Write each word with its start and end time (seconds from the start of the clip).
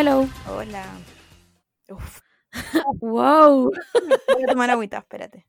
Hello. 0.00 0.28
Hola. 0.46 0.86
Uf. 1.90 2.20
Wow. 3.00 3.72
Voy 4.32 4.44
a 4.44 4.46
tomar 4.46 4.70
agüita, 4.70 4.98
espérate. 4.98 5.44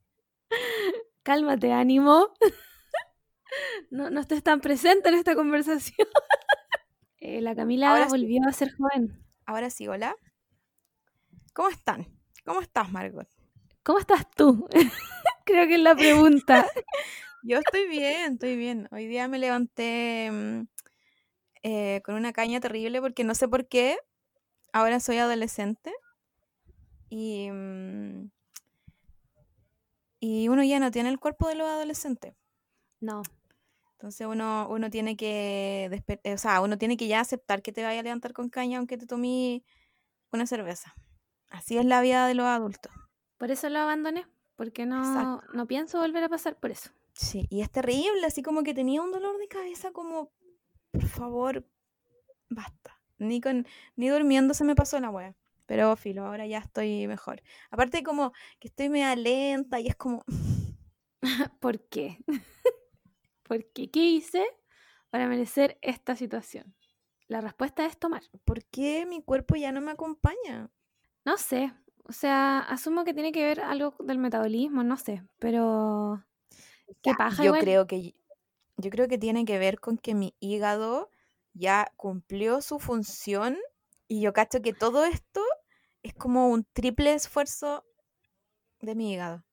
Cálmate, 1.23 1.71
ánimo. 1.71 2.33
No, 3.91 4.09
no 4.09 4.21
estés 4.21 4.41
tan 4.43 4.59
presente 4.59 5.09
en 5.09 5.15
esta 5.15 5.35
conversación. 5.35 6.07
Eh, 7.21 7.41
la 7.41 7.53
Camila 7.53 7.91
Ahora 7.91 8.05
sí. 8.05 8.09
volvió 8.11 8.41
a 8.47 8.53
ser 8.53 8.71
joven. 8.75 9.23
Ahora 9.45 9.69
sí, 9.69 9.87
hola. 9.87 10.15
¿Cómo 11.53 11.69
están? 11.69 12.07
¿Cómo 12.43 12.61
estás, 12.61 12.91
Margot? 12.91 13.27
¿Cómo 13.83 13.99
estás 13.99 14.27
tú? 14.31 14.67
Creo 15.45 15.67
que 15.67 15.75
es 15.75 15.81
la 15.81 15.95
pregunta. 15.95 16.65
Yo 17.43 17.59
estoy 17.59 17.87
bien, 17.87 18.33
estoy 18.33 18.55
bien. 18.55 18.87
Hoy 18.91 19.05
día 19.05 19.27
me 19.27 19.37
levanté 19.37 20.31
mm, 20.31 20.61
eh, 21.61 22.01
con 22.03 22.15
una 22.15 22.33
caña 22.33 22.59
terrible 22.59 22.99
porque 22.99 23.23
no 23.23 23.35
sé 23.35 23.47
por 23.47 23.67
qué. 23.67 23.99
Ahora 24.73 24.99
soy 24.99 25.17
adolescente. 25.17 25.93
Y, 27.09 27.49
mm, 27.49 28.29
y 30.19 30.47
uno 30.47 30.63
ya 30.63 30.79
no 30.79 30.91
tiene 30.91 31.09
el 31.09 31.19
cuerpo 31.19 31.47
de 31.47 31.55
los 31.55 31.67
adolescentes. 31.67 32.35
No. 32.99 33.23
Entonces 33.93 34.27
uno, 34.27 34.67
uno 34.69 34.89
tiene 34.89 35.17
que 35.17 36.03
eh, 36.23 36.33
o 36.33 36.37
sea, 36.37 36.61
uno 36.61 36.77
tiene 36.77 36.97
que 36.97 37.07
ya 37.07 37.19
aceptar 37.19 37.61
que 37.61 37.71
te 37.71 37.83
vaya 37.83 37.99
a 37.99 38.03
levantar 38.03 38.33
con 38.33 38.49
caña 38.49 38.77
aunque 38.77 38.97
te 38.97 39.05
tomé 39.05 39.63
una 40.31 40.45
cerveza. 40.45 40.93
Así 41.49 41.77
es 41.77 41.85
la 41.85 42.01
vida 42.01 42.27
de 42.27 42.35
los 42.35 42.45
adultos. 42.45 42.91
Por 43.37 43.51
eso 43.51 43.69
lo 43.69 43.79
abandoné. 43.79 44.25
Porque 44.55 44.85
no, 44.85 44.99
Exacto. 44.99 45.53
no 45.53 45.67
pienso 45.67 45.99
volver 45.99 46.21
a 46.25 46.27
pasar 46.27 46.59
por 46.59 46.69
eso. 46.69 46.89
Sí, 47.13 47.47
y 47.49 47.61
es 47.61 47.71
terrible, 47.71 48.25
así 48.25 48.43
como 48.43 48.61
que 48.61 48.73
tenía 48.73 49.01
un 49.01 49.09
dolor 49.09 49.37
de 49.37 49.47
cabeza 49.47 49.91
como, 49.91 50.33
por 50.91 51.05
favor, 51.05 51.65
basta. 52.49 52.98
Ni 53.19 53.41
con, 53.41 53.67
ni 53.95 54.09
durmiendo 54.09 54.53
se 54.53 54.63
me 54.63 54.75
pasó 54.75 54.99
la 54.99 55.09
wea. 55.09 55.35
Pero 55.65 55.95
filo, 55.95 56.25
ahora 56.25 56.47
ya 56.47 56.57
estoy 56.57 57.05
mejor. 57.07 57.43
Aparte 57.69 58.01
como 58.01 58.33
que 58.59 58.69
estoy 58.69 58.89
media 58.89 59.15
lenta 59.15 59.79
y 59.79 59.87
es 59.87 59.95
como, 59.95 60.23
¿Por 61.59 61.79
qué? 61.89 62.17
¿Por 63.43 63.65
qué? 63.71 63.89
¿Qué 63.89 64.03
hice 64.03 64.45
para 65.09 65.27
merecer 65.27 65.77
esta 65.81 66.15
situación? 66.15 66.75
La 67.27 67.41
respuesta 67.41 67.85
es 67.85 67.97
tomar. 67.97 68.23
¿por 68.43 68.63
qué 68.65 69.05
mi 69.05 69.21
cuerpo 69.21 69.55
ya 69.55 69.71
no 69.71 69.81
me 69.81 69.91
acompaña? 69.91 70.71
No 71.25 71.37
sé. 71.37 71.71
O 72.05 72.11
sea, 72.11 72.59
asumo 72.59 73.03
que 73.03 73.13
tiene 73.13 73.31
que 73.31 73.43
ver 73.43 73.61
algo 73.61 73.93
del 73.99 74.17
metabolismo, 74.17 74.83
no 74.83 74.97
sé. 74.97 75.23
Pero. 75.37 76.23
¿Qué 77.03 77.13
paja 77.13 77.43
yo 77.43 77.47
igual? 77.47 77.61
creo 77.61 77.85
que 77.85 78.15
yo 78.77 78.89
creo 78.89 79.07
que 79.07 79.19
tiene 79.19 79.45
que 79.45 79.59
ver 79.59 79.79
con 79.79 79.97
que 79.97 80.15
mi 80.15 80.33
hígado 80.39 81.11
ya 81.53 81.91
cumplió 81.95 82.61
su 82.61 82.79
función 82.79 83.57
y 84.07 84.21
yo 84.21 84.33
cacho 84.33 84.61
que 84.61 84.73
todo 84.73 85.05
esto 85.05 85.41
es 86.03 86.13
como 86.13 86.49
un 86.49 86.65
triple 86.73 87.13
esfuerzo 87.13 87.85
de 88.81 88.95
mi 88.95 89.13
hígado. 89.13 89.43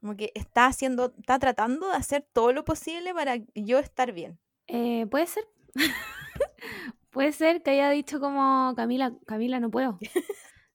Como 0.00 0.16
que 0.16 0.32
está 0.34 0.66
haciendo, 0.66 1.14
está 1.18 1.38
tratando 1.38 1.88
de 1.88 1.96
hacer 1.96 2.26
todo 2.32 2.52
lo 2.52 2.64
posible 2.64 3.12
para 3.12 3.36
yo 3.54 3.78
estar 3.78 4.12
bien. 4.12 4.38
Eh, 4.66 5.06
puede 5.10 5.26
ser. 5.26 5.44
puede 7.10 7.32
ser 7.32 7.62
que 7.62 7.70
haya 7.72 7.90
dicho 7.90 8.20
como 8.20 8.72
Camila, 8.76 9.12
Camila, 9.26 9.60
no 9.60 9.70
puedo. 9.70 9.98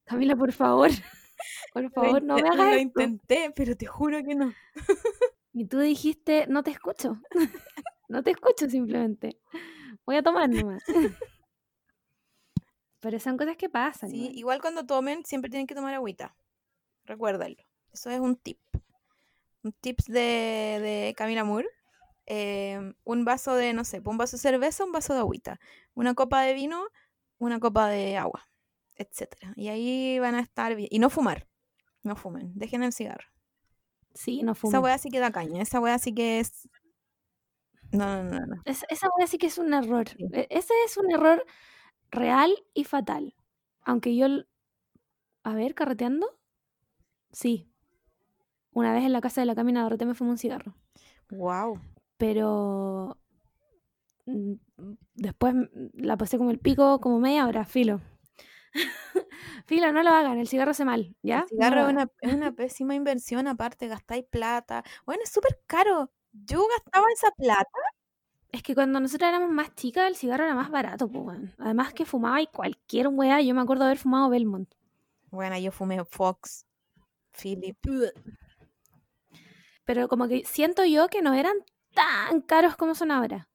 Camila, 0.05 0.35
por 0.35 0.51
favor. 0.51 0.89
Por 1.73 1.91
favor, 1.91 2.23
no 2.23 2.35
me 2.35 2.41
hagas 2.47 2.57
Lo 2.57 2.65
esto. 2.67 2.81
intenté, 2.81 3.51
pero 3.53 3.75
te 3.75 3.85
juro 3.85 4.23
que 4.23 4.33
no. 4.35 4.53
Y 5.51 5.65
tú 5.65 5.79
dijiste, 5.79 6.47
no 6.47 6.63
te 6.63 6.71
escucho. 6.71 7.21
no 8.09 8.23
te 8.23 8.31
escucho 8.31 8.69
simplemente. 8.69 9.37
Voy 10.05 10.17
a 10.17 10.23
tomar 10.23 10.49
nomás. 10.49 10.83
Pero 12.99 13.19
son 13.19 13.37
cosas 13.37 13.57
que 13.57 13.69
pasan. 13.69 14.09
Sí, 14.09 14.17
igual. 14.17 14.37
igual 14.37 14.61
cuando 14.61 14.85
tomen, 14.85 15.25
siempre 15.25 15.49
tienen 15.49 15.67
que 15.67 15.75
tomar 15.75 15.93
agüita. 15.93 16.35
Recuérdalo. 17.05 17.55
Eso 17.93 18.09
es 18.09 18.19
un 18.19 18.35
tip. 18.35 18.59
Un 19.63 19.73
tips 19.73 20.05
de, 20.05 20.79
de 20.81 21.13
Camila 21.15 21.43
Moore. 21.43 21.67
Eh, 22.27 22.93
un 23.03 23.25
vaso 23.25 23.53
de, 23.55 23.73
no 23.73 23.83
sé, 23.83 24.01
un 24.03 24.17
vaso 24.17 24.37
de 24.37 24.41
cerveza, 24.41 24.83
un 24.83 24.91
vaso 24.91 25.13
de 25.13 25.19
agüita. 25.19 25.59
Una 25.93 26.15
copa 26.15 26.41
de 26.41 26.53
vino, 26.53 26.83
una 27.37 27.59
copa 27.59 27.87
de 27.87 28.17
agua, 28.17 28.47
etcétera. 28.95 29.53
Y 29.55 29.67
ahí 29.67 30.17
van 30.19 30.35
a 30.35 30.39
estar 30.39 30.75
bien. 30.75 30.89
Y 30.91 30.99
no 30.99 31.09
fumar. 31.09 31.47
No 32.01 32.15
fumen. 32.15 32.51
Dejen 32.55 32.83
el 32.83 32.93
cigarro. 32.93 33.27
Sí, 34.13 34.41
no 34.43 34.53
Esa 34.53 34.61
fumen. 34.61 34.83
weá 34.83 34.97
sí 34.97 35.09
que 35.09 35.19
da 35.19 35.31
caña. 35.31 35.61
Esa 35.61 35.79
weá 35.79 35.99
sí 35.99 36.13
que 36.13 36.39
es. 36.39 36.67
No, 37.97 38.23
no, 38.23 38.39
no, 38.39 38.45
no. 38.47 38.61
Es- 38.65 38.85
esa 38.89 39.07
wea 39.17 39.27
sí 39.27 39.37
que 39.37 39.47
es 39.47 39.57
un 39.57 39.73
error. 39.73 40.09
Sí. 40.09 40.25
E- 40.33 40.47
Ese 40.49 40.73
es 40.85 40.97
un 40.97 41.11
error 41.11 41.45
real 42.11 42.53
y 42.73 42.83
fatal. 42.85 43.35
Aunque 43.83 44.15
yo. 44.15 44.27
A 45.43 45.53
ver, 45.53 45.75
carreteando. 45.75 46.27
Sí. 47.31 47.69
Una 48.71 48.93
vez 48.93 49.03
en 49.03 49.13
la 49.13 49.21
casa 49.21 49.41
de 49.41 49.45
la 49.47 49.55
Camina 49.55 49.83
Doroteo 49.83 50.07
me 50.07 50.13
fumé 50.15 50.31
un 50.31 50.37
cigarro. 50.37 50.75
Wow. 51.29 51.79
Pero. 52.17 53.17
mm, 54.25 54.53
Después 55.15 55.53
mm, 55.55 55.65
la 55.93 56.17
pasé 56.17 56.37
como 56.37 56.51
el 56.51 56.59
pico, 56.59 56.99
como 56.99 57.19
media 57.19 57.47
hora, 57.47 57.65
filo. 57.65 58.01
filo, 59.65 59.91
no 59.91 60.03
lo 60.03 60.09
hagan, 60.11 60.37
el 60.37 60.47
cigarro 60.47 60.71
hace 60.71 60.85
mal, 60.85 61.15
¿ya? 61.23 61.41
El 61.41 61.47
cigarro 61.49 61.81
No 61.83 61.87
es 61.87 61.93
una, 61.93 62.11
es 62.21 62.33
una 62.33 62.51
pésima 62.51 62.95
inversión, 62.95 63.47
aparte 63.47 63.87
gastáis 63.87 64.25
plata. 64.29 64.83
Bueno, 65.05 65.21
es 65.23 65.31
súper 65.31 65.61
caro. 65.67 66.11
Yo 66.43 66.67
gastaba 66.67 67.05
esa 67.13 67.31
plata. 67.31 67.79
Es 68.51 68.63
que 68.63 68.75
cuando 68.75 68.99
nosotros 68.99 69.27
éramos 69.27 69.51
más 69.51 69.73
chicas, 69.75 70.07
el 70.07 70.15
cigarro 70.15 70.45
era 70.45 70.55
más 70.55 70.71
barato, 70.71 71.07
pues. 71.07 71.39
Además 71.57 71.93
que 71.93 72.05
fumaba 72.05 72.41
y 72.41 72.47
cualquier 72.47 73.07
weá. 73.09 73.41
Yo 73.41 73.53
me 73.55 73.61
acuerdo 73.61 73.85
haber 73.85 73.97
fumado 73.97 74.29
Belmont. 74.29 74.69
Bueno, 75.31 75.57
yo 75.57 75.71
fumé 75.71 76.03
Fox, 76.05 76.65
Philip. 77.31 77.77
Pero 79.85 80.07
como 80.07 80.27
que 80.27 80.43
siento 80.45 80.85
yo 80.85 81.07
que 81.09 81.21
no 81.21 81.33
eran 81.33 81.57
tan 81.93 82.41
caros 82.41 82.75
como 82.75 82.95
son 82.95 83.11
ahora. 83.11 83.47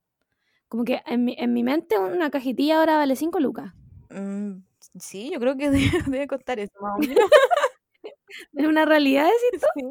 Como 0.68 0.84
que 0.84 1.02
en 1.06 1.24
mi, 1.24 1.34
en 1.38 1.52
mi 1.52 1.62
mente 1.64 1.98
una 1.98 2.30
cajetilla 2.30 2.78
ahora 2.78 2.96
vale 2.96 3.16
5 3.16 3.40
lucas. 3.40 3.72
Mm, 4.10 4.62
sí, 4.98 5.30
yo 5.32 5.40
creo 5.40 5.56
que 5.56 5.70
debe, 5.70 6.02
debe 6.06 6.26
costar 6.26 6.58
eso, 6.58 6.72
más 6.80 6.96
o 6.96 6.98
menos. 6.98 7.16
¿Es 8.54 8.66
una 8.66 8.84
realidad 8.84 9.26
decir? 9.26 9.60
Sí. 9.74 9.82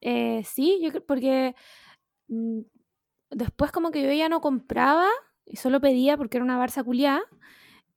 Eh, 0.00 0.42
sí, 0.44 0.80
yo 0.82 0.90
creo, 0.90 1.04
porque 1.04 1.54
mm, 2.28 2.60
después 3.30 3.72
como 3.72 3.90
que 3.90 4.02
yo 4.02 4.12
ya 4.12 4.28
no 4.28 4.40
compraba 4.40 5.08
y 5.44 5.56
solo 5.56 5.80
pedía 5.80 6.16
porque 6.16 6.38
era 6.38 6.44
una 6.44 6.58
barza 6.58 6.84
culiada. 6.84 7.22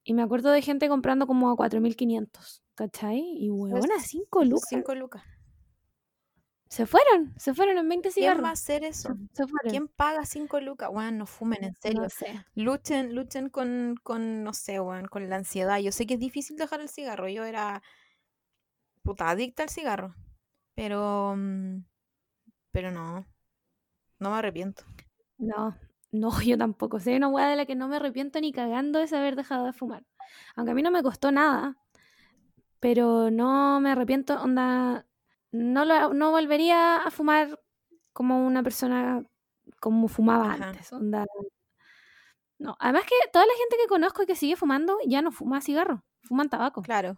Y 0.02 0.14
me 0.14 0.22
acuerdo 0.22 0.50
de 0.50 0.62
gente 0.62 0.88
comprando 0.88 1.26
como 1.26 1.50
a 1.50 1.56
4.500, 1.56 2.62
¿cachai? 2.74 3.20
Y 3.36 3.50
huevona, 3.50 4.00
5 4.00 4.44
lucas. 4.44 4.68
Cinco 4.68 4.94
lucas. 4.94 5.22
Se 6.70 6.86
fueron, 6.86 7.34
se 7.36 7.52
fueron 7.52 7.78
en 7.78 7.88
20 7.88 8.10
¿Quién 8.10 8.28
va 8.44 8.50
a 8.50 8.52
cigarros. 8.52 8.52
hacer 8.52 8.84
eso? 8.84 9.08
Se 9.32 9.46
fueron. 9.46 9.70
¿Quién 9.70 9.88
paga 9.88 10.24
cinco 10.24 10.60
lucas? 10.60 10.88
Bueno, 10.92 11.10
no 11.10 11.26
fumen, 11.26 11.64
en 11.64 11.74
serio. 11.74 12.02
No 12.02 12.08
sé. 12.08 12.46
Luchen, 12.54 13.12
luchen 13.14 13.48
con, 13.50 13.96
con, 14.04 14.44
no 14.44 14.52
sé, 14.52 14.78
weón, 14.78 15.06
con 15.06 15.28
la 15.28 15.34
ansiedad. 15.34 15.80
Yo 15.80 15.90
sé 15.90 16.06
que 16.06 16.14
es 16.14 16.20
difícil 16.20 16.56
dejar 16.56 16.80
el 16.80 16.88
cigarro. 16.88 17.28
Yo 17.28 17.44
era 17.44 17.82
puta 19.02 19.30
adicta 19.30 19.64
al 19.64 19.68
cigarro. 19.68 20.14
Pero, 20.76 21.34
mm, 21.36 21.84
pero 22.70 22.90
no, 22.90 23.26
no 24.18 24.30
me 24.30 24.36
arrepiento. 24.36 24.84
No, 25.38 25.76
no, 26.12 26.30
yo 26.42 26.58
tampoco. 26.58 27.00
Soy 27.00 27.16
una 27.16 27.28
weá 27.28 27.48
de 27.48 27.56
la 27.56 27.66
que 27.66 27.74
no 27.74 27.88
me 27.88 27.96
arrepiento 27.96 28.40
ni 28.40 28.52
cagando 28.52 28.98
de 28.98 29.16
haber 29.16 29.36
dejado 29.36 29.66
de 29.66 29.72
fumar. 29.72 30.04
Aunque 30.54 30.72
a 30.72 30.74
mí 30.74 30.82
no 30.82 30.90
me 30.90 31.02
costó 31.02 31.32
nada, 31.32 31.76
pero 32.78 33.30
no 33.30 33.80
me 33.80 33.90
arrepiento, 33.90 34.40
onda, 34.40 35.06
no, 35.52 35.84
lo, 35.84 36.14
no 36.14 36.30
volvería 36.30 36.98
a 36.98 37.10
fumar 37.10 37.60
como 38.12 38.46
una 38.46 38.62
persona 38.62 39.24
como 39.80 40.08
fumaba 40.08 40.52
Ajá. 40.52 40.68
antes, 40.68 40.92
onda. 40.92 41.26
No, 42.58 42.76
además 42.78 43.04
que 43.04 43.14
toda 43.32 43.46
la 43.46 43.54
gente 43.54 43.76
que 43.80 43.88
conozco 43.88 44.22
y 44.22 44.26
que 44.26 44.36
sigue 44.36 44.56
fumando 44.56 44.98
ya 45.06 45.22
no 45.22 45.32
fuma 45.32 45.60
cigarro, 45.60 46.04
fuman 46.22 46.50
tabaco. 46.50 46.82
Claro. 46.82 47.16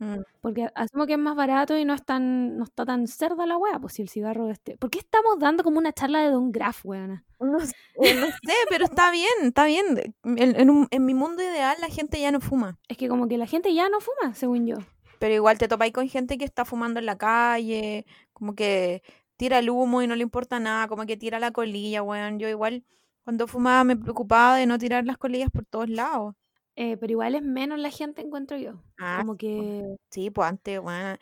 Mm, 0.00 0.22
Porque 0.40 0.66
asumo 0.74 1.06
que 1.06 1.12
es 1.12 1.18
más 1.18 1.36
barato 1.36 1.76
y 1.76 1.84
no 1.84 1.92
es 1.92 2.02
tan, 2.04 2.56
no 2.56 2.64
está 2.64 2.86
tan 2.86 3.06
cerda 3.06 3.44
la 3.44 3.58
wea, 3.58 3.78
pues 3.78 3.92
si 3.92 4.02
el 4.02 4.08
cigarro 4.08 4.50
este. 4.50 4.78
¿Por 4.78 4.88
qué 4.90 4.98
estamos 4.98 5.38
dando 5.38 5.62
como 5.62 5.78
una 5.78 5.92
charla 5.92 6.20
de 6.22 6.30
Don 6.30 6.50
Graf, 6.52 6.84
weona? 6.84 7.24
No, 7.40 7.60
sé, 7.60 8.54
pero 8.70 8.84
está 8.86 9.10
bien, 9.10 9.28
está 9.42 9.66
bien. 9.66 10.14
En, 10.24 10.58
en 10.58 10.70
un- 10.70 10.88
en 10.90 11.04
mi 11.04 11.12
mundo 11.14 11.42
ideal 11.42 11.76
la 11.80 11.88
gente 11.88 12.18
ya 12.20 12.32
no 12.32 12.40
fuma. 12.40 12.78
Es 12.88 12.96
que 12.96 13.08
como 13.08 13.28
que 13.28 13.36
la 13.36 13.46
gente 13.46 13.74
ya 13.74 13.88
no 13.90 14.00
fuma, 14.00 14.34
según 14.34 14.66
yo. 14.66 14.76
Pero 15.18 15.34
igual 15.34 15.58
te 15.58 15.68
topáis 15.68 15.92
con 15.92 16.08
gente 16.08 16.38
que 16.38 16.46
está 16.46 16.64
fumando 16.64 16.98
en 16.98 17.04
la 17.06 17.18
calle, 17.18 18.06
como 18.32 18.54
que 18.54 19.02
tira 19.36 19.58
el 19.58 19.68
humo 19.68 20.00
y 20.00 20.06
no 20.06 20.16
le 20.16 20.22
importa 20.22 20.58
nada, 20.60 20.88
como 20.88 21.04
que 21.04 21.18
tira 21.18 21.38
la 21.38 21.50
colilla, 21.50 22.02
weón. 22.02 22.38
Yo 22.38 22.48
igual 22.48 22.84
cuando 23.22 23.46
fumaba 23.46 23.84
me 23.84 23.96
preocupaba 23.96 24.56
de 24.56 24.64
no 24.64 24.78
tirar 24.78 25.04
las 25.04 25.18
colillas 25.18 25.50
por 25.50 25.66
todos 25.66 25.90
lados. 25.90 26.34
Eh, 26.76 26.96
pero 26.96 27.12
igual 27.12 27.34
es 27.34 27.42
menos 27.42 27.78
la 27.78 27.90
gente, 27.90 28.22
encuentro 28.22 28.56
yo. 28.56 28.82
Ah, 28.98 29.18
Como 29.20 29.36
que... 29.36 29.96
Sí, 30.10 30.30
pues 30.30 30.48
antes, 30.48 30.80
bueno, 30.80 31.16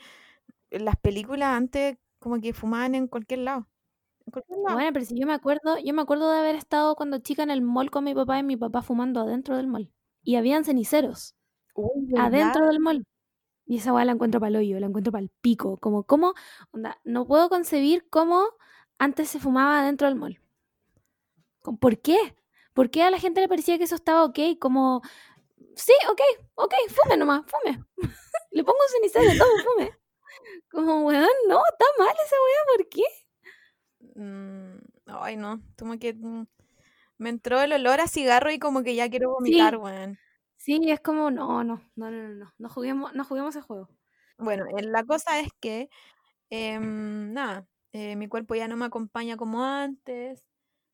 en 0.70 0.84
las 0.84 0.96
películas 0.96 1.56
antes 1.56 1.96
como 2.18 2.40
que 2.40 2.52
fumaban 2.52 2.94
en 2.94 3.08
cualquier 3.08 3.40
lado. 3.40 3.66
En 4.26 4.32
cualquier 4.32 4.58
lado. 4.60 4.74
Bueno, 4.74 4.90
pero 4.92 5.04
si 5.04 5.18
yo 5.18 5.26
me 5.26 5.32
acuerdo, 5.32 5.78
yo 5.78 5.94
me 5.94 6.02
acuerdo 6.02 6.30
de 6.30 6.38
haber 6.38 6.56
estado 6.56 6.94
cuando 6.96 7.18
chica 7.18 7.42
en 7.42 7.50
el 7.50 7.62
mall 7.62 7.90
con 7.90 8.04
mi 8.04 8.14
papá 8.14 8.38
y 8.38 8.42
mi 8.42 8.56
papá 8.56 8.82
fumando 8.82 9.20
adentro 9.20 9.56
del 9.56 9.66
mall. 9.66 9.90
y 10.22 10.36
habían 10.36 10.64
ceniceros 10.64 11.34
adentro 12.16 12.66
del 12.66 12.80
mall. 12.80 13.06
Y 13.66 13.76
esa 13.78 13.92
weá 13.92 14.04
la 14.04 14.12
encuentro 14.12 14.40
para 14.40 14.50
el 14.50 14.56
hoyo, 14.56 14.80
la 14.80 14.86
encuentro 14.86 15.12
para 15.12 15.22
el 15.22 15.30
pico. 15.40 15.76
Como, 15.78 16.04
¿cómo? 16.04 16.34
Onda, 16.72 16.98
no 17.04 17.26
puedo 17.26 17.48
concebir 17.48 18.08
cómo 18.10 18.44
antes 18.98 19.28
se 19.28 19.38
fumaba 19.40 19.84
dentro 19.84 20.08
del 20.08 20.16
mall. 20.16 20.40
¿Por 21.80 22.00
qué? 22.00 22.16
¿Por 22.72 22.90
qué 22.90 23.02
a 23.02 23.10
la 23.10 23.18
gente 23.18 23.40
le 23.40 23.48
parecía 23.48 23.78
que 23.78 23.84
eso 23.84 23.94
estaba 23.94 24.24
ok? 24.24 24.38
Como, 24.60 25.02
sí, 25.78 25.92
ok, 26.10 26.20
ok, 26.56 26.74
fume 26.88 27.16
nomás, 27.16 27.44
fume. 27.46 27.82
le 28.50 28.64
pongo 28.64 28.78
un 28.78 28.92
cenicero, 28.92 29.38
todo, 29.38 29.58
fume. 29.64 29.92
Como, 30.70 31.06
weón, 31.06 31.28
no, 31.48 31.60
está 31.70 31.84
mal 31.98 32.14
esa 32.24 32.36
weá, 32.36 32.76
¿por 32.76 32.88
qué? 32.88 33.02
Mm, 34.20 34.78
ay, 35.06 35.36
no, 35.36 35.62
como 35.78 35.98
que 35.98 36.14
mm, 36.14 36.46
me 37.18 37.30
entró 37.30 37.60
el 37.62 37.72
olor 37.72 38.00
a 38.00 38.08
cigarro 38.08 38.50
y 38.50 38.58
como 38.58 38.82
que 38.82 38.94
ya 38.94 39.08
quiero 39.08 39.30
vomitar, 39.30 39.76
weón. 39.76 40.18
Sí, 40.56 40.80
es 40.90 41.00
como, 41.00 41.30
no, 41.30 41.62
no, 41.64 41.80
no, 41.94 42.10
no, 42.10 42.28
no, 42.28 42.52
no, 42.58 42.68
juguemos, 42.68 43.14
no 43.14 43.24
juguemos 43.24 43.54
ese 43.54 43.64
juego. 43.64 43.88
Bueno, 44.38 44.66
eh, 44.76 44.82
la 44.82 45.04
cosa 45.04 45.40
es 45.40 45.48
que, 45.60 45.88
em, 46.50 47.32
nada, 47.32 47.66
eh, 47.92 48.16
mi 48.16 48.28
cuerpo 48.28 48.54
ya 48.54 48.68
no 48.68 48.76
me 48.76 48.84
acompaña 48.84 49.36
como 49.36 49.64
antes. 49.64 50.44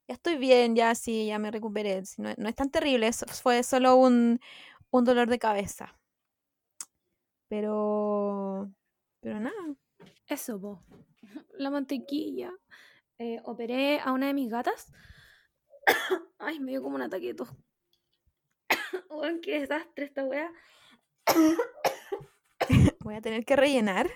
Ya 0.06 0.14
estoy 0.14 0.36
bien, 0.36 0.76
ya 0.76 0.94
sí, 0.94 1.26
ya 1.26 1.38
me 1.38 1.50
recuperé. 1.50 2.02
No, 2.18 2.30
no 2.36 2.48
es 2.48 2.54
tan 2.54 2.70
terrible, 2.70 3.10
fue 3.12 3.62
solo 3.62 3.96
un, 3.96 4.38
un 4.94 5.04
dolor 5.04 5.28
de 5.28 5.40
cabeza. 5.40 5.98
Pero, 7.48 8.70
pero 9.20 9.40
nada. 9.40 9.74
Eso, 10.28 10.60
po. 10.60 10.84
La 11.58 11.70
mantequilla. 11.70 12.52
Eh, 13.18 13.40
operé 13.44 13.98
a 13.98 14.12
una 14.12 14.28
de 14.28 14.34
mis 14.34 14.50
gatas. 14.50 14.92
Ay, 16.38 16.60
me 16.60 16.70
dio 16.70 16.80
como 16.80 16.94
un 16.94 17.02
ataque 17.02 17.26
de 17.26 17.34
tos. 17.34 17.48
qué 19.42 19.58
desastre 19.60 20.04
esta. 20.04 20.22
Voy 23.00 23.14
a 23.16 23.20
tener 23.20 23.44
que 23.44 23.56
rellenar. 23.56 24.08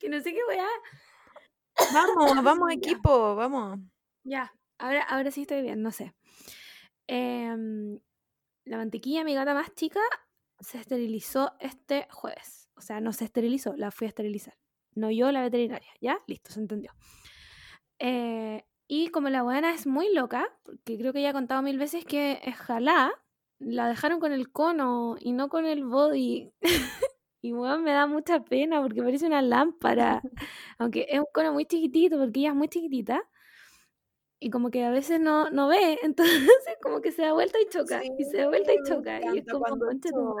que 0.00 0.08
no 0.08 0.20
sé 0.20 0.32
qué 0.32 0.40
wea. 0.48 0.66
Vamos, 1.94 2.42
vamos 2.42 2.72
equipo, 2.72 3.36
vamos. 3.36 3.78
Ya, 4.24 4.52
ahora, 4.82 5.02
ahora 5.04 5.30
sí 5.30 5.42
estoy 5.42 5.62
bien, 5.62 5.80
no 5.82 5.92
sé. 5.92 6.12
Em, 7.06 8.00
la 8.64 8.76
mantequilla, 8.76 9.24
mi 9.24 9.34
gata 9.34 9.54
más 9.54 9.74
chica, 9.74 10.00
se 10.60 10.78
esterilizó 10.78 11.52
este 11.60 12.06
jueves. 12.10 12.68
O 12.76 12.80
sea, 12.80 13.00
no 13.00 13.12
se 13.12 13.24
esterilizó, 13.24 13.74
la 13.76 13.90
fui 13.90 14.06
a 14.06 14.08
esterilizar. 14.08 14.54
No 14.94 15.10
yo, 15.10 15.30
la 15.32 15.42
veterinaria. 15.42 15.92
¿Ya? 16.00 16.18
Listo, 16.26 16.52
se 16.52 16.60
entendió. 16.60 16.92
Eh, 17.98 18.64
y 18.88 19.08
como 19.08 19.30
la 19.30 19.42
buena 19.42 19.72
es 19.72 19.86
muy 19.86 20.12
loca, 20.12 20.48
porque 20.64 20.98
creo 20.98 21.12
que 21.12 21.22
ya 21.22 21.30
he 21.30 21.32
contado 21.32 21.62
mil 21.62 21.78
veces 21.78 22.04
que 22.04 22.40
es 22.44 22.56
jalá, 22.56 23.12
la 23.58 23.88
dejaron 23.88 24.20
con 24.20 24.32
el 24.32 24.50
cono 24.50 25.16
y 25.20 25.32
no 25.32 25.48
con 25.48 25.64
el 25.64 25.84
body. 25.84 26.52
y 27.40 27.52
bueno, 27.52 27.78
me 27.78 27.92
da 27.92 28.06
mucha 28.06 28.44
pena 28.44 28.82
porque 28.82 29.02
parece 29.02 29.26
una 29.26 29.42
lámpara. 29.42 30.20
Aunque 30.78 31.06
es 31.08 31.20
un 31.20 31.26
cono 31.32 31.52
muy 31.52 31.66
chiquitito, 31.66 32.18
porque 32.18 32.40
ella 32.40 32.50
es 32.50 32.56
muy 32.56 32.68
chiquitita. 32.68 33.22
Y 34.42 34.50
como 34.50 34.72
que 34.72 34.84
a 34.84 34.90
veces 34.90 35.20
no, 35.20 35.50
no 35.50 35.68
ve, 35.68 36.00
entonces 36.02 36.50
como 36.82 37.00
que 37.00 37.12
se 37.12 37.22
da 37.22 37.32
vuelta 37.32 37.60
y 37.60 37.68
choca, 37.68 38.02
y 38.04 38.24
se 38.24 38.38
da 38.38 38.48
vuelta 38.48 38.72
y 38.72 38.82
choca. 38.84 39.20
Y 39.32 39.38
es 39.38 39.44
como, 39.46 40.36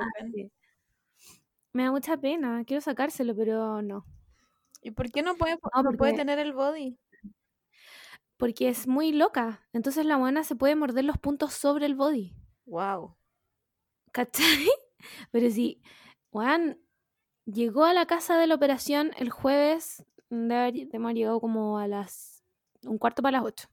Me 1.72 1.84
da 1.84 1.92
mucha 1.92 2.16
pena, 2.16 2.64
quiero 2.66 2.80
sacárselo, 2.80 3.36
pero 3.36 3.80
no. 3.80 4.04
¿Y 4.82 4.90
por 4.90 5.08
qué 5.12 5.22
no 5.22 5.36
puede, 5.36 5.56
no, 5.84 5.92
puede 5.92 6.14
tener 6.14 6.40
el 6.40 6.52
body? 6.52 6.98
Porque 8.36 8.68
es 8.68 8.88
muy 8.88 9.12
loca. 9.12 9.68
Entonces 9.72 10.04
la 10.04 10.16
buena 10.16 10.42
se 10.42 10.56
puede 10.56 10.74
morder 10.74 11.04
los 11.04 11.18
puntos 11.18 11.54
sobre 11.54 11.86
el 11.86 11.94
body. 11.94 12.34
Wow. 12.66 13.16
¿Cachai? 14.10 14.66
Pero 15.30 15.48
si 15.48 15.80
Juan 16.30 16.80
llegó 17.44 17.84
a 17.84 17.94
la 17.94 18.06
casa 18.06 18.36
de 18.36 18.48
la 18.48 18.56
operación 18.56 19.12
el 19.16 19.30
jueves, 19.30 20.04
de 20.28 20.88
hemos 20.90 21.12
llegado 21.14 21.40
como 21.40 21.78
a 21.78 21.86
las 21.86 22.42
un 22.84 22.98
cuarto 22.98 23.22
para 23.22 23.38
las 23.38 23.46
ocho. 23.46 23.68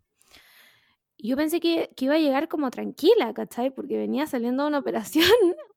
Yo 1.20 1.36
pensé 1.36 1.60
que, 1.60 1.92
que, 1.96 2.06
iba 2.06 2.16
a 2.16 2.20
llegar 2.20 2.48
como 2.48 2.72
tranquila, 2.72 3.34
¿cachai? 3.34 3.70
Porque 3.72 3.98
venía 3.98 4.26
saliendo 4.26 4.64
de 4.64 4.70
una 4.70 4.80
operación. 4.80 5.26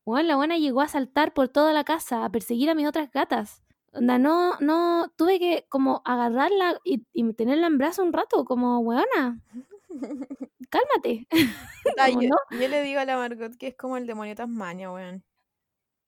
Bueno, 0.04 0.28
la 0.28 0.36
buena 0.36 0.56
llegó 0.56 0.80
a 0.80 0.88
saltar 0.88 1.34
por 1.34 1.48
toda 1.48 1.72
la 1.72 1.84
casa, 1.84 2.24
a 2.24 2.30
perseguir 2.30 2.70
a 2.70 2.74
mis 2.74 2.86
otras 2.86 3.10
gatas 3.10 3.62
no, 4.00 4.56
no, 4.60 5.12
tuve 5.16 5.38
que 5.38 5.66
como 5.68 6.02
agarrarla 6.04 6.80
y, 6.84 7.06
y 7.12 7.32
tenerla 7.34 7.66
en 7.66 7.78
brazo 7.78 8.02
un 8.02 8.12
rato, 8.12 8.44
como, 8.44 8.78
weona, 8.80 9.40
cálmate. 10.70 11.26
yo, 12.50 12.68
le 12.68 12.82
digo 12.82 13.00
a 13.00 13.04
la 13.04 13.16
Margot 13.16 13.56
que 13.56 13.68
es 13.68 13.76
como 13.76 13.96
el 13.96 14.06
demonio 14.06 14.34
Tasmania, 14.34 14.90
weón. 14.90 15.22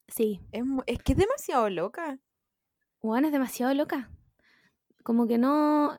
Sí. 0.08 0.40
Es, 0.52 0.64
es 0.86 1.02
que 1.02 1.12
es 1.12 1.18
demasiado 1.18 1.68
loca. 1.68 2.18
Weón, 3.02 3.26
es 3.26 3.32
demasiado 3.32 3.74
loca. 3.74 4.10
Como 5.02 5.26
que 5.26 5.36
no 5.36 5.98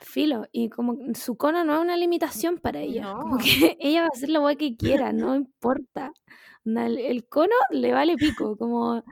filo 0.00 0.46
y 0.52 0.68
como 0.68 0.96
su 1.14 1.36
cono 1.36 1.64
no 1.64 1.74
es 1.74 1.80
una 1.80 1.96
limitación 1.96 2.58
para 2.58 2.80
ella 2.80 3.12
como 3.12 3.38
que 3.38 3.76
ella 3.80 4.02
va 4.02 4.06
a 4.06 4.10
hacer 4.16 4.30
lo 4.30 4.46
que 4.56 4.76
quiera 4.76 5.12
no 5.12 5.34
importa 5.34 6.12
el, 6.64 6.98
el, 6.98 7.28
cono 7.28 7.54
le 7.70 7.92
vale 7.92 8.16
pico 8.16 8.56
como 8.56 9.02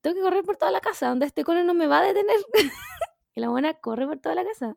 tengo 0.00 0.16
que 0.16 0.22
correr 0.22 0.44
por 0.44 0.56
toda 0.56 0.70
la 0.70 0.80
casa, 0.80 1.08
donde 1.08 1.26
este 1.26 1.44
cono 1.44 1.62
no 1.64 1.74
me 1.74 1.86
va 1.86 2.00
a 2.00 2.04
detener. 2.04 2.36
y 3.34 3.40
la 3.40 3.48
buena 3.48 3.74
corre 3.74 4.06
por 4.06 4.18
toda 4.18 4.34
la 4.34 4.44
casa. 4.44 4.76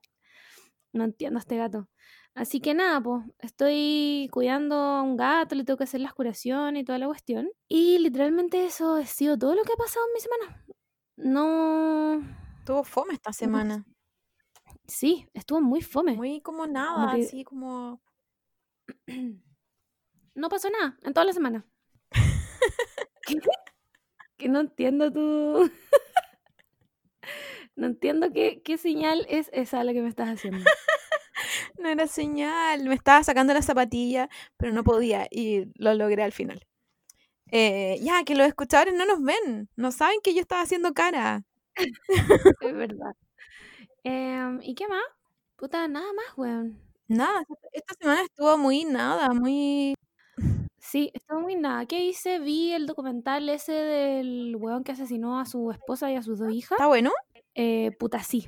No 0.94 1.04
entiendo 1.04 1.38
a 1.38 1.42
este 1.42 1.58
gato. 1.58 1.90
Así 2.34 2.62
que 2.62 2.74
nada, 2.74 3.02
pues 3.02 3.24
estoy 3.40 4.30
cuidando 4.32 4.76
a 4.76 5.02
un 5.02 5.18
gato, 5.18 5.56
le 5.56 5.64
tengo 5.64 5.78
que 5.78 5.86
hacer 5.86 6.02
las 6.02 6.14
curaciones 6.14 6.82
y 6.82 6.86
toda 6.86 7.00
la 7.00 7.08
cuestión. 7.08 7.50
Y 7.68 7.98
literalmente 8.00 8.66
eso 8.66 8.96
ha 8.96 9.06
sido 9.06 9.38
todo 9.38 9.56
lo 9.56 9.64
que 9.64 9.74
ha 9.74 9.76
pasado 9.76 10.06
en 10.08 10.14
mi 10.14 10.20
semana. 10.20 10.66
No... 11.18 12.48
Tuvo 12.66 12.84
fome 12.84 13.14
esta 13.14 13.32
semana. 13.32 13.86
Sí, 14.88 15.28
estuvo 15.34 15.62
muy 15.62 15.82
fome. 15.82 16.16
Muy 16.16 16.42
como 16.42 16.66
nada, 16.66 17.12
así 17.12 17.44
como... 17.44 18.02
no 20.36 20.50
pasó 20.50 20.70
nada 20.70 20.98
en 21.04 21.14
toda 21.14 21.26
la 21.26 21.34
semana. 21.34 21.66
Que 24.38 24.50
no 24.50 24.60
entiendo 24.60 25.12
tú. 25.12 25.72
no 27.76 27.88
entiendo 27.88 28.32
qué, 28.32 28.62
qué 28.64 28.78
señal 28.78 29.26
es 29.30 29.50
esa 29.52 29.84
la 29.84 29.94
que 29.94 30.02
me 30.02 30.10
estás 30.10 30.30
haciendo. 30.30 30.64
no 31.80 31.90
era 31.90 32.08
señal, 32.08 32.86
me 32.86 32.94
estaba 32.94 33.24
sacando 33.24 33.54
la 33.54 33.64
zapatilla, 33.64 34.30
pero 34.56 34.72
no 34.74 34.84
podía 34.84 35.28
y 35.32 35.66
lo 35.76 35.94
logré 35.96 36.24
al 36.24 36.34
final. 36.34 36.68
Eh, 37.52 37.98
ya, 38.02 38.24
que 38.26 38.36
los 38.36 38.48
escuchadores 38.48 38.94
no 38.94 39.06
nos 39.06 39.24
ven, 39.24 39.70
no 39.76 39.92
saben 39.92 40.20
que 40.22 40.36
yo 40.36 40.42
estaba 40.42 40.62
haciendo 40.62 40.94
cara. 40.94 41.44
es 41.76 42.76
verdad. 42.76 43.16
Em, 44.08 44.62
¿Y 44.64 44.74
qué 44.74 44.88
más? 44.88 45.04
Puta, 45.58 45.86
nada 45.90 46.14
más, 46.14 46.38
weón. 46.38 46.80
Nada, 47.10 47.44
esta 47.74 47.94
semana 48.00 48.22
estuvo 48.22 48.58
muy 48.58 48.86
nada, 48.86 49.34
muy 49.34 49.96
Sí, 50.80 51.12
estuvo 51.14 51.42
muy 51.42 51.56
nada. 51.56 51.86
¿Qué 51.86 52.06
hice? 52.06 52.40
Vi 52.40 52.72
el 52.72 52.86
documental 52.86 53.50
ese 53.50 53.74
del 53.74 54.56
weón 54.58 54.86
que 54.86 54.94
asesinó 54.94 55.40
a 55.40 55.46
su 55.46 55.72
esposa 55.72 56.10
y 56.10 56.16
a 56.16 56.24
sus 56.24 56.40
dos 56.40 56.54
hijas. 56.54 56.72
¿Está 56.72 56.88
bueno? 56.88 57.12
Eh, 57.56 57.92
puta, 58.00 58.24
sí. 58.24 58.48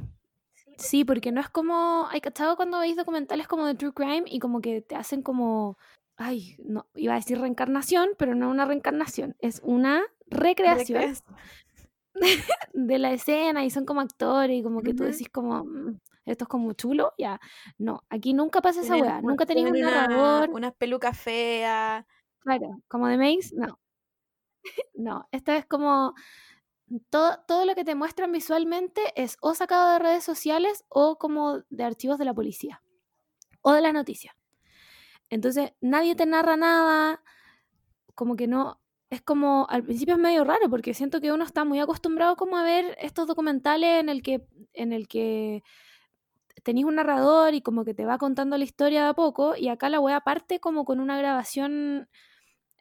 Sí, 0.78 1.04
porque 1.04 1.34
no 1.34 1.42
es 1.42 1.50
como. 1.50 2.08
Hay 2.10 2.22
cachado 2.22 2.56
cuando 2.56 2.80
veis 2.80 2.96
documentales 2.96 3.48
como 3.48 3.66
de 3.66 3.76
True 3.76 3.94
Crime 3.94 4.24
y 4.28 4.40
como 4.40 4.62
que 4.62 4.82
te 4.82 4.96
hacen 4.96 5.22
como. 5.22 5.78
Ay, 6.16 6.56
no, 6.64 6.88
iba 6.96 7.14
a 7.14 7.18
decir 7.18 7.38
reencarnación, 7.38 8.12
pero 8.18 8.34
no 8.34 8.50
una 8.50 8.64
reencarnación. 8.64 9.36
Es 9.40 9.60
una 9.66 10.04
recreación 10.28 11.18
de 12.74 13.00
la 13.00 13.12
escena 13.12 13.66
y 13.66 13.70
son 13.70 13.86
como 13.86 14.02
actores 14.02 14.58
y 14.58 14.64
como 14.64 14.82
que 14.82 14.94
tú 14.94 15.04
decís 15.04 15.30
como. 15.30 15.64
Mm, 15.64 16.00
esto 16.26 16.44
es 16.44 16.48
como 16.48 16.74
chulo, 16.74 17.14
ya. 17.18 17.40
No, 17.78 18.04
aquí 18.10 18.34
nunca 18.34 18.62
pasa 18.62 18.82
esa 18.82 18.96
weá. 18.98 19.22
Nunca 19.22 19.46
tenéis 19.46 19.72
un 19.72 19.80
narrador. 19.80 20.50
Unas 20.52 20.74
pelucas 20.76 21.18
feas 21.18 22.06
Claro, 22.40 22.82
como 22.88 23.08
de 23.08 23.18
Maze, 23.18 23.56
no. 23.56 23.80
no, 24.94 25.28
esto 25.32 25.52
es 25.52 25.66
como 25.66 26.14
todo, 27.10 27.40
todo 27.48 27.66
lo 27.66 27.76
que 27.76 27.84
te 27.84 27.96
muestran 27.96 28.32
visualmente 28.32 29.02
es 29.16 29.38
o 29.42 29.54
sacado 29.54 29.94
de 29.94 30.00
redes 30.00 30.24
sociales 30.24 30.86
o 30.90 31.18
como 31.18 31.60
de 31.70 31.84
archivos 31.84 32.18
de 32.18 32.26
la 32.26 32.34
policía 32.34 32.82
o 33.62 33.74
de 33.74 33.82
las 33.82 33.94
noticias. 33.94 34.36
Entonces, 35.30 35.74
nadie 35.82 36.16
te 36.16 36.26
narra 36.26 36.58
nada, 36.58 37.22
como 38.16 38.36
que 38.36 38.48
no, 38.48 38.82
es 39.10 39.22
como, 39.22 39.66
al 39.70 39.84
principio 39.84 40.16
es 40.16 40.20
medio 40.20 40.44
raro 40.44 40.70
porque 40.70 40.94
siento 40.94 41.20
que 41.20 41.32
uno 41.32 41.44
está 41.44 41.66
muy 41.66 41.80
acostumbrado 41.80 42.36
como 42.36 42.58
a 42.58 42.64
ver 42.64 42.96
estos 43.00 43.28
documentales 43.28 44.00
en 44.00 44.10
el 44.10 44.22
que, 44.22 44.46
en 44.74 44.94
el 44.94 45.08
que 45.08 45.64
tenéis 46.64 46.86
un 46.86 46.96
narrador 46.96 47.54
y 47.54 47.62
como 47.62 47.86
que 47.86 47.94
te 47.94 48.06
va 48.06 48.18
contando 48.18 48.58
la 48.58 48.64
historia 48.64 49.04
de 49.04 49.10
a 49.10 49.14
poco 49.14 49.56
y 49.56 49.70
acá 49.70 49.90
la 49.90 50.00
wea 50.00 50.22
parte 50.22 50.60
como 50.60 50.86
con 50.86 51.00
una 51.00 51.18
grabación 51.18 52.08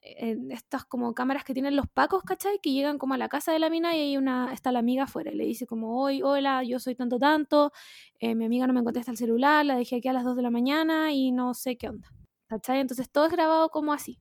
en 0.03 0.53
estas 0.53 0.85
como 0.85 1.15
cámaras 1.15 1.45
que 1.45 1.55
tienen 1.55 1.77
los 1.77 1.87
pacos, 1.89 2.23
¿cachai? 2.23 2.61
Que 2.61 2.73
llegan 2.73 2.99
como 2.99 3.15
a 3.15 3.19
la 3.19 3.29
casa 3.29 3.53
de 3.53 3.59
la 3.59 3.71
mina 3.71 3.97
y 3.97 4.01
hay 4.01 4.17
una, 4.17 4.53
está 4.53 4.73
la 4.73 4.79
amiga 4.79 5.05
afuera 5.05 5.33
y 5.33 5.37
le 5.37 5.45
dice 5.45 5.67
como, 5.67 6.01
hoy, 6.01 6.23
hola, 6.23 6.63
yo 6.63 6.79
soy 6.79 6.95
tanto 6.95 7.19
tanto, 7.19 7.73
eh, 8.21 8.35
mi 8.35 8.45
amiga 8.45 8.67
no 8.67 8.73
me 8.73 8.85
contesta 8.85 9.11
el 9.11 9.17
celular, 9.17 9.67
la 9.67 9.77
dejé 9.77 9.97
aquí 9.97 10.09
a 10.09 10.13
las 10.13 10.25
2 10.25 10.37
de 10.37 10.43
la 10.43 10.51
mañana 10.51 11.13
y 11.13 11.33
no 11.33 11.55
sé 11.55 11.77
qué 11.77 11.89
onda, 11.89 12.09
¿cachai? 12.49 12.81
Entonces 12.81 13.11
todo 13.11 13.27
es 13.27 13.33
grabado 13.33 13.71
como 13.71 13.93
así. 13.93 14.19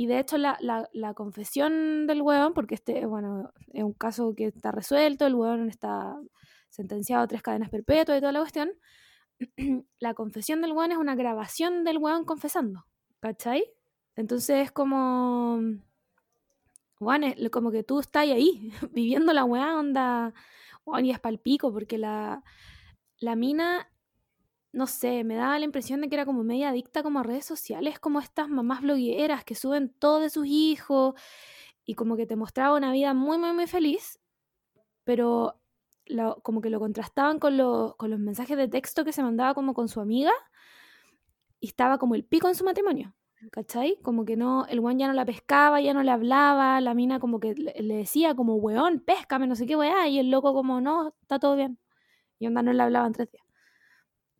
Y 0.00 0.06
de 0.06 0.18
hecho 0.18 0.38
la, 0.38 0.56
la, 0.94 1.12
confesión 1.12 2.06
del 2.06 2.22
hueón, 2.22 2.54
porque 2.54 2.74
este, 2.74 3.04
bueno, 3.04 3.52
es 3.74 3.84
un 3.84 3.92
caso 3.92 4.32
que 4.34 4.46
está 4.46 4.72
resuelto, 4.72 5.26
el 5.26 5.34
hueón 5.34 5.68
está 5.68 6.18
sentenciado 6.70 7.24
a 7.24 7.26
tres 7.26 7.42
cadenas 7.42 7.68
perpetuas 7.68 8.16
y 8.16 8.20
toda 8.22 8.32
la 8.32 8.40
cuestión, 8.40 8.72
la 9.98 10.14
confesión 10.14 10.62
del 10.62 10.72
hueón 10.72 10.92
es 10.92 10.96
una 10.96 11.16
grabación 11.16 11.84
del 11.84 11.98
hueón 11.98 12.24
confesando, 12.24 12.86
¿cachai? 13.20 13.62
Entonces 14.16 14.64
es 14.64 14.72
como. 14.72 15.60
Bueno, 16.98 17.26
como 17.52 17.70
que 17.70 17.82
tú 17.82 18.00
estás 18.00 18.22
ahí, 18.22 18.72
viviendo 18.92 19.34
la 19.34 19.44
weá, 19.44 19.76
onda. 19.76 20.32
Bueno, 20.86 21.08
y 21.08 21.10
es 21.10 21.20
palpico, 21.20 21.74
porque 21.74 21.98
la, 21.98 22.42
la 23.18 23.36
mina, 23.36 23.92
no 24.72 24.86
sé, 24.86 25.24
me 25.24 25.34
daba 25.34 25.58
la 25.58 25.64
impresión 25.64 26.00
de 26.00 26.08
que 26.08 26.14
era 26.14 26.24
como 26.24 26.44
media 26.44 26.70
adicta 26.70 27.02
como 27.02 27.20
a 27.20 27.22
redes 27.22 27.44
sociales, 27.44 27.98
como 27.98 28.20
estas 28.20 28.48
mamás 28.48 28.82
blogueras 28.82 29.44
que 29.44 29.54
suben 29.54 29.92
todo 29.98 30.20
de 30.20 30.30
sus 30.30 30.46
hijos 30.46 31.14
y 31.84 31.94
como 31.94 32.16
que 32.16 32.26
te 32.26 32.36
mostraba 32.36 32.76
una 32.76 32.92
vida 32.92 33.14
muy, 33.14 33.38
muy, 33.38 33.52
muy 33.52 33.66
feliz, 33.66 34.20
pero 35.04 35.60
como 36.42 36.60
que 36.60 36.70
lo 36.70 36.80
contrastaban 36.80 37.38
con, 37.38 37.56
los 37.56 37.96
mensajes 38.18 38.56
de 38.56 38.68
texto 38.68 39.04
que 39.04 39.12
se 39.12 39.22
mandaba 39.22 39.54
como 39.54 39.74
con 39.74 39.88
su 39.88 40.00
amiga 40.00 40.32
y 41.60 41.68
estaba 41.68 41.98
como 41.98 42.14
el 42.14 42.24
pico 42.24 42.48
en 42.48 42.54
su 42.54 42.64
matrimonio. 42.64 43.14
¿Cachai? 43.52 43.96
Como 44.02 44.26
que 44.26 44.36
no, 44.36 44.66
el 44.66 44.82
guan 44.82 44.98
ya 44.98 45.06
no 45.06 45.14
la 45.14 45.24
pescaba, 45.24 45.80
ya 45.80 45.94
no 45.94 46.02
le 46.02 46.10
hablaba, 46.10 46.78
la 46.82 46.92
mina 46.92 47.18
como 47.20 47.40
que 47.40 47.54
le, 47.54 47.96
decía 47.96 48.34
como, 48.34 48.56
weón, 48.56 49.00
péscame, 49.00 49.46
no 49.46 49.56
sé 49.56 49.64
qué 49.66 49.76
weá, 49.76 50.08
y 50.08 50.18
el 50.18 50.30
loco 50.30 50.52
como, 50.52 50.82
no, 50.82 51.14
está 51.22 51.38
todo 51.38 51.56
bien. 51.56 51.78
Y 52.38 52.46
onda 52.48 52.62
no 52.62 52.74
le 52.74 52.82
hablaban 52.82 53.12
tres 53.12 53.30
días. 53.32 53.49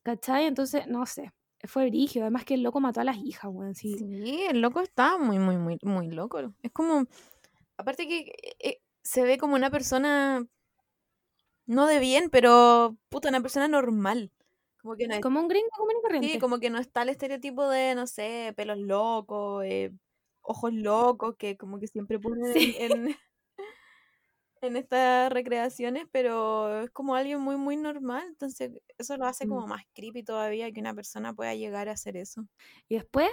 ¿Cachai? 0.03 0.47
Entonces, 0.47 0.87
no 0.87 1.05
sé, 1.07 1.33
fue 1.65 1.89
brígido, 1.89 2.25
además 2.25 2.45
que 2.45 2.55
el 2.55 2.63
loco 2.63 2.81
mató 2.81 3.01
a 3.01 3.05
las 3.05 3.17
hijas, 3.19 3.51
weón. 3.53 3.75
Sí. 3.75 3.99
sí, 3.99 4.45
el 4.49 4.61
loco 4.61 4.81
estaba 4.81 5.19
muy, 5.19 5.39
muy, 5.39 5.57
muy, 5.57 5.79
muy 5.83 6.11
loco. 6.11 6.41
Es 6.63 6.73
como, 6.73 7.07
aparte 7.77 8.09
que 8.09 8.33
eh, 8.59 8.81
se 9.03 9.23
ve 9.23 9.39
como 9.39 9.55
una 9.55 9.71
persona, 9.71 10.47
no 11.67 11.87
de 11.87 11.99
bien, 11.99 12.31
pero, 12.31 12.97
puta, 13.09 13.29
una 13.29 13.43
persona 13.43 13.69
normal. 13.69 14.33
Como, 14.83 15.41
un 15.41 15.49
gringo 15.49 15.69
común 15.77 15.95
y 15.99 16.03
corriente. 16.03 16.29
Sí, 16.33 16.39
como 16.39 16.59
que 16.59 16.71
no 16.71 16.79
está 16.79 17.03
el 17.03 17.11
estereotipo 17.11 17.69
de, 17.69 17.95
no 17.95 18.07
sé, 18.07 18.55
pelos 18.57 18.79
locos, 18.79 19.63
eh, 19.67 19.93
ojos 20.41 20.73
locos, 20.73 21.37
que 21.37 21.59
como 21.59 21.79
que 21.79 21.87
siempre 21.87 22.19
ponen 22.23 22.55
en, 22.57 23.17
en 24.61 24.77
estas 24.77 25.33
recreaciones, 25.33 26.07
pero 26.13 26.83
es 26.83 26.91
como 26.91 27.15
alguien 27.15 27.41
muy, 27.41 27.57
muy 27.57 27.77
normal, 27.77 28.25
entonces 28.29 28.73
eso 28.99 29.17
lo 29.17 29.27
hace 29.27 29.47
como 29.47 29.67
mm. 29.67 29.71
más 29.71 29.83
creepy 29.95 30.23
todavía 30.23 30.71
que 30.71 30.81
una 30.81 30.95
persona 30.95 31.35
pueda 31.35 31.55
llegar 31.55 31.89
a 31.89 31.93
hacer 31.93 32.17
eso. 32.17 32.47
Y 32.89 32.97
después, 32.97 33.31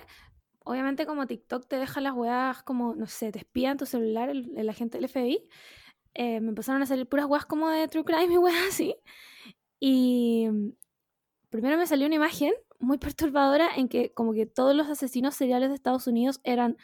obviamente 0.63 1.05
como 1.05 1.27
TikTok 1.27 1.67
te 1.67 1.77
deja 1.77 2.01
las 2.01 2.13
weas 2.13 2.63
como, 2.63 2.96
no 2.96 3.07
sé, 3.07 3.31
te 3.31 3.39
espían 3.39 3.77
tu 3.77 3.86
celular, 3.86 4.29
el, 4.29 4.69
agente 4.69 4.98
del 5.00 5.10
FBI, 5.10 5.43
eh, 6.13 6.39
me 6.39 6.50
empezaron 6.50 6.81
a 6.81 6.86
salir 6.86 7.07
puras 7.07 7.25
weas 7.25 7.46
como 7.46 7.69
de 7.69 7.88
True 7.88 8.05
Crime 8.05 8.34
y 8.34 8.38
weas 8.38 8.67
así. 8.69 8.96
Y 9.79 10.48
primero 11.50 11.77
me 11.77 11.88
salió 11.88 12.07
una 12.07 12.15
imagen 12.15 12.53
muy 12.79 12.98
perturbadora 12.98 13.69
en 13.75 13.89
que 13.89 14.13
como 14.13 14.34
que 14.34 14.46
todos 14.46 14.75
los 14.75 14.88
asesinos 14.88 15.36
seriales 15.36 15.69
de 15.69 15.75
Estados 15.75 16.07
Unidos 16.07 16.39
eran 16.43 16.77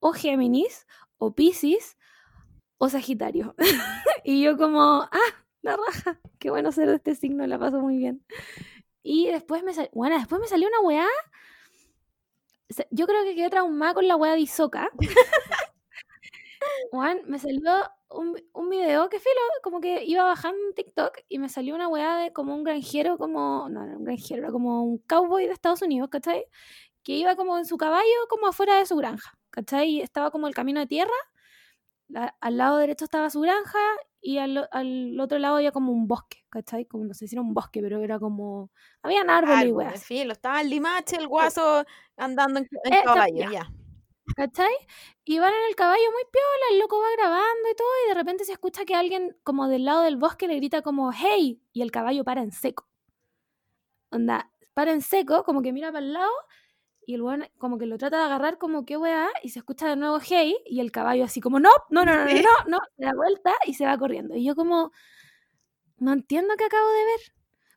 o 0.00 0.12
Géminis, 0.12 0.86
o 1.18 1.34
Pisces, 1.34 1.96
o 2.78 2.88
Sagitario. 2.88 3.54
y 4.24 4.42
yo 4.42 4.56
como, 4.56 5.02
ah, 5.02 5.32
la 5.62 5.76
raja, 5.76 6.20
qué 6.38 6.50
bueno 6.50 6.72
ser 6.72 6.88
de 6.88 6.96
este 6.96 7.14
signo, 7.14 7.46
la 7.46 7.58
paso 7.58 7.80
muy 7.80 7.96
bien. 7.96 8.24
Y 9.02 9.28
después 9.28 9.62
me 9.62 9.72
salió, 9.72 9.90
bueno, 9.92 10.18
después 10.18 10.40
me 10.40 10.48
salió 10.48 10.68
una 10.68 10.80
weá. 10.80 11.06
Yo 12.90 13.06
creo 13.06 13.22
que 13.24 13.34
quedé 13.34 13.50
traumada 13.50 13.94
con 13.94 14.08
la 14.08 14.16
weá 14.16 14.32
de 14.32 14.40
Isoca. 14.40 14.90
Juan, 16.90 17.20
me 17.26 17.38
salió 17.38 17.60
un, 18.10 18.36
un, 18.52 18.68
video 18.68 19.08
que 19.08 19.20
filo, 19.20 19.40
como 19.62 19.80
que 19.80 20.04
iba 20.04 20.24
bajando 20.24 20.58
en 20.68 20.74
TikTok 20.74 21.18
y 21.28 21.38
me 21.38 21.48
salió 21.48 21.74
una 21.74 21.88
weá 21.88 22.16
de 22.16 22.32
como 22.32 22.54
un 22.54 22.64
granjero, 22.64 23.18
como, 23.18 23.68
no, 23.68 23.86
no 23.86 23.98
un 23.98 24.04
granjero, 24.04 24.42
era 24.42 24.52
como 24.52 24.82
un 24.84 24.98
cowboy 24.98 25.46
de 25.46 25.52
Estados 25.52 25.82
Unidos, 25.82 26.08
¿cachai? 26.10 26.46
Que 27.02 27.12
iba 27.12 27.36
como 27.36 27.58
en 27.58 27.66
su 27.66 27.76
caballo, 27.76 28.26
como 28.28 28.48
afuera 28.48 28.76
de 28.78 28.86
su 28.86 28.96
granja, 28.96 29.38
¿cachai? 29.50 29.88
Y 29.90 30.00
estaba 30.00 30.30
como 30.30 30.48
el 30.48 30.54
camino 30.54 30.80
de 30.80 30.86
tierra, 30.86 31.14
al 32.40 32.56
lado 32.56 32.78
derecho 32.78 33.04
estaba 33.04 33.30
su 33.30 33.40
granja 33.40 33.78
y 34.20 34.38
al, 34.38 34.68
al, 34.72 35.18
otro 35.20 35.38
lado 35.38 35.56
había 35.56 35.72
como 35.72 35.92
un 35.92 36.08
bosque, 36.08 36.44
¿cachai? 36.48 36.86
Como 36.86 37.04
no 37.04 37.14
sé 37.14 37.28
si 37.28 37.34
era 37.34 37.42
un 37.42 37.54
bosque, 37.54 37.80
pero 37.80 38.00
era 38.02 38.18
como. 38.18 38.70
Habían 39.02 39.30
árboles 39.30 39.66
y 39.66 39.72
weas. 39.72 40.04
Filo, 40.04 40.32
estaba 40.32 40.60
el 40.60 40.70
limache, 40.70 41.16
el 41.16 41.28
guaso 41.28 41.84
andando 42.16 42.60
en, 42.60 42.68
en 42.84 43.04
caballo, 43.04 43.50
ya. 43.50 43.70
¿Cachai? 44.34 44.74
Y 45.24 45.38
van 45.38 45.54
en 45.54 45.68
el 45.68 45.76
caballo 45.76 46.10
muy 46.12 46.22
piola, 46.32 46.72
el 46.72 46.78
loco 46.80 47.00
va 47.00 47.06
grabando 47.16 47.70
y 47.70 47.76
todo, 47.76 47.88
y 48.04 48.08
de 48.08 48.14
repente 48.14 48.44
se 48.44 48.52
escucha 48.52 48.84
que 48.84 48.94
alguien 48.94 49.36
como 49.44 49.68
del 49.68 49.84
lado 49.84 50.02
del 50.02 50.16
bosque 50.16 50.48
le 50.48 50.56
grita 50.56 50.82
como 50.82 51.12
¡Hey! 51.12 51.62
Y 51.72 51.82
el 51.82 51.92
caballo 51.92 52.24
para 52.24 52.42
en 52.42 52.50
seco. 52.50 52.88
Onda, 54.10 54.50
para 54.74 54.92
en 54.92 55.02
seco, 55.02 55.44
como 55.44 55.62
que 55.62 55.72
mira 55.72 55.92
para 55.92 56.04
el 56.04 56.12
lado, 56.12 56.32
y 57.06 57.14
el 57.14 57.22
weón 57.22 57.46
como 57.58 57.78
que 57.78 57.86
lo 57.86 57.96
trata 57.98 58.18
de 58.18 58.24
agarrar 58.24 58.58
como 58.58 58.84
que 58.84 58.96
weá, 58.96 59.28
y 59.42 59.50
se 59.50 59.60
escucha 59.60 59.88
de 59.88 59.96
nuevo 59.96 60.18
Hey, 60.20 60.56
y 60.66 60.80
el 60.80 60.90
caballo 60.90 61.24
así 61.24 61.40
como 61.40 61.60
no, 61.60 61.70
no, 61.90 62.04
no, 62.04 62.12
no, 62.16 62.24
no, 62.24 62.32
no, 62.34 62.50
no, 62.66 62.78
se 62.96 63.04
da 63.04 63.12
vuelta 63.14 63.54
y 63.64 63.74
se 63.74 63.86
va 63.86 63.96
corriendo. 63.96 64.34
Y 64.34 64.44
yo 64.44 64.56
como, 64.56 64.90
no 65.98 66.12
entiendo 66.12 66.54
qué 66.58 66.64
acabo 66.64 66.88
de 66.90 67.04
ver. 67.04 67.20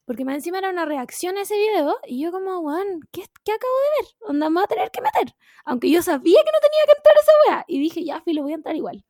Porque 0.05 0.25
más 0.25 0.33
encima 0.36 0.57
era 0.57 0.71
una 0.71 0.86
reacción 0.86 1.38
a 1.38 1.41
ese 1.41 1.55
video 1.55 1.98
y 2.07 2.19
yo 2.24 2.31
como, 2.31 2.59
weón, 2.59 3.01
¿qué, 3.12 3.24
¿qué, 3.45 3.51
acabo 3.51 3.74
de 3.74 4.01
ver? 4.01 4.31
Onda, 4.31 4.50
me 4.50 4.55
voy 4.55 4.63
a 4.63 4.67
tener 4.67 4.91
que 4.91 5.01
meter. 5.01 5.36
Aunque 5.65 5.91
yo 5.91 6.01
sabía 6.01 6.39
que 6.43 6.51
no 6.51 6.59
tenía 6.59 6.86
que 6.88 6.98
entrar 6.98 7.15
esa 7.21 7.31
weá. 7.48 7.65
Y 7.67 7.79
dije, 7.79 8.03
ya, 8.03 8.24
lo 8.25 8.41
voy 8.41 8.53
a 8.53 8.55
entrar 8.55 8.75
igual. 8.75 9.05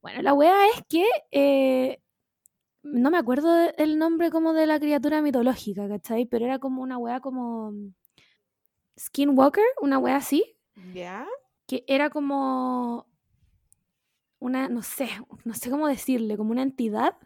Bueno, 0.00 0.22
la 0.22 0.34
weá 0.34 0.68
es 0.68 0.82
que 0.88 1.04
eh, 1.32 2.00
no 2.82 3.10
me 3.10 3.18
acuerdo 3.18 3.50
el 3.76 3.98
nombre 3.98 4.30
como 4.30 4.52
de 4.52 4.66
la 4.66 4.78
criatura 4.78 5.20
mitológica, 5.22 5.88
¿cachai? 5.88 6.26
Pero 6.26 6.44
era 6.44 6.60
como 6.60 6.82
una 6.82 6.98
weá 6.98 7.18
como 7.20 7.72
Skinwalker, 8.98 9.64
una 9.80 9.98
weá 9.98 10.16
así. 10.16 10.56
¿Ya? 10.92 11.26
Que 11.66 11.84
era 11.86 12.10
como 12.10 13.06
una, 14.38 14.68
no 14.68 14.82
sé, 14.82 15.08
no 15.44 15.54
sé 15.54 15.70
cómo 15.70 15.88
decirle, 15.88 16.36
como 16.36 16.52
una 16.52 16.62
entidad 16.62 17.16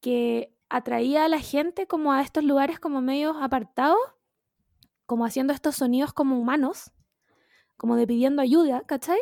que 0.00 0.54
atraía 0.68 1.24
a 1.24 1.28
la 1.28 1.40
gente 1.40 1.86
como 1.86 2.12
a 2.12 2.22
estos 2.22 2.44
lugares 2.44 2.78
como 2.78 3.00
medios 3.00 3.36
apartados, 3.40 3.98
como 5.06 5.24
haciendo 5.24 5.52
estos 5.52 5.76
sonidos 5.76 6.12
como 6.12 6.38
humanos, 6.38 6.92
como 7.76 7.96
de 7.96 8.06
pidiendo 8.06 8.42
ayuda, 8.42 8.82
¿cachai? 8.86 9.20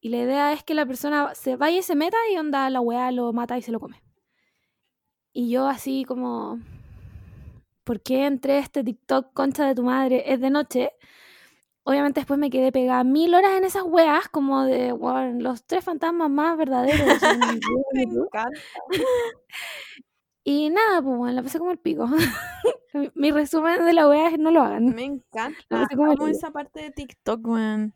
Y 0.00 0.08
la 0.08 0.18
idea 0.18 0.52
es 0.52 0.64
que 0.64 0.74
la 0.74 0.86
persona 0.86 1.34
se 1.34 1.56
vaya 1.56 1.78
y 1.78 1.82
se 1.82 1.94
meta 1.94 2.16
y 2.32 2.36
onda 2.36 2.68
la 2.70 2.80
weá 2.80 3.12
lo 3.12 3.32
mata 3.32 3.56
y 3.56 3.62
se 3.62 3.70
lo 3.70 3.78
come. 3.78 4.02
Y 5.32 5.48
yo 5.48 5.68
así 5.68 6.04
como, 6.04 6.58
¿por 7.84 8.02
qué 8.02 8.26
entré 8.26 8.58
este 8.58 8.84
TikTok 8.84 9.32
concha 9.32 9.66
de 9.66 9.74
tu 9.74 9.82
madre? 9.82 10.32
Es 10.32 10.40
de 10.40 10.50
noche. 10.50 10.92
Obviamente 11.84 12.20
después 12.20 12.38
me 12.38 12.50
quedé 12.50 12.70
pegada 12.70 13.02
mil 13.04 13.34
horas 13.34 13.52
en 13.56 13.64
esas 13.64 13.82
weas, 13.84 14.28
como 14.28 14.64
de 14.64 14.96
los 15.38 15.64
tres 15.64 15.84
fantasmas 15.84 16.30
más 16.30 16.56
verdaderos. 16.56 17.00
me 17.94 18.02
encanta. 18.02 18.60
Y 20.44 20.70
nada, 20.70 21.00
pues 21.00 21.16
bueno, 21.16 21.34
la 21.34 21.42
pasé 21.42 21.58
como 21.58 21.70
el 21.70 21.78
pico. 21.78 22.06
Mi 23.14 23.30
resumen 23.30 23.84
de 23.84 23.92
la 23.92 24.08
wea 24.08 24.28
es 24.28 24.38
no 24.38 24.50
lo 24.50 24.62
hagan. 24.62 24.86
Me 24.94 25.04
encanta. 25.04 25.64
La 25.68 25.86
como 25.86 26.26
esa 26.26 26.50
parte 26.50 26.82
de 26.82 26.90
TikTok, 26.90 27.46
weón. 27.46 27.94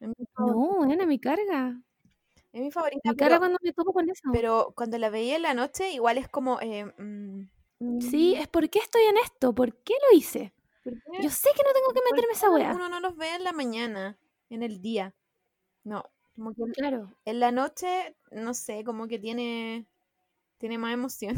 No, 0.00 0.76
bueno, 0.78 1.06
mi 1.06 1.20
carga. 1.20 1.78
Es 2.52 2.62
mi 2.62 2.70
favorita. 2.70 3.10
Mi 3.10 3.16
carga 3.16 3.38
cuando 3.38 3.58
me 3.62 3.72
topo 3.72 3.92
con 3.92 4.08
eso. 4.08 4.22
Pero 4.32 4.72
cuando 4.74 4.98
la 4.98 5.10
veía 5.10 5.36
en 5.36 5.42
la 5.42 5.54
noche, 5.54 5.92
igual 5.92 6.18
es 6.18 6.28
como. 6.28 6.60
Eh, 6.60 6.86
mm, 6.98 7.42
sí, 8.00 8.34
es 8.34 8.48
¿por 8.48 8.68
qué 8.68 8.78
estoy 8.78 9.02
en 9.02 9.16
esto? 9.18 9.54
¿Por 9.54 9.74
qué 9.82 9.94
lo 10.10 10.16
hice? 10.16 10.52
Yo 10.84 11.30
sé 11.30 11.50
que 11.54 11.62
no 11.62 11.72
tengo 11.72 11.92
que 11.94 12.00
meterme 12.10 12.32
esa 12.32 12.50
wea. 12.50 12.74
Uno 12.74 12.88
no 12.88 13.00
los 13.00 13.16
ve 13.16 13.34
en 13.34 13.44
la 13.44 13.52
mañana, 13.52 14.18
en 14.50 14.62
el 14.62 14.80
día. 14.80 15.14
No, 15.84 16.04
como 16.34 16.54
que 16.54 16.62
claro. 16.72 17.14
en 17.24 17.40
la 17.40 17.52
noche, 17.52 18.16
no 18.30 18.54
sé, 18.54 18.84
como 18.84 19.06
que 19.06 19.18
tiene 19.18 19.86
tiene 20.58 20.78
más 20.78 20.94
emoción. 20.94 21.36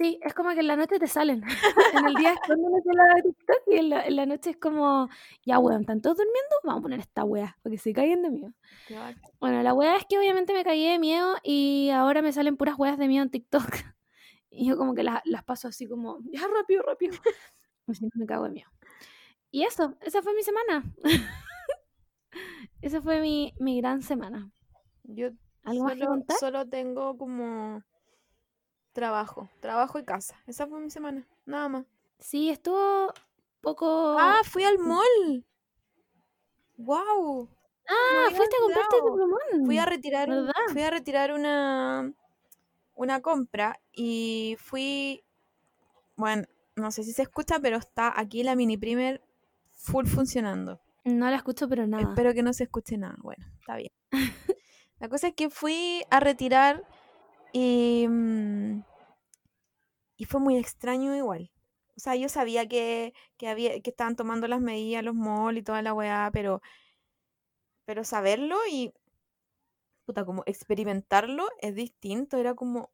Sí, 0.00 0.18
es 0.22 0.32
como 0.32 0.48
que 0.54 0.60
en 0.60 0.66
la 0.66 0.76
noche 0.76 0.98
te 0.98 1.06
salen. 1.06 1.42
en 1.94 2.06
el 2.06 2.14
día 2.14 2.32
es 2.32 2.38
cuando 2.46 2.70
la 2.70 3.22
TikTok 3.22 3.62
y 3.66 3.76
en 3.76 3.90
la, 3.90 4.06
en 4.06 4.16
la, 4.16 4.24
noche 4.24 4.50
es 4.50 4.56
como, 4.56 5.10
ya 5.44 5.58
weón, 5.58 5.82
¿están 5.82 6.00
todos 6.00 6.16
durmiendo? 6.16 6.56
Vamos 6.64 6.78
a 6.78 6.82
poner 6.82 7.00
esta 7.00 7.22
wea, 7.24 7.58
porque 7.62 7.76
se 7.76 7.92
caen 7.92 8.22
de 8.22 8.30
miedo. 8.30 8.54
Bueno, 9.40 9.62
la 9.62 9.74
wea 9.74 9.96
es 9.96 10.06
que 10.08 10.18
obviamente 10.18 10.54
me 10.54 10.64
caí 10.64 10.88
de 10.88 10.98
miedo 10.98 11.34
y 11.42 11.90
ahora 11.90 12.22
me 12.22 12.32
salen 12.32 12.56
puras 12.56 12.78
weas 12.78 12.96
de 12.96 13.08
miedo 13.08 13.24
en 13.24 13.30
TikTok. 13.30 13.62
Y 14.50 14.68
yo 14.68 14.76
como 14.76 14.94
que 14.94 15.02
las, 15.02 15.20
las 15.24 15.44
paso 15.44 15.68
así 15.68 15.86
como, 15.86 16.18
ya 16.32 16.46
rápido, 16.48 16.82
rápido. 16.82 17.16
Así 17.86 18.08
me 18.14 18.26
cago 18.26 18.44
de 18.44 18.50
miedo. 18.50 18.70
Y 19.50 19.64
eso, 19.64 19.96
esa 20.00 20.22
fue 20.22 20.34
mi 20.34 20.42
semana. 20.42 20.84
esa 22.82 23.00
fue 23.00 23.20
mi, 23.20 23.54
mi 23.58 23.80
gran 23.80 24.02
semana. 24.02 24.50
Yo 25.04 25.30
¿Algo 25.64 25.84
más 25.84 25.94
que 25.94 25.98
solo, 25.98 26.10
contar? 26.10 26.38
solo 26.38 26.68
tengo 26.68 27.18
como 27.18 27.82
trabajo, 28.92 29.48
trabajo 29.60 29.98
y 29.98 30.04
casa. 30.04 30.40
Esa 30.46 30.66
fue 30.66 30.80
mi 30.80 30.90
semana, 30.90 31.26
nada 31.46 31.68
más. 31.68 31.86
Sí, 32.18 32.50
estuvo 32.50 33.12
poco... 33.60 34.16
Ah, 34.18 34.40
fui 34.44 34.64
al 34.64 34.78
mall. 34.78 35.44
Wow. 36.76 37.48
Ah, 37.88 38.28
fuiste 38.30 38.56
a 38.56 38.60
comprarte 38.60 38.96
tu 38.98 39.14
plumón. 39.14 39.66
Fui 39.66 39.78
a 39.78 39.84
retirar, 39.84 40.28
fui 40.72 40.82
a 40.82 40.90
retirar 40.90 41.32
una, 41.32 42.12
una 43.00 43.22
compra 43.22 43.80
y 43.92 44.56
fui, 44.58 45.24
bueno, 46.16 46.44
no 46.76 46.90
sé 46.90 47.02
si 47.02 47.12
se 47.12 47.22
escucha, 47.22 47.58
pero 47.58 47.78
está 47.78 48.12
aquí 48.14 48.42
la 48.42 48.54
mini 48.54 48.76
primer 48.76 49.22
full 49.72 50.04
funcionando. 50.04 50.82
No 51.04 51.30
la 51.30 51.36
escucho, 51.36 51.66
pero 51.66 51.86
nada. 51.86 52.02
Espero 52.02 52.34
que 52.34 52.42
no 52.42 52.52
se 52.52 52.64
escuche 52.64 52.98
nada. 52.98 53.16
Bueno, 53.22 53.46
está 53.58 53.76
bien. 53.76 53.90
La 54.98 55.08
cosa 55.08 55.28
es 55.28 55.34
que 55.34 55.48
fui 55.48 56.04
a 56.10 56.20
retirar 56.20 56.84
y, 57.54 58.06
mm, 58.06 58.84
y 60.18 60.24
fue 60.26 60.40
muy 60.40 60.58
extraño 60.58 61.16
igual. 61.16 61.50
O 61.96 62.00
sea, 62.00 62.16
yo 62.16 62.28
sabía 62.28 62.68
que, 62.68 63.14
que 63.38 63.48
había, 63.48 63.80
que 63.80 63.88
estaban 63.88 64.14
tomando 64.14 64.46
las 64.46 64.60
medidas 64.60 65.02
los 65.02 65.14
malls 65.14 65.60
y 65.60 65.62
toda 65.62 65.80
la 65.80 65.94
weá, 65.94 66.28
pero, 66.34 66.60
pero 67.86 68.04
saberlo 68.04 68.58
y 68.70 68.92
puta, 70.10 70.24
como 70.24 70.42
experimentarlo 70.46 71.46
es 71.60 71.76
distinto. 71.76 72.36
Era 72.36 72.54
como, 72.54 72.90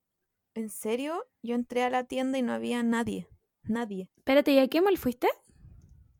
¿en 0.54 0.68
serio? 0.68 1.24
Yo 1.42 1.54
entré 1.54 1.82
a 1.82 1.88
la 1.90 2.04
tienda 2.04 2.36
y 2.36 2.42
no 2.42 2.52
había 2.52 2.82
nadie. 2.82 3.26
Nadie. 3.62 4.10
Espérate, 4.18 4.52
¿y 4.52 4.58
a 4.58 4.68
qué 4.68 4.82
mall 4.82 4.98
fuiste? 4.98 5.28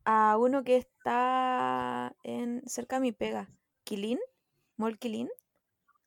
A 0.05 0.37
uno 0.39 0.63
que 0.63 0.77
está 0.77 2.15
en 2.23 2.63
cerca 2.67 2.95
de 2.95 3.01
mi 3.01 3.11
pega. 3.11 3.47
Quilín, 3.83 4.19
Mall 4.75 4.97
Quilín. 4.97 5.29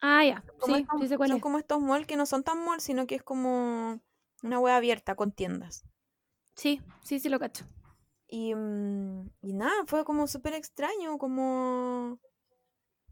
Ah, 0.00 0.24
ya. 0.24 0.44
como 0.58 0.74
Sí, 0.74 0.82
estos- 0.82 1.00
sí 1.02 1.08
sé 1.08 1.16
cuál 1.16 1.28
son 1.28 1.36
es. 1.38 1.42
como 1.42 1.58
estos 1.58 1.80
malls 1.80 2.06
que 2.06 2.16
no 2.16 2.26
son 2.26 2.42
tan 2.42 2.64
malls, 2.64 2.82
sino 2.82 3.06
que 3.06 3.14
es 3.14 3.22
como 3.22 4.00
una 4.42 4.58
web 4.58 4.74
abierta 4.74 5.14
con 5.14 5.30
tiendas. 5.32 5.84
Sí, 6.56 6.80
sí, 7.04 7.20
sí 7.20 7.28
lo 7.28 7.38
cacho. 7.38 7.64
Y, 8.26 8.54
mm, 8.54 9.30
y 9.42 9.52
nada, 9.52 9.84
fue 9.86 10.04
como 10.04 10.26
súper 10.26 10.54
extraño, 10.54 11.16
como 11.18 12.18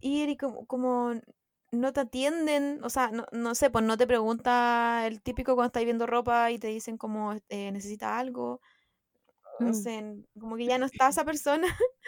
ir 0.00 0.28
y 0.28 0.36
como, 0.36 0.66
como 0.66 1.12
no 1.72 1.92
te 1.92 2.00
atienden, 2.00 2.80
o 2.84 2.90
sea, 2.90 3.10
no, 3.10 3.26
no 3.32 3.54
sé, 3.54 3.70
pues 3.70 3.84
no 3.84 3.96
te 3.96 4.06
pregunta 4.06 5.06
el 5.06 5.22
típico 5.22 5.54
cuando 5.54 5.68
estás 5.68 5.84
viendo 5.84 6.06
ropa 6.06 6.50
y 6.50 6.58
te 6.58 6.68
dicen 6.68 6.96
como 6.98 7.34
eh, 7.48 7.72
necesita 7.72 8.18
algo, 8.18 8.60
no 9.58 9.72
Mm. 9.72 9.74
sé, 9.74 10.24
como 10.40 10.56
que 10.56 10.66
ya 10.66 10.78
no 10.78 10.86
está 10.86 11.08
esa 11.08 11.24
persona. 11.24 11.66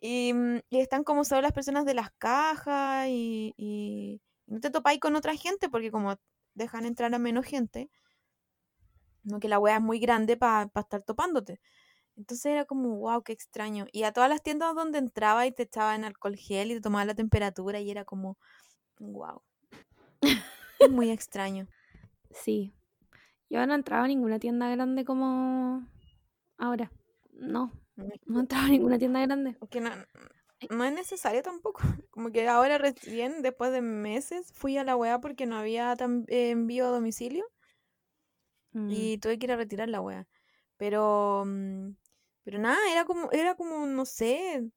Y, 0.00 0.32
mm, 0.34 0.60
y 0.70 0.80
están 0.80 1.04
como 1.04 1.24
solo 1.24 1.42
las 1.42 1.52
personas 1.52 1.84
de 1.84 1.94
las 1.94 2.10
cajas 2.18 3.08
y, 3.08 3.54
y 3.56 4.22
no 4.46 4.60
te 4.60 4.70
topáis 4.70 5.00
con 5.00 5.16
otra 5.16 5.34
gente 5.36 5.68
porque 5.70 5.90
como 5.90 6.16
dejan 6.54 6.86
entrar 6.86 7.14
a 7.14 7.18
menos 7.18 7.46
gente, 7.46 7.90
no 9.22 9.40
que 9.40 9.48
la 9.48 9.58
wea 9.58 9.76
es 9.76 9.82
muy 9.82 9.98
grande 9.98 10.36
para 10.36 10.70
estar 10.74 11.02
topándote. 11.02 11.60
Entonces 12.16 12.46
era 12.46 12.64
como, 12.66 12.96
wow, 12.98 13.22
qué 13.24 13.32
extraño. 13.32 13.86
Y 13.92 14.04
a 14.04 14.12
todas 14.12 14.30
las 14.30 14.42
tiendas 14.42 14.74
donde 14.76 14.98
entraba 14.98 15.46
y 15.46 15.52
te 15.52 15.64
echaban 15.64 16.04
alcohol 16.04 16.36
gel 16.36 16.72
y 16.72 16.74
te 16.76 16.80
tomaban 16.82 17.08
la 17.08 17.14
temperatura 17.16 17.80
y 17.80 17.90
era 17.90 18.04
como, 18.04 18.38
wow. 18.98 19.42
Muy 20.90 21.10
extraño. 21.10 21.66
Sí. 22.30 22.72
Yo 23.50 23.66
no 23.66 23.74
entraba 23.74 24.04
a 24.04 24.08
ninguna 24.08 24.38
tienda 24.38 24.68
grande 24.70 25.04
como 25.04 25.86
ahora. 26.58 26.90
No, 27.32 27.72
no 28.26 28.40
entraba 28.40 28.66
a 28.66 28.68
ninguna 28.70 28.98
tienda 28.98 29.20
grande. 29.24 29.54
Porque 29.58 29.80
no, 29.80 29.90
no 30.70 30.84
es 30.84 30.92
necesario 30.92 31.42
tampoco. 31.42 31.80
Como 32.10 32.30
que 32.32 32.48
ahora 32.48 32.78
recién, 32.78 33.42
después 33.42 33.70
de 33.72 33.80
meses, 33.80 34.52
fui 34.52 34.76
a 34.76 34.84
la 34.84 34.96
weá 34.96 35.20
porque 35.20 35.46
no 35.46 35.56
había 35.56 35.94
tam- 35.96 36.24
eh, 36.28 36.50
envío 36.50 36.86
a 36.86 36.90
domicilio 36.90 37.44
Mm. 38.72 38.90
y 38.90 39.18
tuve 39.18 39.38
que 39.38 39.46
ir 39.46 39.52
a 39.52 39.56
retirar 39.56 39.88
la 39.88 40.00
weá. 40.00 40.26
Pero, 40.76 41.44
mm, 41.46 41.92
pero 42.44 42.58
nada, 42.58 42.78
era 42.92 43.04
como, 43.06 43.30
era 43.32 43.54
como, 43.54 43.86
no 43.86 44.04
sé, 44.04 44.70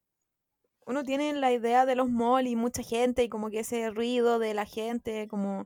uno 0.92 1.04
tiene 1.04 1.34
la 1.34 1.54
idea 1.54 1.86
de 1.86 1.96
los 1.96 2.10
malls 2.10 2.50
y 2.50 2.56
mucha 2.58 2.84
gente 2.84 3.24
y 3.24 3.30
como 3.30 3.50
que 3.50 3.60
ese 3.60 3.90
ruido 3.92 4.40
de 4.40 4.54
la 4.54 4.66
gente, 4.66 5.28
como 5.30 5.66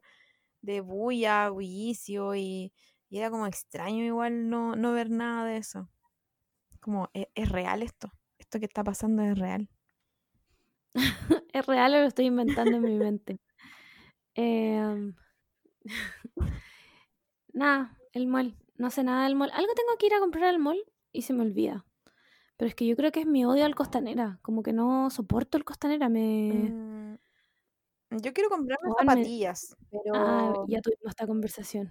de 0.61 0.81
bulla, 0.81 1.49
bullicio 1.49 2.35
y, 2.35 2.73
era 3.09 3.29
como 3.29 3.47
extraño 3.47 4.03
igual 4.03 4.49
no, 4.49 4.75
no 4.75 4.91
ver 4.91 5.09
nada 5.09 5.45
de 5.45 5.57
eso. 5.57 5.89
Como, 6.81 7.09
¿es, 7.13 7.27
es 7.33 7.49
real 7.49 7.81
esto? 7.81 8.11
Esto 8.37 8.59
que 8.59 8.65
está 8.65 8.83
pasando 8.83 9.23
es 9.23 9.39
real. 9.39 9.69
¿Es 11.53 11.65
real 11.65 11.95
o 11.95 12.01
lo 12.01 12.07
estoy 12.07 12.25
inventando 12.25 12.77
en 12.77 12.83
mi 12.83 12.95
mente? 12.95 13.39
Em, 14.35 15.15
nada, 17.53 17.97
el 18.11 18.27
mall. 18.27 18.57
No 18.75 18.91
sé 18.91 19.03
nada 19.03 19.23
del 19.23 19.35
mall. 19.35 19.51
Algo 19.53 19.73
tengo 19.73 19.97
que 19.97 20.07
ir 20.07 20.13
a 20.13 20.19
comprar 20.19 20.43
al 20.43 20.59
mall 20.59 20.83
y 21.13 21.23
se 21.23 21.33
me 21.33 21.41
olvida. 21.41 21.85
Pero 22.57 22.69
es 22.69 22.75
que 22.75 22.85
yo 22.87 22.95
creo 22.95 23.11
que 23.11 23.21
es 23.21 23.25
mi 23.27 23.45
odio 23.45 23.65
al 23.65 23.75
costanera. 23.75 24.39
Como 24.41 24.63
que 24.63 24.71
no 24.73 25.09
soporto 25.09 25.57
el 25.57 25.65
costanera. 25.65 26.07
Me... 26.09 26.69
Mm, 26.71 27.17
Yo 28.21 28.33
quiero 28.33 28.49
comprarme 28.49 28.87
me- 28.89 28.95
zapatillas, 28.99 29.75
pero, 29.91 30.13
Ah, 30.15 30.53
ya 30.67 30.81
tuvimos 30.81 31.07
esta 31.09 31.27
conversación. 31.27 31.89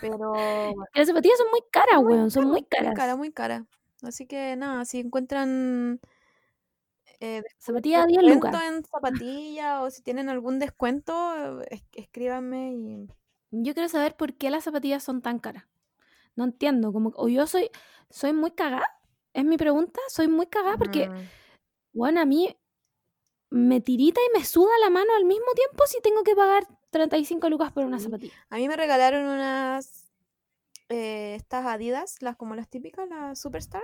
pero 0.00 0.34
las 0.94 1.08
zapatillas 1.08 1.38
son 1.38 1.50
muy 1.50 1.60
caras, 1.70 2.02
Muy 2.02 2.12
weón. 2.14 2.30
Son 2.30 2.44
muy 2.44 2.52
muy 2.52 2.62
caras. 2.64 2.94
cara, 2.94 3.16
muy 3.16 3.32
cara. 3.32 3.66
Así 4.02 4.26
que 4.26 4.54
nada, 4.56 4.84
si 4.84 5.00
encuentran 5.00 6.00
eh, 7.20 7.42
Zapatillas 7.58 8.02
a 8.04 8.06
10 8.06 8.22
descuento 8.22 8.58
en 8.60 8.84
zapatillas 8.84 9.80
o 9.80 9.90
si 9.90 10.02
tienen 10.02 10.28
algún 10.28 10.58
descuento, 10.58 11.62
es- 11.70 11.84
escríbanme 11.92 12.72
y 12.74 13.08
Yo 13.50 13.72
quiero 13.72 13.88
saber 13.88 14.16
por 14.16 14.34
qué 14.34 14.50
las 14.50 14.64
zapatillas 14.64 15.02
son 15.02 15.22
tan 15.22 15.38
caras. 15.38 15.64
No 16.36 16.44
entiendo. 16.44 16.92
Como, 16.92 17.12
o 17.16 17.28
yo 17.28 17.46
soy, 17.46 17.70
soy 18.10 18.32
muy 18.34 18.50
cagada. 18.50 18.84
Es 19.34 19.44
mi 19.44 19.56
pregunta. 19.58 20.00
Soy 20.08 20.28
muy 20.28 20.46
cagada 20.46 20.76
porque, 20.78 21.08
Mm, 21.08 21.28
bueno, 21.92 22.20
a 22.20 22.24
mí 22.24 22.56
me 23.50 23.80
tirita 23.80 24.20
y 24.20 24.38
me 24.38 24.44
suda 24.44 24.72
la 24.80 24.90
mano 24.90 25.14
al 25.16 25.24
mismo 25.24 25.46
tiempo 25.54 25.84
si 25.86 26.00
tengo 26.00 26.22
que 26.24 26.34
pagar 26.34 26.66
35 26.90 27.48
lucas 27.50 27.72
por 27.72 27.84
una 27.84 27.98
Sí. 27.98 28.04
zapatilla. 28.06 28.34
a 28.50 28.56
mí 28.56 28.66
me 28.68 28.76
regalaron 28.76 29.26
unas 29.26 30.10
eh, 30.88 31.34
estas 31.36 31.66
Adidas, 31.66 32.16
las 32.20 32.36
como 32.36 32.54
las 32.54 32.68
típicas, 32.68 33.08
las 33.08 33.38
Superstar. 33.40 33.82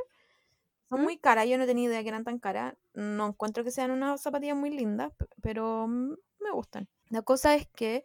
Son 0.88 1.00
¿Mm? 1.00 1.04
muy 1.04 1.18
caras, 1.18 1.46
yo 1.48 1.56
no 1.58 1.66
tenía 1.66 1.84
idea 1.88 2.02
que 2.02 2.08
eran 2.08 2.24
tan 2.24 2.38
caras. 2.38 2.74
No 2.94 3.28
encuentro 3.28 3.64
que 3.64 3.70
sean 3.70 3.90
unas 3.90 4.20
zapatillas 4.20 4.56
muy 4.56 4.70
lindas, 4.70 5.12
pero 5.40 5.86
mm, 5.88 6.14
me 6.40 6.50
gustan. 6.52 6.88
La 7.08 7.22
cosa 7.22 7.54
es 7.54 7.66
que 7.68 8.04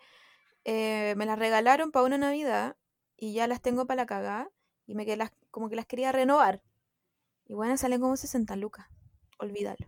eh, 0.65 1.13
me 1.17 1.25
las 1.25 1.37
regalaron 1.39 1.91
para 1.91 2.05
una 2.05 2.17
Navidad 2.17 2.77
y 3.17 3.33
ya 3.33 3.47
las 3.47 3.61
tengo 3.61 3.85
para 3.85 4.03
la 4.03 4.05
cagada 4.05 4.49
y 4.87 4.95
me 4.95 5.05
que 5.05 5.17
las, 5.17 5.31
como 5.51 5.69
que 5.69 5.75
las 5.75 5.85
quería 5.85 6.11
renovar. 6.11 6.61
Y 7.47 7.53
bueno, 7.53 7.77
salen 7.77 8.01
como 8.01 8.15
60 8.17 8.55
lucas. 8.55 8.87
Olvídalo. 9.39 9.85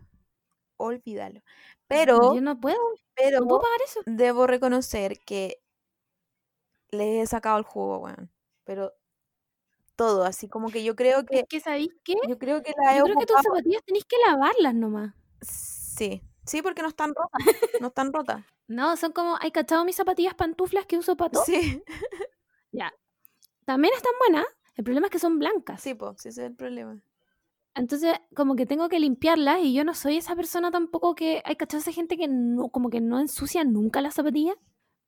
Olvídalo. 0.76 1.40
Pero, 1.88 2.34
Yo 2.34 2.40
no 2.40 2.60
puedo, 2.60 2.78
pero 3.14 3.40
no 3.40 3.46
puedo 3.48 3.62
pagar 3.62 3.80
eso. 3.84 4.00
debo 4.06 4.46
reconocer 4.46 5.18
que 5.20 5.60
le 6.90 7.20
he 7.20 7.26
sacado 7.26 7.58
el 7.58 7.64
jugo, 7.64 7.98
weón. 7.98 8.30
Pero 8.64 8.92
todo, 9.96 10.24
así 10.24 10.48
como 10.48 10.70
que 10.70 10.84
yo 10.84 10.94
creo 10.94 11.24
que 11.26 11.40
Es 11.40 11.44
que, 11.48 11.60
¿sabéis 11.60 11.90
qué? 12.04 12.14
yo 12.28 12.38
creo 12.38 12.62
que 12.62 12.72
la 12.76 12.94
he 12.94 12.98
Yo 12.98 13.04
creo 13.04 13.16
que 13.18 13.26
tus 13.26 13.42
zapatillas 13.42 13.82
tenéis 13.84 14.04
que 14.04 14.16
lavarlas 14.26 14.74
nomás. 14.74 15.14
Sí, 15.40 16.22
sí, 16.46 16.62
porque 16.62 16.82
no 16.82 16.88
están 16.88 17.12
rotas, 17.16 17.40
no 17.80 17.88
están 17.88 18.12
rotas. 18.12 18.44
No, 18.68 18.96
son 18.96 19.12
como, 19.12 19.36
¿hay 19.40 19.50
cachado 19.50 19.84
mis 19.84 19.96
zapatillas 19.96 20.34
pantuflas 20.34 20.86
que 20.86 20.98
uso 20.98 21.16
para 21.16 21.30
todo? 21.30 21.44
Sí, 21.44 21.82
Ya. 22.70 22.92
También 23.64 23.94
están 23.94 24.12
buenas. 24.20 24.46
El 24.76 24.84
problema 24.84 25.08
es 25.08 25.10
que 25.10 25.18
son 25.18 25.38
blancas. 25.38 25.80
sí, 25.82 25.94
pues, 25.94 26.20
sí, 26.22 26.28
ese 26.28 26.42
es 26.44 26.50
el 26.50 26.56
problema. 26.56 27.00
Entonces, 27.74 28.14
como 28.34 28.56
que 28.56 28.66
tengo 28.66 28.88
que 28.88 28.98
limpiarlas 29.00 29.60
y 29.62 29.72
yo 29.72 29.84
no 29.84 29.94
soy 29.94 30.16
esa 30.16 30.34
persona 30.36 30.70
tampoco 30.70 31.14
que 31.14 31.42
hay 31.44 31.56
cachado 31.56 31.80
esa 31.80 31.92
gente 31.92 32.16
que 32.16 32.26
no, 32.28 32.68
como 32.70 32.90
que 32.90 33.00
no 33.00 33.20
ensucia 33.20 33.64
nunca 33.64 34.00
las 34.00 34.14
zapatillas. 34.14 34.56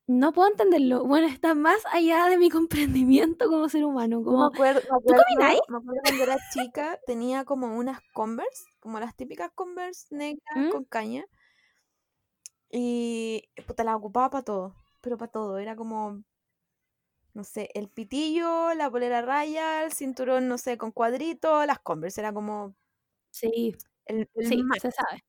No 0.06 0.32
puedo 0.32 0.48
entenderlo. 0.50 1.04
Bueno, 1.06 1.26
está 1.28 1.54
más 1.54 1.80
allá 1.92 2.26
de 2.28 2.36
mi 2.38 2.50
comprendimiento 2.50 3.48
como 3.48 3.68
ser 3.68 3.84
humano. 3.84 4.22
Yo 4.28 4.36
me 4.36 4.44
Como, 4.44 4.44
acuerdo, 4.44 4.82
me 4.90 4.98
¿tú 5.06 5.14
camináis? 5.14 5.60
me 5.66 5.76
acuerdo 5.78 6.00
cuando 6.04 6.22
era 6.24 6.38
chica, 6.52 6.98
tenía 7.06 7.44
como 7.44 7.76
unas 7.76 8.00
Converse, 8.12 8.64
como 8.80 8.98
las 9.00 9.16
típicas 9.16 9.50
Converse 9.54 10.06
negras 10.14 10.40
¿Mm? 10.54 10.70
con 10.70 10.84
caña. 10.84 11.24
Y 12.70 13.42
puta, 13.66 13.84
las 13.84 13.96
ocupaba 13.96 14.30
para 14.30 14.44
todo, 14.44 14.74
pero 15.00 15.16
para 15.18 15.30
todo. 15.32 15.58
Era 15.58 15.76
como, 15.76 16.22
no 17.34 17.44
sé, 17.44 17.70
el 17.74 17.88
pitillo, 17.88 18.74
la 18.74 18.90
polera 18.90 19.22
raya, 19.22 19.84
el 19.84 19.92
cinturón, 19.92 20.48
no 20.48 20.58
sé, 20.58 20.78
con 20.78 20.92
cuadrito, 20.92 21.64
las 21.66 21.78
Converse. 21.80 22.20
Era 22.20 22.32
como 22.32 22.74
Sí, 23.30 23.76
el, 24.06 24.28
el 24.34 24.46
sí, 24.48 24.62
se 24.80 24.90
sabe. 24.92 25.24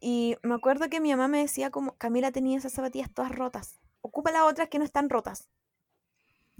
Y 0.00 0.36
me 0.42 0.54
acuerdo 0.54 0.90
que 0.90 1.00
mi 1.00 1.10
mamá 1.10 1.26
me 1.28 1.38
decía 1.38 1.70
como, 1.70 1.96
Camila 1.96 2.32
tenía 2.32 2.58
esas 2.58 2.72
zapatillas 2.72 3.12
todas 3.14 3.32
rotas. 3.34 3.80
Ocupa 4.02 4.30
las 4.30 4.42
otras 4.42 4.68
que 4.68 4.78
no 4.78 4.84
están 4.84 5.08
rotas. 5.08 5.48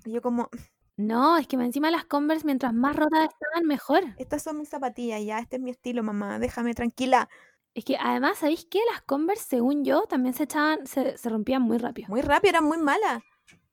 Y 0.04 0.12
yo 0.12 0.20
como, 0.22 0.48
No, 0.96 1.36
es 1.38 1.46
que 1.48 1.56
encima 1.56 1.90
las 1.90 2.04
Converse, 2.04 2.46
mientras 2.46 2.72
más 2.74 2.94
rotas 2.96 3.28
estaban, 3.30 3.66
mejor. 3.66 4.04
estas 4.16 4.42
son 4.42 4.58
mis 4.58 4.68
zapatillas, 4.68 5.24
ya, 5.24 5.38
este 5.40 5.56
es 5.56 5.62
mi 5.62 5.70
estilo, 5.70 6.02
mamá, 6.02 6.38
déjame 6.38 6.74
tranquila. 6.74 7.28
Es 7.74 7.84
que 7.84 7.96
además, 7.98 8.38
¿sabéis 8.38 8.66
qué? 8.70 8.80
Las 8.92 9.02
Converse, 9.02 9.44
según 9.48 9.84
yo, 9.84 10.02
también 10.06 10.34
se 10.34 10.44
echaban, 10.44 10.86
se, 10.86 11.16
se 11.16 11.28
rompían 11.28 11.62
muy 11.62 11.78
rápido. 11.78 12.08
Muy 12.08 12.20
rápido, 12.22 12.50
eran 12.50 12.64
muy 12.64 12.78
malas. 12.78 13.22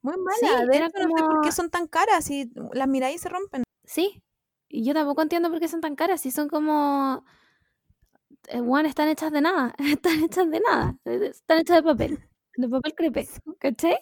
Muy 0.07 0.17
malas. 0.23 0.39
Sí, 0.71 0.77
hecho, 0.77 0.83
no 0.83 0.89
sé 0.89 1.07
por 1.23 1.27
como- 1.27 1.41
qué 1.41 1.51
son 1.51 1.69
tan 1.69 1.87
caras 1.87 2.29
y 2.29 2.51
las 2.73 2.87
miráis 2.87 3.15
y 3.17 3.19
se 3.19 3.29
rompen. 3.29 3.63
Sí. 3.85 4.21
Y 4.69 4.83
yo 4.85 4.93
tampoco 4.93 5.21
entiendo 5.21 5.49
por 5.49 5.59
qué 5.59 5.67
son 5.67 5.81
tan 5.81 5.95
caras. 5.95 6.21
Si 6.21 6.31
son 6.31 6.47
como. 6.49 7.23
Eh, 8.47 8.61
bueno, 8.61 8.87
están 8.95 9.07
hechas 9.09 9.31
de 9.31 9.41
nada. 9.41 9.73
Están 9.79 10.23
hechas 10.23 10.49
de 10.49 10.59
nada. 10.59 10.95
eh, 11.05 11.27
Están 11.31 11.59
hechas 11.59 11.77
de 11.77 11.83
papel. 11.83 12.19
De 12.55 12.67
papel 12.69 12.93
crepé. 12.95 13.27
¿Cachai? 13.59 13.97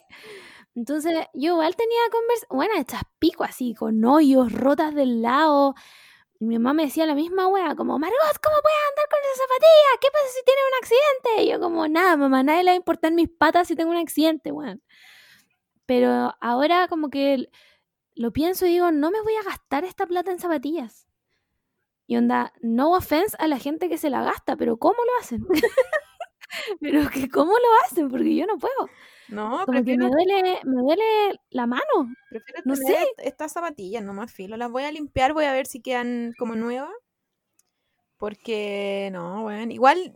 Entonces, 0.75 1.13
yo 1.33 1.53
igual 1.53 1.75
tenía 1.75 1.99
Converse, 2.11 2.45
bueno, 2.49 2.73
hechas 2.77 3.01
pico 3.19 3.43
así, 3.45 3.73
con 3.73 4.03
hoyos, 4.03 4.51
rotas 4.51 4.93
del 4.93 5.21
lado. 5.21 5.73
Y 6.37 6.45
mi 6.45 6.55
mamá 6.59 6.73
me 6.73 6.83
decía 6.83 7.05
la 7.05 7.15
misma 7.15 7.47
wea, 7.47 7.75
como, 7.75 7.97
Margot, 7.97 8.17
¿cómo 8.43 8.55
puedes 8.61 8.77
andar 8.89 9.07
con 9.09 9.19
esas 9.23 9.37
zapatillas? 9.37 9.97
¿Qué 10.01 10.07
pasa 10.11 10.25
si 10.27 10.43
tienes 10.43 10.63
un 10.67 10.77
accidente? 10.83 11.43
Y 11.43 11.51
yo 11.53 11.59
como, 11.61 11.87
nada, 11.87 12.17
mamá, 12.17 12.43
nadie 12.43 12.63
le 12.63 12.71
va 12.71 12.73
a 12.73 12.75
importar 12.75 13.13
mis 13.13 13.29
patas 13.29 13.69
si 13.69 13.75
tengo 13.77 13.91
un 13.91 13.97
accidente, 13.97 14.51
weón. 14.51 14.81
Pero 15.85 16.33
ahora 16.41 16.87
como 16.87 17.09
que 17.09 17.49
lo 18.15 18.31
pienso 18.31 18.65
y 18.65 18.69
digo, 18.69 18.91
no 18.91 19.11
me 19.11 19.21
voy 19.21 19.35
a 19.35 19.43
gastar 19.43 19.83
esta 19.83 20.05
plata 20.07 20.31
en 20.31 20.39
zapatillas. 20.39 21.07
Y 22.07 22.17
onda, 22.17 22.53
no 22.61 22.91
offense 22.91 23.35
a 23.39 23.47
la 23.47 23.57
gente 23.57 23.89
que 23.89 23.97
se 23.97 24.09
la 24.09 24.23
gasta, 24.23 24.55
pero 24.55 24.77
¿cómo 24.77 24.97
lo 25.03 25.11
hacen? 25.19 25.45
pero 26.81 27.09
que 27.09 27.29
¿cómo 27.29 27.51
lo 27.51 27.67
hacen? 27.85 28.09
Porque 28.09 28.35
yo 28.35 28.45
no 28.45 28.57
puedo. 28.57 28.89
No, 29.27 29.65
Como 29.65 29.83
que 29.83 29.97
me 29.97 30.07
duele, 30.09 30.59
me 30.65 30.81
duele 30.83 31.39
la 31.49 31.65
mano. 31.65 31.83
prefiero 32.29 32.61
no 32.63 32.75
tener 32.75 32.95
est- 33.01 33.19
estas 33.23 33.53
zapatillas, 33.53 34.03
no 34.03 34.13
más 34.13 34.31
filo. 34.31 34.55
Las 34.55 34.69
voy 34.71 34.83
a 34.83 34.91
limpiar, 34.91 35.33
voy 35.33 35.45
a 35.45 35.53
ver 35.53 35.65
si 35.65 35.81
quedan 35.81 36.33
como 36.37 36.55
nuevas. 36.55 36.91
Porque, 38.17 39.09
no, 39.11 39.41
bueno, 39.43 39.71
igual, 39.73 40.13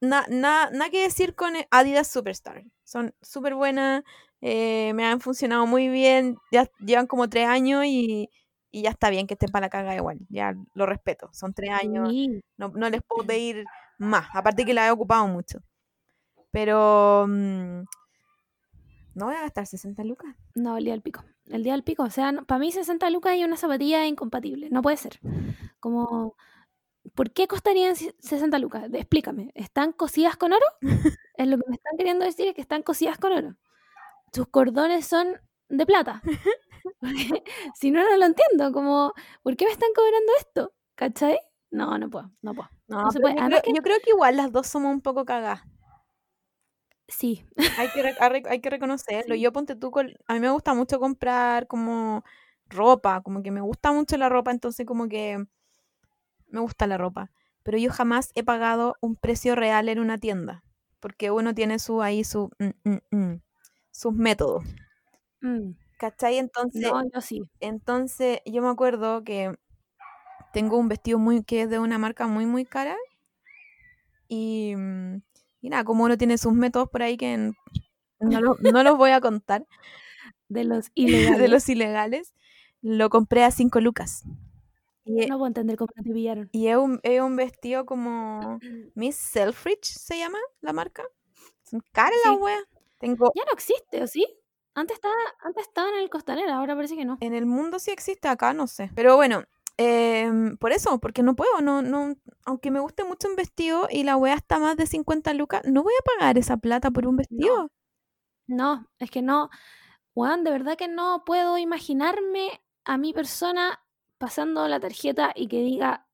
nada 0.00 0.26
na, 0.30 0.70
nada 0.70 0.90
que 0.90 1.02
decir 1.02 1.34
con 1.34 1.54
Adidas 1.70 2.08
Superstar. 2.08 2.64
Son 2.84 3.14
súper 3.22 3.54
buenas, 3.54 4.04
eh, 4.40 4.92
me 4.94 5.04
han 5.06 5.20
funcionado 5.20 5.66
muy 5.66 5.88
bien, 5.88 6.36
ya 6.52 6.70
llevan 6.80 7.06
como 7.06 7.28
tres 7.28 7.46
años 7.48 7.84
y, 7.86 8.30
y 8.70 8.82
ya 8.82 8.90
está 8.90 9.10
bien 9.10 9.26
que 9.26 9.34
estén 9.34 9.50
para 9.50 9.66
la 9.66 9.70
caga 9.70 9.94
igual. 9.96 10.18
Ya 10.28 10.54
lo 10.74 10.86
respeto, 10.86 11.28
son 11.32 11.54
tres 11.54 11.70
años, 11.70 12.08
Sí. 12.10 12.40
no, 12.56 12.68
no 12.68 12.88
les 12.90 13.02
puedo 13.02 13.26
pedir 13.26 13.64
más, 13.98 14.26
aparte 14.34 14.64
que 14.64 14.74
la 14.74 14.86
he 14.86 14.90
ocupado 14.90 15.26
mucho. 15.28 15.60
Pero 16.50 17.26
mm, 17.28 17.82
no 19.14 19.26
voy 19.26 19.34
a 19.34 19.42
gastar 19.42 19.66
60 19.66 20.04
lucas. 20.04 20.34
No, 20.54 20.76
el 20.78 20.84
día 20.84 20.92
del 20.94 21.02
pico. 21.02 21.24
El 21.46 21.62
día 21.64 21.72
del 21.72 21.82
pico. 21.82 22.04
O 22.04 22.10
sea, 22.10 22.32
para 22.46 22.58
mí 22.58 22.70
60 22.72 23.10
lucas 23.10 23.36
y 23.36 23.44
una 23.44 23.56
zapatilla 23.56 24.06
incompatible. 24.06 24.68
No 24.70 24.80
puede 24.82 24.96
ser. 24.96 25.18
Como, 25.80 26.36
¿por 27.14 27.32
qué 27.32 27.48
costarían 27.48 27.96
si- 27.96 28.12
60 28.20 28.58
lucas? 28.58 28.84
Explícame. 28.92 29.50
¿Están 29.54 29.92
cosidas 29.92 30.36
con 30.36 30.52
oro? 30.52 30.64
es 31.34 31.46
lo 31.48 31.58
que 31.58 31.64
me 31.68 31.74
están 31.76 31.96
queriendo 31.98 32.24
decir 32.24 32.48
es 32.48 32.54
que 32.54 32.60
están 32.60 32.82
cosidas 32.82 33.18
con 33.18 33.32
oro. 33.32 33.56
Sus 34.32 34.48
cordones 34.48 35.06
son 35.06 35.40
de 35.68 35.86
plata. 35.86 36.22
Porque 37.00 37.42
si 37.74 37.90
no, 37.90 38.02
no 38.02 38.16
lo 38.16 38.26
entiendo. 38.26 38.72
Como, 38.72 39.12
¿por 39.42 39.56
qué 39.56 39.66
me 39.66 39.72
están 39.72 39.90
cobrando 39.94 40.32
esto? 40.38 40.72
¿Cachai? 40.94 41.38
No, 41.70 41.98
no 41.98 42.10
puedo. 42.10 42.30
No 42.42 42.54
puedo. 42.54 42.68
No, 42.88 43.02
No 43.02 43.10
se 43.10 43.20
puede. 43.20 43.36
yo, 43.36 43.46
creo, 43.46 43.60
yo 43.74 43.82
creo 43.82 43.98
que 44.02 44.10
igual 44.10 44.36
las 44.36 44.52
dos 44.52 44.66
somos 44.66 44.92
un 44.92 45.00
poco 45.02 45.24
cagadas. 45.24 45.62
Sí. 47.08 47.44
Hay 47.78 47.88
que, 47.90 48.02
hay 48.48 48.60
reconocerlo. 48.70 49.34
Sí. 49.34 49.40
Yo 49.40 49.52
ponte 49.52 49.76
tú, 49.76 49.90
con- 49.90 50.12
a 50.26 50.34
mí 50.34 50.40
me 50.40 50.50
gusta 50.50 50.74
mucho 50.74 51.00
comprar 51.00 51.66
como 51.66 52.22
ropa, 52.68 53.22
como 53.22 53.42
que 53.42 53.50
me 53.50 53.60
gusta 53.62 53.92
mucho 53.92 54.16
la 54.18 54.28
ropa, 54.28 54.50
entonces 54.50 54.84
como 54.86 55.08
que 55.08 55.42
me 56.48 56.60
gusta 56.60 56.86
la 56.86 56.98
ropa. 56.98 57.30
Pero 57.62 57.78
yo 57.78 57.90
jamás 57.92 58.30
he 58.34 58.42
pagado 58.44 58.96
un 59.00 59.16
precio 59.16 59.54
real 59.54 59.88
en 59.88 59.98
una 60.00 60.18
tienda, 60.18 60.64
porque 61.00 61.30
uno 61.30 61.54
tiene 61.54 61.78
su 61.78 62.02
ahí 62.02 62.24
su 62.24 62.50
mm, 62.58 62.90
mm, 62.90 62.98
mm, 63.16 63.40
sus 63.98 64.14
métodos. 64.14 64.64
Mm, 65.42 65.72
¿Cachai? 65.98 66.38
Entonces, 66.38 66.92
No, 66.92 67.02
yo 67.12 67.20
sí. 67.20 67.42
entonces 67.60 68.40
yo 68.46 68.62
me 68.62 68.68
acuerdo 68.68 69.24
que 69.24 69.56
tengo 70.52 70.78
un 70.78 70.88
vestido 70.88 71.18
muy 71.18 71.42
que 71.44 71.62
es 71.62 71.70
de 71.70 71.78
una 71.78 71.98
marca 71.98 72.26
muy 72.26 72.46
muy 72.46 72.64
cara 72.66 72.96
y, 74.28 74.74
mm, 74.76 75.22
y 75.62 75.68
nada, 75.70 75.84
como 75.84 76.04
uno 76.04 76.18
tiene 76.18 76.38
sus 76.38 76.52
métodos 76.52 76.88
por 76.90 77.02
ahí 77.02 77.16
que 77.16 77.36
no, 78.20 78.40
lo- 78.40 78.56
no 78.60 78.82
los 78.82 78.96
voy 78.98 79.10
a 79.10 79.20
contar 79.20 79.66
De 80.48 80.64
los 80.64 80.86
de 80.96 81.48
ilegales. 81.48 81.50
los 81.50 81.68
ilegales, 81.68 82.34
lo 82.82 83.10
compré 83.10 83.44
a 83.44 83.50
5 83.50 83.80
lucas. 83.80 84.24
Y, 85.04 85.26
No 85.28 85.36
puedo 85.38 85.46
entender 85.48 85.76
cómo 85.76 85.88
te 85.92 86.02
pillaron. 86.02 86.50
y 86.52 86.68
es, 86.68 86.76
un, 86.76 87.00
es 87.02 87.20
un 87.20 87.36
vestido 87.36 87.86
como 87.86 88.60
Miss 88.94 89.16
Selfridge 89.16 89.84
se 89.84 90.18
llama 90.18 90.38
la 90.60 90.72
marca. 90.72 91.04
Son 91.64 91.82
caras 91.92 92.18
las 92.28 92.40
weas. 92.40 92.62
Tengo 92.98 93.32
Ya 93.34 93.44
no 93.44 93.52
existe, 93.52 94.02
¿o 94.02 94.06
sí? 94.06 94.26
Antes 94.74 94.96
estaba, 94.96 95.14
antes 95.40 95.66
estaba 95.66 95.88
en 95.88 95.98
el 95.98 96.10
costanera, 96.10 96.56
ahora 96.56 96.76
parece 96.76 96.96
que 96.96 97.04
no. 97.04 97.18
En 97.20 97.34
el 97.34 97.46
mundo 97.46 97.78
sí 97.78 97.90
existe, 97.90 98.28
acá 98.28 98.52
no 98.52 98.66
sé. 98.66 98.90
Pero 98.94 99.16
bueno, 99.16 99.42
em, 99.76 100.56
por 100.56 100.72
eso, 100.72 101.00
porque 101.00 101.22
no 101.22 101.34
puedo, 101.34 101.60
no, 101.60 101.82
no, 101.82 102.14
aunque 102.44 102.70
me 102.70 102.80
guste 102.80 103.04
mucho 103.04 103.28
un 103.28 103.36
vestido 103.36 103.88
y 103.90 104.04
la 104.04 104.16
wea 104.16 104.34
está 104.34 104.58
más 104.58 104.76
de 104.76 104.86
50 104.86 105.34
lucas, 105.34 105.62
no 105.64 105.82
voy 105.82 105.94
a 105.98 106.04
pagar 106.18 106.38
esa 106.38 106.58
plata 106.58 106.90
por 106.90 107.06
un 107.06 107.16
vestido. 107.16 107.70
No, 108.46 108.88
es 108.98 109.10
que 109.10 109.22
no. 109.22 109.50
Juan, 110.14 110.44
de 110.44 110.50
verdad 110.50 110.76
que 110.76 110.88
no 110.88 111.24
puedo 111.24 111.58
imaginarme 111.58 112.60
a 112.84 112.98
mi 112.98 113.12
persona 113.12 113.80
pasando 114.18 114.66
la 114.68 114.80
tarjeta 114.80 115.32
y 115.34 115.48
que 115.48 115.62
diga 115.62 116.06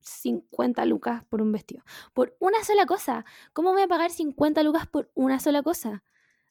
50 0.00 0.84
lucas 0.84 1.24
por 1.24 1.42
un 1.42 1.52
vestido. 1.52 1.84
Por 2.14 2.36
una 2.40 2.62
sola 2.64 2.86
cosa. 2.86 3.24
¿Cómo 3.52 3.72
voy 3.72 3.82
a 3.82 3.88
pagar 3.88 4.10
50 4.10 4.62
lucas 4.62 4.86
por 4.86 5.10
una 5.14 5.40
sola 5.40 5.62
cosa? 5.62 6.04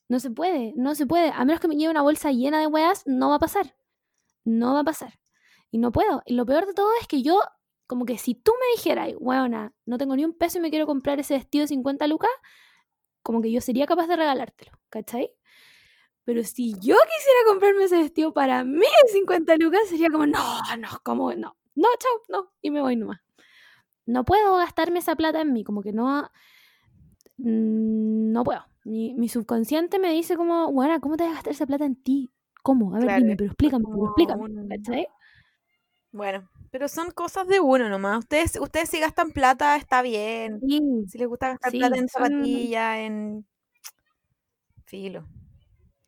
No 0.09 0.19
se 0.19 0.31
puede, 0.31 0.73
no 0.75 0.95
se 0.95 1.05
puede. 1.05 1.31
A 1.31 1.43
menos 1.45 1.59
que 1.59 1.67
me 1.67 1.75
lleve 1.75 1.91
una 1.91 2.01
bolsa 2.01 2.31
llena 2.31 2.59
de 2.59 2.67
weas, 2.67 3.03
no 3.05 3.29
va 3.29 3.35
a 3.35 3.39
pasar. 3.39 3.75
No 4.45 4.73
va 4.73 4.81
a 4.81 4.83
pasar. 4.85 5.19
Y 5.71 5.79
no 5.79 5.91
puedo. 5.91 6.21
Y 6.25 6.35
lo 6.35 6.45
peor 6.45 6.65
de 6.65 6.73
todo 6.73 6.89
es 7.01 7.07
que 7.07 7.21
yo, 7.21 7.41
como 7.87 8.05
que 8.05 8.17
si 8.17 8.35
tú 8.35 8.53
me 8.53 8.77
dijeras, 8.77 9.13
weona, 9.19 9.73
no 9.85 9.97
tengo 9.97 10.15
ni 10.15 10.23
un 10.23 10.33
peso 10.33 10.59
y 10.59 10.61
me 10.61 10.69
quiero 10.69 10.85
comprar 10.85 11.19
ese 11.19 11.33
vestido 11.33 11.63
de 11.63 11.67
50 11.67 12.07
lucas, 12.07 12.31
como 13.21 13.41
que 13.41 13.51
yo 13.51 13.59
sería 13.59 13.85
capaz 13.85 14.07
de 14.07 14.15
regalártelo, 14.15 14.71
¿cachai? 14.89 15.33
Pero 16.23 16.43
si 16.43 16.73
yo 16.73 16.95
quisiera 16.95 17.39
comprarme 17.47 17.83
ese 17.83 17.97
vestido 17.97 18.33
para 18.33 18.63
mí 18.63 18.85
de 19.03 19.11
50 19.11 19.57
lucas, 19.57 19.81
sería 19.89 20.09
como, 20.09 20.25
no, 20.25 20.39
no, 20.79 20.87
como, 21.03 21.33
no, 21.33 21.57
no, 21.75 21.87
chao, 21.99 22.21
no, 22.29 22.51
y 22.61 22.71
me 22.71 22.81
voy 22.81 22.95
nomás. 22.95 23.19
No 24.05 24.23
puedo 24.23 24.55
gastarme 24.55 24.99
esa 24.99 25.15
plata 25.15 25.41
en 25.41 25.51
mí, 25.51 25.65
como 25.65 25.81
que 25.81 25.91
no, 25.91 26.31
mm, 27.37 28.31
no 28.31 28.43
puedo. 28.43 28.65
Mi, 28.87 29.13
mi 29.15 29.27
subconsciente 29.27 29.99
me 29.99 30.11
dice 30.13 30.37
como, 30.37 30.71
bueno, 30.71 30.99
¿cómo 31.01 31.17
te 31.17 31.23
vas 31.23 31.31
a 31.31 31.35
gastar 31.35 31.51
esa 31.53 31.65
plata 31.65 31.83
en 31.85 31.95
ti? 32.01 32.31
¿Cómo? 32.63 32.91
A 32.95 32.99
ver, 32.99 33.03
Claro, 33.07 33.21
dime, 33.21 33.35
pero 33.35 33.47
explícame, 33.51 33.85
pero 33.91 34.05
explícame. 34.05 35.07
Bueno, 36.13 36.49
pero 36.71 36.87
son 36.87 37.11
cosas 37.11 37.47
de 37.47 37.59
uno 37.59 37.89
nomás. 37.89 38.19
Ustedes, 38.19 38.57
ustedes 38.59 38.89
si 38.89 38.99
gastan 39.01 39.31
plata, 39.31 39.75
está 39.75 40.01
bien. 40.01 40.61
Sí, 40.61 40.79
Si 41.07 41.17
les 41.17 41.27
gusta 41.27 41.49
gastar 41.49 41.71
Sí, 41.71 41.79
plata 41.79 41.97
en 41.97 42.07
son- 42.07 42.23
zapatillas, 42.23 42.97
en 42.99 43.45
filo. 44.85 45.27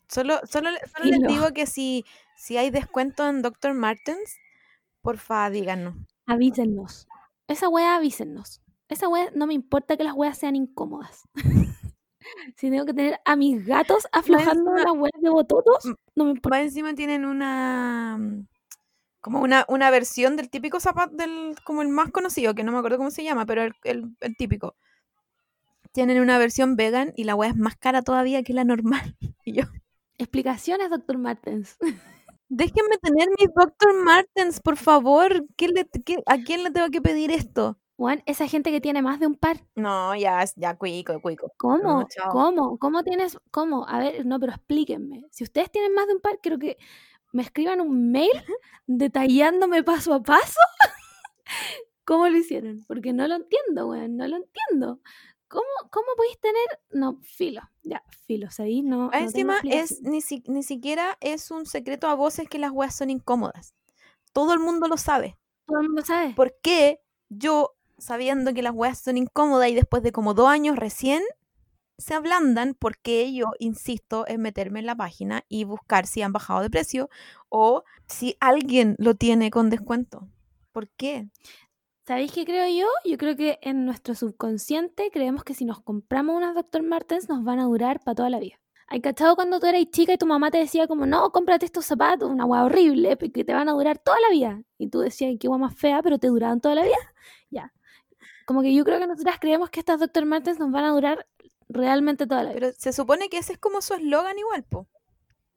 Solo, 0.08 0.39
solo, 0.46 0.70
solo 0.96 1.06
les 1.06 1.20
digo 1.28 1.52
que 1.54 1.65
si, 1.68 2.06
si 2.38 2.56
hay 2.58 2.70
descuento 2.72 3.28
en 3.28 3.42
Dr. 3.42 3.74
Martens, 3.74 4.38
porfa, 5.02 5.50
díganos. 5.50 5.96
avísennos. 6.26 7.08
Esa 7.48 7.68
wea 7.68 7.96
avísennos. 7.98 8.62
Esa 8.88 9.08
wea, 9.10 9.30
no 9.36 9.48
me 9.48 9.54
importa 9.54 9.98
que 9.98 10.04
las 10.06 10.13
weas 10.15 10.38
sean 10.38 10.56
incómodas. 10.56 11.24
si 12.56 12.70
tengo 12.70 12.86
que 12.86 12.94
tener 12.94 13.20
a 13.26 13.36
mis 13.36 13.65
gatos 13.65 14.08
aflojando 14.12 14.72
encima- 14.72 15.10
las 15.13 15.22
de 15.22 15.30
bototos, 15.30 15.86
no 16.15 16.26
me 16.26 16.32
importa. 16.32 16.58
Más 16.58 16.65
encima 16.68 16.94
tienen 16.96 17.26
una 17.26 18.18
mm, 18.20 18.48
como 19.22 19.42
una, 19.42 19.65
una 19.70 19.92
versión 19.92 20.36
del 20.38 20.50
típico 20.50 20.80
zapato 20.80 21.15
del 21.15 21.56
como 21.65 21.82
el 21.84 21.89
más 21.89 22.12
conocido, 22.12 22.56
que 22.56 22.63
no 22.63 22.72
me 22.72 22.80
acuerdo 22.80 22.98
cómo 22.98 23.12
se 23.12 23.24
llama, 23.24 23.46
pero 23.46 23.63
el, 23.63 23.74
el- 23.84 24.15
el 24.22 24.36
típico. 24.38 24.76
Tienen 25.92 26.20
una 26.22 26.38
versión 26.38 26.76
vegan 26.76 27.13
y 27.15 27.24
la 27.24 27.36
weá 27.36 27.50
es 27.50 27.56
más 27.58 27.76
cara 27.76 28.02
todavía 28.04 28.44
que 28.44 28.54
la 28.54 28.63
normal. 28.63 29.15
Y 29.46 29.54
yo, 29.54 29.63
Explicaciones, 30.18 30.89
doctor 30.89 31.18
Martens. 31.18 31.78
déjenme 32.50 32.98
tener 33.02 33.30
mis 33.39 33.50
Dr. 33.56 33.94
Martens, 34.04 34.60
por 34.62 34.78
favor. 34.78 35.46
¿Qué 35.58 35.70
le- 35.70 35.89
qué- 36.06 36.24
¿A 36.28 36.38
quién 36.39 36.63
le 36.63 36.72
tengo 36.72 36.89
que 36.89 37.02
pedir 37.02 37.32
esto? 37.32 37.79
Juan, 38.00 38.24
esa 38.26 38.48
gente 38.48 38.72
que 38.72 38.80
tiene 38.80 39.02
más 39.02 39.20
de 39.20 39.28
un 39.28 39.36
par. 39.36 39.58
No, 39.76 40.16
ya, 40.16 40.46
ya, 40.56 40.78
cuico, 40.78 41.22
cuico. 41.22 41.52
¿Cómo? 41.58 42.00
No. 42.00 42.08
¿Cómo? 42.32 42.78
¿Cómo 42.80 43.04
tienes? 43.04 43.38
¿Cómo? 43.52 43.86
A 43.90 44.00
ver, 44.00 44.26
no, 44.26 44.40
pero 44.40 44.54
explíquenme. 44.54 45.26
Si 45.32 45.44
ustedes 45.44 45.70
tienen 45.70 45.94
más 45.94 46.08
de 46.08 46.14
un 46.14 46.22
par, 46.22 46.40
quiero 46.42 46.58
que 46.60 46.78
me 47.34 47.42
escriban 47.44 47.82
un 47.82 48.10
mail 48.10 48.32
detallándome 48.88 49.84
paso 49.84 50.14
a 50.14 50.24
paso 50.24 50.62
cómo 52.06 52.28
lo 52.30 52.38
hicieron. 52.38 52.86
Porque 52.88 53.12
no 53.12 53.28
lo 53.28 53.36
entiendo, 53.36 53.88
weón, 53.90 54.16
no 54.16 54.28
lo 54.28 54.38
entiendo. 54.38 55.02
¿Cómo, 55.50 55.66
cómo 55.92 56.08
podéis 56.16 56.40
tener? 56.40 56.80
No, 56.92 57.20
filo, 57.22 57.62
ya, 57.84 58.02
filo, 58.26 58.50
¿sabéis? 58.50 58.84
No, 58.86 59.12
Encima 59.12 59.60
es 59.64 60.02
ni, 60.04 60.22
si- 60.22 60.44
ni 60.48 60.64
siquiera 60.64 61.18
es 61.20 61.52
un 61.52 61.66
secreto 61.66 62.08
a 62.08 62.14
voces 62.14 62.48
que 62.48 62.60
las 62.60 62.72
weas 62.72 62.96
son 62.96 63.10
incómodas. 63.10 63.74
Todo 64.32 64.54
el 64.54 64.60
mundo 64.60 64.88
lo 64.88 64.96
sabe. 64.96 65.38
Todo 65.66 65.82
el 65.82 65.88
mundo 65.88 66.04
sabe. 66.06 66.34
¿Por 66.36 66.56
qué 66.62 67.02
yo 67.30 67.76
sabiendo 68.00 68.54
que 68.54 68.62
las 68.62 68.74
weas 68.74 69.00
son 69.00 69.18
incómodas 69.18 69.70
y 69.70 69.76
después 69.76 70.04
de 70.04 70.12
como 70.12 70.34
dos 70.34 70.50
años 70.50 70.78
recién 70.78 71.22
se 71.98 72.14
ablandan 72.14 72.76
porque 72.80 73.34
yo 73.34 73.48
insisto 73.60 74.26
en 74.28 74.42
meterme 74.42 74.80
en 74.80 74.86
la 74.86 74.96
página 74.96 75.44
y 75.50 75.66
buscar 75.66 76.08
si 76.08 76.22
han 76.22 76.32
bajado 76.32 76.62
de 76.62 76.70
precio 76.70 77.10
o 77.50 77.84
si 78.08 78.38
alguien 78.40 78.96
lo 78.98 79.16
tiene 79.16 79.52
con 79.52 79.70
descuento. 79.70 80.28
¿Por 80.72 80.90
qué? 80.90 81.30
¿Sabéis 82.08 82.32
qué 82.32 82.46
creo 82.46 82.68
yo? 82.68 82.88
Yo 83.06 83.18
creo 83.18 83.36
que 83.36 83.60
en 83.62 83.86
nuestro 83.86 84.16
subconsciente 84.16 85.12
creemos 85.12 85.44
que 85.44 85.54
si 85.54 85.66
nos 85.66 85.82
compramos 85.82 86.36
unas 86.36 86.56
Dr. 86.56 86.82
Martens 86.82 87.30
nos 87.30 87.44
van 87.44 87.60
a 87.60 87.66
durar 87.66 88.00
para 88.00 88.16
toda 88.16 88.30
la 88.30 88.40
vida. 88.40 88.60
¿Hay 88.88 89.02
cachado 89.02 89.36
cuando 89.36 89.60
tú 89.60 89.68
eras 89.68 89.86
chica 89.92 90.14
y 90.14 90.18
tu 90.18 90.26
mamá 90.26 90.50
te 90.50 90.58
decía 90.58 90.88
como, 90.88 91.06
no, 91.06 91.32
cómprate 91.32 91.66
estos 91.66 91.86
zapatos, 91.86 92.28
una 92.28 92.46
hueá 92.46 92.64
horrible, 92.64 93.16
que 93.18 93.44
te 93.44 93.54
van 93.54 93.70
a 93.70 93.74
durar 93.74 94.00
toda 94.00 94.18
la 94.20 94.30
vida? 94.32 94.64
Y 94.80 94.90
tú 94.90 95.02
decías, 95.02 95.36
qué 95.40 95.48
hueá 95.48 95.60
más 95.60 95.76
fea, 95.76 96.02
pero 96.02 96.18
te 96.18 96.28
duraban 96.28 96.60
toda 96.60 96.74
la 96.76 96.84
vida. 96.84 96.98
Ya. 97.52 97.72
Como 98.50 98.64
que 98.64 98.74
yo 98.74 98.84
creo 98.84 98.98
que 98.98 99.06
nosotras 99.06 99.38
creemos 99.40 99.70
que 99.70 99.80
estas 99.80 100.00
Dr. 100.00 100.26
Martens 100.26 100.58
nos 100.58 100.72
van 100.72 100.84
a 100.84 100.90
durar 100.90 101.28
realmente 101.68 102.26
toda 102.26 102.42
la 102.42 102.50
vida. 102.50 102.60
Pero 102.60 102.74
se 102.76 102.94
supone 102.94 103.30
que 103.30 103.38
ese 103.38 103.54
es 103.54 103.60
como 103.60 103.80
su 103.80 103.94
eslogan 103.94 104.40
igual, 104.40 104.64
po. 104.64 104.88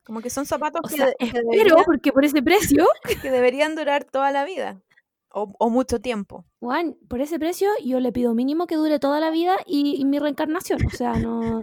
Como 0.05 0.21
que 0.21 0.29
son 0.29 0.45
zapatos 0.45 0.83
O 0.85 0.89
que, 0.89 0.97
sea, 0.97 1.07
de- 1.07 1.15
que 1.19 1.25
espero, 1.25 1.49
deberían, 1.53 1.85
porque 1.87 2.13
por 2.13 2.23
ese 2.27 2.43
precio, 2.43 2.87
que 3.23 3.31
deberían 3.31 3.75
durar 3.77 4.05
toda 4.05 4.31
la 4.31 4.45
vida. 4.45 4.83
O, 5.31 5.51
o 5.59 5.71
mucho 5.71 6.01
tiempo. 6.03 6.45
Juan, 6.61 6.99
por 7.09 7.23
ese 7.23 7.39
precio 7.39 7.71
yo 7.83 7.99
le 7.99 8.13
pido 8.13 8.35
mínimo 8.35 8.67
que 8.67 8.77
dure 8.77 8.99
toda 8.99 9.21
la 9.21 9.31
vida 9.31 9.57
y, 9.65 9.97
y 9.99 10.05
mi 10.05 10.19
reencarnación. 10.19 10.85
O 10.85 10.91
sea, 10.91 11.15
no... 11.15 11.63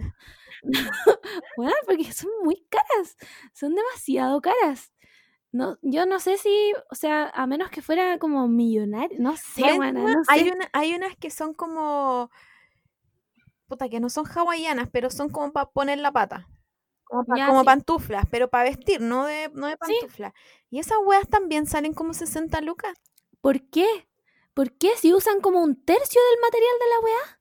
Bueno, 1.56 1.72
porque 1.86 2.12
son 2.12 2.30
muy 2.42 2.66
caras, 2.68 3.16
son 3.54 3.76
demasiado 3.76 4.40
caras. 4.40 4.92
No, 5.52 5.78
yo 5.82 6.06
no 6.06 6.20
sé 6.20 6.38
si, 6.38 6.72
o 6.90 6.94
sea, 6.94 7.28
a 7.34 7.46
menos 7.46 7.70
que 7.70 7.82
fuera 7.82 8.18
como 8.18 8.46
millonario, 8.46 9.18
no 9.20 9.36
sé, 9.36 9.62
buena, 9.74 9.92
no 10.00 10.22
hay, 10.28 10.44
sé. 10.44 10.52
una- 10.52 10.70
hay 10.72 10.94
unas 10.94 11.16
que 11.16 11.30
son 11.30 11.54
como. 11.54 12.30
Puta, 13.66 13.88
que 13.88 14.00
no 14.00 14.10
son 14.10 14.26
hawaianas, 14.26 14.88
pero 14.92 15.10
son 15.10 15.28
como 15.30 15.52
para 15.52 15.66
poner 15.70 15.98
la 15.98 16.12
pata. 16.12 16.48
Como, 17.04 17.24
pa- 17.24 17.36
Ya, 17.36 17.46
como 17.48 17.60
sí. 17.60 17.66
pantuflas, 17.66 18.24
pero 18.30 18.48
para 18.48 18.64
vestir, 18.64 19.00
no 19.00 19.26
de, 19.26 19.50
no 19.54 19.66
de 19.66 19.72
Sí. 19.84 19.94
pantuflas. 20.00 20.32
Y 20.70 20.78
esas 20.78 20.98
weas 21.04 21.28
también 21.28 21.66
salen 21.66 21.94
como 21.94 22.14
60 22.14 22.60
lucas. 22.60 22.96
¿Por 23.40 23.60
qué? 23.70 23.86
¿Por 24.54 24.72
qué 24.76 24.90
si 24.96 25.12
usan 25.14 25.40
como 25.40 25.62
un 25.62 25.76
tercio 25.84 26.20
del 26.30 26.40
material 26.40 26.72
de 26.80 26.88
la 26.88 27.00
weá? 27.00 27.40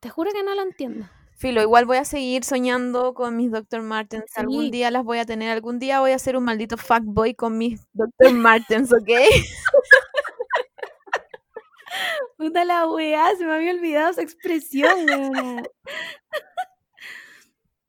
Te 0.00 0.10
juro 0.10 0.30
que 0.32 0.42
no 0.44 0.54
lo 0.54 0.62
entiendo. 0.62 1.08
Filo, 1.42 1.60
igual 1.60 1.86
voy 1.86 1.96
a 1.96 2.04
seguir 2.04 2.44
soñando 2.44 3.14
con 3.14 3.36
mis 3.36 3.50
Dr. 3.50 3.82
Martens. 3.82 4.30
Algún 4.36 4.70
día 4.70 4.92
las 4.92 5.02
voy 5.02 5.18
a 5.18 5.24
tener. 5.24 5.50
Algún 5.50 5.80
día 5.80 5.98
voy 5.98 6.12
a 6.12 6.18
ser 6.20 6.36
un 6.36 6.44
maldito 6.44 6.76
fuckboy 6.76 7.34
con 7.34 7.58
mis 7.58 7.84
Dr. 7.94 8.32
Martens, 8.32 8.92
¿ok? 8.92 9.08
Puta 12.38 12.64
la 12.64 12.86
weá, 12.86 13.34
se 13.36 13.44
me 13.44 13.54
había 13.54 13.72
olvidado 13.72 14.12
esa 14.12 14.22
expresión. 14.22 14.94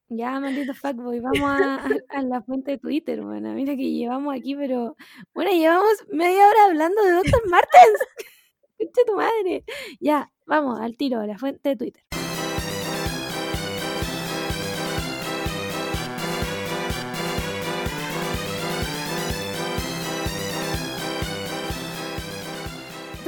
Ya, 0.10 0.40
maldito 0.40 0.74
fuckboy, 0.74 1.20
vamos 1.20 1.48
a, 1.50 1.76
a- 1.76 1.90
a 2.10 2.22
la 2.24 2.42
fuente 2.44 2.72
de 2.72 2.78
Twitter, 2.80 3.22
weona. 3.22 3.54
Mira 3.54 3.76
que 3.76 3.92
llevamos 3.92 4.36
aquí, 4.36 4.56
pero... 4.56 4.96
Bueno, 5.34 5.50
llevamos 5.52 5.92
media 6.12 6.48
hora 6.48 6.66
hablando 6.66 7.02
de 7.04 7.12
Dr. 7.14 7.50
Martens. 7.50 8.00
Concha 8.78 9.02
tu 9.08 9.16
madre. 9.16 9.64
Ya, 10.00 10.32
vamos, 10.46 10.80
al 10.80 10.98
tiro, 10.98 11.20
a 11.20 11.26
la 11.26 11.38
fuente 11.40 11.70
de 11.70 11.76
Twitter. 11.78 12.04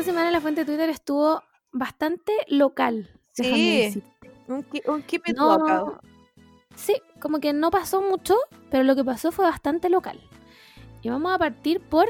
Semana 0.05 0.31
la 0.31 0.41
fuente 0.41 0.61
de 0.61 0.65
Twitter 0.65 0.89
estuvo 0.89 1.41
bastante 1.71 2.31
local. 2.47 3.09
Sí. 3.33 4.01
Un, 4.47 4.65
un 4.87 5.01
keep 5.03 5.23
it 5.27 5.35
No, 5.35 5.57
local. 5.57 5.99
sí, 6.75 6.95
como 7.19 7.39
que 7.39 7.51
no 7.53 7.71
pasó 7.71 8.01
mucho, 8.01 8.37
pero 8.71 8.83
lo 8.83 8.95
que 8.95 9.03
pasó 9.03 9.31
fue 9.31 9.45
bastante 9.45 9.89
local. 9.89 10.21
Y 11.01 11.09
vamos 11.09 11.33
a 11.33 11.37
partir 11.37 11.81
por 11.81 12.07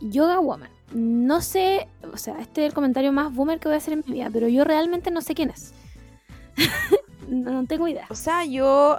Yoga 0.00 0.38
Woman. 0.38 0.70
No 0.92 1.40
sé, 1.40 1.88
o 2.12 2.16
sea, 2.16 2.38
este 2.40 2.62
es 2.62 2.68
el 2.68 2.74
comentario 2.74 3.12
más 3.12 3.32
boomer 3.34 3.58
que 3.60 3.68
voy 3.68 3.74
a 3.74 3.78
hacer 3.78 3.94
en 3.94 4.02
mi 4.06 4.12
vida, 4.14 4.28
pero 4.32 4.48
yo 4.48 4.64
realmente 4.64 5.10
no 5.10 5.20
sé 5.20 5.34
quién 5.34 5.50
es. 5.50 5.72
no, 7.28 7.50
no 7.52 7.66
tengo 7.66 7.86
idea. 7.88 8.06
O 8.10 8.14
sea, 8.14 8.44
yo 8.44 8.98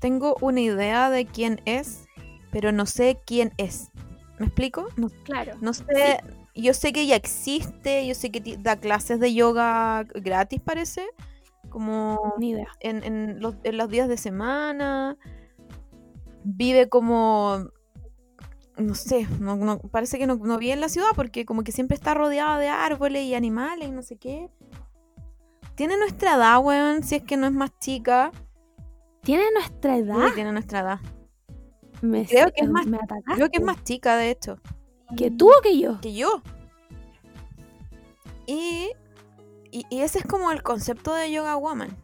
tengo 0.00 0.36
una 0.40 0.60
idea 0.60 1.10
de 1.10 1.26
quién 1.26 1.60
es, 1.64 2.06
pero 2.50 2.72
no 2.72 2.86
sé 2.86 3.18
quién 3.26 3.52
es. 3.58 3.90
¿Me 4.38 4.46
explico? 4.46 4.88
No, 4.96 5.08
Claro. 5.24 5.54
no 5.60 5.72
sé. 5.74 6.20
Yo 6.56 6.72
sé 6.74 6.92
que 6.92 7.02
ella 7.02 7.16
existe, 7.16 8.06
yo 8.06 8.14
sé 8.14 8.30
que 8.30 8.56
da 8.58 8.76
clases 8.76 9.20
de 9.20 9.34
yoga 9.34 10.04
gratis, 10.14 10.60
parece. 10.60 11.06
Como 11.68 12.34
Ni 12.38 12.50
idea. 12.50 12.68
en, 12.80 13.04
en 13.04 13.40
los, 13.40 13.56
en 13.64 13.76
los 13.76 13.88
días 13.90 14.08
de 14.08 14.16
semana. 14.16 15.16
Vive 16.44 16.88
como. 16.88 17.68
No 18.78 18.94
sé, 18.94 19.26
no, 19.40 19.56
no- 19.56 19.78
parece 19.78 20.18
que 20.18 20.26
no, 20.26 20.36
no 20.36 20.58
vive 20.58 20.72
en 20.74 20.80
la 20.80 20.88
ciudad 20.90 21.08
porque 21.16 21.44
como 21.46 21.62
que 21.64 21.72
siempre 21.72 21.94
está 21.94 22.12
rodeada 22.14 22.58
de 22.58 22.68
árboles 22.68 23.22
y 23.24 23.34
animales 23.34 23.88
y 23.88 23.90
no 23.90 24.02
sé 24.02 24.16
qué. 24.16 24.50
Tiene 25.74 25.96
nuestra 25.98 26.36
edad, 26.36 26.58
weón, 26.62 27.02
si 27.02 27.16
es 27.16 27.22
que 27.22 27.36
no 27.36 27.46
es 27.46 27.52
más 27.52 27.70
chica. 27.78 28.30
¿Tiene 29.22 29.44
nuestra 29.52 29.94
Sí, 29.96 30.00
edad? 30.02 30.28
tiene 30.34 30.52
nuestra 30.52 30.80
edad. 30.80 31.00
Me, 32.02 32.26
creo 32.26 32.48
que 32.54 32.64
es 32.64 32.68
más- 32.70 32.86
me. 32.86 32.98
Creo 33.34 33.48
que 33.50 33.58
es 33.58 33.64
más 33.64 33.82
chica, 33.82 34.16
de 34.16 34.30
hecho, 34.30 34.58
¿Que 35.16 35.30
tú 35.30 35.48
o 35.48 35.60
que 35.62 35.78
yo? 35.78 36.00
que 36.00 36.14
yo. 36.14 36.42
Y, 38.46 38.90
y, 39.70 39.84
y 39.90 40.00
ese 40.00 40.20
es 40.20 40.24
como 40.26 40.50
el 40.52 40.62
concepto 40.62 41.12
de 41.14 41.30
Yoga 41.30 41.56
Woman. 41.56 41.96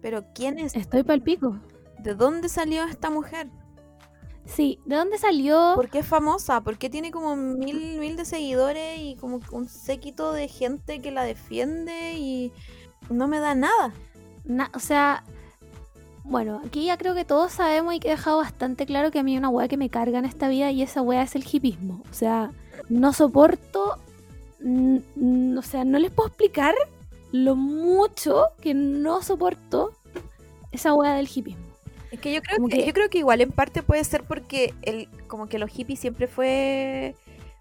Pero 0.00 0.24
¿quién 0.34 0.58
es? 0.58 0.74
Estoy 0.76 1.02
pal 1.02 1.22
pico. 1.22 1.56
¿De 1.98 2.14
dónde 2.14 2.48
salió 2.48 2.84
esta 2.84 3.10
mujer? 3.10 3.48
Sí, 4.44 4.80
¿de 4.86 4.96
dónde 4.96 5.18
salió? 5.18 5.72
¿Por 5.74 5.90
qué 5.90 5.98
es 5.98 6.06
famosa? 6.06 6.62
¿Por 6.62 6.78
qué 6.78 6.88
tiene 6.88 7.10
como 7.10 7.36
mil, 7.36 7.98
mil 7.98 8.16
de 8.16 8.24
seguidores 8.24 8.98
y 9.00 9.16
como 9.16 9.40
un 9.52 9.68
séquito 9.68 10.32
de 10.32 10.48
gente 10.48 11.00
que 11.00 11.10
la 11.10 11.22
defiende 11.24 12.14
y 12.14 12.52
no 13.10 13.28
me 13.28 13.40
da 13.40 13.54
nada? 13.54 13.92
Na- 14.44 14.70
o 14.74 14.78
sea, 14.78 15.24
bueno, 16.28 16.60
aquí 16.64 16.84
ya 16.86 16.96
creo 16.96 17.14
que 17.14 17.24
todos 17.24 17.52
sabemos 17.52 17.94
y 17.94 18.00
que 18.00 18.08
he 18.08 18.10
dejado 18.12 18.38
bastante 18.38 18.86
claro 18.86 19.10
que 19.10 19.18
a 19.18 19.22
mí 19.22 19.32
hay 19.32 19.38
una 19.38 19.48
weá 19.48 19.68
que 19.68 19.76
me 19.76 19.90
carga 19.90 20.18
en 20.18 20.24
esta 20.24 20.48
vida 20.48 20.70
y 20.70 20.82
esa 20.82 21.02
weá 21.02 21.22
es 21.22 21.34
el 21.34 21.44
hipismo. 21.50 22.02
O 22.10 22.14
sea, 22.14 22.50
no 22.88 23.12
soporto, 23.12 23.98
o 24.64 25.62
sea, 25.62 25.84
no 25.84 25.98
les 25.98 26.10
puedo 26.10 26.28
explicar 26.28 26.74
lo 27.32 27.56
mucho 27.56 28.46
que 28.60 28.74
no 28.74 29.22
soporto 29.22 29.92
esa 30.72 30.94
weá 30.94 31.14
del 31.14 31.28
hipismo. 31.34 31.62
Es 32.10 32.20
que 32.20 32.32
yo 32.32 32.40
creo 32.42 32.66
que- 32.68 32.86
yo 32.86 32.92
creo 32.92 33.10
que 33.10 33.18
igual 33.18 33.40
en 33.42 33.50
parte 33.50 33.82
puede 33.82 34.02
ser 34.04 34.24
porque 34.24 34.74
el, 34.82 35.08
como 35.26 35.46
que 35.46 35.58
los 35.58 35.70
hippies 35.70 36.00
siempre 36.00 36.26
fue 36.26 37.14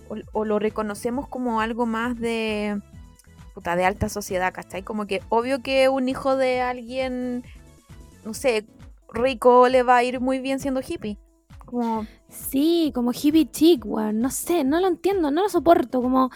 o, 0.09 0.15
o 0.31 0.45
lo 0.45 0.57
reconocemos 0.57 1.27
como 1.27 1.59
algo 1.59 1.85
más 1.85 2.17
de 2.17 2.79
puta, 3.53 3.75
de 3.75 3.83
alta 3.85 4.07
sociedad, 4.07 4.53
¿cachai? 4.53 4.83
Como 4.83 5.05
que 5.05 5.21
obvio 5.29 5.61
que 5.61 5.89
un 5.89 6.07
hijo 6.07 6.37
de 6.37 6.61
alguien, 6.61 7.43
no 8.27 8.33
sé, 8.33 8.65
rico 9.13 9.69
le 9.69 9.83
va 9.83 9.97
a 9.97 10.03
ir 10.03 10.19
muy 10.19 10.39
bien 10.39 10.59
siendo 10.59 10.81
hippie. 10.81 11.17
Como, 11.65 12.05
Sí, 12.29 12.91
como 12.93 13.11
hippie 13.11 13.49
chic, 13.49 13.85
weón. 13.85 14.19
No 14.19 14.29
sé, 14.29 14.63
no 14.63 14.79
lo 14.79 14.87
entiendo, 14.87 15.31
no 15.31 15.43
lo 15.43 15.49
soporto. 15.49 16.01
Como, 16.01 16.29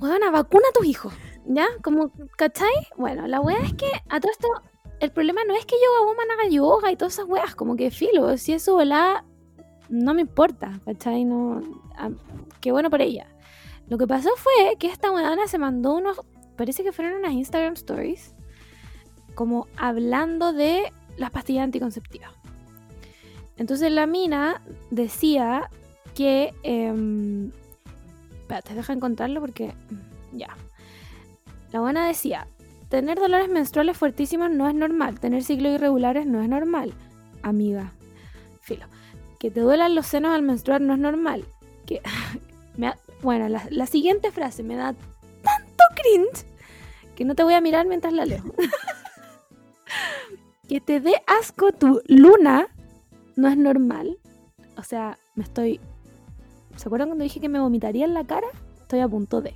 weón, 0.00 0.20
vacuna 0.32 0.64
a 0.68 0.72
tus 0.72 0.86
hijos. 0.86 1.14
¿Ya? 1.46 1.66
Como, 1.82 2.10
¿cachai? 2.36 2.72
Bueno, 2.96 3.26
la 3.26 3.40
weá 3.40 3.58
es 3.60 3.74
que 3.74 3.86
a 4.08 4.18
todo 4.18 4.32
esto, 4.32 4.48
el 5.00 5.10
problema 5.12 5.42
no 5.44 5.54
es 5.54 5.66
que 5.66 5.76
Yoga 5.76 6.06
Woman 6.06 6.30
haga 6.32 6.48
yoga 6.48 6.90
y 6.90 6.96
todas 6.96 7.14
esas 7.14 7.26
weas, 7.26 7.54
como 7.54 7.76
que 7.76 7.90
filo, 7.90 8.36
si 8.38 8.54
eso 8.54 8.74
volá, 8.74 9.24
no 9.90 10.14
me 10.14 10.22
importa, 10.22 10.80
¿cachai? 10.86 11.24
No, 11.24 11.60
ah, 11.96 12.10
qué 12.60 12.72
bueno 12.72 12.88
por 12.88 13.02
ella. 13.02 13.28
Lo 13.88 13.98
que 13.98 14.06
pasó 14.06 14.30
fue 14.36 14.76
que 14.78 14.86
esta 14.86 15.12
weona 15.12 15.46
se 15.46 15.58
mandó 15.58 15.94
unos, 15.94 16.22
parece 16.56 16.82
que 16.82 16.92
fueron 16.92 17.18
unas 17.18 17.32
Instagram 17.32 17.74
stories, 17.74 18.33
como 19.34 19.66
hablando 19.76 20.52
de 20.52 20.92
las 21.16 21.30
pastillas 21.30 21.64
anticonceptivas. 21.64 22.32
Entonces 23.56 23.90
la 23.92 24.06
mina 24.06 24.62
decía 24.90 25.70
que... 26.14 26.52
Eh, 26.62 27.50
espérate, 28.40 28.74
deja 28.74 28.92
encontrarlo 28.92 29.40
porque... 29.40 29.68
mm, 29.90 30.36
Ya. 30.38 30.56
La 31.72 31.80
buena 31.80 32.06
decía, 32.06 32.46
tener 32.88 33.18
dolores 33.18 33.48
menstruales 33.48 33.96
fuertísimos 33.96 34.50
no 34.50 34.68
es 34.68 34.74
normal, 34.74 35.18
tener 35.18 35.42
ciclos 35.42 35.74
irregulares 35.74 36.24
no 36.26 36.40
es 36.40 36.48
normal, 36.48 36.94
amiga. 37.42 37.92
Filo. 38.60 38.86
Que 39.40 39.50
te 39.50 39.60
duelan 39.60 39.94
los 39.94 40.06
senos 40.06 40.34
al 40.34 40.42
menstruar 40.42 40.80
no 40.80 40.94
es 40.94 41.00
normal. 41.00 41.44
Que... 41.86 42.00
bueno, 43.22 43.48
la 43.48 43.86
siguiente 43.86 44.30
frase 44.30 44.62
me 44.62 44.76
da 44.76 44.94
tanto 45.42 45.84
cringe 45.96 46.46
que 47.14 47.24
no 47.24 47.34
te 47.34 47.42
voy 47.42 47.54
a 47.54 47.60
mirar 47.60 47.86
mientras 47.86 48.12
la 48.12 48.26
leo. 48.26 48.42
que 50.74 50.80
te 50.80 50.98
dé 50.98 51.14
asco 51.28 51.70
tu 51.70 52.02
luna 52.08 52.66
no 53.36 53.46
es 53.46 53.56
normal. 53.56 54.18
O 54.76 54.82
sea, 54.82 55.20
me 55.36 55.44
estoy. 55.44 55.78
¿Se 56.74 56.88
acuerdan 56.88 57.10
cuando 57.10 57.22
dije 57.22 57.38
que 57.38 57.48
me 57.48 57.60
vomitaría 57.60 58.04
en 58.04 58.12
la 58.12 58.24
cara? 58.24 58.48
Estoy 58.80 58.98
a 58.98 59.06
punto 59.06 59.40
de. 59.40 59.54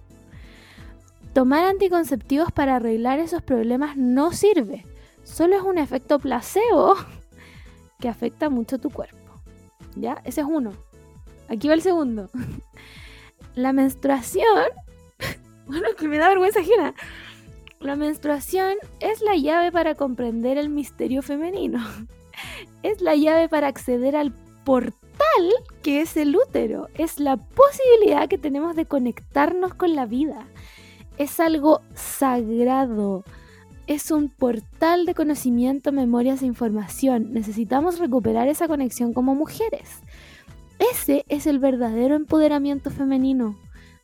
tomar 1.32 1.64
anticonceptivos 1.64 2.52
para 2.52 2.76
arreglar 2.76 3.18
esos 3.18 3.42
problemas 3.42 3.96
no 3.96 4.30
sirve. 4.30 4.86
Solo 5.24 5.56
es 5.56 5.62
un 5.62 5.78
efecto 5.78 6.20
placebo 6.20 6.94
que 7.98 8.08
afecta 8.08 8.48
mucho 8.48 8.78
tu 8.78 8.88
cuerpo. 8.88 9.42
¿Ya? 9.96 10.22
Ese 10.24 10.42
es 10.42 10.46
uno. 10.48 10.70
Aquí 11.48 11.66
va 11.66 11.74
el 11.74 11.82
segundo. 11.82 12.30
La 13.56 13.72
menstruación. 13.72 14.68
Bueno, 15.66 15.88
que 15.98 16.08
me 16.08 16.16
da 16.16 16.28
vergüenza 16.28 16.60
ajena. 16.60 16.94
La 17.80 17.96
menstruación 17.96 18.74
es 19.00 19.22
la 19.22 19.36
llave 19.36 19.70
para 19.70 19.94
comprender 19.94 20.58
el 20.58 20.68
misterio 20.68 21.22
femenino. 21.22 21.80
Es 22.84 23.00
la 23.00 23.16
llave 23.16 23.48
para 23.48 23.66
acceder 23.66 24.14
al 24.14 24.32
portal 24.64 25.08
que 25.82 26.00
es 26.00 26.16
el 26.16 26.36
útero. 26.36 26.88
Es 26.94 27.18
la 27.18 27.36
posibilidad 27.36 28.28
que 28.28 28.38
tenemos 28.38 28.76
de 28.76 28.86
conectarnos 28.86 29.74
con 29.74 29.94
la 29.94 30.06
vida. 30.06 30.46
Es 31.16 31.40
algo 31.40 31.80
sagrado. 31.94 33.24
Es 33.86 34.10
un 34.10 34.28
portal 34.28 35.06
de 35.06 35.14
conocimiento, 35.14 35.92
memorias 35.92 36.42
e 36.42 36.46
información. 36.46 37.32
Necesitamos 37.32 37.98
recuperar 37.98 38.48
esa 38.48 38.68
conexión 38.68 39.12
como 39.12 39.34
mujeres. 39.34 40.02
Ese 40.78 41.24
es 41.28 41.46
el 41.46 41.58
verdadero 41.58 42.14
empoderamiento 42.14 42.90
femenino. 42.90 43.56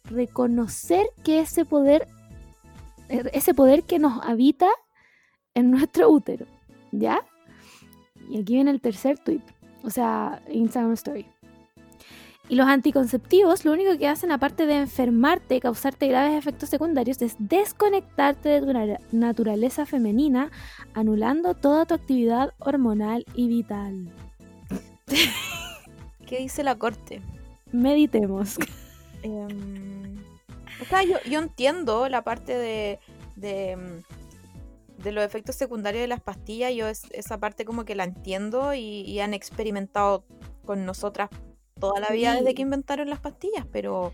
Reconocer 0.05 1.07
que 1.23 1.41
ese 1.41 1.65
poder, 1.65 2.03
er, 2.03 2.09
ese 3.33 3.55
poder 3.55 3.85
que 3.85 3.99
nos 3.99 4.25
habita 4.25 4.69
en 5.55 5.71
nuestro 5.71 6.11
útero. 6.11 6.47
¿Ya? 6.93 7.21
Y 8.29 8.41
aquí 8.41 8.55
viene 8.55 8.71
el 8.71 8.81
tercer 8.81 9.19
tweet. 9.19 9.43
O 9.83 9.91
sea, 9.91 10.43
Instagram 10.51 10.93
Story. 10.93 11.27
Y 12.49 12.57
los 12.57 12.67
anticonceptivos 12.67 13.65
lo 13.65 13.73
único 13.73 13.97
que 13.97 14.07
hacen, 14.07 14.31
aparte 14.31 14.67
de 14.67 14.77
enfermarte 14.77 15.57
y 15.57 15.61
causarte 15.61 16.09
graves 16.09 16.35
efectos 16.35 16.69
secundarios, 16.69 17.23
es 17.23 17.37
desconectarte 17.39 18.49
de 18.51 18.61
tu 18.61 19.17
naturaleza 19.17 19.87
femenina, 19.87 20.51
anulando 20.93 21.55
toda 21.55 21.87
tu 21.87 21.95
actividad 21.95 22.53
hormonal 22.59 23.25
y 23.35 23.49
vital. 23.49 24.11
¿Qué 26.27 26.39
dice 26.39 26.63
la 26.63 26.75
corte? 26.77 27.23
Meditemos. 27.73 28.59
Em, 29.23 30.04
o 30.81 30.85
sea, 30.85 31.03
yo, 31.03 31.17
yo, 31.29 31.39
entiendo 31.41 32.09
la 32.09 32.23
parte 32.23 32.57
de, 32.57 32.99
de, 33.37 34.03
de, 34.99 35.13
los 35.13 35.25
efectos 35.25 35.57
secundarios 35.57 36.03
de 36.03 36.09
las 36.09 36.21
pastillas. 36.21 36.75
Yo 36.75 36.89
esa 36.89 37.39
parte 37.39 37.65
como 37.65 37.85
que 37.85 37.95
la 37.95 38.05
entiendo 38.05 38.75
y, 38.75 39.03
y 39.03 39.21
han 39.21 39.35
experimentado 39.35 40.25
con 40.65 40.85
nosotras 40.85 41.31
toda 41.79 42.01
la 42.01 42.09
vida 42.09 42.35
desde 42.35 42.55
que 42.55 42.63
inventaron 42.63 43.11
las 43.11 43.21
pastillas, 43.21 43.67
pero, 43.71 44.13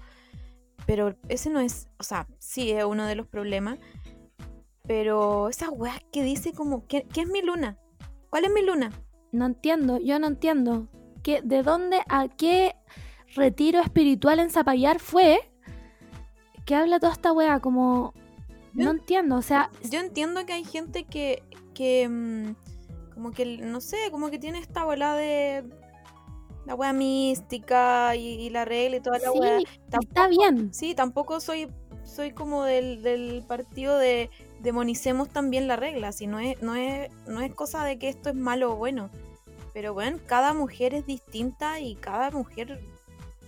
pero 0.86 1.14
ese 1.28 1.50
no 1.50 1.60
es, 1.60 1.88
o 1.98 2.02
sea, 2.02 2.26
sí 2.38 2.70
es 2.70 2.84
uno 2.84 3.06
de 3.06 3.14
los 3.14 3.26
problemas, 3.26 3.78
pero 4.86 5.48
esas 5.48 5.70
weas 5.70 6.00
que 6.10 6.24
dice 6.24 6.52
como, 6.52 6.86
¿qué, 6.86 7.06
es 7.14 7.28
mi 7.28 7.42
luna? 7.42 7.78
¿Cuál 8.30 8.44
es 8.44 8.52
mi 8.52 8.62
luna? 8.62 8.90
No 9.32 9.46
entiendo, 9.46 9.98
yo 9.98 10.18
no 10.18 10.26
entiendo. 10.26 10.88
¿Qué, 11.22 11.42
¿De 11.42 11.62
dónde, 11.62 12.00
a 12.08 12.28
qué 12.28 12.74
retiro 13.34 13.80
espiritual 13.80 14.40
en 14.40 14.50
Zapallar 14.50 14.98
fue 14.98 15.49
que 16.70 16.76
habla 16.76 17.00
toda 17.00 17.12
esta 17.12 17.33
wea? 17.33 17.59
Como, 17.59 18.14
no 18.74 18.92
entiendo, 18.92 19.35
o 19.35 19.42
sea... 19.42 19.70
Yo 19.90 19.98
entiendo 19.98 20.46
que 20.46 20.52
hay 20.52 20.62
gente 20.62 21.02
que, 21.02 21.42
que 21.74 22.09
mm, 22.09 22.54
como 23.12 23.33
que, 23.33 23.44
no 23.59 23.80
sé, 23.80 23.96
como 24.12 24.30
que 24.30 24.38
tiene 24.38 24.61
esta 24.61 24.85
bola 24.85 25.16
de, 25.16 25.64
la 26.66 26.76
wea 26.76 26.92
mística 26.92 28.14
y, 28.14 28.50
la 28.50 28.64
regla 28.64 28.98
y 28.98 29.00
toda 29.00 29.18
la 29.18 29.33
sí, 29.33 29.66
está 30.00 30.28
bien. 30.28 30.72
Sí, 30.72 30.94
tampoco 30.94 31.40
soy, 31.40 31.66
soy 32.04 32.30
como 32.30 32.62
del, 32.62 33.44
partido 33.48 33.98
de 33.98 34.30
demonicemos 34.61 35.28
también 35.28 35.66
la 35.66 35.74
regla, 35.74 36.12
si 36.12 36.28
no 36.28 36.38
es, 36.38 36.62
no 36.62 36.76
es, 36.76 37.11
no 37.26 37.40
es 37.40 37.52
cosa 37.52 37.83
de 37.83 37.98
que 37.98 38.09
esto 38.09 38.28
es 38.28 38.37
malo 38.37 38.74
o 38.74 38.76
bueno. 38.76 39.11
Pero 39.74 39.92
bueno, 39.92 40.20
cada 40.26 40.54
mujer 40.54 40.94
es 40.94 41.04
distinta 41.04 41.80
y 41.80 41.96
cada 41.96 42.30
mujer 42.30 42.80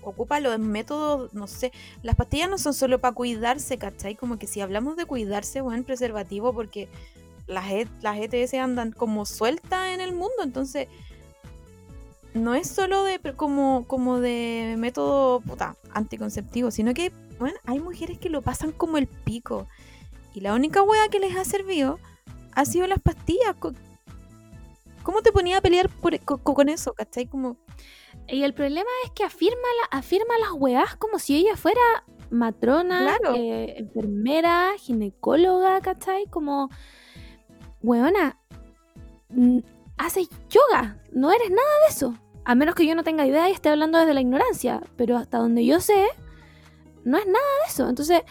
ocupa 0.03 0.41
los 0.41 0.59
métodos, 0.59 1.33
no 1.35 1.47
sé, 1.47 1.73
las 2.03 2.17
pastillas 2.17 2.51
no 2.51 2.59
son 2.59 2.75
solo 2.75 3.01
para 3.01 3.15
cuidarse, 3.15 3.79
¿cachai? 3.79 4.15
Como 4.15 4.39
que 4.39 4.47
si 4.47 4.61
hablamos 4.61 4.97
de 4.97 5.07
cuidarse, 5.07 5.61
buen 5.61 5.85
preservativo, 5.85 6.53
porque 6.53 6.89
las, 7.47 7.71
e, 7.71 7.89
las 8.01 8.19
ETS 8.19 8.55
andan 8.55 8.93
como 8.93 9.27
sueltas 9.27 9.95
en 9.95 10.01
el 10.01 10.13
mundo, 10.13 10.43
entonces 10.43 10.89
no 12.35 12.55
es 12.55 12.69
solo 12.69 13.05
de 13.05 13.21
como, 13.37 13.85
como 13.87 14.21
de 14.21 14.77
método 14.79 15.41
puta, 15.41 15.77
anticonceptivo, 15.93 16.71
sino 16.71 16.95
que 16.95 17.13
bueno, 17.39 17.59
hay 17.65 17.81
mujeres 17.81 18.19
que 18.19 18.29
lo 18.29 18.41
pasan 18.41 18.71
como 18.71 18.99
el 18.99 19.09
pico. 19.09 19.67
Y 20.33 20.41
la 20.41 20.55
única 20.55 20.81
wea 20.83 21.09
que 21.09 21.19
les 21.19 21.37
ha 21.37 21.45
servido 21.45 21.99
ha 22.53 22.65
sido 22.65 22.87
las 22.87 23.01
pastillas. 23.01 23.57
¿Cómo 25.03 25.23
te 25.23 25.33
ponía 25.33 25.59
a 25.59 25.61
pelear 25.61 25.91
con, 26.45 26.69
eso? 26.69 26.95
¿Cachai? 26.95 27.27
Como... 27.27 27.57
Y 28.29 28.43
el 28.45 28.55
problema 28.55 28.89
es 29.05 29.11
que 29.11 29.25
afirma, 29.25 29.57
la, 29.81 29.99
afirma 29.99 30.39
las 30.39 30.53
weas 30.53 30.97
como 30.97 31.19
si 31.19 31.37
ella 31.37 31.57
fuera 31.57 31.81
matrona, 32.31 33.19
eh, 33.35 33.75
enfermera, 33.79 34.73
ginecóloga, 34.79 35.81
¿cachai? 35.81 36.27
Como, 36.27 36.71
weona, 37.83 38.39
haces 39.99 40.29
yoga, 40.49 40.99
no 41.13 41.31
eres 41.31 41.51
nada 41.51 41.69
de 41.87 41.93
eso. 41.93 42.15
A 42.45 42.55
menos 42.55 42.75
que 42.75 42.87
yo 42.87 42.95
no 42.95 43.05
tenga 43.05 43.27
idea 43.27 43.49
y 43.49 43.53
esté 43.53 43.69
hablando 43.69 43.99
desde 43.99 44.15
la 44.15 44.21
ignorancia, 44.21 44.81
pero 44.97 45.17
hasta 45.17 45.39
donde 45.39 45.65
yo 45.65 45.81
sé, 45.81 46.07
no 47.05 47.19
es 47.19 47.27
nada 47.27 47.45
de 47.65 47.71
eso. 47.71 47.89
Entonces, 47.89 48.23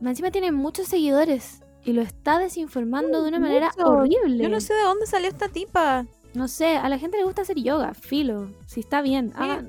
encima 0.00 0.30
tiene 0.30 0.52
muchos 0.52 0.86
seguidores 0.88 1.62
y 1.84 1.92
lo 1.92 2.02
está 2.02 2.38
desinformando 2.38 3.22
de 3.22 3.28
una 3.28 3.38
manera 3.38 3.70
horrible. 3.84 4.42
Yo 4.42 4.48
no 4.48 4.60
sé 4.60 4.74
de 4.74 4.82
dónde 4.82 5.06
salió 5.06 5.28
esta 5.28 5.48
tipa. 5.48 6.06
No 6.34 6.48
sé, 6.48 6.76
a 6.76 6.88
la 6.88 6.98
gente 6.98 7.18
le 7.18 7.24
gusta 7.24 7.42
hacer 7.42 7.58
yoga, 7.58 7.92
filo, 7.92 8.48
si 8.66 8.80
está 8.80 9.02
bien. 9.02 9.32
Ah, 9.34 9.60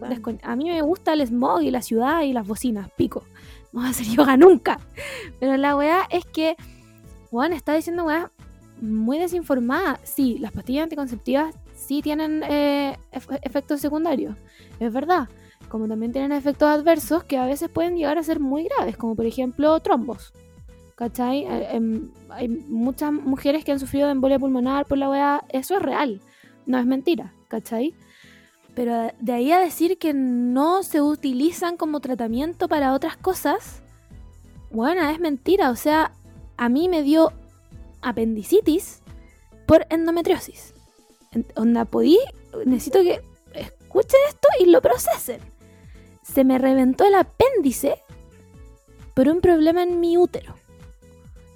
a 0.44 0.56
mí 0.56 0.70
me 0.70 0.82
gusta 0.82 1.14
el 1.14 1.26
smog 1.28 1.62
y 1.62 1.72
la 1.72 1.82
ciudad 1.82 2.22
y 2.22 2.32
las 2.32 2.48
bocinas, 2.48 2.90
pico. 2.96 3.26
No 3.74 3.82
voy 3.82 3.88
a 3.88 3.92
hacer 3.92 4.06
yoga 4.16 4.38
nunca. 4.38 4.80
Pero 5.40 5.58
la 5.58 5.76
weá 5.76 6.08
es 6.10 6.26
que 6.26 6.56
Juan 7.30 7.52
está 7.52 7.74
diciendo 7.74 8.06
weá 8.06 8.32
muy 8.80 9.20
desinformada. 9.20 10.00
Sí, 10.04 10.38
las 10.40 10.54
pastillas 10.54 10.84
anticonceptivas 10.84 11.56
sí 11.76 12.02
tienen 12.02 12.44
eh, 12.48 12.98
efectos 13.42 13.82
secundarios, 13.82 14.38
es 14.80 14.94
verdad. 14.94 15.28
Como 15.68 15.88
también 15.88 16.12
tienen 16.12 16.32
efectos 16.32 16.70
adversos 16.70 17.24
que 17.24 17.38
a 17.38 17.46
veces 17.46 17.70
pueden 17.70 17.98
llegar 17.98 18.18
a 18.18 18.24
ser 18.24 18.40
muy 18.40 18.64
graves, 18.66 18.96
como 18.96 19.16
por 19.16 19.26
ejemplo 19.26 19.80
trombos. 19.80 20.34
¿Cachai? 20.96 21.44
Eh, 21.44 21.68
em, 21.72 22.12
hay 22.30 22.48
muchas 22.48 23.12
mujeres 23.12 23.66
que 23.66 23.72
han 23.72 23.80
sufrido 23.80 24.06
de 24.06 24.12
embolia 24.12 24.40
pulmonar 24.40 24.86
por 24.86 24.98
la 24.98 25.10
OEA, 25.10 25.44
eso 25.50 25.76
es 25.76 25.82
real, 25.82 26.22
no 26.66 26.78
es 26.78 26.86
mentira, 26.86 27.34
¿cachai? 27.48 27.96
Pero 28.76 29.12
de 29.20 29.34
ahí 29.34 29.52
a 29.52 29.60
decir 29.60 29.98
que 29.98 30.14
no 30.14 30.84
se 30.84 31.02
utilizan 31.02 31.78
como 31.78 32.00
tratamiento 32.00 32.68
para 32.68 32.94
otras 32.94 33.18
cosas, 33.18 33.84
bueno, 34.72 35.08
es 35.10 35.20
mentira. 35.20 35.70
O 35.70 35.76
sea, 35.76 36.14
a 36.58 36.70
mí 36.70 36.90
me 36.90 37.04
dio 37.04 37.32
apendicitis 38.02 39.02
por 39.68 39.86
endometriosis. 39.90 40.74
Onda, 41.56 41.86
podí, 41.86 42.20
necesito 42.66 43.02
que 43.02 43.22
escuchen 43.54 44.20
esto 44.28 44.48
y 44.60 44.66
lo 44.66 44.82
procesen. 44.82 45.40
Se 46.24 46.44
me 46.44 46.58
reventó 46.58 47.06
el 47.06 47.16
apéndice 47.16 48.02
por 49.14 49.30
un 49.30 49.42
problema 49.42 49.84
en 49.84 50.00
mi 50.00 50.18
útero. 50.18 50.56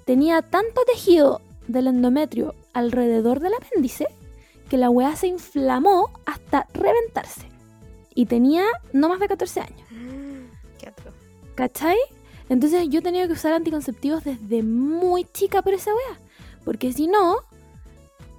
Tenía 0.04 0.42
tanto 0.42 0.82
tejido 0.84 1.40
del 1.66 1.88
endometrio 1.88 2.54
alrededor 2.72 3.40
del 3.40 3.54
apéndice 3.54 4.06
que 4.68 4.76
la 4.76 4.90
weá 4.90 5.16
se 5.16 5.26
inflamó 5.26 6.10
hasta 6.26 6.66
reventarse. 6.74 7.48
Y 8.14 8.26
tenía 8.26 8.64
no 8.92 9.08
más 9.08 9.20
de 9.20 9.28
14 9.28 9.60
años. 9.60 9.88
Qué 10.78 10.92
¿Cachai? 11.54 11.96
Entonces 12.48 12.88
yo 12.88 13.02
tenía 13.02 13.26
que 13.26 13.32
usar 13.32 13.52
anticonceptivos 13.52 14.24
desde 14.24 14.62
muy 14.62 15.24
chica 15.24 15.62
por 15.62 15.74
esa 15.74 15.90
weá. 15.94 16.18
Porque 16.64 16.92
si 16.92 17.06
no, 17.06 17.38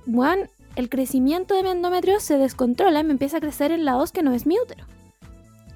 weón, 0.07 0.49
el 0.75 0.89
crecimiento 0.89 1.55
de 1.55 1.63
mi 1.63 1.69
endometrio 1.69 2.19
se 2.19 2.38
descontrola 2.38 2.99
y 2.99 3.03
me 3.03 3.11
empieza 3.11 3.38
a 3.38 3.41
crecer 3.41 3.71
en 3.71 3.86
la 3.86 3.97
os 3.97 4.11
que 4.11 4.23
no 4.23 4.34
es 4.34 4.45
mi 4.45 4.59
útero. 4.59 4.86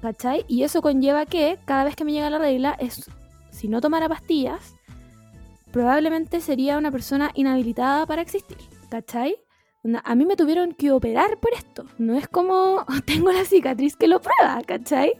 ¿Cachai? 0.02 0.44
Y 0.48 0.62
eso 0.64 0.82
conlleva 0.82 1.26
que 1.26 1.58
cada 1.64 1.84
vez 1.84 1.96
que 1.96 2.04
me 2.04 2.12
llega 2.12 2.30
la 2.30 2.38
regla, 2.38 2.76
es, 2.78 3.10
si 3.50 3.68
no 3.68 3.80
tomara 3.80 4.08
pastillas, 4.08 4.74
probablemente 5.72 6.40
sería 6.40 6.78
una 6.78 6.90
persona 6.90 7.30
inhabilitada 7.34 8.06
para 8.06 8.22
existir. 8.22 8.58
¿Cachai? 8.90 9.36
A 10.02 10.14
mí 10.14 10.24
me 10.24 10.36
tuvieron 10.36 10.72
que 10.72 10.90
operar 10.90 11.38
por 11.38 11.52
esto. 11.52 11.84
No 11.98 12.16
es 12.16 12.28
como 12.28 12.84
tengo 13.04 13.32
la 13.32 13.44
cicatriz 13.44 13.96
que 13.96 14.08
lo 14.08 14.20
prueba, 14.20 14.62
¿cachai? 14.66 15.12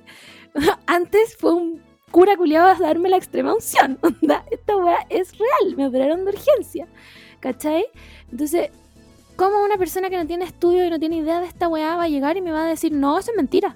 Antes 0.87 1.37
fue 1.37 1.53
un 1.55 1.83
cura 2.11 2.37
culiado 2.37 2.69
a 2.69 2.75
darme 2.75 3.09
la 3.09 3.17
extrema 3.17 3.55
unción. 3.55 3.99
esta 4.51 4.77
weá 4.77 5.07
es 5.11 5.33
real. 5.37 5.77
Me 5.77 5.87
operaron 5.87 6.25
de 6.25 6.33
urgencia. 6.33 6.87
¿Cachai? 7.41 7.85
Entonces, 8.31 8.71
¿Cómo 9.37 9.65
una 9.65 9.77
persona 9.77 10.11
que 10.11 10.17
no 10.17 10.29
tiene 10.29 10.45
estudio 10.45 10.87
y 10.87 10.91
no 10.91 11.01
tiene 11.01 11.17
idea 11.17 11.41
de 11.41 11.47
esta 11.47 11.67
weá 11.67 11.97
va 11.97 12.05
a 12.05 12.09
llegar 12.09 12.37
y 12.37 12.41
me 12.41 12.53
va 12.53 12.63
a 12.63 12.69
decir, 12.69 12.93
no, 12.93 13.19
eso 13.19 13.33
es 13.33 13.37
mentira? 13.37 13.75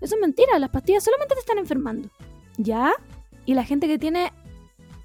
Eso 0.00 0.14
es 0.14 0.20
mentira, 0.20 0.60
las 0.60 0.70
pastillas 0.70 1.02
solamente 1.02 1.34
te 1.34 1.40
están 1.40 1.58
enfermando. 1.58 2.08
¿Ya? 2.56 2.92
Y 3.44 3.54
la 3.54 3.64
gente 3.64 3.88
que 3.88 3.98
tiene 3.98 4.30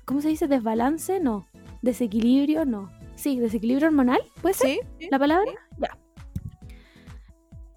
¿cómo 0.08 0.22
se 0.22 0.30
dice? 0.30 0.48
Desbalance, 0.48 1.20
no. 1.20 1.46
Desequilibrio, 1.82 2.64
no. 2.64 2.90
Sí, 3.18 3.40
desequilibrio 3.40 3.88
hormonal, 3.88 4.22
¿puede 4.42 4.54
ser 4.54 4.70
¿Sí? 4.70 4.80
sí. 5.00 5.08
la 5.12 5.20
palabra? 5.20 5.52
Ya. 5.78 5.98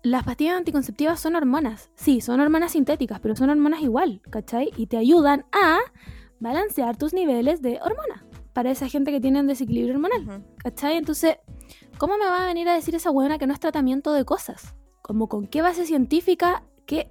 Las 0.03 0.25
pastillas 0.25 0.57
anticonceptivas 0.57 1.19
son 1.19 1.35
hormonas. 1.35 1.91
Sí, 1.95 2.21
son 2.21 2.41
hormonas 2.41 2.73
sintéticas, 2.73 3.21
pero 3.21 3.35
son 3.37 3.51
hormonas 3.51 3.81
igual, 3.83 4.23
¿cachai? 4.31 4.71
Y 4.77 4.87
te 4.87 4.97
ayudan 4.97 5.45
a 5.53 5.79
balancear 6.39 6.97
tus 6.97 7.13
niveles 7.13 7.61
de 7.63 7.81
hormonas 7.83 8.25
para 8.53 8.71
esa 8.71 8.89
gente 8.89 9.13
que 9.13 9.21
tiene 9.21 9.41
un 9.41 9.47
desequilibrio 9.47 9.95
hormonal, 9.95 10.23
Ujú. 10.23 10.57
¿cachai? 10.59 10.97
Entonces, 10.97 11.37
¿cómo 11.99 12.17
me 12.19 12.27
va 12.27 12.45
a 12.45 12.47
venir 12.47 12.69
a 12.69 12.75
decir 12.75 12.95
esa 12.95 13.11
buena 13.11 13.39
que 13.39 13.47
no 13.47 13.53
es 13.55 13.61
tratamiento 13.61 14.13
de 14.13 14.25
cosas? 14.25 14.75
Como 15.03 15.29
con 15.29 15.47
qué 15.47 15.63
base 15.63 15.87
científica 15.87 16.65
que 16.87 17.11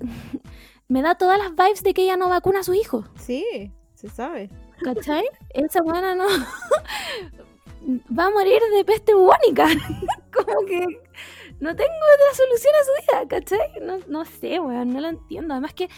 me 0.88 1.02
da 1.02 1.14
todas 1.14 1.38
las 1.38 1.50
vibes 1.54 1.82
de 1.82 1.94
que 1.94 2.02
ella 2.02 2.16
no 2.16 2.28
vacuna 2.28 2.60
a 2.60 2.64
sus 2.64 2.76
hijos. 2.76 3.06
Sí, 3.16 3.72
se 3.94 4.08
sabe. 4.08 4.50
¿Cachai? 4.82 5.24
Esa 5.50 5.82
buena 5.82 6.14
no. 6.14 6.26
Va 7.86 8.26
a 8.26 8.30
morir 8.30 8.60
de 8.74 8.84
peste 8.84 9.14
bubónica. 9.14 9.66
Como 10.32 10.66
que 10.66 10.80
no 11.60 11.74
tengo 11.74 11.92
otra 12.14 12.34
solución 12.34 12.74
a 12.74 12.84
su 12.84 12.90
vida, 13.00 13.28
¿cachai? 13.28 13.80
No, 13.82 13.98
no 14.08 14.24
sé, 14.24 14.60
weón, 14.60 14.92
no 14.92 15.00
lo 15.00 15.08
entiendo. 15.08 15.54
Además 15.54 15.74
que. 15.74 15.88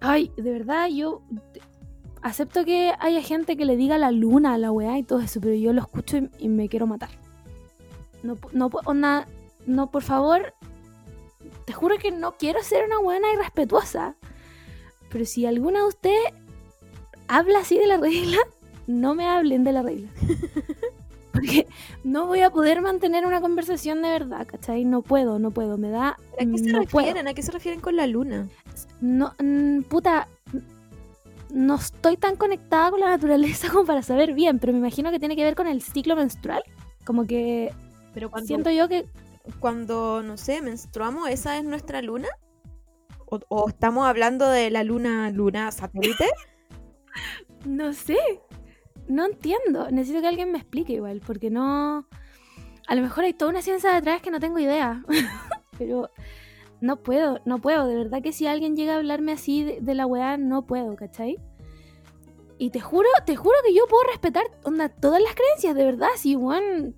Ay, 0.00 0.32
de 0.36 0.50
verdad, 0.50 0.88
yo 0.88 1.22
acepto 2.22 2.64
que 2.64 2.92
haya 2.98 3.22
gente 3.22 3.56
que 3.56 3.64
le 3.64 3.76
diga 3.76 3.98
la 3.98 4.10
luna 4.10 4.54
a 4.54 4.58
la 4.58 4.72
weá 4.72 4.98
y 4.98 5.02
todo 5.02 5.20
eso, 5.20 5.40
pero 5.40 5.54
yo 5.54 5.72
lo 5.72 5.82
escucho 5.82 6.16
y, 6.16 6.30
y 6.38 6.48
me 6.48 6.68
quiero 6.68 6.86
matar. 6.86 7.10
No, 8.22 8.38
no, 8.52 8.70
no, 9.66 9.90
por 9.90 10.02
favor. 10.02 10.54
Te 11.64 11.72
juro 11.72 11.98
que 11.98 12.10
no 12.10 12.32
quiero 12.32 12.62
ser 12.62 12.84
una 12.84 12.98
buena 12.98 13.32
irrespetuosa. 13.32 14.16
Pero 15.10 15.24
si 15.24 15.46
alguna 15.46 15.80
de 15.80 15.86
ustedes 15.86 16.32
habla 17.28 17.60
así 17.60 17.78
de 17.78 17.86
la 17.86 17.96
regla, 17.96 18.38
no 18.86 19.14
me 19.14 19.26
hablen 19.26 19.64
de 19.64 19.72
la 19.72 19.82
regla. 19.82 20.08
Porque 21.40 21.66
no 22.04 22.26
voy 22.26 22.40
a 22.40 22.50
poder 22.50 22.82
mantener 22.82 23.26
una 23.26 23.40
conversación 23.40 24.02
de 24.02 24.10
verdad, 24.10 24.46
¿cachai? 24.46 24.84
No 24.84 25.02
puedo, 25.02 25.38
no 25.38 25.50
puedo, 25.50 25.78
me 25.78 25.90
da... 25.90 26.10
¿A 26.10 26.16
qué 26.38 26.58
se 26.58 26.72
no 26.72 26.82
puedo. 26.84 27.06
refieren? 27.06 27.28
¿A 27.28 27.34
qué 27.34 27.42
se 27.42 27.52
refieren 27.52 27.80
con 27.80 27.96
la 27.96 28.06
luna? 28.06 28.48
No, 29.00 29.32
mm, 29.38 29.82
puta, 29.82 30.28
no 31.50 31.76
estoy 31.76 32.16
tan 32.16 32.36
conectada 32.36 32.90
con 32.90 33.00
la 33.00 33.10
naturaleza 33.10 33.70
como 33.70 33.84
para 33.84 34.02
saber 34.02 34.34
bien, 34.34 34.58
pero 34.58 34.72
me 34.72 34.78
imagino 34.78 35.10
que 35.10 35.18
tiene 35.18 35.36
que 35.36 35.44
ver 35.44 35.54
con 35.54 35.66
el 35.66 35.82
ciclo 35.82 36.16
menstrual. 36.16 36.62
Como 37.04 37.26
que 37.26 37.72
Pero 38.12 38.30
cuando, 38.30 38.46
siento 38.46 38.70
yo 38.70 38.88
que... 38.88 39.06
cuando, 39.58 40.22
no 40.22 40.36
sé, 40.36 40.60
menstruamos, 40.62 41.28
¿esa 41.28 41.56
es 41.56 41.64
nuestra 41.64 42.02
luna? 42.02 42.28
¿O, 43.26 43.40
o 43.48 43.68
estamos 43.68 44.06
hablando 44.06 44.48
de 44.48 44.70
la 44.70 44.84
luna, 44.84 45.30
luna 45.30 45.70
satélite? 45.72 46.26
No 47.66 47.92
sé, 47.92 48.16
no 49.10 49.26
entiendo. 49.26 49.90
Necesito 49.90 50.20
que 50.20 50.28
alguien 50.28 50.52
me 50.52 50.58
explique 50.58 50.94
igual, 50.94 51.20
porque 51.26 51.50
no... 51.50 52.06
A 52.86 52.94
lo 52.94 53.02
mejor 53.02 53.24
hay 53.24 53.32
toda 53.32 53.50
una 53.50 53.62
ciencia 53.62 53.92
detrás 53.92 54.20
que 54.20 54.30
no 54.30 54.40
tengo 54.40 54.58
idea, 54.58 55.04
pero 55.78 56.10
no 56.80 56.96
puedo, 56.96 57.40
no 57.44 57.58
puedo. 57.60 57.86
De 57.86 57.94
verdad 57.94 58.22
que 58.22 58.32
si 58.32 58.46
alguien 58.46 58.74
llega 58.74 58.94
a 58.94 58.96
hablarme 58.96 59.32
así 59.32 59.62
de, 59.62 59.94
la 59.94 60.06
weá, 60.06 60.36
no 60.36 60.66
puedo, 60.66 60.96
¿cachai? 60.96 61.38
Y 62.58 62.70
te 62.70 62.80
juro, 62.80 63.08
te 63.24 63.36
juro 63.36 63.54
que 63.64 63.74
yo 63.74 63.86
puedo 63.88 64.02
respetar 64.04 64.44
onda, 64.64 64.88
todas 64.88 65.22
las 65.22 65.34
creencias, 65.34 65.74
de 65.74 65.84
verdad. 65.84 66.08
Si 66.16 66.36
weón, 66.36 66.96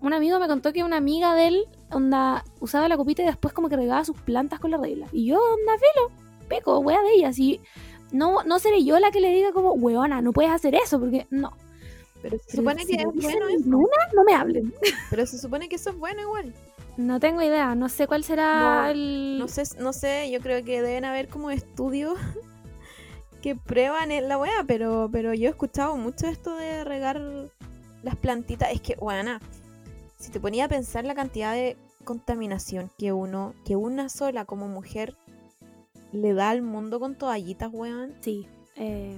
un 0.00 0.12
amigo 0.12 0.38
me 0.38 0.46
contó 0.46 0.72
que 0.72 0.84
una 0.84 0.98
amiga 0.98 1.34
de 1.34 1.48
él 1.48 1.64
onda, 1.90 2.44
usaba 2.60 2.88
la 2.88 2.96
copita 2.96 3.22
y 3.22 3.26
después 3.26 3.54
como 3.54 3.68
que 3.68 3.76
regaba 3.76 4.04
sus 4.04 4.20
plantas 4.20 4.60
con 4.60 4.70
la 4.70 4.76
regla. 4.76 5.06
Y 5.12 5.26
yo, 5.26 5.38
onda, 5.38 5.72
filo, 5.78 6.10
peco, 6.48 6.78
weá 6.80 7.00
de 7.02 7.14
ella. 7.14 7.32
Si 7.32 7.60
no, 8.12 8.42
no 8.44 8.58
seré 8.58 8.84
yo 8.84 8.98
la 8.98 9.10
que 9.10 9.20
le 9.20 9.30
diga 9.30 9.52
como, 9.52 9.72
weona, 9.72 10.20
no 10.22 10.32
puedes 10.32 10.50
hacer 10.52 10.74
eso, 10.74 10.98
porque 10.98 11.26
no. 11.30 11.52
Pero 12.22 12.38
se 12.38 12.44
Pero 12.46 12.56
supone 12.62 12.84
si 12.84 12.96
que 12.96 13.02
es 13.02 13.14
bueno 13.14 13.48
en 13.48 13.60
eso. 13.60 13.70
luna, 13.70 13.96
no 14.14 14.24
me 14.24 14.34
hablen. 14.34 14.74
Pero 15.10 15.26
se 15.26 15.38
supone 15.38 15.68
que 15.68 15.76
eso 15.76 15.90
es 15.90 15.96
bueno 15.96 16.20
igual. 16.20 16.52
No 16.96 17.20
tengo 17.20 17.42
idea, 17.42 17.74
no 17.76 17.88
sé 17.88 18.08
cuál 18.08 18.24
será 18.24 18.82
No, 18.82 18.90
el... 18.90 19.38
No 19.38 19.46
sé, 19.46 19.62
no 19.78 19.92
sé, 19.92 20.30
yo 20.32 20.40
creo 20.40 20.64
que 20.64 20.82
deben 20.82 21.04
haber 21.04 21.28
como 21.28 21.50
estudios 21.50 22.18
que 23.42 23.54
prueban 23.54 24.08
la 24.28 24.36
wea, 24.36 24.64
pero, 24.66 25.08
pero 25.12 25.32
yo 25.32 25.46
he 25.46 25.50
escuchado 25.50 25.96
mucho 25.96 26.26
esto 26.26 26.56
de 26.56 26.82
regar 26.84 27.20
las 28.02 28.16
plantitas. 28.16 28.72
Es 28.72 28.80
que, 28.80 28.96
bueno, 28.96 29.38
si 30.18 30.32
te 30.32 30.40
ponía 30.40 30.64
a 30.64 30.68
pensar 30.68 31.04
la 31.04 31.14
cantidad 31.14 31.52
de 31.52 31.76
contaminación 32.04 32.90
que 32.98 33.12
uno, 33.12 33.54
que 33.64 33.76
una 33.76 34.08
sola 34.08 34.44
como 34.44 34.66
mujer 34.66 35.14
le 36.12 36.34
da 36.34 36.50
al 36.50 36.62
mundo 36.62 37.00
con 37.00 37.14
toallitas, 37.14 37.70
weón. 37.72 38.14
Sí. 38.20 38.46
eh, 38.76 39.16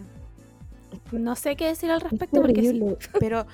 no 1.13 1.37
sé 1.37 1.57
qué 1.57 1.67
decir 1.67 1.91
al 1.91 2.01
respecto 2.01 2.41
porque 2.41 2.63
sí. 2.63 2.83
Pero, 3.21 3.47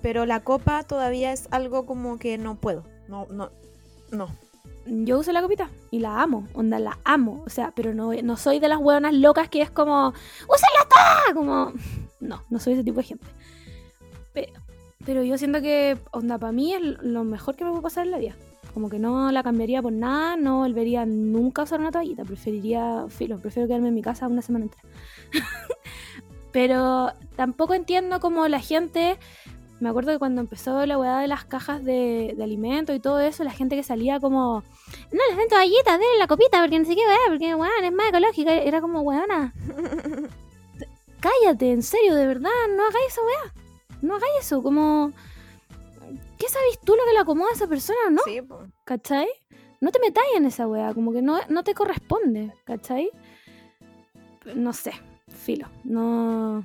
pero 0.00 0.26
la 0.26 0.40
copa 0.40 0.82
todavía 0.82 1.32
es 1.32 1.46
algo 1.50 1.86
como 1.86 2.18
que 2.18 2.38
no 2.38 2.56
puedo. 2.56 2.84
No, 3.08 3.26
no, 3.30 3.50
no. 4.10 4.28
Yo 4.84 5.20
uso 5.20 5.30
la 5.30 5.42
copita 5.42 5.70
y 5.92 6.00
la 6.00 6.20
amo, 6.20 6.48
onda, 6.54 6.80
la 6.80 6.98
amo. 7.04 7.42
O 7.46 7.50
sea, 7.50 7.72
pero 7.74 7.94
no, 7.94 8.12
no 8.12 8.36
soy 8.36 8.58
de 8.58 8.68
las 8.68 8.78
hueonas 8.78 9.14
locas 9.14 9.48
que 9.48 9.62
es 9.62 9.70
como, 9.70 10.08
¡úsenla 10.08 10.88
toda! 10.88 11.34
Como, 11.34 11.72
no, 12.20 12.42
no 12.50 12.58
soy 12.58 12.72
ese 12.72 12.84
tipo 12.84 12.96
de 12.96 13.04
gente. 13.04 13.26
Pero, 14.32 14.52
pero 15.04 15.22
yo 15.22 15.38
siento 15.38 15.60
que, 15.60 15.98
onda, 16.10 16.36
para 16.38 16.52
mí 16.52 16.74
es 16.74 16.82
lo 16.82 17.22
mejor 17.22 17.54
que 17.54 17.64
me 17.64 17.70
puede 17.70 17.82
pasar 17.82 18.06
en 18.06 18.10
la 18.10 18.18
vida. 18.18 18.34
Como 18.74 18.88
que 18.88 18.98
no 18.98 19.30
la 19.32 19.42
cambiaría 19.42 19.82
por 19.82 19.92
nada, 19.92 20.36
no 20.36 20.58
volvería 20.60 21.04
nunca 21.04 21.62
a 21.62 21.64
usar 21.64 21.80
una 21.80 21.90
toallita. 21.90 22.24
Preferiría, 22.24 23.06
filo, 23.08 23.38
prefiero 23.38 23.68
quedarme 23.68 23.88
en 23.88 23.94
mi 23.94 24.02
casa 24.02 24.28
una 24.28 24.42
semana 24.42 24.66
entera. 24.66 24.82
pero 26.52 27.12
tampoco 27.36 27.74
entiendo 27.74 28.20
cómo 28.20 28.48
la 28.48 28.60
gente 28.60 29.18
me 29.82 29.88
acuerdo 29.88 30.12
que 30.12 30.20
cuando 30.20 30.40
empezó 30.40 30.86
la 30.86 30.96
weá 30.96 31.18
de 31.18 31.26
las 31.26 31.44
cajas 31.44 31.84
de, 31.84 32.34
de 32.36 32.44
alimentos 32.44 32.94
y 32.94 33.00
todo 33.00 33.18
eso, 33.18 33.42
la 33.42 33.50
gente 33.50 33.74
que 33.74 33.82
salía 33.82 34.20
como, 34.20 34.62
no 35.10 35.20
les 35.28 35.36
den 35.36 35.48
toallitas, 35.48 35.98
denle 35.98 36.18
la 36.20 36.28
copita, 36.28 36.60
porque 36.60 36.78
no 36.78 36.84
sé 36.84 36.94
qué 36.94 37.04
weá, 37.04 37.18
porque 37.26 37.54
weón, 37.56 37.70
es 37.82 37.92
más 37.92 38.08
ecológica. 38.10 38.54
Era 38.54 38.80
como, 38.80 39.00
weona, 39.00 39.52
cállate, 41.20 41.72
en 41.72 41.82
serio, 41.82 42.14
de 42.14 42.28
verdad, 42.28 42.50
no 42.76 42.86
hagáis 42.86 43.08
esa 43.08 43.22
weá. 43.22 43.54
No 44.02 44.14
hagáis 44.14 44.32
eso, 44.38 44.62
como, 44.62 45.12
¿qué 46.42 46.48
sabes 46.48 46.80
tú 46.84 46.96
lo 46.96 47.04
que 47.06 47.12
le 47.12 47.20
acomoda 47.20 47.50
a 47.50 47.54
esa 47.54 47.68
persona 47.68 47.98
o 48.08 48.10
no? 48.10 48.20
Sí, 48.24 48.42
po. 48.42 48.66
¿Cachai? 48.84 49.28
No 49.80 49.92
te 49.92 50.00
metáis 50.00 50.26
en 50.36 50.44
esa 50.46 50.66
weá, 50.66 50.92
como 50.92 51.12
que 51.12 51.22
no, 51.22 51.38
no 51.48 51.62
te 51.62 51.72
corresponde, 51.72 52.52
¿cachai? 52.64 53.10
No 54.56 54.72
sé, 54.72 54.92
filo, 55.28 55.68
no... 55.84 56.64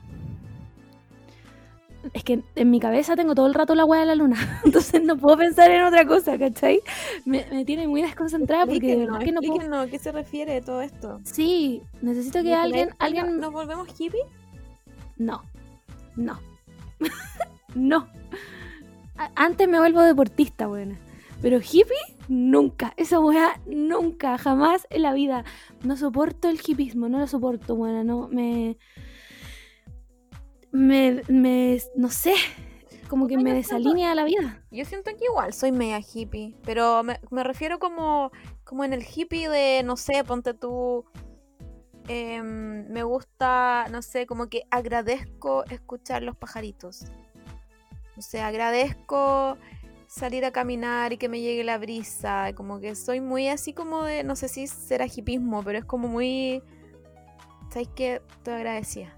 Es 2.13 2.23
que 2.23 2.41
en 2.55 2.69
mi 2.71 2.79
cabeza 2.79 3.15
tengo 3.15 3.35
todo 3.35 3.47
el 3.47 3.53
rato 3.53 3.75
la 3.75 3.83
weá 3.85 3.99
de 3.99 4.05
la 4.07 4.15
luna, 4.15 4.61
entonces 4.65 5.03
no 5.03 5.15
puedo 5.15 5.37
pensar 5.37 5.69
en 5.69 5.83
otra 5.83 6.07
cosa, 6.07 6.39
¿cachai? 6.39 6.81
Me, 7.25 7.45
me 7.51 7.65
tiene 7.65 7.87
muy 7.87 8.01
desconcentrada 8.01 8.65
porque 8.65 8.95
de 8.95 9.05
verdad 9.05 9.19
que 9.19 9.31
no 9.31 9.41
puedo... 9.41 9.79
a 9.79 9.87
qué 9.87 9.99
se 9.99 10.11
refiere 10.11 10.61
todo 10.61 10.81
esto. 10.81 11.19
Sí, 11.23 11.83
necesito 12.01 12.41
que 12.41 12.49
¿Y 12.49 12.53
alguien, 12.53 12.89
¿Nos- 12.89 12.97
alguien... 12.99 13.39
¿Nos 13.39 13.51
volvemos 13.51 13.87
hippie? 13.99 14.21
No, 15.17 15.43
no, 16.15 16.39
no. 17.75 18.07
Antes 19.35 19.67
me 19.67 19.79
vuelvo 19.79 20.01
deportista, 20.01 20.67
buena. 20.67 20.99
Pero 21.41 21.59
hippie, 21.59 21.95
nunca. 22.27 22.93
Esa 22.97 23.19
weá, 23.19 23.61
nunca, 23.67 24.37
jamás 24.37 24.87
en 24.89 25.03
la 25.03 25.13
vida. 25.13 25.43
No 25.83 25.95
soporto 25.97 26.49
el 26.49 26.59
hippismo, 26.65 27.09
no 27.09 27.19
lo 27.19 27.27
soporto, 27.27 27.75
buena. 27.75 28.03
No, 28.03 28.27
me. 28.27 28.77
Me. 30.71 31.21
me 31.27 31.79
no 31.95 32.09
sé. 32.09 32.33
Como 33.07 33.27
que 33.27 33.37
me 33.37 33.43
siento- 33.63 33.75
desalinea 33.75 34.15
la 34.15 34.25
vida. 34.25 34.63
Yo 34.69 34.83
siento 34.83 35.11
que 35.17 35.25
igual 35.25 35.53
soy 35.53 35.71
media 35.71 35.99
hippie, 36.01 36.55
pero 36.65 37.03
me, 37.03 37.19
me 37.31 37.43
refiero 37.43 37.79
como, 37.79 38.31
como 38.65 38.83
en 38.83 38.91
el 38.91 39.01
hippie 39.01 39.47
de, 39.47 39.81
no 39.83 39.95
sé, 39.95 40.25
ponte 40.25 40.53
tú, 40.53 41.05
em, 42.09 42.85
me 42.89 43.03
gusta, 43.03 43.85
no 43.91 44.01
sé, 44.01 44.25
como 44.27 44.49
que 44.49 44.63
agradezco 44.71 45.63
escuchar 45.69 46.21
los 46.23 46.35
pajaritos. 46.35 47.05
O 48.17 48.21
sea, 48.21 48.47
agradezco 48.47 49.57
salir 50.07 50.45
a 50.45 50.51
caminar 50.51 51.13
y 51.13 51.17
que 51.17 51.29
me 51.29 51.41
llegue 51.41 51.63
la 51.63 51.77
brisa, 51.77 52.53
como 52.55 52.79
que 52.79 52.95
soy 52.95 53.21
muy 53.21 53.49
así 53.49 53.73
como 53.73 54.03
de, 54.03 54.23
no 54.23 54.35
sé 54.35 54.47
si 54.47 54.67
será 54.67 55.05
hipismo, 55.05 55.63
pero 55.63 55.79
es 55.79 55.85
como 55.85 56.07
muy, 56.07 56.63
¿sabes 57.69 57.89
qué? 57.95 58.21
Estoy 58.37 58.53
agradecida. 58.53 59.13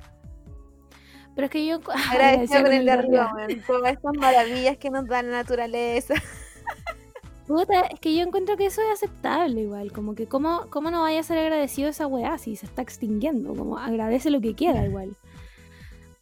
Pero 1.36 1.46
es 1.46 1.52
que 1.52 1.66
yo. 1.66 1.80
Agradecida 2.12 2.64
con 2.64 2.74
el 2.74 2.86
de 2.86 2.92
arriba, 2.92 3.34
todas 3.66 3.94
estas 3.94 4.14
maravillas 4.18 4.78
que 4.78 4.90
nos 4.90 5.08
da 5.08 5.24
la 5.24 5.32
naturaleza. 5.32 6.16
Puta, 7.48 7.82
es 7.82 8.00
que 8.00 8.14
yo 8.14 8.22
encuentro 8.24 8.58
que 8.58 8.66
eso 8.66 8.82
es 8.82 9.02
aceptable 9.02 9.62
igual, 9.62 9.92
como 9.92 10.14
que 10.14 10.28
cómo, 10.28 10.68
cómo 10.70 10.92
no 10.92 11.02
vaya 11.02 11.22
a 11.22 11.24
ser 11.24 11.40
agradecido 11.40 11.90
esa 11.90 12.06
weá 12.06 12.38
si 12.38 12.56
se 12.56 12.68
está 12.68 12.82
extinguiendo, 12.82 13.56
como 13.56 13.78
agradece 13.80 14.30
lo 14.30 14.42
que 14.42 14.54
quiera 14.54 14.86
igual. 14.86 15.16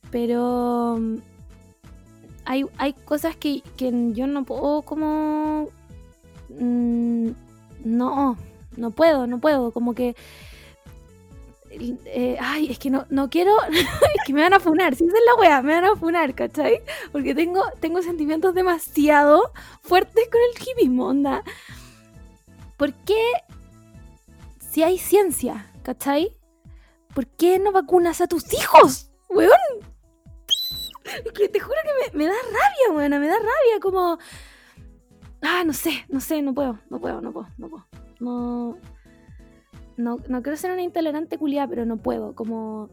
Pero 0.09 0.97
hay, 2.47 2.65
hay 2.77 2.93
cosas 2.93 3.35
que, 3.35 3.61
que 3.75 3.91
yo 4.13 4.25
no 4.25 4.45
puedo 4.45 4.81
como... 4.81 5.69
mm, 6.49 7.29
no, 7.83 8.37
no 8.75 8.91
puedo, 8.91 9.27
no 9.27 9.39
puedo, 9.39 9.71
como 9.71 9.93
que 9.93 10.15
eh, 11.69 12.37
ay, 12.39 12.71
es 12.71 12.79
que 12.79 12.89
no, 12.89 13.05
no 13.09 13.29
quiero, 13.29 13.55
es 13.71 13.85
que 14.25 14.33
me 14.33 14.41
van 14.41 14.53
a 14.53 14.59
funar, 14.59 14.95
si 14.95 15.05
esa 15.05 15.17
es 15.17 15.23
la 15.25 15.35
wea, 15.35 15.61
me 15.61 15.73
van 15.73 15.85
a 15.85 15.95
funar, 15.95 16.33
¿cachai? 16.33 16.81
Porque 17.11 17.35
tengo, 17.35 17.63
tengo 17.79 18.01
sentimientos 18.01 18.55
demasiado 18.55 19.51
fuertes 19.81 20.29
con 20.31 20.39
el 20.41 20.67
hipismo, 20.67 21.07
onda. 21.07 21.43
¿Por 22.77 22.93
qué, 22.93 23.21
si 24.71 24.83
hay 24.83 24.97
ciencia, 24.97 25.69
¿cachai? 25.83 26.37
¿Por 27.13 27.27
qué 27.27 27.59
no 27.59 27.71
vacunas 27.71 28.21
a 28.21 28.27
tus 28.27 28.53
hijos, 28.53 29.11
weón? 29.29 29.51
Es 31.25 31.31
que 31.31 31.49
te 31.49 31.59
juro 31.59 31.77
que 31.83 32.17
me, 32.17 32.25
da 32.25 32.33
rabia, 32.33 32.95
weón, 32.95 33.21
me 33.21 33.27
da 33.27 33.37
rabia, 33.37 33.79
como... 33.81 34.17
Ah, 35.41 35.63
no 35.65 35.73
sé, 35.73 36.05
no 36.09 36.19
sé, 36.19 36.41
no 36.41 36.53
puedo, 36.53 36.79
no 36.89 36.99
puedo, 36.99 37.21
no 37.21 37.31
puedo, 37.31 37.47
no 37.57 37.69
puedo. 37.69 37.87
No 38.19 38.77
no, 39.97 40.17
no 40.29 40.43
quiero 40.43 40.55
ser 40.55 40.71
una 40.71 40.83
intolerante 40.83 41.37
culiada, 41.37 41.67
pero 41.67 41.85
no 41.85 41.97
puedo. 41.97 42.33
Como. 42.35 42.89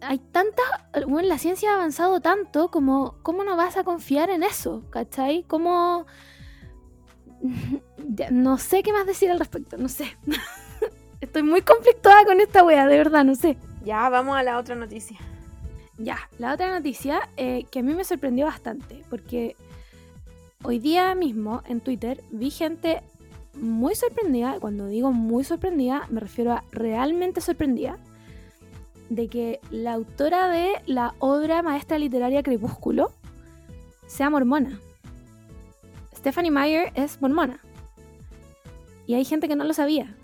Hay 0.00 0.18
tanta. 0.18 0.62
Bueno, 1.06 1.28
la 1.28 1.38
ciencia 1.38 1.72
ha 1.72 1.74
avanzado 1.74 2.20
tanto, 2.20 2.70
como. 2.70 3.16
¿Cómo 3.22 3.44
no 3.44 3.56
vas 3.56 3.76
a 3.76 3.84
confiar 3.84 4.30
en 4.30 4.44
eso? 4.44 4.84
¿Cachai? 4.90 5.44
¿Cómo.? 5.46 6.06
no 8.30 8.58
sé 8.58 8.82
qué 8.82 8.92
más 8.92 9.06
decir 9.06 9.30
al 9.30 9.38
respecto, 9.38 9.76
no 9.76 9.88
sé. 9.88 10.16
Estoy 11.20 11.42
muy 11.42 11.62
conflictuada 11.62 12.24
con 12.24 12.40
esta 12.40 12.62
wea, 12.62 12.86
de 12.86 12.96
verdad, 12.96 13.24
no 13.24 13.34
sé. 13.34 13.58
Ya, 13.84 14.08
vamos 14.08 14.36
a 14.36 14.44
la 14.44 14.58
otra 14.58 14.76
noticia. 14.76 15.18
Ya, 15.98 16.18
la 16.38 16.54
otra 16.54 16.72
noticia 16.72 17.28
eh, 17.36 17.66
que 17.70 17.80
a 17.80 17.82
mí 17.82 17.92
me 17.92 18.04
sorprendió 18.04 18.46
bastante, 18.46 19.02
porque 19.10 19.56
hoy 20.62 20.78
día 20.78 21.14
mismo 21.16 21.62
en 21.66 21.80
Twitter 21.80 22.22
vi 22.30 22.50
gente 22.50 23.02
muy 23.54 23.96
sorprendida, 23.96 24.58
cuando 24.60 24.86
digo 24.86 25.12
muy 25.12 25.42
sorprendida, 25.42 26.06
me 26.10 26.20
refiero 26.20 26.52
a 26.52 26.62
realmente 26.70 27.40
sorprendida, 27.40 27.98
de 29.08 29.28
que 29.28 29.60
la 29.70 29.94
autora 29.94 30.48
de 30.48 30.74
la 30.86 31.14
obra 31.18 31.62
maestra 31.62 31.98
literaria 31.98 32.44
Crepúsculo 32.44 33.10
sea 34.06 34.30
mormona. 34.30 34.78
Stephanie 36.14 36.50
Meyer 36.50 36.92
es 36.94 37.20
mormona. 37.20 37.60
Y 39.06 39.14
hay 39.14 39.24
gente 39.24 39.48
que 39.48 39.56
no 39.56 39.64
lo 39.64 39.72
sabía. 39.74 40.14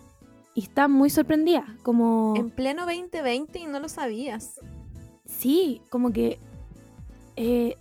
Y 0.55 0.63
está 0.63 0.87
muy 0.87 1.11
sorprendida, 1.11 1.65
como... 1.83 2.35
En 2.37 2.51
pleno 2.51 2.83
2020 2.83 3.59
y 3.59 3.67
no 3.67 3.81
lo 3.81 3.89
sabías. 3.89 4.61
Sí, 5.39 5.83
como 5.91 6.13
que... 6.13 6.39
Eh, 7.37 7.77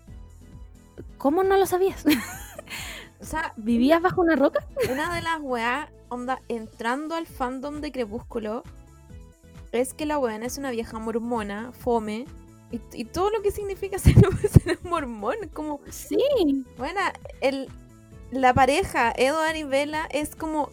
¿Cómo 1.17 1.43
no 1.43 1.57
lo 1.57 1.65
sabías? 1.65 2.05
O 3.23 3.25
sea, 3.25 3.53
¿vivías 3.55 4.01
bajo 4.01 4.19
una 4.19 4.35
roca? 4.35 4.67
Una 4.91 5.15
de 5.15 5.21
las 5.21 5.39
weas, 5.39 5.89
onda, 6.09 6.41
entrando 6.49 7.15
al 7.15 7.25
fandom 7.25 7.79
de 7.79 7.93
Crepúsculo, 7.93 8.63
es 9.71 9.93
que 9.93 10.05
la 10.05 10.19
wea 10.19 10.35
es 10.35 10.57
una 10.57 10.71
vieja 10.71 10.99
mormona, 10.99 11.71
fome, 11.71 12.25
y, 12.69 13.05
todo 13.05 13.29
lo 13.29 13.41
que 13.41 13.51
significa 13.51 13.97
ser, 13.99 14.15
ser 14.49 14.77
mormón, 14.83 15.37
como... 15.53 15.79
Sí. 15.89 16.17
Bueno, 16.77 16.99
el, 17.39 17.69
la 18.31 18.53
pareja, 18.53 19.13
Edward 19.15 19.55
y 19.55 19.63
Bella, 19.63 20.05
es 20.11 20.35
como... 20.35 20.69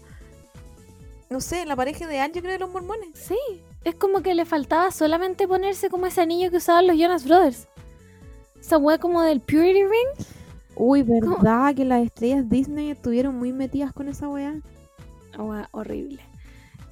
No 1.28 1.40
sé, 1.40 1.64
la 1.66 1.76
pareja 1.76 2.04
ideal 2.06 2.32
yo 2.32 2.40
creo 2.40 2.54
de 2.54 2.58
los 2.58 2.70
mormones. 2.70 3.10
Sí, 3.14 3.38
es 3.84 3.94
como 3.94 4.22
que 4.22 4.34
le 4.34 4.44
faltaba 4.44 4.90
solamente 4.90 5.48
ponerse 5.48 5.90
como 5.90 6.06
ese 6.06 6.20
anillo 6.20 6.50
que 6.50 6.58
usaban 6.58 6.86
los 6.86 6.96
Jonas 6.96 7.24
Brothers. 7.26 7.68
Esa 8.60 8.78
wea 8.78 8.98
como 8.98 9.22
del 9.22 9.40
Purity 9.40 9.84
Ring 9.84 10.26
Uy, 10.82 11.02
¿verdad 11.02 11.74
que 11.74 11.84
las 11.84 12.02
estrellas 12.02 12.48
Disney 12.48 12.90
estuvieron 12.90 13.36
muy 13.36 13.52
metidas 13.52 13.92
con 13.92 14.08
esa 14.08 14.28
weá? 14.28 14.54
Weá, 15.36 15.68
horrible. 15.72 16.22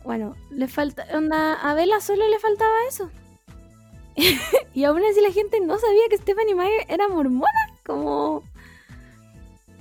Bueno, 0.05 0.37
le 0.51 0.69
falta. 0.69 1.07
Onda, 1.15 1.55
a 1.55 1.73
Bella 1.75 1.99
solo 2.01 2.29
le 2.29 2.39
faltaba 2.39 2.71
eso. 2.87 3.11
y 4.75 4.85
aún 4.85 5.03
así 5.05 5.23
la 5.23 5.33
gente 5.33 5.61
no 5.61 5.79
sabía 5.79 6.03
que 6.11 6.19
Stephanie 6.19 6.55
Meyer 6.55 6.85
era 6.89 7.09
mormona. 7.09 7.49
Como. 7.85 8.43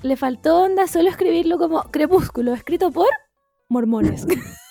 Le 0.03 0.16
faltó 0.16 0.62
onda 0.62 0.88
solo 0.88 1.10
escribirlo 1.10 1.58
como 1.58 1.84
crepúsculo, 1.91 2.53
escrito 2.53 2.91
por 2.91 3.10
mormones. 3.68 4.26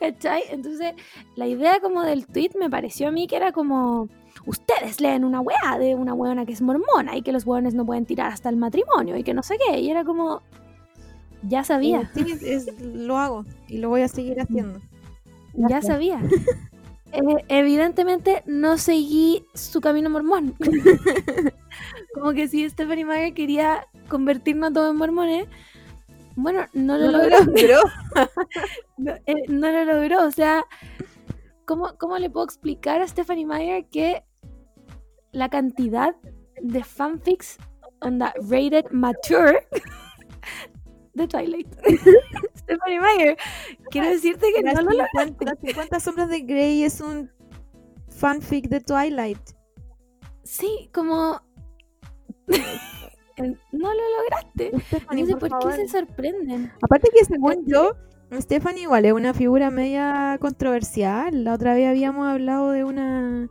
¿Cachai? 0.00 0.44
Entonces, 0.50 0.94
la 1.36 1.46
idea 1.46 1.78
como 1.80 2.02
del 2.02 2.26
tweet 2.26 2.52
me 2.58 2.70
pareció 2.70 3.08
a 3.08 3.10
mí 3.10 3.26
que 3.26 3.36
era 3.36 3.52
como 3.52 4.08
ustedes 4.46 5.00
leen 5.00 5.24
una 5.24 5.40
weá 5.40 5.78
de 5.78 5.94
una 5.94 6.14
weona 6.14 6.46
que 6.46 6.52
es 6.52 6.62
mormona 6.62 7.16
y 7.16 7.22
que 7.22 7.32
los 7.32 7.44
weones 7.46 7.74
no 7.74 7.84
pueden 7.84 8.06
tirar 8.06 8.32
hasta 8.32 8.48
el 8.48 8.56
matrimonio 8.56 9.16
y 9.16 9.22
que 9.22 9.34
no 9.34 9.42
sé 9.42 9.56
qué. 9.68 9.78
Y 9.78 9.90
era 9.90 10.04
como, 10.04 10.40
ya 11.42 11.64
sabía. 11.64 12.10
lo 12.80 13.18
hago 13.18 13.44
y 13.68 13.78
lo 13.78 13.90
voy 13.90 14.02
a 14.02 14.08
seguir 14.08 14.40
haciendo. 14.40 14.80
Ya 15.54 15.82
sabía. 15.82 16.20
Eh, 17.12 17.44
evidentemente 17.48 18.44
no 18.46 18.78
seguí 18.78 19.44
su 19.52 19.80
camino 19.80 20.08
mormón. 20.10 20.54
como 22.14 22.32
que 22.34 22.46
si 22.46 22.70
Stephanie 22.70 23.04
Meyer 23.04 23.34
quería 23.34 23.88
convertirnos 24.08 24.72
todos 24.72 24.92
en 24.92 24.96
mormones, 24.96 25.48
bueno, 26.42 26.66
no 26.72 26.98
lo 26.98 27.10
logró. 27.10 27.82
Eh, 29.26 29.44
no, 29.48 29.70
lo 29.70 29.84
logró. 29.84 30.26
O 30.26 30.30
sea, 30.30 30.62
¿cómo, 31.64 31.96
¿cómo 31.96 32.18
le 32.18 32.28
puedo 32.28 32.44
explicar 32.44 33.00
a 33.00 33.08
Stephanie 33.08 33.46
Meyer 33.46 33.86
que 33.88 34.24
la 35.32 35.48
cantidad 35.48 36.14
de 36.60 36.84
fanfics 36.84 37.58
onda 38.00 38.32
rated 38.48 38.90
mature 38.90 39.66
de 41.14 41.26
Twilight. 41.26 41.68
Stephanie 42.56 43.00
Meyer, 43.00 43.36
quiero 43.90 44.08
decirte 44.08 44.46
que 44.54 44.62
no 44.62 44.72
lo 44.82 44.90
lograste. 44.90 45.44
Las 45.44 45.58
50 45.60 46.00
sombras 46.00 46.28
de 46.28 46.40
Grey 46.40 46.82
es 46.84 47.00
un 47.00 47.30
fanfic 48.08 48.68
de 48.68 48.80
Twilight. 48.80 49.40
Sí, 50.44 50.90
como 50.92 51.42
no 53.40 53.94
lo 53.94 54.02
lograste. 54.18 54.72
no 54.72 55.38
por, 55.38 55.58
qué 55.58 55.72
se 55.76 55.88
sorprenden. 55.88 56.72
Aparte 56.82 57.10
que 57.12 57.24
según 57.24 57.64
yo, 57.66 57.94
Stephanie 58.32 58.82
igual 58.82 59.04
es 59.04 59.12
una 59.12 59.34
figura 59.34 59.70
media 59.70 60.38
controversial. 60.40 61.44
La 61.44 61.54
otra 61.54 61.74
vez 61.74 61.88
habíamos 61.88 62.26
hablado 62.28 62.70
de 62.70 62.84
una 62.84 63.48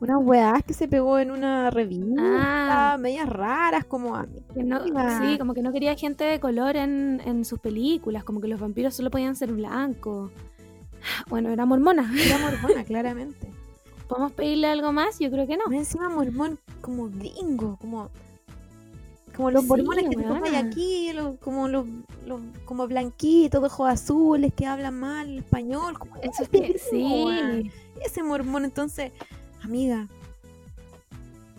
unas 0.00 0.18
weas 0.20 0.62
que 0.62 0.74
se 0.74 0.88
pegó 0.88 1.18
en 1.18 1.30
una 1.30 1.70
revista, 1.70 2.94
ah. 2.94 2.98
medias 2.98 3.28
raras, 3.28 3.84
como 3.84 4.20
Sí, 4.54 5.38
como 5.38 5.54
que 5.54 5.62
no 5.62 5.72
quería 5.72 5.96
gente 5.96 6.24
de 6.24 6.40
color 6.40 6.76
en, 6.76 7.44
sus 7.44 7.58
películas, 7.58 8.24
como 8.24 8.40
que 8.40 8.48
los 8.48 8.60
vampiros 8.60 8.94
solo 8.94 9.10
podían 9.10 9.36
ser 9.36 9.52
blancos. 9.52 10.30
Bueno, 11.28 11.50
era 11.50 11.64
mormona. 11.64 12.12
Era 12.18 12.38
mormona, 12.60 12.84
claramente. 12.84 13.48
¿Podemos 14.08 14.32
pedirle 14.32 14.66
algo 14.66 14.92
más? 14.92 15.18
Yo 15.20 15.30
creo 15.30 15.46
que 15.46 15.56
no. 15.56 15.64
encima 15.72 16.08
mormón 16.08 16.58
como 16.80 17.08
gringo, 17.08 17.76
como 17.80 18.10
como 19.38 19.52
los 19.52 19.64
mormones 19.66 20.06
que 20.10 20.48
hay 20.48 20.56
aquí, 20.56 21.12
como 21.40 21.68
los, 21.68 21.86
como 22.64 22.88
blanquitos, 22.88 23.62
ojos 23.62 23.88
azules, 23.88 24.52
que 24.52 24.66
hablan 24.66 24.98
mal 24.98 25.38
español. 25.38 25.96
Como 25.96 26.16
Eso 26.16 26.42
es 26.42 26.48
que, 26.48 26.76
sí. 26.90 27.70
Ese 28.04 28.24
mormón, 28.24 28.64
entonces, 28.64 29.12
amiga. 29.62 30.08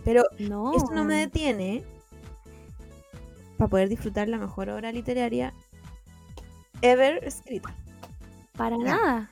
Pero 0.04 0.26
no. 0.40 0.76
eso 0.76 0.88
no 0.94 1.06
me 1.06 1.16
detiene 1.16 1.86
para 3.58 3.70
poder 3.70 3.88
disfrutar 3.88 4.28
la 4.28 4.38
mejor 4.38 4.70
obra 4.70 4.92
literaria 4.92 5.54
ever 6.82 7.24
escrita. 7.24 7.74
Para 8.58 8.78
nada. 8.78 9.32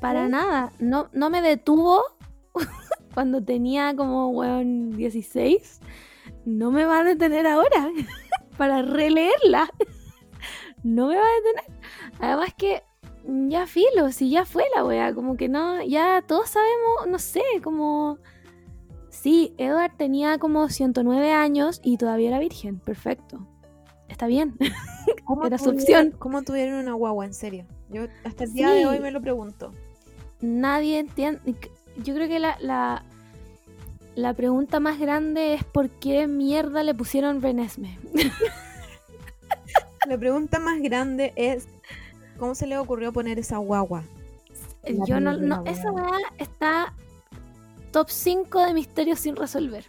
Para 0.00 0.26
nada. 0.26 0.72
No, 0.78 1.10
no 1.12 1.28
me 1.28 1.42
detuvo 1.42 2.02
cuando 3.12 3.44
tenía 3.44 3.94
como, 3.94 4.30
weón, 4.30 4.96
16. 4.96 5.80
No 6.44 6.70
me 6.70 6.84
va 6.84 7.00
a 7.00 7.04
detener 7.04 7.46
ahora 7.46 7.90
para 8.58 8.82
releerla. 8.82 9.70
no 10.82 11.08
me 11.08 11.16
va 11.16 11.22
a 11.22 11.42
detener. 11.42 11.80
Además 12.20 12.54
que 12.56 12.82
ya 13.26 13.66
filo, 13.66 14.12
si 14.12 14.30
ya 14.30 14.44
fue 14.44 14.64
la 14.74 14.84
wea, 14.84 15.14
como 15.14 15.36
que 15.36 15.48
no, 15.48 15.82
ya 15.82 16.22
todos 16.26 16.50
sabemos, 16.50 17.06
no 17.08 17.18
sé, 17.18 17.42
como... 17.62 18.18
Sí, 19.08 19.54
Edward 19.58 19.96
tenía 19.96 20.38
como 20.38 20.68
109 20.68 21.32
años 21.32 21.80
y 21.82 21.96
todavía 21.96 22.28
era 22.28 22.38
virgen, 22.40 22.80
perfecto. 22.80 23.46
Está 24.08 24.26
bien, 24.26 24.56
era 25.46 25.56
su 25.56 25.70
opción. 25.70 26.10
¿Cómo 26.18 26.42
tuvieron 26.42 26.80
una 26.80 26.92
guagua, 26.94 27.24
en 27.24 27.32
serio? 27.32 27.64
Yo 27.90 28.02
hasta 28.24 28.44
el 28.44 28.52
día 28.52 28.70
de 28.70 28.86
hoy 28.86 29.00
me 29.00 29.10
lo 29.10 29.20
pregunto. 29.20 29.72
Nadie 30.40 30.98
entiende, 30.98 31.54
yo 32.02 32.14
creo 32.14 32.28
que 32.28 32.38
la, 32.38 32.58
la, 32.60 33.04
la 34.14 34.34
pregunta 34.34 34.80
más 34.80 34.98
grande 34.98 35.54
es 35.54 35.64
por 35.64 35.90
qué 35.90 36.26
mierda 36.26 36.82
le 36.82 36.94
pusieron 36.94 37.42
Renesme. 37.42 37.98
la 40.06 40.18
pregunta 40.18 40.58
más 40.58 40.80
grande 40.80 41.32
es 41.36 41.66
¿Cómo 42.38 42.54
se 42.54 42.66
le 42.66 42.76
ocurrió 42.78 43.12
poner 43.12 43.38
esa 43.38 43.58
guagua? 43.58 44.04
Yo 45.06 45.20
no, 45.20 45.36
no 45.36 45.64
esa 45.64 45.90
weá 45.92 46.18
está 46.38 46.92
top 47.90 48.10
5 48.10 48.66
de 48.66 48.74
misterios 48.74 49.20
sin 49.20 49.36
resolver. 49.36 49.86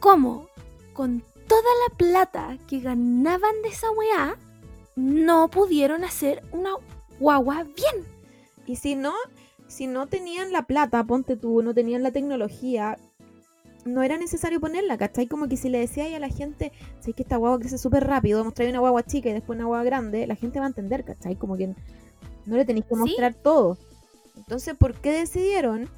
¿Cómo? 0.00 0.48
Con 0.94 1.22
toda 1.48 1.70
la 1.88 1.96
plata 1.96 2.58
que 2.66 2.80
ganaban 2.80 3.62
de 3.62 3.68
esa 3.68 3.90
weá, 3.90 4.36
no 4.96 5.48
pudieron 5.48 6.04
hacer 6.04 6.42
una 6.52 6.70
guagua 7.18 7.64
bien. 7.64 8.06
Y 8.66 8.76
si 8.76 8.94
no, 8.94 9.12
si 9.66 9.86
no 9.86 10.06
tenían 10.06 10.52
la 10.52 10.62
plata, 10.62 11.04
ponte 11.04 11.36
tú, 11.36 11.62
no 11.62 11.74
tenían 11.74 12.02
la 12.02 12.12
tecnología, 12.12 12.96
no 13.84 14.02
era 14.02 14.16
necesario 14.18 14.60
ponerla, 14.60 14.98
¿cachai? 14.98 15.26
Como 15.26 15.48
que 15.48 15.56
si 15.56 15.68
le 15.68 15.78
decía 15.78 16.04
a 16.14 16.18
la 16.18 16.28
gente, 16.28 16.72
sé 17.00 17.12
que 17.12 17.22
esta 17.22 17.36
guagua 17.36 17.58
crece 17.58 17.78
súper 17.78 18.06
rápido, 18.06 18.44
mostrar 18.44 18.68
una 18.68 18.80
guagua 18.80 19.02
chica 19.04 19.28
y 19.30 19.32
después 19.32 19.56
una 19.56 19.66
guagua 19.66 19.84
grande, 19.84 20.26
la 20.26 20.34
gente 20.36 20.58
va 20.58 20.66
a 20.66 20.68
entender, 20.68 21.04
¿cachai? 21.04 21.36
Como 21.36 21.56
que 21.56 21.68
no 22.46 22.56
le 22.56 22.64
tenéis 22.64 22.86
que 22.86 22.94
Sí. 22.94 23.00
mostrar 23.00 23.34
todo. 23.34 23.78
Entonces, 24.36 24.74
¿por 24.74 24.94
qué 24.94 25.12
decidieron 25.12 25.88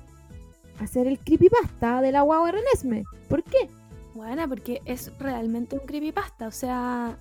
hacer 0.81 1.07
el 1.07 1.19
creepypasta 1.19 2.01
de 2.01 2.13
la 2.13 2.23
guagua 2.23 2.53
Renesme? 2.53 3.05
¿Por 3.29 3.43
qué? 3.45 3.69
Bueno, 4.15 4.49
porque 4.49 4.83
es 4.85 5.13
realmente 5.19 5.77
un 5.79 5.87
creepypasta. 5.87 6.49
O 6.49 6.53
sea, 6.53 7.17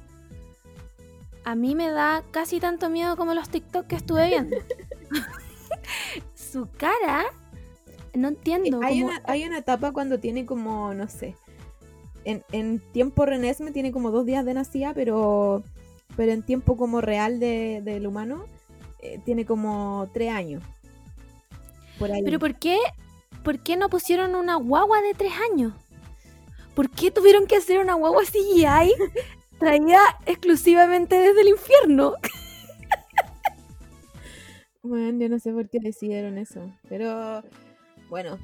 a 1.43 1.55
mí 1.55 1.75
me 1.75 1.89
da 1.89 2.23
casi 2.31 2.59
tanto 2.59 2.89
miedo 2.89 3.15
como 3.15 3.33
los 3.33 3.49
TikTok 3.49 3.85
que 3.87 3.95
estuve 3.95 4.27
viendo. 4.27 4.57
Su 6.35 6.67
cara, 6.77 7.25
no 8.13 8.27
entiendo. 8.29 8.79
hay, 8.83 9.01
como- 9.01 9.11
una, 9.13 9.21
hay 9.25 9.45
una 9.45 9.57
etapa 9.59 9.91
cuando 9.91 10.19
tiene 10.19 10.45
como, 10.45 10.93
no 10.93 11.07
sé, 11.07 11.35
en, 12.25 12.43
en 12.51 12.79
tiempo 12.91 13.25
Renesme 13.25 13.71
tiene 13.71 13.91
como 13.91 14.11
dos 14.11 14.25
días 14.25 14.45
de 14.45 14.53
nacida, 14.53 14.93
pero, 14.93 15.63
pero 16.15 16.31
en 16.31 16.43
tiempo 16.43 16.77
como 16.77 17.01
real 17.01 17.39
de- 17.39 17.81
del 17.83 18.05
humano 18.07 18.45
eh, 19.01 19.19
tiene 19.25 19.45
como 19.45 20.09
tres 20.13 20.31
años. 20.31 20.63
Por 21.97 22.11
ahí. 22.11 22.21
Pero 22.23 22.39
¿por 22.39 22.55
qué, 22.55 22.77
¿por 23.43 23.59
qué 23.59 23.77
no 23.77 23.89
pusieron 23.89 24.35
una 24.35 24.55
guagua 24.55 25.01
de 25.01 25.13
tres 25.13 25.33
años? 25.51 25.73
¿Por 26.75 26.89
qué 26.89 27.11
tuvieron 27.11 27.45
que 27.47 27.55
hacer 27.57 27.79
una 27.79 27.93
guagua 27.95 28.23
CGI 28.23 28.93
traída 29.59 29.99
exclusivamente 30.25 31.15
desde 31.17 31.41
el 31.41 31.49
infierno? 31.49 32.13
Bueno, 34.81 35.19
yo 35.19 35.29
no 35.29 35.39
sé 35.39 35.51
por 35.51 35.69
qué 35.69 35.79
decidieron 35.79 36.37
eso. 36.37 36.61
Pero 36.87 37.43
bueno, 38.09 38.37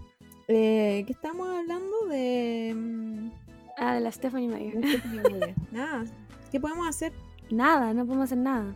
eh, 0.47 1.03
¿qué 1.05 1.13
estamos 1.13 1.47
hablando 1.47 2.05
de... 2.09 2.73
mm, 2.75 3.31
Ah, 3.77 3.95
de 3.95 3.99
la 4.01 4.11
Stephanie 4.11 4.47
Meyer. 4.47 4.75
Nada, 5.71 6.05
¿qué 6.51 6.59
podemos 6.59 6.87
hacer? 6.87 7.11
Nada, 7.49 7.93
no 7.93 8.05
podemos 8.05 8.25
hacer 8.25 8.37
nada. 8.37 8.73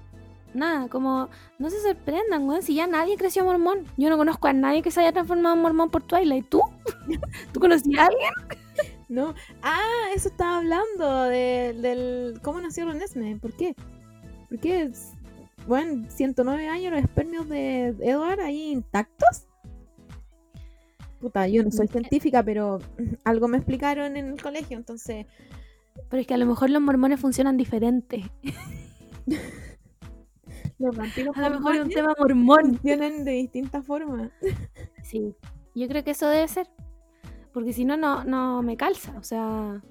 Nada, 0.53 0.89
como 0.89 1.29
no 1.57 1.69
se 1.69 1.79
sorprendan, 1.81 2.47
weón, 2.47 2.61
si 2.63 2.73
ya 2.75 2.85
nadie 2.87 3.15
creció 3.17 3.45
mormón. 3.45 3.85
Yo 3.97 4.09
no 4.09 4.17
conozco 4.17 4.47
a 4.47 4.53
nadie 4.53 4.81
que 4.81 4.91
se 4.91 4.99
haya 4.99 5.13
transformado 5.13 5.55
en 5.55 5.61
mormón 5.61 5.89
por 5.89 6.03
Twilight. 6.03 6.49
¿Tú? 6.49 6.61
¿Tú 7.53 7.59
conocías 7.59 7.99
a 7.99 8.05
alguien? 8.07 8.33
No. 9.09 9.33
Ah, 9.63 10.09
eso 10.13 10.27
estaba 10.27 10.57
hablando 10.57 11.23
de, 11.23 11.75
del... 11.81 12.39
¿Cómo 12.43 12.61
nació 12.61 12.85
Renesme? 12.85 13.37
¿Por 13.37 13.53
qué? 13.53 13.75
¿Por 14.47 14.59
qué? 14.59 14.91
Bueno, 15.65 16.05
109 16.11 16.67
años 16.67 16.91
los 16.93 17.01
espermios 17.01 17.49
de 17.49 17.87
Edward 18.01 18.39
ahí 18.41 18.69
intactos. 18.71 19.47
Puta, 21.19 21.47
yo 21.47 21.63
no 21.63 21.71
soy 21.71 21.87
científica, 21.87 22.43
pero 22.43 22.79
algo 23.23 23.47
me 23.47 23.57
explicaron 23.57 24.17
en 24.17 24.27
el 24.27 24.41
colegio, 24.41 24.77
entonces... 24.77 25.25
Pero 26.09 26.21
es 26.21 26.27
que 26.27 26.33
a 26.33 26.37
lo 26.37 26.45
mejor 26.45 26.69
los 26.69 26.81
mormones 26.81 27.19
funcionan 27.19 27.57
diferente. 27.57 28.31
Los 30.79 30.95
vampiros 30.95 31.35
A 31.37 31.49
lo 31.49 31.59
mejor 31.59 31.75
es 31.75 31.81
un 31.81 31.89
tema 31.89 32.13
mormón. 32.17 32.75
funcionan 32.75 33.25
de 33.25 33.31
distintas 33.31 33.85
formas. 33.85 34.31
Sí, 35.03 35.35
yo 35.73 35.87
creo 35.87 36.03
que 36.03 36.11
eso 36.11 36.27
debe 36.29 36.47
ser. 36.47 36.67
Porque 37.51 37.73
si 37.73 37.83
no, 37.83 37.97
no, 37.97 38.23
no 38.23 38.61
me 38.61 38.77
calza. 38.77 39.17
O 39.17 39.23
sea, 39.23 39.81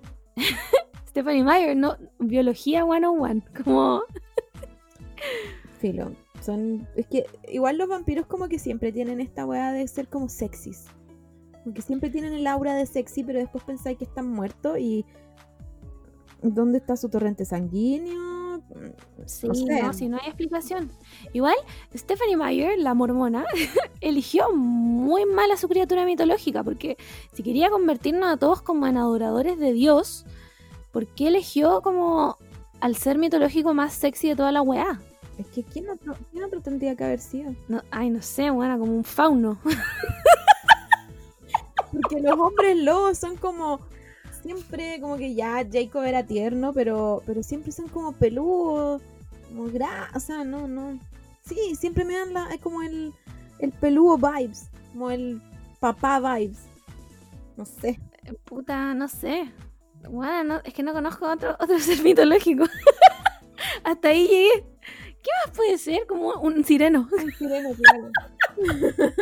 Stephanie 1.09 1.43
Meyer, 1.43 1.76
no, 1.76 1.97
biología 2.20 2.85
101. 2.85 3.43
Como, 3.64 4.03
Filo. 5.81 6.12
Son. 6.41 6.87
Es 6.95 7.07
que 7.09 7.26
igual 7.49 7.79
los 7.79 7.89
vampiros 7.89 8.26
como 8.26 8.49
que 8.49 8.61
siempre 8.61 8.93
tienen 8.93 9.20
esta 9.20 9.45
weá 9.45 9.72
de 9.72 9.89
ser 9.89 10.07
como 10.07 10.29
sexys. 10.29 10.87
Como 11.68 11.74
que 11.74 11.82
siempre 11.82 12.08
tienen 12.08 12.32
el 12.32 12.46
aura 12.46 12.74
de 12.74 12.86
sexy, 12.86 13.22
pero 13.24 13.40
después 13.40 13.62
pensáis 13.62 13.98
que 13.98 14.04
están 14.04 14.26
muertos 14.26 14.78
y. 14.78 15.04
¿Dónde 16.40 16.78
está 16.78 16.96
su 16.96 17.10
torrente 17.10 17.44
sanguíneo? 17.44 18.62
sí, 19.26 19.46
No 19.46 19.54
sé. 19.54 19.82
no, 19.82 19.92
si 19.92 20.08
no 20.08 20.16
hay 20.16 20.28
explicación. 20.28 20.90
Igual, 21.34 21.56
Stephanie 21.94 22.38
Meyer, 22.38 22.78
la 22.78 22.94
mormona, 22.94 23.44
eligió 24.00 24.50
muy 24.54 25.26
mal 25.26 25.50
a 25.50 25.58
su 25.58 25.68
criatura 25.68 26.06
mitológica. 26.06 26.64
Porque 26.64 26.96
si 27.34 27.42
quería 27.42 27.68
convertirnos 27.68 28.30
a 28.32 28.38
todos 28.38 28.62
como 28.62 28.86
en 28.86 28.96
adoradores 28.96 29.58
de 29.58 29.74
Dios, 29.74 30.24
¿por 30.90 31.06
qué 31.06 31.28
eligió 31.28 31.82
como 31.82 32.38
al 32.80 32.96
ser 32.96 33.18
mitológico 33.18 33.74
más 33.74 33.92
sexy 33.92 34.28
de 34.28 34.36
toda 34.36 34.52
la 34.52 34.62
weá? 34.62 35.02
Es 35.36 35.46
que 35.48 35.64
¿quién 35.64 35.90
otro, 35.90 36.16
quién 36.32 36.44
otro 36.44 36.62
tendría 36.62 36.96
que 36.96 37.04
haber 37.04 37.20
sido? 37.20 37.54
No, 37.68 37.82
ay, 37.90 38.08
no 38.08 38.22
sé, 38.22 38.48
bueno, 38.48 38.78
como 38.78 38.96
un 38.96 39.04
fauno. 39.04 39.58
Porque 41.93 42.20
los 42.20 42.39
hombres 42.39 42.76
lobos 42.76 43.18
son 43.18 43.36
como. 43.36 43.80
Siempre 44.43 45.01
como 45.01 45.16
que 45.16 45.34
ya 45.34 45.66
Jacob 45.70 46.05
era 46.05 46.22
tierno, 46.24 46.72
pero, 46.72 47.22
pero 47.26 47.43
siempre 47.43 47.72
son 47.72 47.89
como 47.89 48.12
peludos, 48.12 49.03
como 49.49 49.64
gra... 49.64 50.09
O 50.14 50.20
sea, 50.20 50.45
no, 50.45 50.68
no. 50.68 50.99
Sí, 51.45 51.74
siempre 51.74 52.05
me 52.05 52.14
dan 52.16 52.32
la, 52.32 52.47
es 52.55 52.61
como 52.61 52.82
el, 52.82 53.12
el 53.59 53.72
peludo 53.72 54.16
vibes, 54.16 54.68
como 54.93 55.11
el 55.11 55.43
papá 55.80 56.20
vibes. 56.20 56.59
No 57.57 57.64
sé. 57.64 57.99
Eh, 58.24 58.34
Puta, 58.45 58.95
no 58.95 59.09
sé. 59.09 59.51
Bueno, 60.09 60.45
no- 60.45 60.61
es 60.64 60.72
que 60.72 60.84
no 60.84 60.93
conozco 60.93 61.28
otro, 61.28 61.57
otro 61.59 61.78
ser 61.80 62.01
mitológico. 62.05 62.64
Hasta 63.84 64.09
ahí 64.09 64.28
llegué. 64.28 64.64
¿Qué 65.20 65.30
más 65.47 65.57
puede 65.57 65.78
ser? 65.78 66.07
Como 66.07 66.34
un 66.41 66.64
sireno. 66.64 67.09
Un 67.11 67.32
sireno, 67.32 67.70
claro. 67.74 68.11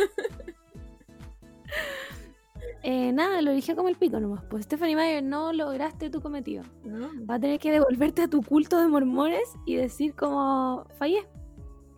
Eh, 2.83 3.11
nada, 3.11 3.41
lo 3.41 3.51
eligió 3.51 3.75
como 3.75 3.89
el 3.89 3.95
pico 3.95 4.19
nomás. 4.19 4.43
Pues 4.49 4.65
Stephanie 4.65 4.95
Meyer, 4.95 5.23
no 5.23 5.53
lograste 5.53 6.09
tu 6.09 6.21
cometido. 6.21 6.63
¿No? 6.83 7.09
Vas 7.21 7.37
a 7.37 7.41
tener 7.41 7.59
que 7.59 7.71
devolverte 7.71 8.23
a 8.23 8.27
tu 8.27 8.41
culto 8.43 8.79
de 8.79 8.87
mormones 8.87 9.55
y 9.65 9.75
decir 9.75 10.13
como 10.13 10.85
fallé. 10.97 11.25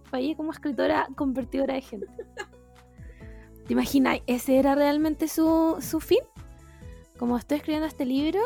Fallé 0.06 0.36
como 0.36 0.52
escritora 0.52 1.08
convertidora 1.16 1.76
de 1.76 1.82
gente. 1.82 2.08
¿Te 3.68 3.74
imaginas? 3.74 4.20
¿Ese 4.26 4.58
era 4.58 4.74
realmente 4.74 5.28
su, 5.28 5.78
su 5.80 6.00
fin? 6.00 6.22
Como 7.18 7.38
estoy 7.38 7.58
escribiendo 7.58 7.88
este 7.88 8.06
libro, 8.06 8.40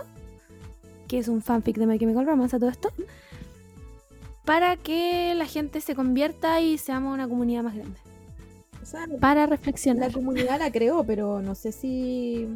que 1.08 1.20
es 1.20 1.28
un 1.28 1.42
fanfic 1.42 1.78
de 1.78 1.86
My 1.86 1.98
Chemical 1.98 2.26
Romance 2.26 2.56
a 2.56 2.60
todo 2.60 2.70
esto, 2.70 2.90
para 4.44 4.76
que 4.76 5.34
la 5.36 5.46
gente 5.46 5.80
se 5.80 5.96
convierta 5.96 6.60
y 6.60 6.78
seamos 6.78 7.14
una 7.14 7.28
comunidad 7.28 7.64
más 7.64 7.76
grande. 7.76 7.98
O 8.84 8.86
sea, 8.86 9.08
Para 9.20 9.42
la 9.42 9.46
reflexionar. 9.48 10.12
comunidad 10.12 10.60
la 10.60 10.72
creó, 10.72 11.04
pero 11.04 11.42
no 11.42 11.56
sé 11.56 11.72
si. 11.72 12.48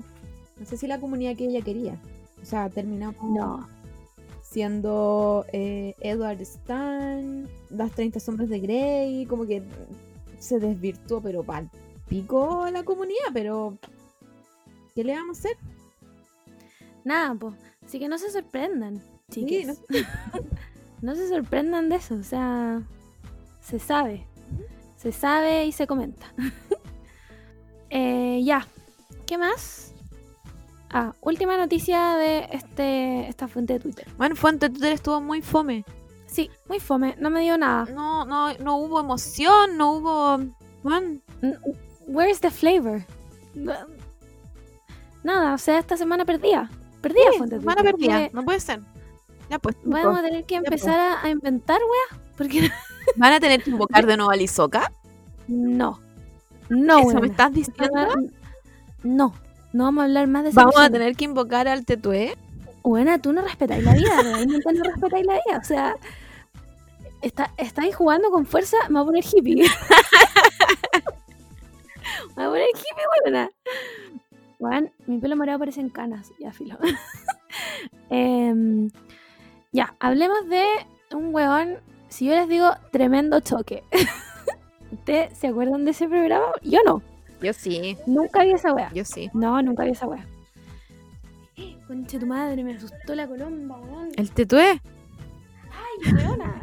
No 0.59 0.65
sé 0.65 0.77
si 0.77 0.85
la 0.87 0.99
comunidad 0.99 1.35
que 1.35 1.45
ella 1.45 1.61
quería. 1.63 1.97
O 2.41 2.45
sea, 2.45 2.69
terminamos 2.69 3.23
No. 3.23 3.67
siendo 4.43 5.45
eh, 5.53 5.95
Edward 6.01 6.41
Stan, 6.41 7.47
las 7.69 7.91
30 7.93 8.19
sombras 8.19 8.49
de 8.49 8.59
Grey, 8.59 9.25
como 9.25 9.45
que 9.47 9.63
se 10.39 10.59
desvirtuó, 10.59 11.21
pero 11.21 11.43
pal 11.43 11.69
pico 12.07 12.67
la 12.71 12.83
comunidad, 12.83 13.29
pero 13.33 13.77
¿qué 14.95 15.03
le 15.03 15.13
vamos 15.13 15.37
a 15.37 15.39
hacer? 15.39 15.57
Nada, 17.03 17.35
pues. 17.35 17.53
Así 17.85 17.99
que 17.99 18.07
no 18.07 18.17
se 18.17 18.29
sorprendan, 18.31 19.01
Sí, 19.29 19.45
chiques. 19.45 19.67
no 19.67 19.75
no 21.01 21.15
se 21.15 21.27
sorprendan 21.29 21.89
de 21.89 21.95
eso, 21.97 22.15
o 22.15 22.23
sea, 22.23 22.81
se 23.61 23.79
sabe. 23.79 24.25
Se 24.97 25.11
sabe 25.11 25.65
y 25.65 25.71
se 25.71 25.87
comenta. 25.87 26.33
Eh, 27.89 28.41
ya, 28.43 28.67
¿qué 29.25 29.37
más? 29.37 29.93
Ah, 30.89 31.13
última 31.21 31.55
noticia 31.55 32.15
de 32.15 32.49
este 32.51 33.29
esta 33.29 33.47
fuente 33.47 33.71
de 33.71 33.79
Twitter. 33.79 34.05
Bueno, 34.17 34.35
Fuente 34.35 34.69
Twitter 34.69 34.91
estuvo 34.91 35.21
muy 35.21 35.41
fome. 35.41 35.85
Sí, 36.25 36.51
muy 36.67 36.81
fome, 36.81 37.15
no 37.17 37.29
me 37.29 37.39
dio 37.39 37.57
nada. 37.57 37.85
No, 37.85 38.25
no, 38.25 38.53
no 38.55 38.75
hubo 38.75 38.99
emoción, 38.99 39.77
no 39.77 39.93
hubo. 39.93 40.43
Juan, 40.83 41.21
Where's 42.07 42.41
the 42.41 42.51
flavor? 42.51 43.05
Nada, 45.23 45.53
o 45.53 45.57
sea, 45.57 45.79
esta 45.79 45.95
semana 45.95 46.25
perdía. 46.25 46.69
Perdía 47.01 47.31
fuente 47.37 47.55
de 47.55 47.61
semana 47.61 47.81
Twitter. 47.83 47.99
perdida, 47.99 48.27
que 48.29 48.35
no 48.35 48.43
puede 48.43 48.59
ser. 48.59 48.81
Ya 49.49 49.59
pues, 49.59 49.77
Vamos 49.83 50.19
a 50.19 50.23
tener 50.23 50.43
que 50.43 50.57
pues. 50.57 50.67
empezar 50.67 50.99
a, 50.99 51.23
a 51.23 51.29
inventar, 51.29 51.79
wea, 51.79 52.21
porque 52.35 52.69
¿van 53.15 53.33
a 53.33 53.39
tener 53.39 53.63
que 53.63 53.71
invocar 53.71 54.05
de 54.05 54.17
nuevo 54.17 54.31
a 54.31 54.35
Lizoka? 54.35 54.91
no. 55.47 55.99
No, 56.69 56.99
¿Eso 56.99 57.07
me 57.07 57.13
weona. 57.13 57.27
estás 57.27 57.53
diciendo? 57.53 58.15
No, 59.03 59.33
no 59.71 59.83
vamos 59.85 60.01
a 60.01 60.05
hablar 60.05 60.27
más 60.27 60.43
de 60.43 60.49
esa 60.49 60.65
Vamos 60.65 60.77
a 60.77 60.89
tener 60.89 61.15
que 61.15 61.25
invocar 61.25 61.67
al 61.67 61.85
Tetué. 61.85 62.37
Buena, 62.83 63.19
tú 63.19 63.31
no 63.31 63.41
respetáis 63.41 63.83
la 63.83 63.93
vida, 63.93 64.21
realmente 64.21 64.73
no 64.73 64.83
respetáis 64.83 65.25
la 65.25 65.33
vida. 65.33 65.59
O 65.59 65.63
sea, 65.63 65.95
está, 67.21 67.53
estáis 67.57 67.95
jugando 67.95 68.31
con 68.31 68.45
fuerza, 68.45 68.77
me 68.89 68.95
voy 68.95 69.01
a 69.01 69.05
poner 69.05 69.23
hippie. 69.23 69.55
me 72.35 72.45
voy 72.45 72.45
a 72.45 72.49
poner 72.49 72.67
hippie, 72.69 73.03
buena. 73.23 73.49
Bueno, 74.59 74.89
mi 75.05 75.19
pelo 75.19 75.35
morado 75.35 75.59
parece 75.59 75.81
en 75.81 75.89
canas, 75.89 76.31
ya 76.39 76.51
filo. 76.51 76.77
Em, 78.09 78.89
ya, 79.71 79.95
hablemos 79.99 80.47
de 80.47 80.63
un 81.13 81.33
huevón, 81.33 81.77
si 82.09 82.25
yo 82.25 82.35
les 82.35 82.47
digo 82.47 82.71
tremendo 82.91 83.39
choque. 83.39 83.83
¿Ustedes 84.91 85.37
se 85.37 85.47
acuerdan 85.47 85.85
de 85.85 85.91
ese 85.91 86.07
programa? 86.07 86.47
Yo 86.61 86.79
no. 86.85 87.01
Yo 87.41 87.53
sí. 87.53 87.97
Nunca 88.05 88.43
vi 88.43 88.51
esa 88.51 88.73
wea. 88.73 88.91
Yo 88.93 89.05
sí. 89.05 89.29
No, 89.33 89.61
nunca 89.61 89.83
vi 89.83 89.91
esa 89.91 90.07
wea. 90.07 90.25
Conche 91.87 92.19
tu 92.19 92.25
madre, 92.25 92.63
me 92.63 92.75
asustó 92.75 93.15
la 93.15 93.27
colomba, 93.27 93.77
weón. 93.79 94.09
¿El 94.15 94.31
tetué? 94.31 94.81
¡Ay, 95.71 96.13
weona! 96.13 96.61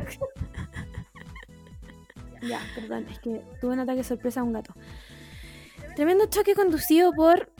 ya, 2.42 2.60
perdón, 2.74 3.06
es 3.10 3.18
que 3.20 3.42
tuve 3.60 3.72
un 3.72 3.80
ataque 3.80 4.04
sorpresa 4.04 4.40
a 4.40 4.44
un 4.44 4.52
gato. 4.52 4.74
Tremendo 5.96 6.26
choque 6.26 6.54
conducido 6.54 7.12
por 7.12 7.52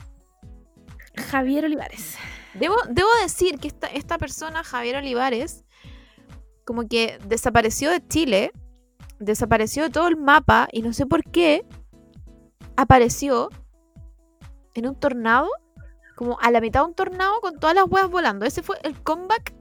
Javier 1.30 1.66
Olivares. 1.66 2.16
Debo, 2.54 2.76
debo 2.88 3.08
decir 3.22 3.58
que 3.58 3.68
esta, 3.68 3.86
esta 3.88 4.18
persona, 4.18 4.64
Javier 4.64 4.96
Olivares, 4.96 5.63
como 6.64 6.88
que 6.88 7.18
desapareció 7.26 7.90
de 7.90 8.06
Chile, 8.06 8.52
desapareció 9.18 9.84
de 9.84 9.90
todo 9.90 10.08
el 10.08 10.16
mapa 10.16 10.68
y 10.72 10.82
no 10.82 10.92
sé 10.92 11.06
por 11.06 11.22
qué 11.22 11.66
apareció 12.76 13.50
en 14.74 14.88
un 14.88 14.96
tornado, 14.96 15.48
como 16.16 16.38
a 16.40 16.50
la 16.50 16.60
mitad 16.60 16.80
de 16.80 16.86
un 16.86 16.94
tornado 16.94 17.40
con 17.40 17.58
todas 17.58 17.74
las 17.74 17.84
huevas 17.88 18.10
volando. 18.10 18.46
Ese 18.46 18.62
fue 18.62 18.76
el 18.82 19.00
comeback 19.02 19.54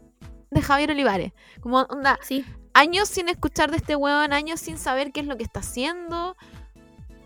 de 0.51 0.62
Javier 0.62 0.91
Olivares. 0.91 1.34
Como 1.62 1.82
onda, 1.82 2.20
Sí, 2.22 2.45
años 2.74 3.10
sin 3.10 3.30
escuchar 3.30 3.72
de 3.72 3.78
este 3.78 3.95
huevón, 3.95 4.34
años 4.34 4.60
sin 4.60 4.78
saber 4.78 5.12
qué 5.12 5.22
es 5.22 5.28
lo 5.28 5.38
que 5.38 5.43
está 5.43 5.60
haciendo, 5.60 6.36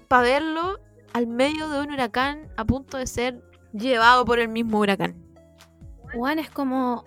para 0.07 0.23
verlo 0.23 0.80
al 1.13 1.28
medio 1.28 1.69
de 1.69 1.82
un 1.82 1.91
huracán 1.91 2.49
a 2.57 2.65
punto 2.65 2.97
de 2.97 3.07
ser 3.07 3.41
llevado 3.73 4.25
por 4.25 4.39
el 4.39 4.49
mismo 4.49 4.80
huracán. 4.80 5.15
Juan 6.13 6.39
es 6.39 6.49
como 6.49 7.05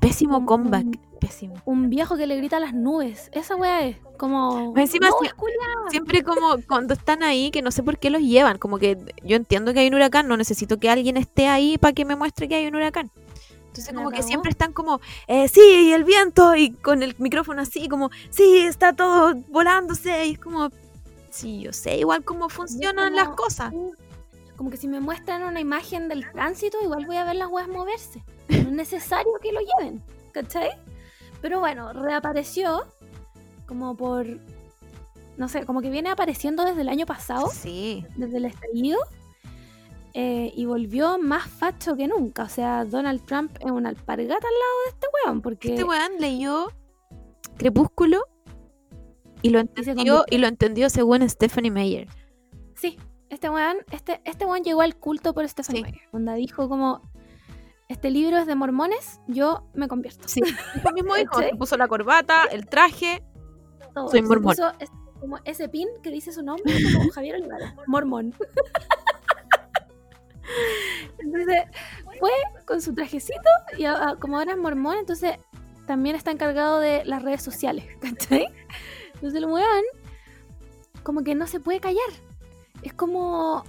Pésimo 0.00 0.44
comeback, 0.44 0.86
pésimo. 1.26 1.54
un 1.64 1.88
viejo 1.88 2.16
que 2.16 2.26
le 2.26 2.36
grita 2.36 2.58
a 2.58 2.60
las 2.60 2.74
nubes. 2.74 3.30
Esa 3.32 3.56
wea 3.56 3.86
es 3.86 3.96
como. 4.18 4.74
Encima 4.76 5.08
"No, 5.08 5.16
sí- 5.20 5.26
es 5.26 5.34
culiao". 5.34 5.90
Siempre 5.90 6.22
como 6.22 6.56
cuando 6.68 6.94
están 6.94 7.22
ahí, 7.22 7.50
que 7.50 7.62
no 7.62 7.70
sé 7.70 7.82
por 7.82 7.98
qué 7.98 8.10
los 8.10 8.20
llevan, 8.22 8.58
como 8.58 8.78
que 8.78 8.98
yo 9.22 9.36
entiendo 9.36 9.72
que 9.72 9.80
hay 9.80 9.88
un 9.88 9.94
huracán, 9.94 10.28
no 10.28 10.36
necesito 10.36 10.78
que 10.78 10.90
alguien 10.90 11.16
esté 11.16 11.48
ahí 11.48 11.78
para 11.78 11.92
que 11.94 12.04
me 12.04 12.16
muestre 12.16 12.48
que 12.48 12.56
hay 12.56 12.66
un 12.66 12.74
huracán. 12.76 13.10
Entonces 13.68 13.94
¿La 13.94 14.00
como 14.02 14.10
que 14.10 14.22
siempre 14.22 14.50
están 14.50 14.72
como, 14.74 15.00
eh, 15.28 15.48
sí, 15.48 15.60
y 15.88 15.92
el 15.94 16.04
viento, 16.04 16.54
y 16.56 16.72
con 16.72 17.02
el 17.02 17.14
micrófono 17.18 17.62
así, 17.62 17.88
como, 17.88 18.10
sí, 18.28 18.58
está 18.58 18.92
todo 18.92 19.34
volándose, 19.48 20.26
y 20.26 20.32
es 20.32 20.38
como, 20.38 20.68
sí, 21.30 21.60
yo 21.62 21.72
sé 21.72 21.96
igual 21.96 22.22
cómo 22.22 22.50
funcionan 22.50 23.14
las 23.16 23.24
como- 23.28 23.36
cosas. 23.36 23.72
Como 24.58 24.68
que 24.70 24.76
si 24.76 24.86
me 24.88 25.00
muestran 25.00 25.42
una 25.42 25.58
imagen 25.58 26.08
del 26.08 26.30
tránsito, 26.30 26.76
igual 26.82 27.06
voy 27.06 27.16
a 27.16 27.24
ver 27.24 27.36
las 27.36 27.48
weas 27.48 27.66
moverse. 27.66 28.22
No 28.48 28.56
es 28.56 28.70
necesario 28.72 29.32
que 29.42 29.50
lo 29.52 29.60
lleven, 29.60 30.02
¿cachai? 30.32 30.70
Pero 31.42 31.60
bueno, 31.60 31.92
reapareció 31.92 32.86
como 33.66 33.94
por. 33.96 34.26
No 35.36 35.48
sé, 35.48 35.66
como 35.66 35.80
que 35.82 35.90
viene 35.90 36.08
apareciendo 36.10 36.64
desde 36.64 36.82
el 36.82 36.88
año 36.88 37.04
pasado, 37.04 37.48
Sí, 37.52 38.06
desde 38.16 38.36
el 38.36 38.44
estallido, 38.44 38.98
eh, 40.14 40.52
y 40.54 40.66
volvió 40.66 41.18
más 41.18 41.46
facho 41.48 41.96
que 41.96 42.06
nunca. 42.06 42.44
O 42.44 42.48
sea, 42.48 42.84
Donald 42.84 43.24
Trump 43.24 43.50
es 43.60 43.70
una 43.70 43.88
alpargata 43.88 44.34
al 44.34 44.40
lado 44.40 44.82
de 44.84 44.90
este 44.90 45.06
weón, 45.24 45.42
porque. 45.42 45.68
este 45.68 45.84
weón 45.84 46.12
leyó 46.18 46.70
Crepúsculo 47.56 48.24
y 49.42 49.50
lo 49.50 49.58
entendió, 49.58 50.24
y 50.30 50.38
lo 50.38 50.46
entendió 50.46 50.88
según 50.90 51.28
Stephanie 51.28 51.70
Meyer. 51.70 52.08
Sí, 52.76 52.98
este 53.30 53.48
weón, 53.48 53.78
este, 53.90 54.20
este 54.24 54.44
weón 54.44 54.62
llegó 54.62 54.82
al 54.82 54.96
culto 54.96 55.32
por 55.34 55.48
Stephen 55.48 55.76
Sí. 55.76 55.82
Meyer. 55.82 56.00
Donde 56.12 56.34
dijo 56.34 56.68
como. 56.68 57.02
Este 57.88 58.10
libro 58.10 58.38
es 58.38 58.46
de 58.46 58.54
mormones, 58.54 59.20
yo 59.26 59.66
me 59.74 59.86
convierto. 59.88 60.26
Sí, 60.28 60.40
eso 60.76 60.92
mismo 60.92 61.14
dijo, 61.14 61.32
¿Cachai? 61.32 61.50
se 61.50 61.56
puso 61.56 61.76
la 61.76 61.88
corbata, 61.88 62.44
el 62.50 62.66
traje, 62.66 63.22
todo. 63.94 64.08
Soy 64.08 64.20
Se 64.20 64.26
mormón. 64.26 64.54
puso 64.56 64.72
es- 64.78 64.90
como 65.20 65.38
ese 65.44 65.68
pin 65.68 65.88
que 66.02 66.10
dice 66.10 66.32
su 66.32 66.42
nombre, 66.42 66.64
como 66.94 67.10
Javier 67.12 67.36
Olivares, 67.36 67.72
mormón. 67.86 68.34
Entonces, 71.18 71.62
fue 72.18 72.30
con 72.66 72.82
su 72.82 72.94
trajecito 72.94 73.40
y 73.78 73.84
a- 73.84 74.10
a- 74.10 74.16
como 74.16 74.38
ahora 74.38 74.52
es 74.52 74.58
mormón, 74.58 74.96
entonces 74.98 75.36
también 75.86 76.16
está 76.16 76.30
encargado 76.30 76.80
de 76.80 77.04
las 77.04 77.22
redes 77.22 77.42
sociales, 77.42 77.84
¿cachai? 78.00 78.46
Entonces 79.14 79.34
el 79.38 79.46
weón 79.46 79.84
como 81.02 81.22
que 81.22 81.34
no 81.34 81.46
se 81.46 81.60
puede 81.60 81.80
callar. 81.80 81.98
Es 82.82 82.92
como 82.92 83.64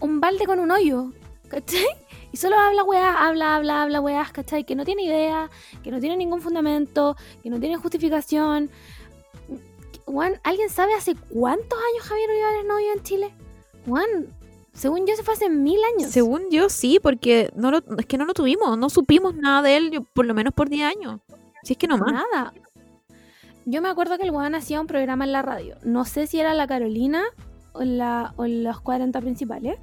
un 0.00 0.20
balde 0.20 0.44
con 0.46 0.58
un 0.58 0.70
hoyo, 0.70 1.12
¿cachai? 1.48 1.86
Y 2.32 2.36
solo 2.36 2.58
habla 2.58 2.84
weás, 2.84 3.16
habla, 3.18 3.56
habla, 3.56 3.82
habla 3.82 4.00
weás, 4.00 4.32
¿cachai? 4.32 4.64
Que 4.64 4.74
no 4.74 4.84
tiene 4.84 5.04
idea, 5.04 5.50
que 5.82 5.90
no 5.90 6.00
tiene 6.00 6.16
ningún 6.16 6.40
fundamento, 6.40 7.16
que 7.42 7.50
no 7.50 7.58
tiene 7.58 7.76
justificación. 7.76 8.70
Juan, 10.04 10.40
¿alguien 10.42 10.70
sabe 10.70 10.94
hace 10.94 11.14
cuántos 11.14 11.78
años 11.78 12.06
Javier 12.06 12.30
Olivares 12.30 12.64
no 12.66 12.76
vive 12.76 12.92
en 12.92 13.02
Chile? 13.02 13.34
Juan, 13.86 14.06
según 14.72 15.06
yo 15.06 15.16
se 15.16 15.22
fue 15.22 15.34
hace 15.34 15.50
mil 15.50 15.78
años. 15.96 16.10
Según 16.10 16.50
yo 16.50 16.68
sí, 16.68 17.00
porque 17.02 17.50
no 17.56 17.70
lo, 17.70 17.82
es 17.98 18.06
que 18.06 18.16
no 18.16 18.24
lo 18.24 18.34
tuvimos, 18.34 18.78
no 18.78 18.90
supimos 18.90 19.34
nada 19.34 19.62
de 19.62 19.76
él, 19.76 20.06
por 20.14 20.24
lo 20.24 20.34
menos 20.34 20.54
por 20.54 20.68
10 20.68 20.84
años. 20.84 21.20
Si 21.62 21.72
es 21.72 21.78
que 21.78 21.88
no 21.88 21.98
más. 21.98 22.12
Nada. 22.12 22.52
Yo 23.66 23.82
me 23.82 23.88
acuerdo 23.88 24.16
que 24.16 24.22
el 24.22 24.30
Juan 24.30 24.54
hacía 24.54 24.80
un 24.80 24.86
programa 24.86 25.24
en 25.24 25.32
la 25.32 25.42
radio. 25.42 25.76
No 25.82 26.04
sé 26.04 26.26
si 26.26 26.38
era 26.40 26.54
la 26.54 26.66
Carolina 26.66 27.24
o 27.72 27.82
la, 27.82 28.32
o 28.36 28.46
los 28.46 28.80
40 28.80 29.20
principales. 29.20 29.78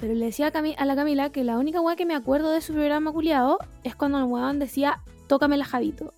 Pero 0.00 0.14
le 0.14 0.26
decía 0.26 0.52
a, 0.52 0.84
la 0.84 0.96
Camila 0.96 1.30
que 1.30 1.42
la 1.42 1.58
única 1.58 1.80
weá 1.80 1.96
que 1.96 2.06
me 2.06 2.14
acuerdo 2.14 2.52
de 2.52 2.60
su 2.60 2.72
programa 2.72 3.12
culiado 3.12 3.58
es 3.82 3.96
cuando 3.96 4.18
el 4.18 4.24
weón 4.24 4.58
decía, 4.58 5.00
tócame 5.26 5.56
la 5.56 5.64
Javito. 5.64 6.14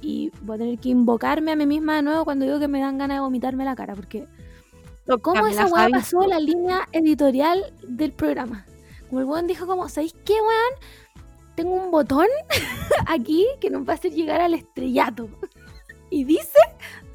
Y 0.00 0.30
voy 0.42 0.54
a 0.54 0.58
tener 0.58 0.78
que 0.78 0.90
invocarme 0.90 1.52
a 1.52 1.56
mí 1.56 1.66
misma 1.66 1.96
de 1.96 2.02
nuevo 2.02 2.24
cuando 2.24 2.44
digo 2.44 2.58
que 2.58 2.68
me 2.68 2.80
dan 2.80 2.98
ganas 2.98 3.16
de 3.16 3.20
vomitarme 3.20 3.64
la 3.64 3.74
cara. 3.74 3.94
Porque 3.94 4.26
¿Cómo 5.22 5.46
esa 5.46 5.66
weá 5.66 5.88
pasó 5.88 6.24
la 6.26 6.38
línea 6.38 6.88
editorial 6.92 7.72
del 7.82 8.12
programa? 8.12 8.64
Como 9.08 9.20
el 9.20 9.26
weón 9.26 9.46
dijo 9.48 9.66
como, 9.66 9.88
¿sabéis 9.88 10.14
qué 10.24 10.34
weón? 10.34 11.54
Tengo 11.56 11.74
un 11.74 11.90
botón 11.90 12.28
aquí 13.06 13.46
que 13.60 13.70
nos 13.70 13.86
va 13.86 13.92
a 13.92 13.96
hacer 13.96 14.12
llegar 14.12 14.40
al 14.40 14.54
estrellato. 14.54 15.28
y 16.10 16.24
dice, 16.24 16.58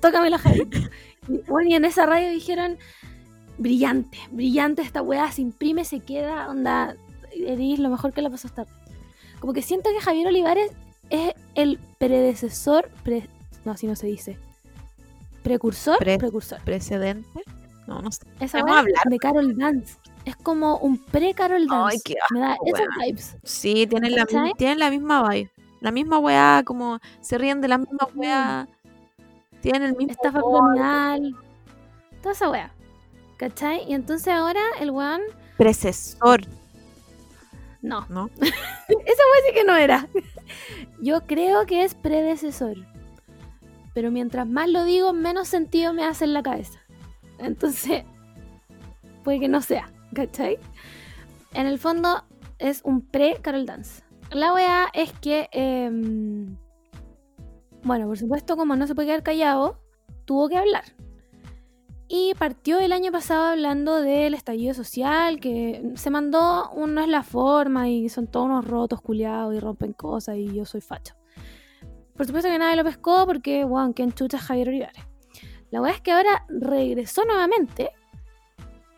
tócame 0.02 0.30
la 0.30 0.40
Javito. 0.40 0.78
y, 1.30 1.38
bueno, 1.48 1.70
y 1.70 1.76
en 1.76 1.86
esa 1.86 2.06
radio 2.06 2.30
dijeron, 2.30 2.78
brillante, 3.58 4.18
brillante 4.32 4.82
esta 4.82 5.02
weá, 5.02 5.32
se 5.32 5.42
imprime, 5.42 5.86
se 5.86 6.00
queda, 6.00 6.50
onda, 6.50 6.96
eres 7.34 7.80
lo 7.80 7.90
mejor 7.90 8.14
que 8.14 8.22
la 8.22 8.30
pasó 8.30 8.48
esta 8.48 8.66
Como 9.40 9.54
que 9.54 9.62
siento 9.62 9.90
que 9.92 10.02
Javier 10.02 10.28
Olivares 10.28 10.72
es 11.10 11.34
el 11.56 11.80
predecesor, 11.98 12.90
pre- 13.04 13.28
no, 13.64 13.72
así 13.74 13.88
no 13.88 13.96
se 13.96 14.08
dice. 14.08 14.38
Precursor, 15.44 15.98
Pre- 16.00 16.18
precursor. 16.18 16.60
¿Precedente? 16.64 17.42
No, 17.88 18.02
no 18.02 18.12
sé. 18.12 18.22
Esa 18.40 18.60
¿Podemos 18.60 18.72
weá 18.72 18.80
hablar? 18.80 19.04
de 19.06 19.18
Carol 19.20 19.56
Dance. 19.58 19.98
Es 20.26 20.36
como 20.36 20.78
un 20.78 20.98
pre-Carol 20.98 21.68
Dance. 21.68 21.98
Ay, 21.98 22.02
qué 22.04 22.16
Me 22.32 22.40
da 22.40 22.58
weón. 22.60 22.88
vibes. 23.06 23.38
Sí, 23.44 23.86
tienen 23.86 24.16
la, 24.16 24.26
tienen 24.58 24.80
la 24.80 24.90
misma 24.90 25.30
vibe. 25.30 25.52
La 25.82 25.92
misma 25.92 26.18
weá, 26.18 26.64
como 26.66 27.00
se 27.22 27.38
ríen 27.38 27.62
de 27.62 27.68
la 27.68 27.78
misma 27.78 28.08
weá. 28.16 28.68
Tienen 29.62 29.84
el 29.84 29.96
mismo 29.96 30.12
Estafa 30.14 30.42
criminal. 30.42 31.36
Toda 32.24 32.34
esa 32.34 32.50
weá. 32.50 32.72
¿Cachai? 33.38 33.84
Y 33.90 33.94
entonces 33.94 34.28
ahora 34.30 34.62
el 34.80 34.92
weón. 34.92 35.22
Precesor, 35.58 36.42
No. 37.82 38.06
¿no? 38.10 38.30
Esa 38.40 38.50
weá 38.90 39.42
sí 39.48 39.54
que 39.54 39.64
no 39.64 39.76
era. 39.76 40.08
Yo 41.02 41.22
creo 41.26 41.66
que 41.66 41.84
es 41.84 41.94
predecesor. 41.96 42.78
Pero 43.94 44.12
mientras 44.12 44.48
más 44.48 44.70
lo 44.70 44.84
digo, 44.84 45.14
menos 45.14 45.48
sentido 45.48 45.94
me 45.94 46.04
hace 46.04 46.26
en 46.26 46.34
la 46.34 46.44
cabeza. 46.44 46.80
Entonces, 47.40 48.04
puede 49.24 49.40
que 49.40 49.48
no 49.48 49.62
sea. 49.62 49.92
¿Cachai? 50.14 50.58
En 51.54 51.68
el 51.68 51.80
fondo 51.80 52.24
es 52.60 52.82
un 52.84 53.02
pre-Carol 53.02 53.66
Dance. 53.66 54.04
La 54.32 54.54
weá 54.54 54.90
es 54.94 55.12
que. 55.20 55.50
em, 55.52 56.58
bueno, 57.84 58.08
por 58.08 58.18
supuesto, 58.18 58.58
como 58.58 58.76
no 58.76 58.88
se 58.88 58.96
puede 58.96 59.10
quedar 59.10 59.24
callado, 59.24 59.80
tuvo 60.26 60.50
que 60.50 60.58
hablar. 60.58 60.84
Y 62.08 62.34
partió 62.36 62.80
el 62.80 62.92
año 62.92 63.12
pasado 63.12 63.46
hablando 63.46 64.02
del 64.02 64.36
estallido 64.36 64.74
social, 64.76 65.40
que 65.40 65.94
se 65.96 66.12
mandó 66.12 66.72
no 66.76 67.02
es 67.02 67.08
la 67.08 67.24
forma 67.24 67.90
y 67.90 68.10
son 68.10 68.28
todos 68.28 68.46
unos 68.46 68.66
rotos 68.66 69.02
culiados 69.02 69.56
y 69.56 69.60
rompen 69.60 69.94
cosas 69.94 70.38
y 70.38 70.54
yo 70.54 70.66
soy 70.66 70.82
facho. 70.82 71.16
Por 72.16 72.28
supuesto 72.28 72.50
que 72.50 72.60
nadie 72.60 72.76
lo 72.76 72.84
pescó 72.84 73.26
porque, 73.26 73.64
wow, 73.64 73.94
qué 73.94 74.04
enchucha 74.04 74.38
Javier 74.38 74.70
Olivares. 74.70 75.04
La 75.72 75.82
verdad 75.82 75.98
es 75.98 76.02
que 76.02 76.12
ahora 76.12 76.46
regresó 76.48 77.26
nuevamente 77.26 77.92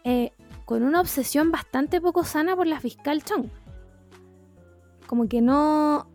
eh, 0.03 0.34
con 0.66 0.84
una 0.84 0.99
obsesión 0.99 1.49
bastante 1.49 2.01
poco 2.01 2.26
sana 2.26 2.55
por 2.55 2.68
la 2.68 2.80
fiscal 2.80 3.24
Chong. 3.24 3.47
Como 5.08 5.28
que 5.28 5.41
no... 5.41 6.12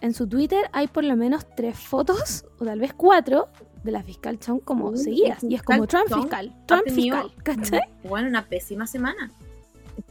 En 0.00 0.14
su 0.14 0.28
Twitter 0.28 0.68
hay 0.72 0.86
por 0.86 1.04
lo 1.04 1.16
menos 1.16 1.46
tres 1.56 1.78
fotos, 1.78 2.44
o 2.60 2.64
tal 2.64 2.78
vez 2.78 2.92
cuatro, 2.92 3.48
de 3.88 3.92
la 3.92 4.02
fiscal 4.02 4.38
Chong 4.38 4.60
como 4.60 4.88
Uy, 4.90 4.98
seguidas. 4.98 5.42
Y 5.42 5.54
es 5.54 5.62
como 5.62 5.86
Trump 5.86 6.06
fiscal, 6.12 6.54
Trump 6.66 6.84
fiscal, 6.88 7.32
¿cachai? 7.42 7.80
Bueno, 8.04 8.28
una 8.28 8.44
pésima 8.44 8.86
semana. 8.86 9.30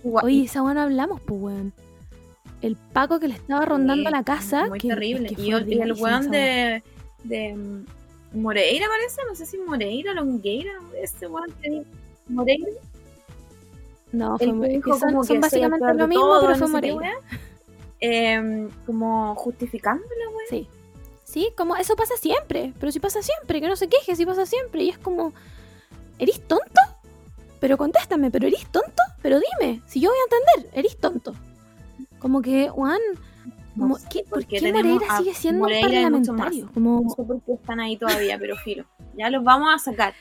Oye, 0.03 0.43
esa 0.45 0.61
no 0.61 0.81
hablamos, 0.81 1.21
pues 1.21 1.39
weón. 1.41 1.73
El 2.61 2.75
Paco 2.75 3.19
que 3.19 3.27
le 3.27 3.35
estaba 3.35 3.65
rondando 3.65 4.09
Sí, 4.09 4.15
la 4.15 4.23
casa. 4.23 4.65
Muy 4.67 4.79
que- 4.79 4.87
terrible. 4.87 5.29
que 5.29 5.41
y, 5.41 5.51
el- 5.51 5.71
y 5.71 5.79
el 5.79 5.93
weón 5.93 6.31
de, 6.31 6.81
de, 7.23 7.53
mm, 7.55 7.85
Moreira 8.41 8.87
parece, 8.87 9.21
no 9.29 9.35
sé 9.35 9.45
si 9.45 9.57
Moreira, 9.59 10.13
Longueira, 10.13 10.71
ese 11.01 11.27
weón 11.27 11.51
que 11.61 11.83
Moreira. 12.27 12.67
No, 14.11 14.37
fue, 14.39 14.47
dijo 14.69 14.97
son, 14.97 15.23
son 15.23 15.39
básicamente 15.41 15.93
lo 15.93 16.07
mismo, 16.07 16.23
todo, 16.23 16.41
pero 16.47 16.55
fue 16.57 16.67
Moreira. 16.67 17.11
Em, 17.99 18.69
como 18.85 19.35
justificándola, 19.35 20.27
weón. 20.29 20.39
Sí. 20.49 20.67
Sí, 21.27 21.49
como 21.57 21.75
eso 21.75 21.95
pasa 21.97 22.15
siempre, 22.15 22.73
pero 22.79 22.89
si 22.91 23.01
pasa 23.01 23.21
siempre, 23.21 23.59
que 23.59 23.67
no 23.67 23.75
se 23.75 23.89
queje, 23.89 24.15
si 24.15 24.25
pasa 24.25 24.45
siempre. 24.45 24.83
Y 24.83 24.89
es 24.89 24.97
como, 24.97 25.33
¿eres 26.19 26.39
tonto? 26.47 26.81
Pero 27.59 27.77
contéstame, 27.77 28.31
¿pero 28.31 28.47
eres 28.47 28.65
tonto? 28.71 29.03
Pero 29.21 29.37
dime, 29.59 29.81
si 29.87 29.99
yo 29.99 30.09
voy 30.09 30.17
a 30.19 30.23
entender, 30.55 30.79
¿eres 30.79 30.97
tonto? 30.97 31.35
Como 32.19 32.41
que, 32.41 32.69
Juan, 32.69 32.99
No 33.75 33.87
Mo- 33.87 33.97
sé 33.99 34.07
¿qué- 34.09 34.23
por 34.23 34.39
¿por 34.39 34.45
qué 34.47 34.71
Moreira 34.71 35.17
sigue 35.17 35.33
siendo 35.33 35.59
Moreira 35.63 35.87
un 35.87 36.23
parlamentario? 36.23 36.69
Como, 36.73 37.01
No 37.01 37.09
sé 37.09 37.23
por 37.23 37.41
qué 37.41 37.53
están 37.53 37.79
ahí 37.81 37.97
todavía, 37.97 38.37
pero 38.39 38.55
filo. 38.55 38.85
Ya 39.17 39.29
los 39.29 39.43
vamos 39.43 39.67
a 39.75 39.77
sacar. 39.79 40.13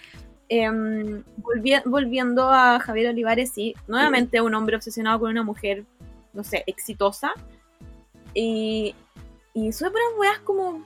Volvi- 0.51 1.83
volviendo 1.85 2.51
a 2.51 2.81
Javier 2.81 3.09
Olivares, 3.11 3.53
sí, 3.55 3.75
nuevamente 3.87 4.41
un 4.41 4.55
hombre 4.55 4.77
obsesionado 4.77 5.21
con 5.21 5.31
una 5.31 5.43
mujer, 5.43 5.85
no 6.33 6.43
sé, 6.45 6.65
exitosa. 6.67 7.33
Y, 8.35 8.95
y 9.55 9.73
sube 9.73 9.91
puras 9.91 10.07
weas 10.19 10.39
como. 10.41 10.83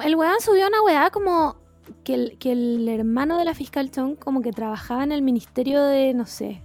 El 0.00 0.16
weón 0.16 0.40
subió 0.40 0.66
una 0.68 0.82
weá 0.82 1.10
como 1.10 1.56
que 2.04 2.14
el, 2.52 2.88
hermano 2.88 3.38
de 3.38 3.44
la 3.44 3.54
fiscal 3.54 3.90
Chong 3.90 4.16
como 4.16 4.40
que 4.40 4.52
trabajaba 4.52 5.04
en 5.04 5.12
el 5.12 5.22
ministerio 5.22 5.82
de, 5.84 6.14
no 6.14 6.26
sé, 6.26 6.62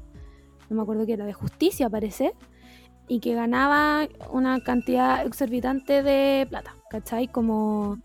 no 0.70 0.78
me 0.78 0.82
acuerdo 0.82 1.06
qué 1.06 1.14
era, 1.14 1.26
de 1.26 1.34
justicia 1.34 1.90
parece, 1.90 2.34
y 3.08 3.20
que 3.20 3.34
ganaba 3.34 4.08
una 4.32 4.62
cantidad 4.62 5.26
exorbitante 5.26 6.04
de 6.04 6.48
plata, 6.50 6.76
¿cachai? 6.90 7.28
Como, 7.28 7.98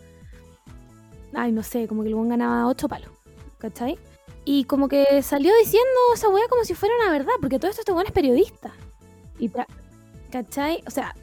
ay, 1.35 1.53
no 1.53 1.63
sé, 1.63 1.87
como 1.87 2.03
que 2.03 2.09
el 2.09 2.15
weón 2.15 2.29
ganaba 2.29 2.67
ocho 2.67 2.89
palos, 2.89 3.11
¿cachai? 3.59 3.99
Y 4.45 4.65
como 4.65 4.89
que 4.89 5.23
salió 5.23 5.53
diciendo 5.59 5.89
esa 6.15 6.29
weá 6.29 6.49
como 6.49 6.65
si 6.65 6.75
fuera 6.75 6.95
una 7.01 7.13
verdad, 7.13 7.35
porque 7.41 7.59
todo 7.59 7.71
esto 7.71 7.83
este 7.83 7.93
weón 7.93 8.07
es 8.07 8.13
periodista. 8.13 8.73
Y 9.39 9.51
¿Cachai? 10.31 10.83
O 10.87 10.91
sea, 10.91 11.15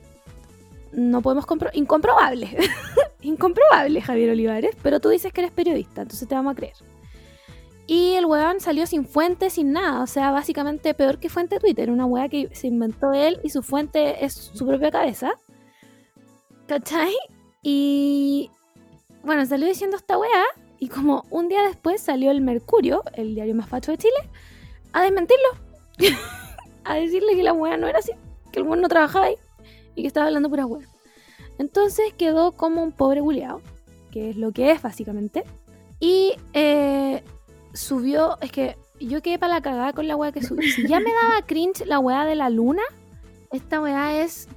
no 0.92 1.22
podemos 1.22 1.46
compro 1.46 1.70
incomprobable. 1.74 2.58
incomprobable, 3.22 4.02
Javier 4.02 4.32
Olivares, 4.32 4.76
pero 4.82 5.00
tú 5.00 5.10
dices 5.10 5.34
que 5.34 5.42
eres 5.42 5.52
periodista, 5.52 6.02
entonces 6.02 6.28
te 6.28 6.36
vamos 6.36 6.54
a 6.54 6.56
creer. 6.56 6.76
Y 7.88 8.14
el 8.14 8.26
weón 8.26 8.60
salió 8.60 8.86
sin 8.86 9.06
fuente, 9.06 9.50
sin 9.50 9.72
nada, 9.72 10.04
o 10.04 10.08
sea, 10.08 10.32
básicamente 10.32 10.94
peor 10.94 11.20
que 11.20 11.30
fuente 11.30 11.60
Twitter, 11.60 11.90
una 11.90 12.06
weá 12.06 12.30
que 12.30 12.50
se 12.54 12.68
inventó 12.68 13.14
él 13.14 13.40
y 13.44 13.50
su 13.50 13.64
fuente 13.64 14.24
es 14.24 14.34
su 14.34 14.66
propia 14.66 14.92
cabeza. 14.92 15.32
¿Cachai? 16.68 17.16
Y 17.64 18.52
bueno, 19.24 19.44
salió 19.46 19.68
diciendo 19.68 19.98
esta 19.98 20.20
weá 20.20 20.44
y 20.78 20.88
como 20.88 21.26
un 21.32 21.50
día 21.50 21.64
después 21.64 22.00
salió 22.00 22.30
el 22.30 22.42
Mercurio, 22.42 23.04
el 23.14 23.34
diario 23.34 23.56
más 23.56 23.68
facho 23.68 23.92
de 23.92 23.98
Chile, 23.98 24.30
a 24.94 25.02
desmentirlo. 25.02 25.50
a 26.84 26.94
decirle 26.94 27.36
que 27.36 27.44
la 27.44 27.54
weá 27.54 27.76
no 27.76 27.88
era 27.88 28.00
así, 28.00 28.12
que 28.52 28.60
el 28.60 28.66
weón 28.66 28.82
no 28.82 28.88
trabajaba 28.88 29.26
ahí 29.26 29.36
y 30.00 30.04
que 30.04 30.08
estaba 30.08 30.28
hablando 30.28 30.50
pura 30.50 30.66
weá. 30.66 30.88
Entonces 31.58 32.14
quedó 32.18 32.54
como 32.54 32.82
un 32.84 32.92
pobre 32.92 33.22
buleado, 33.22 33.62
que 34.12 34.30
es 34.30 34.38
lo 34.38 34.52
que 34.52 34.72
es 34.72 34.82
básicamente. 34.82 35.44
Y 36.00 36.34
eh, 36.54 37.24
subió, 37.74 38.38
es 38.42 38.52
que 38.52 38.78
yo 39.00 39.22
quedé 39.22 39.38
para 39.40 39.56
la 39.56 39.62
cagada 39.62 39.94
con 39.94 40.08
la 40.08 40.16
weá 40.16 40.32
que 40.32 40.42
subió. 40.44 40.70
Si 40.72 40.88
ya 40.88 41.00
me 41.00 41.12
daba 41.12 41.42
cringe 41.46 41.86
la 41.86 42.00
weá 42.00 42.26
de 42.26 42.36
la 42.36 42.50
luna, 42.50 42.82
esta 43.52 43.82
weá 43.82 44.22
es... 44.22 44.48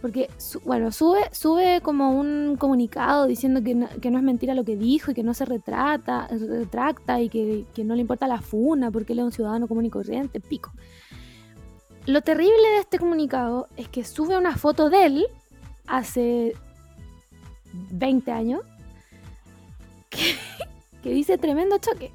Porque, 0.00 0.30
su- 0.38 0.60
bueno, 0.60 0.92
sube, 0.92 1.20
sube 1.30 1.82
como 1.82 2.18
un 2.18 2.56
comunicado 2.58 3.26
diciendo 3.26 3.62
que 3.62 3.74
no, 3.74 3.86
que 4.00 4.10
no 4.10 4.16
es 4.16 4.24
mentira 4.24 4.54
lo 4.54 4.64
que 4.64 4.74
dijo 4.74 5.10
y 5.10 5.14
que 5.14 5.22
no 5.22 5.34
se 5.34 5.44
retrata, 5.44 6.26
retracta 6.28 7.20
y 7.20 7.28
que, 7.28 7.66
que 7.74 7.84
no 7.84 7.94
le 7.94 8.00
importa 8.00 8.26
la 8.26 8.40
funa 8.40 8.90
porque 8.90 9.12
él 9.12 9.18
es 9.18 9.24
un 9.26 9.32
ciudadano 9.32 9.68
común 9.68 9.84
y 9.84 9.90
corriente, 9.90 10.40
pico. 10.40 10.72
Lo 12.06 12.22
terrible 12.22 12.68
de 12.74 12.78
este 12.78 12.98
comunicado 12.98 13.68
es 13.76 13.88
que 13.88 14.04
sube 14.04 14.36
una 14.36 14.56
foto 14.56 14.90
de 14.90 15.06
él 15.06 15.26
hace 15.86 16.54
20 17.72 18.32
años 18.32 18.62
que, 20.08 20.34
que 21.02 21.10
dice 21.10 21.38
tremendo 21.38 21.78
choque. 21.78 22.10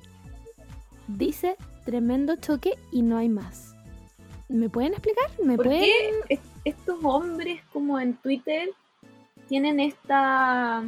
Dice 1.07 1.55
tremendo 1.85 2.35
choque 2.37 2.77
y 2.91 3.03
no 3.03 3.17
hay 3.17 3.29
más. 3.29 3.73
¿Me 4.49 4.69
pueden 4.69 4.93
explicar? 4.93 5.29
¿Me 5.43 5.55
¿Por 5.55 5.65
pueden...? 5.67 5.81
qué 6.27 6.33
es- 6.35 6.39
estos 6.65 6.97
hombres 7.03 7.61
como 7.71 7.99
en 7.99 8.15
Twitter 8.17 8.69
tienen 9.47 9.79
esta 9.79 10.83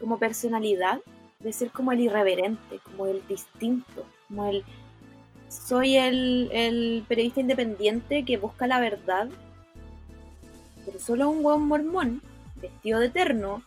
como 0.00 0.18
personalidad 0.18 1.00
de 1.38 1.52
ser 1.52 1.70
como 1.70 1.92
el 1.92 2.00
irreverente, 2.00 2.80
como 2.82 3.06
el 3.06 3.24
distinto, 3.28 4.04
como 4.26 4.46
el 4.48 4.64
soy 5.48 5.96
el, 5.96 6.50
el 6.52 7.04
periodista 7.08 7.40
independiente 7.40 8.24
que 8.24 8.36
busca 8.36 8.66
la 8.66 8.80
verdad, 8.80 9.28
pero 10.84 10.98
solo 10.98 11.30
un 11.30 11.44
hueón 11.44 11.66
mormón 11.66 12.22
vestido 12.56 13.00
de 13.00 13.06
eterno 13.06 13.62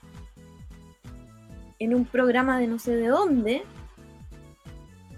en 1.79 1.93
un 1.93 2.05
programa 2.05 2.59
de 2.59 2.67
no 2.67 2.79
sé 2.79 2.95
de 2.95 3.07
dónde 3.07 3.63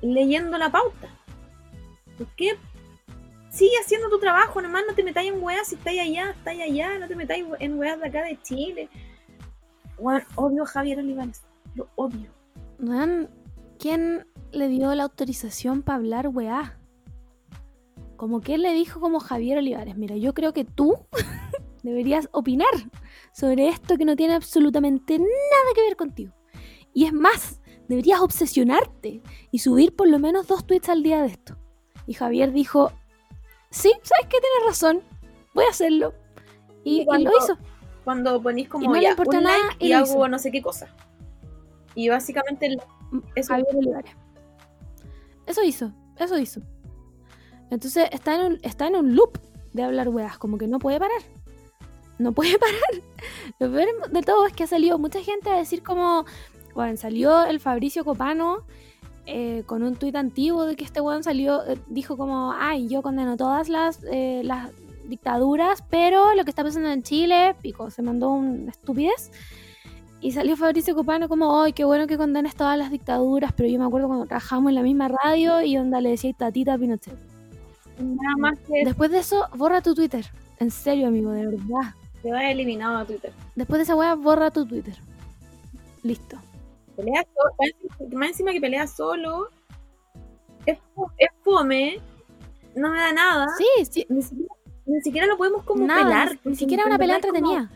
leyendo 0.02 0.58
la 0.58 0.72
pauta. 0.72 1.10
¿Por 2.18 2.28
qué 2.36 2.58
sigue 3.50 3.76
haciendo 3.82 4.10
tu 4.10 4.20
trabajo, 4.20 4.62
nomás 4.62 4.84
no 4.88 4.94
te 4.94 5.04
metáis 5.04 5.32
en 5.32 5.44
weas 5.44 5.68
si 5.68 5.76
estáis 5.76 6.02
allá, 6.02 6.32
estáis 6.32 6.62
allá, 6.62 6.98
no 7.00 7.08
te 7.08 7.16
metáis 7.16 7.46
en 7.60 7.78
weas 7.78 8.00
de 8.00 8.08
acá 8.08 8.24
de 8.24 8.42
Chile. 8.42 8.90
Weón, 9.98 10.24
odio 10.36 10.64
a 10.64 10.68
Javier 10.68 11.00
Olivares, 11.00 11.42
lo 11.76 11.88
odio. 11.96 12.30
¿quién 13.80 14.26
le 14.52 14.68
dio 14.68 14.94
la 14.96 15.04
autorización 15.04 15.82
para 15.82 15.98
hablar 15.98 16.28
weá? 16.30 16.78
Como 18.16 18.42
que 18.42 18.56
él 18.56 18.64
le 18.64 18.74
dijo 18.74 19.00
como 19.00 19.20
Javier 19.20 19.60
Olivares, 19.60 19.96
mira, 19.98 20.16
yo 20.18 20.34
creo 20.34 20.54
que 20.54 20.66
tú 20.66 20.98
deberías 21.84 22.28
opinar 22.32 22.70
sobre 23.32 23.70
esto 23.70 23.98
que 23.98 24.06
no 24.06 24.16
tiene 24.16 24.34
absolutamente 24.36 25.18
nada 25.18 25.74
que 25.76 25.82
ver 25.82 25.96
contigo. 25.96 26.34
Y 26.94 27.06
es 27.06 27.14
más, 27.14 27.62
deberías 27.88 28.20
obsesionarte 28.20 29.22
y 29.52 29.60
subir 29.60 29.96
por 29.96 30.08
lo 30.10 30.20
menos 30.20 30.48
dos 30.48 30.66
tweets 30.66 30.90
al 30.90 31.04
día 31.04 31.22
de 31.22 31.28
esto. 31.28 31.58
Y 32.08 32.14
Javier 32.14 32.52
dijo, 32.52 32.92
sí, 33.70 33.92
¿sabes 34.04 34.26
qué? 34.28 34.38
Tienes 34.40 34.66
razón, 34.68 35.02
voy 35.54 35.66
a 35.66 35.70
hacerlo. 35.70 36.14
Y, 36.84 37.02
y 37.02 37.06
Cuando- 37.06 37.30
lo 37.32 37.38
hizo. 37.38 37.58
Cuando 38.04 38.42
ponís 38.42 38.68
como 38.68 38.86
Y 38.86 38.88
no 38.88 39.00
ya, 39.00 39.16
un 39.16 39.44
nada, 39.44 39.58
like 39.70 39.86
y 39.86 39.92
hago 39.92 40.06
hizo. 40.06 40.28
no 40.28 40.40
sé 40.40 40.52
qué 40.52 40.62
cosa. 40.64 40.88
Y 41.94 42.10
básicamente 42.10 42.76
eso 43.36 43.50
Javier 43.54 43.76
Olivares. 43.76 44.16
Eso 45.50 45.64
hizo, 45.64 45.92
eso 46.16 46.38
hizo. 46.38 46.62
Entonces 47.72 48.08
está 48.12 48.36
en 48.36 48.42
un, 48.42 48.60
está 48.62 48.86
en 48.86 48.96
un 48.96 49.16
loop 49.16 49.40
de 49.74 49.82
hablar 49.82 50.08
weas, 50.10 50.38
como 50.38 50.60
que 50.60 50.68
no 50.68 50.78
puede 50.78 51.00
parar. 51.00 51.22
No 52.20 52.34
puede 52.34 52.60
parar. 52.60 53.04
Lo 53.58 53.72
peor 53.72 54.12
de 54.12 54.22
todo 54.22 54.46
es 54.46 54.54
que 54.54 54.66
ha 54.66 54.68
salido 54.68 55.00
mucha 55.00 55.24
gente 55.24 55.50
a 55.50 55.58
decir 55.58 55.82
como, 55.82 56.26
bueno, 56.76 56.96
salió 56.98 57.46
el 57.46 57.60
Fabricio 57.60 58.06
Copano 58.06 58.64
eh, 59.26 59.64
con 59.66 59.82
un 59.82 59.96
tuit 59.96 60.16
antiguo 60.16 60.66
de 60.66 60.76
que 60.76 60.86
este 60.86 61.02
weón 61.02 61.24
salió, 61.24 61.66
eh, 61.66 61.80
dijo 61.88 62.16
como, 62.16 62.54
ay, 62.56 62.88
yo 62.88 63.02
condeno 63.02 63.36
todas 63.36 63.70
las, 63.70 64.04
eh, 64.12 64.42
las 64.44 64.70
dictaduras, 65.08 65.84
pero 65.90 66.36
lo 66.36 66.44
que 66.44 66.52
está 66.52 66.64
pasando 66.64 66.92
en 66.92 67.02
Chile, 67.02 67.56
pico, 67.60 67.90
se 67.90 68.04
mandó 68.04 68.30
una 68.30 68.70
estupidez. 68.70 69.32
Y 70.22 70.32
salió 70.34 70.58
Fabricio 70.58 70.96
Copano 70.96 71.30
como, 71.30 71.62
ay, 71.62 71.72
qué 71.72 71.86
bueno 71.86 72.06
que 72.06 72.18
condenes 72.18 72.54
todas 72.56 72.78
las 72.78 72.92
dictaduras, 72.92 73.54
pero 73.54 73.70
yo 73.70 73.80
me 73.80 73.86
acuerdo 73.86 74.08
cuando 74.08 74.26
trabajamos 74.26 74.70
en 74.70 74.76
la 74.76 74.82
misma 74.84 75.08
radio 75.08 75.62
y 75.62 75.78
onda 75.78 76.02
le 76.02 76.10
decía 76.10 76.34
tatita 76.34 76.74
a 76.74 76.78
Pinochet. 76.78 77.14
nada 78.00 78.36
más 78.38 78.60
que 78.60 78.84
Después 78.86 79.12
de 79.12 79.20
eso, 79.20 79.48
borra 79.56 79.82
tu 79.82 79.96
Twitter. 79.96 80.26
En 80.60 80.72
serio, 80.72 81.08
amigo, 81.08 81.32
de 81.32 81.46
verdad. 81.46 81.94
te 82.22 82.32
va 82.32 82.52
eliminado 82.52 82.98
a 82.98 83.06
Twitter. 83.06 83.32
Después 83.56 83.80
de 83.80 83.84
esa 83.84 83.96
wea, 83.96 84.14
borra 84.16 84.52
tu 84.52 84.66
Twitter. 84.66 84.96
Listo. 86.04 86.38
Pelea 86.98 87.24
solo, 87.34 87.56
más 88.18 88.30
encima- 88.32 88.52
que 88.52 88.60
pelea 88.60 88.86
solo, 88.88 89.50
es, 90.66 90.78
es 91.18 91.30
fome, 91.46 92.00
no 92.76 92.90
me 92.92 92.98
da 93.00 93.14
nada. 93.14 93.48
Sí, 93.58 93.86
sí. 93.90 94.06
Ni 94.10 94.22
siquiera, 94.22 94.54
ni 94.86 95.02
siquiera 95.02 95.28
lo 95.28 95.38
podemos 95.38 95.64
como 95.64 95.86
Nada, 95.88 96.04
pelar. 96.04 96.40
ni- 96.44 96.56
siquiera 96.58 96.84
una 96.86 96.98
pelea 96.98 97.22
como- 97.22 97.36
entretenida. 97.38 97.72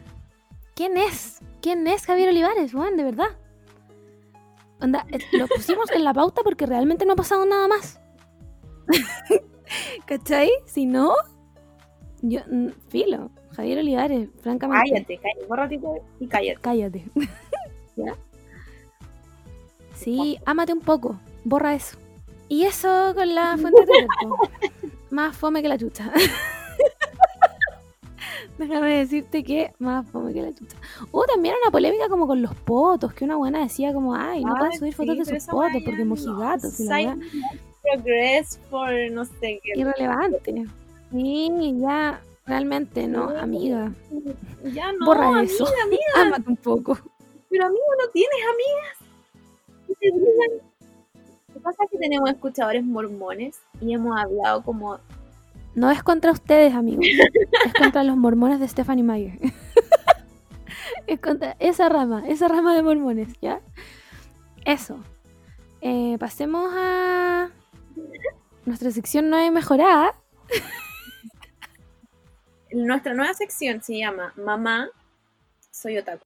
¿Quién 0.76 0.98
es? 0.98 1.40
¿Quién 1.64 1.88
es 1.88 2.06
Javier 2.06 2.28
Olivares, 2.28 2.74
weón? 2.74 2.98
De 2.98 3.06
verdad. 3.06 3.30
Onda, 4.82 5.06
lo 5.32 5.48
pusimos 5.48 5.90
en 5.92 6.04
la 6.04 6.14
pauta 6.14 6.42
porque 6.44 6.66
realmente 6.66 7.06
no 7.06 7.14
ha 7.14 7.16
pasado 7.16 7.46
nada 7.46 7.70
más. 7.70 8.02
¿Cachai? 10.06 10.52
Si 10.66 10.86
no, 10.86 11.16
yo, 12.22 12.42
mm, 12.52 12.68
filo. 12.90 13.32
Javier 13.56 13.80
Olivares, 13.80 14.30
francamente. 14.42 14.92
Cállate, 14.92 15.18
cállate, 15.18 15.46
borra 15.48 15.68
Twitter 15.70 16.02
y 16.20 16.28
cállate. 16.28 16.60
Cállate. 16.60 17.06
¿Ya? 17.96 18.14
Sí, 19.96 20.38
ámate 20.46 20.74
un 20.74 20.82
poco. 20.82 21.18
Borra 21.46 21.76
eso. 21.76 21.98
Y 22.50 22.64
eso 22.64 23.14
con 23.16 23.34
la 23.34 23.56
fuente 23.58 23.82
de 23.82 23.88
Twitter, 23.88 24.08
po. 24.22 24.38
Más 25.12 25.38
fome 25.38 25.62
que 25.62 25.70
la 25.70 25.78
chucha. 25.78 26.12
Déjame 28.58 28.98
decirte 29.00 29.44
que 29.44 29.72
más 29.80 30.08
fome 30.10 30.34
que 30.34 30.42
la 30.42 30.54
chucha. 30.54 30.78
Puta, 31.12 31.34
también 31.34 31.56
una 31.62 31.72
polémica 31.72 32.08
como 32.08 32.28
con 32.28 32.42
los 32.42 32.54
potos, 32.56 33.14
que 33.14 33.26
una 33.26 33.36
buena 33.36 33.60
decía 33.60 33.94
como, 33.94 34.14
ay, 34.16 34.44
no 34.44 34.54
Ay, 34.54 34.60
pueden 34.60 34.80
subir 34.80 34.94
sí, 34.94 34.98
fotos 34.98 35.18
de 35.18 35.40
sus 35.40 35.48
potos 35.50 35.82
porque 35.84 36.06
no, 36.06 36.16
mojigatos 36.16 36.80
y 36.80 36.84
la 36.86 36.96
side 36.98 37.08
weá. 37.08 37.18
Progress 37.82 38.60
for 38.70 38.90
no 39.12 39.26
sé 39.26 39.60
qué. 39.64 39.72
Irrelevante. 39.76 40.66
Sí, 41.12 41.76
ya, 41.80 42.22
realmente, 42.46 43.08
no, 43.08 43.30
amiga. 43.30 43.92
Ya 44.74 44.92
no, 44.94 45.06
Borra 45.06 45.28
amiga, 45.30 45.44
eso. 45.44 45.66
amiga, 45.86 46.04
Ámate 46.16 46.50
un 46.50 46.58
poco. 46.58 46.98
pero 47.50 47.66
amigo, 47.66 47.84
no 48.02 48.10
tienes 48.12 48.40
amigas. 48.54 48.98
Lo 51.50 51.54
que 51.56 51.60
pasa 51.60 51.84
es 51.84 51.90
que 51.92 51.98
tenemos 51.98 52.30
escuchadores 52.30 52.84
mormones 52.84 53.60
y 53.82 53.94
hemos 53.94 54.18
hablado 54.20 54.64
como 54.64 54.98
No 55.76 55.90
es 55.90 56.04
contra 56.04 56.32
ustedes, 56.32 56.74
amigos. 56.74 57.06
es 57.66 57.74
contra 57.74 58.04
los 58.04 58.16
mormones 58.18 58.60
de 58.60 58.68
Stephanie 58.68 59.04
Meyer. 59.04 59.40
es 61.08 61.20
contra 61.20 61.56
esa 61.60 61.90
rama, 61.90 62.24
esa 62.28 62.48
rama 62.48 62.76
de 62.76 62.84
mormones, 62.84 63.30
¿ya? 63.42 63.60
Eso. 64.66 65.00
Eh, 65.82 66.18
pasemos 66.20 66.72
a 66.76 67.50
nuestra 68.66 68.92
sección 68.92 69.30
nueva 69.30 69.46
y 69.46 69.52
mejorada. 69.52 70.16
Nuestra 72.72 73.14
nueva 73.14 73.34
sección 73.34 73.82
se 73.82 73.98
llama 73.98 74.34
Mamá, 74.38 74.90
soy 75.72 75.98
otaku. 75.98 76.26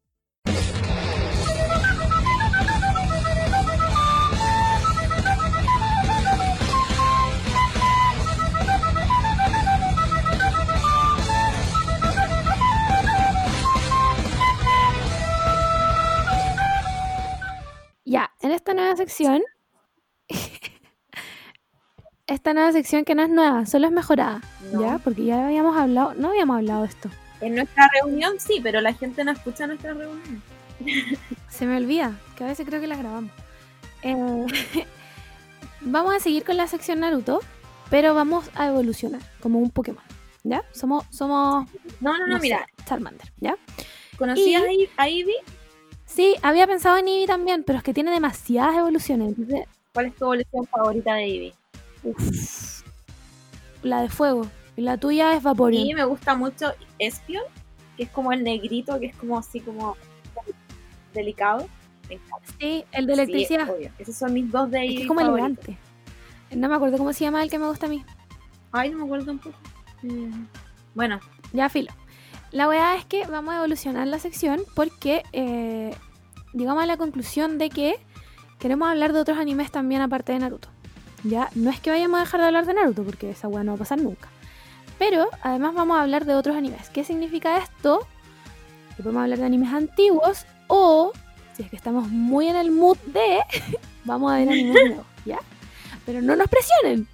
En 18.41 18.51
esta 18.51 18.73
nueva 18.73 18.95
sección. 18.95 19.43
esta 22.27 22.53
nueva 22.53 22.71
sección 22.71 23.05
que 23.05 23.15
no 23.15 23.23
es 23.23 23.29
nueva, 23.29 23.65
solo 23.65 23.87
es 23.87 23.93
mejorada. 23.93 24.41
No. 24.71 24.81
¿Ya? 24.81 24.97
Porque 24.99 25.25
ya 25.25 25.45
habíamos 25.45 25.77
hablado, 25.77 26.13
no 26.15 26.29
habíamos 26.29 26.57
hablado 26.57 26.81
de 26.83 26.89
esto. 26.89 27.09
En 27.41 27.55
nuestra 27.55 27.87
reunión 28.01 28.39
sí, 28.39 28.59
pero 28.61 28.81
la 28.81 28.93
gente 28.93 29.23
no 29.23 29.31
escucha 29.31 29.67
nuestra 29.67 29.93
reunión. 29.93 30.41
Se 31.49 31.65
me 31.65 31.77
olvida, 31.77 32.19
que 32.35 32.43
a 32.43 32.47
veces 32.47 32.65
creo 32.65 32.81
que 32.81 32.87
las 32.87 32.99
grabamos. 32.99 33.31
Eh, 34.03 34.15
vamos 35.81 36.15
a 36.15 36.19
seguir 36.19 36.43
con 36.43 36.57
la 36.57 36.67
sección 36.67 36.99
Naruto, 36.99 37.39
pero 37.89 38.13
vamos 38.13 38.49
a 38.55 38.67
evolucionar 38.67 39.21
como 39.39 39.59
un 39.59 39.69
Pokémon. 39.71 40.03
¿Ya? 40.43 40.63
Somos, 40.71 41.05
somos 41.09 41.65
No, 41.99 42.17
no, 42.17 42.19
no, 42.19 42.27
no 42.27 42.35
sé, 42.37 42.41
mira, 42.43 42.65
Charmander, 42.85 43.33
¿ya? 43.37 43.57
¿conocías 44.17 44.63
Y- 44.71 44.89
a 44.95 45.09
Ivy? 45.09 45.33
Sí, 46.07 46.35
había 46.41 46.65
pensado 46.65 46.97
en 46.97 47.07
Eevee 47.07 47.27
también, 47.27 47.63
pero 47.63 47.77
es 47.77 47.83
que 47.83 47.93
tiene 47.93 48.09
demasiadas 48.11 48.75
evoluciones. 48.77 49.29
Entonces, 49.37 49.67
¿Cuál 49.93 50.07
es 50.07 50.15
tu 50.15 50.23
evolución 50.25 50.65
favorita 50.67 51.13
de 51.15 51.27
Ivy? 51.27 51.53
uf, 52.03 52.81
la 53.83 54.01
de 54.01 54.09
fuego. 54.09 54.47
Y 54.75 54.81
la 54.81 54.97
tuya 54.97 55.33
es 55.35 55.43
Vaporeon. 55.43 55.85
Y 55.85 55.93
me 55.93 56.03
gusta 56.05 56.35
mucho 56.35 56.71
Espion, 56.99 57.43
que 57.97 58.03
es 58.03 58.09
como 58.09 58.31
el 58.31 58.43
negrito, 58.43 58.99
que 58.99 59.07
es 59.07 59.15
como 59.15 59.37
así 59.37 59.59
como 59.59 59.95
delicado. 61.13 61.67
Sí, 62.59 62.85
el 62.91 63.05
de 63.05 63.15
Sí, 63.15 63.21
electricidad. 63.21 63.69
obvio. 63.69 63.91
Esos 63.99 64.15
son 64.15 64.33
mis 64.33 64.49
dos 64.51 64.71
de 64.71 64.77
es 64.79 64.83
Ivy 64.85 64.95
que 64.95 65.01
es 65.03 65.07
como 65.07 65.19
favoritos. 65.21 65.65
elegante. 65.65 65.77
No 66.55 66.69
me 66.69 66.75
acuerdo 66.75 66.97
cómo 66.97 67.11
se 67.11 67.25
llama 67.25 67.43
el 67.43 67.49
que 67.49 67.59
me 67.59 67.67
gusta 67.67 67.87
a 67.87 67.89
mí. 67.89 68.05
Ay, 68.71 68.91
no 68.91 68.99
me 68.99 69.03
acuerdo 69.05 69.25
tampoco. 69.25 69.57
Mm, 70.03 70.45
Bueno, 70.95 71.19
Ya, 71.53 71.67
filo. 71.69 71.91
La 72.57 72.67
weá 72.67 72.95
es 72.95 73.05
que 73.05 73.23
vamos 73.27 73.53
a 73.53 73.57
evolucionar 73.57 74.07
la 74.07 74.17
sección 74.17 74.63
porque 74.73 75.21
eh, 75.31 75.93
llegamos 76.53 76.81
a 76.81 76.87
la 76.87 76.97
conclusión 76.97 77.59
de 77.59 77.69
que 77.69 77.99
queremos 78.57 78.89
hablar 78.89 79.13
de 79.13 79.19
otros 79.19 79.37
animes 79.37 79.69
también 79.69 80.01
aparte 80.01 80.31
de 80.31 80.39
Naruto. 80.39 80.67
Ya, 81.23 81.51
no 81.53 81.69
es 81.69 81.79
que 81.79 81.91
vayamos 81.91 82.17
a 82.17 82.23
dejar 82.23 82.41
de 82.41 82.47
hablar 82.47 82.65
de 82.65 82.73
Naruto 82.73 83.03
porque 83.03 83.29
esa 83.29 83.47
weá 83.47 83.63
no 83.63 83.73
va 83.73 83.75
a 83.75 83.77
pasar 83.77 84.01
nunca. 84.01 84.29
Pero 84.97 85.29
además 85.43 85.75
vamos 85.75 85.99
a 85.99 86.01
hablar 86.01 86.25
de 86.25 86.33
otros 86.33 86.55
animes. 86.55 86.89
¿Qué 86.89 87.03
significa 87.03 87.59
esto? 87.59 88.07
Que 88.95 89.03
podemos 89.03 89.21
hablar 89.21 89.37
de 89.37 89.45
animes 89.45 89.71
antiguos 89.71 90.47
o, 90.65 91.11
si 91.55 91.61
es 91.61 91.69
que 91.69 91.75
estamos 91.75 92.09
muy 92.09 92.47
en 92.47 92.55
el 92.55 92.71
mood 92.71 92.97
de, 93.05 93.37
vamos 94.03 94.31
a 94.31 94.37
ver 94.37 94.49
animes 94.49 94.73
nuevos, 94.83 95.05
¿ya? 95.25 95.37
Pero 96.07 96.23
no 96.23 96.35
nos 96.35 96.47
presionen. 96.47 97.07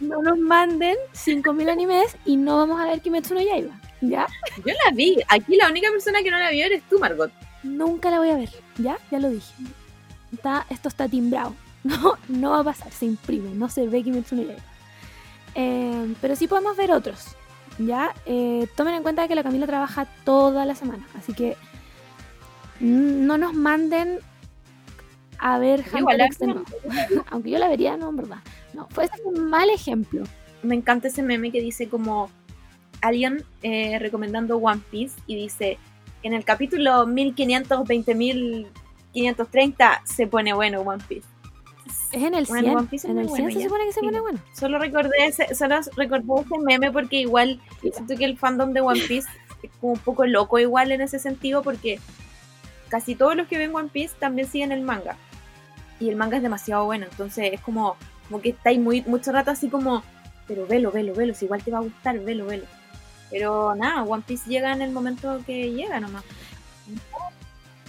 No 0.00 0.22
nos 0.22 0.38
manden 0.38 0.96
5.000 1.12 1.70
animes 1.70 2.16
y 2.24 2.38
no 2.38 2.56
vamos 2.56 2.80
a 2.80 2.86
ver 2.86 3.02
Kimetsu 3.02 3.34
no 3.34 3.42
Yaiba, 3.42 3.78
¿ya? 4.00 4.26
yo 4.58 4.72
la 4.84 4.94
vi. 4.94 5.18
Aquí 5.28 5.56
la 5.56 5.68
única 5.68 5.90
persona 5.90 6.22
que 6.22 6.30
no 6.30 6.38
la 6.38 6.50
vio 6.50 6.64
eres 6.66 6.82
tú, 6.88 6.98
Margot. 6.98 7.30
Nunca 7.62 8.10
la 8.10 8.18
voy 8.18 8.30
a 8.30 8.36
ver, 8.36 8.50
¿ya? 8.78 8.98
Ya 9.10 9.18
lo 9.18 9.30
dije. 9.30 9.52
Está, 10.32 10.66
esto 10.70 10.88
está 10.88 11.08
timbrado. 11.08 11.54
No, 11.86 12.18
no 12.26 12.50
va 12.50 12.60
a 12.60 12.64
pasar, 12.64 12.90
se 12.90 13.04
imprime, 13.04 13.50
no 13.54 13.68
se 13.68 13.86
ve 13.86 14.02
Kimetsu 14.02 14.34
no 14.34 14.42
Yaiba. 14.42 14.62
Eh, 15.54 16.14
pero 16.20 16.34
sí 16.34 16.48
podemos 16.48 16.76
ver 16.76 16.90
otros, 16.90 17.36
¿ya? 17.78 18.12
Eh, 18.26 18.66
tomen 18.74 18.94
en 18.94 19.04
cuenta 19.04 19.28
que 19.28 19.36
la 19.36 19.44
Camila 19.44 19.66
trabaja 19.66 20.04
toda 20.24 20.64
la 20.64 20.74
semana, 20.74 21.06
así 21.16 21.32
que 21.32 21.56
no 22.80 23.38
nos 23.38 23.54
manden 23.54 24.18
a 25.38 25.58
ver 25.58 25.84
Hunter 25.92 26.20
x 26.22 26.38
de 26.40 26.46
nuevo. 26.48 26.64
Aunque 27.30 27.50
yo 27.50 27.58
la 27.58 27.68
vería, 27.68 27.96
no, 27.96 28.08
en 28.08 28.16
verdad. 28.16 28.38
No, 28.72 28.88
fue 28.90 29.08
un 29.24 29.48
mal 29.48 29.70
ejemplo. 29.70 30.24
Me 30.62 30.74
encanta 30.74 31.08
ese 31.08 31.22
meme 31.22 31.52
que 31.52 31.60
dice 31.60 31.88
como 31.88 32.30
alguien 33.08 33.44
eh, 33.62 33.98
recomendando 33.98 34.58
One 34.58 34.82
Piece 34.90 35.18
y 35.26 35.36
dice 35.36 35.78
en 36.22 36.34
el 36.34 36.44
capítulo 36.44 37.06
1520.530 37.06 40.00
se 40.04 40.26
pone 40.26 40.52
bueno 40.52 40.80
One 40.80 41.02
Piece. 41.08 41.26
Es 42.12 42.22
en 42.22 42.34
el 42.34 42.46
100. 42.46 42.62
Bueno, 42.62 42.78
One 42.78 42.88
Piece 42.88 43.06
es 43.06 43.10
en 43.10 43.18
el 43.18 43.28
100 43.28 43.42
bueno, 43.44 43.58
se 43.60 43.64
supone 43.64 43.84
que 43.86 43.92
se 43.92 44.00
Sí. 44.00 44.06
pone 44.06 44.20
bueno. 44.20 44.38
Solo 44.52 44.78
recordé 44.78 45.26
ese, 45.26 45.54
solo 45.54 45.76
recordé 45.96 46.24
ese 46.40 46.58
meme 46.64 46.92
porque 46.92 47.20
igual 47.20 47.60
siento 47.80 48.16
que 48.16 48.24
el 48.24 48.38
fandom 48.38 48.72
de 48.72 48.80
One 48.80 49.00
Piece 49.06 49.28
es 49.62 49.70
como 49.80 49.92
un 49.94 49.98
poco 49.98 50.26
loco 50.26 50.58
igual 50.58 50.92
en 50.92 51.00
ese 51.00 51.18
sentido 51.18 51.62
porque 51.62 51.98
casi 52.88 53.14
todos 53.14 53.36
los 53.36 53.48
que 53.48 53.58
ven 53.58 53.74
One 53.74 53.88
Piece 53.92 54.14
también 54.18 54.48
siguen 54.48 54.72
el 54.72 54.82
manga. 54.82 55.16
Y 55.98 56.08
el 56.08 56.16
manga 56.16 56.36
es 56.36 56.42
demasiado 56.42 56.84
bueno, 56.84 57.06
entonces 57.10 57.50
es 57.52 57.60
como, 57.60 57.96
como 58.28 58.40
que 58.42 58.50
estáis 58.50 58.78
muy, 58.78 59.02
mucho 59.02 59.32
rato 59.32 59.50
así 59.50 59.68
como, 59.68 60.02
pero 60.46 60.66
velo, 60.66 60.92
velo, 60.92 61.14
velo, 61.14 61.34
si 61.34 61.46
igual 61.46 61.62
te 61.62 61.70
va 61.70 61.78
a 61.78 61.82
gustar, 61.82 62.18
velo, 62.20 62.46
velo. 62.46 62.64
Pero 63.30 63.74
nada, 63.74 64.02
One 64.02 64.22
Piece 64.26 64.48
llega 64.48 64.72
en 64.72 64.82
el 64.82 64.92
momento 64.92 65.40
que 65.46 65.72
llega 65.72 66.00
nomás. 66.00 66.24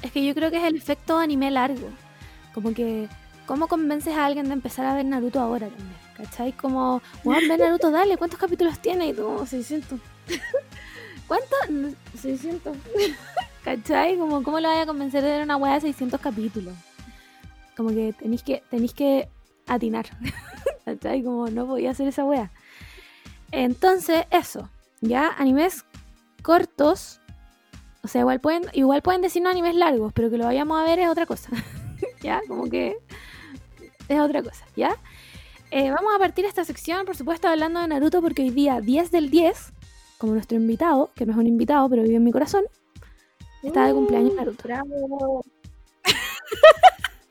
Es 0.01 0.11
que 0.11 0.25
yo 0.25 0.33
creo 0.33 0.51
que 0.51 0.57
es 0.57 0.63
el 0.63 0.75
efecto 0.75 1.17
anime 1.17 1.51
largo. 1.51 1.89
Como 2.53 2.73
que, 2.73 3.07
¿cómo 3.45 3.67
convences 3.67 4.15
a 4.15 4.25
alguien 4.25 4.47
de 4.47 4.53
empezar 4.53 4.85
a 4.85 4.95
ver 4.95 5.05
Naruto 5.05 5.39
ahora 5.39 5.67
también? 5.67 5.95
¿Cachai? 6.15 6.51
Como, 6.53 7.01
bueno, 7.23 7.47
ve 7.47 7.57
Naruto, 7.57 7.91
dale, 7.91 8.17
¿cuántos 8.17 8.39
capítulos 8.39 8.79
tiene? 8.79 9.07
Y 9.07 9.13
tú, 9.13 9.23
como, 9.23 9.45
600. 9.45 9.99
¿Cuántos? 11.27 11.69
No, 11.69 11.89
600. 12.19 12.75
¿Cachai? 13.63 14.17
Como, 14.17 14.41
¿cómo 14.43 14.59
le 14.59 14.67
vaya 14.67 14.83
a 14.83 14.88
convencer 14.88 15.23
de 15.23 15.29
ver 15.29 15.43
una 15.43 15.57
weá 15.57 15.75
de 15.75 15.81
600 15.81 16.19
capítulos? 16.19 16.73
Como 17.75 17.89
que 17.89 18.13
tenéis 18.13 18.41
que, 18.41 18.63
tenéis 18.69 18.93
que 18.93 19.29
atinar. 19.67 20.07
¿Cachai? 20.85 21.21
Como 21.23 21.49
no 21.49 21.67
podía 21.67 21.91
hacer 21.91 22.07
esa 22.07 22.23
weá. 22.23 22.51
Entonces, 23.51 24.25
eso. 24.31 24.69
Ya, 25.01 25.29
animes 25.37 25.85
cortos. 26.41 27.19
O 28.03 28.07
sea, 28.07 28.21
igual 28.21 28.39
pueden, 28.39 28.63
igual 28.73 29.01
pueden 29.01 29.21
decirnos 29.21 29.51
animes 29.51 29.75
largos, 29.75 30.13
pero 30.13 30.29
que 30.29 30.37
lo 30.37 30.45
vayamos 30.45 30.79
a 30.79 30.83
ver 30.83 30.99
es 30.99 31.09
otra 31.09 31.25
cosa. 31.25 31.49
¿Ya? 32.21 32.41
Como 32.47 32.69
que 32.69 32.97
es 34.07 34.19
otra 34.19 34.41
cosa, 34.41 34.65
¿ya? 34.75 34.95
Eh, 35.71 35.91
vamos 35.91 36.15
a 36.15 36.19
partir 36.19 36.45
esta 36.45 36.63
sección, 36.63 37.05
por 37.05 37.17
supuesto, 37.17 37.47
hablando 37.47 37.81
de 37.81 37.87
Naruto, 37.87 38.21
porque 38.21 38.43
hoy 38.43 38.51
día 38.51 38.79
10 38.79 39.11
del 39.11 39.29
10, 39.29 39.73
como 40.17 40.33
nuestro 40.33 40.57
invitado, 40.57 41.11
que 41.15 41.25
no 41.25 41.33
es 41.33 41.37
un 41.37 41.47
invitado, 41.47 41.89
pero 41.89 42.03
vive 42.03 42.15
en 42.15 42.23
mi 42.23 42.31
corazón, 42.31 42.63
está 43.63 43.85
de 43.85 43.93
cumpleaños 43.93 44.33
Naruto. 44.35 44.63
Bravo. 44.63 45.43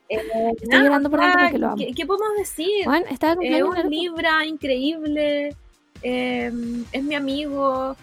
Eh, 0.09 0.21
Estoy 0.53 0.69
nada, 0.69 0.83
llorando 0.85 1.09
por 1.09 1.19
dentro 1.19 1.37
ah, 1.37 1.43
porque 1.43 1.57
lo 1.57 1.67
amo. 1.67 1.75
¿qué, 1.75 1.91
qué 1.93 2.05
podemos 2.05 2.37
decir? 2.37 2.85
Juan, 2.85 3.03
está 3.09 3.27
de 3.27 3.31
Es 3.33 3.35
cumpleaños 3.35 3.67
un 3.67 3.75
Naruto. 3.75 3.89
Libra 3.89 4.45
increíble. 4.45 5.57
Eh, 6.03 6.51
es 6.91 7.03
mi 7.03 7.15
amigo. 7.15 7.95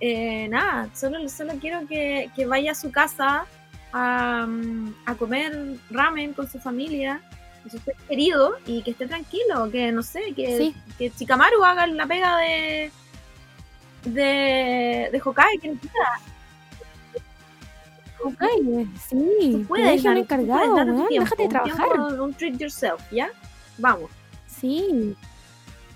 eh, 0.00 0.46
nada, 0.48 0.88
solo, 0.94 1.28
solo 1.28 1.54
quiero 1.60 1.86
que, 1.88 2.30
que 2.36 2.46
vaya 2.46 2.72
a 2.72 2.74
su 2.74 2.90
casa 2.92 3.46
a, 3.92 4.46
a 5.06 5.14
comer 5.16 5.76
ramen 5.90 6.32
con 6.34 6.48
su 6.48 6.58
familia, 6.60 7.20
con 7.62 7.70
su 7.72 7.80
querido 8.08 8.56
y 8.66 8.82
que 8.82 8.92
esté 8.92 9.06
tranquilo. 9.08 9.70
Que 9.72 9.90
no 9.92 10.02
sé, 10.02 10.32
que, 10.36 10.56
Sí. 10.56 10.74
que 10.98 11.10
Chikamaru 11.10 11.64
haga 11.64 11.86
la 11.88 12.06
pega 12.06 12.36
de. 12.38 12.90
de, 14.04 15.08
de 15.12 15.22
Hokage. 15.24 15.58
Que 15.60 15.68
no 15.68 15.80
quiera. 15.80 16.20
Ay, 18.40 18.88
sí, 19.08 19.50
Tú 19.52 19.64
puedes, 19.68 20.02
tú 20.02 20.08
encargado, 20.10 20.74
puedes, 20.74 20.86
date 20.86 20.90
tu 20.90 21.06
tiempo, 21.08 21.24
déjate 21.24 21.42
de 21.44 21.48
trabajar. 21.48 21.88
tiempo, 21.88 22.24
Un 22.24 22.34
treat 22.34 22.58
yourself, 22.58 23.00
¿ya? 23.12 23.30
Vamos. 23.78 24.10
Sí. 24.46 25.14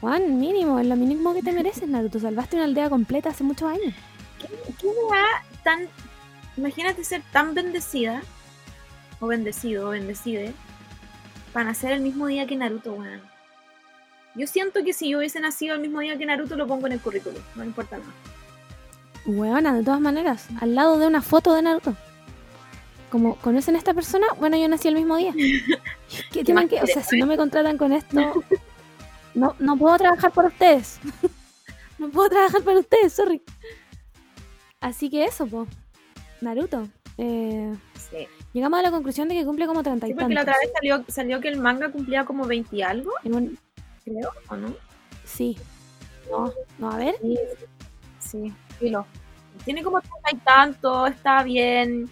Juan, 0.03 0.39
mínimo, 0.39 0.79
es 0.79 0.87
lo 0.87 0.97
mínimo 0.97 1.33
que 1.33 1.43
te 1.43 1.53
mereces, 1.53 1.89
Naruto. 1.89 2.19
Salvaste 2.19 2.57
una 2.57 2.67
aldea 2.67 2.91
completa 2.91 3.31
hace 3.31 3.45
muchos 3.45 3.71
años. 3.71 3.95
¿Qué 4.79 4.87
weá 5.09 5.45
tan 5.63 5.89
imagínate 6.57 7.05
ser 7.05 7.23
tan 7.33 7.55
bendecida, 7.55 8.23
o 9.21 9.27
bendecido, 9.27 9.89
o 9.89 9.91
bendecide, 9.91 10.53
para 11.53 11.67
nacer 11.67 11.93
el 11.93 12.01
mismo 12.01 12.27
día 12.27 12.47
que 12.47 12.57
Naruto, 12.57 12.93
weón. 12.95 13.21
Yo 14.35 14.47
siento 14.47 14.83
que 14.83 14.93
si 14.93 15.11
yo 15.11 15.19
hubiese 15.19 15.41
nacido 15.41 15.75
el 15.75 15.81
mismo 15.81 16.01
día 16.01 16.17
que 16.17 16.27
Naruto, 16.27 16.57
lo 16.57 16.67
pongo 16.67 16.87
en 16.87 16.95
el 16.95 17.01
currículum, 17.01 17.43
no 17.55 17.65
importa 17.65 17.99
nada. 17.99 18.13
Huevona, 19.25 19.75
de 19.75 19.85
todas 19.85 20.01
maneras, 20.01 20.49
al 20.61 20.75
lado 20.75 20.99
de 20.99 21.07
una 21.07 21.23
foto 21.23 21.55
de 21.55 21.63
Naruto. 21.63 21.97
Como 23.11 23.37
conocen 23.37 23.77
a 23.77 23.79
esta 23.79 23.93
persona, 23.93 24.27
bueno, 24.41 24.57
yo 24.57 24.67
nací 24.69 24.89
el 24.89 24.95
mismo 24.95 25.17
día. 25.17 25.33
¿Qué 26.33 26.43
tienen 26.45 26.69
que, 26.69 26.81
o 26.81 26.87
sea, 26.87 27.03
si 27.03 27.19
no 27.19 27.27
me 27.27 27.37
contratan 27.37 27.77
con 27.77 27.93
esto, 27.93 28.17
no, 29.35 29.55
no 29.59 29.77
puedo 29.77 29.97
trabajar 29.99 30.33
por 30.33 30.47
ustedes. 30.47 30.99
no 31.99 32.09
puedo 32.11 32.29
trabajar 32.31 32.63
para 32.63 32.79
ustedes, 32.81 33.13
sorry. 33.13 33.43
Así 34.81 35.09
que 35.11 35.25
eso, 35.25 35.47
po. 35.47 35.67
Naruto. 36.41 36.89
Eh, 37.19 37.73
Sí. 38.11 38.27
llegamos 38.53 38.79
a 38.81 38.83
la 38.83 38.91
conclusión 38.91 39.29
de 39.29 39.35
que 39.35 39.45
cumple 39.45 39.67
como 39.67 39.83
30 39.83 40.07
y 40.07 40.11
Sí, 40.11 40.15
porque 40.15 40.35
la 40.35 40.45
tantos. 40.45 40.55
otra 40.57 40.67
vez 40.67 40.73
salió, 40.75 41.05
salió 41.09 41.41
que 41.41 41.49
el 41.49 41.59
manga 41.59 41.91
cumplía 41.91 42.25
como 42.25 42.47
20 42.47 42.77
y 42.77 42.83
algo, 42.83 43.13
un- 43.25 43.59
creo, 44.05 44.31
¿o 44.49 44.57
no? 44.57 44.75
sí. 45.25 45.57
No, 46.31 46.53
no, 46.79 46.91
a 46.91 46.97
ver. 46.97 47.15
Sí, 47.21 47.39
sí, 48.19 48.53
filo. 48.79 49.07
Tiene 49.65 49.83
como 49.83 50.01
treinta 50.01 50.31
y 50.33 50.37
tanto, 50.39 51.07
está 51.07 51.43
bien. 51.43 52.09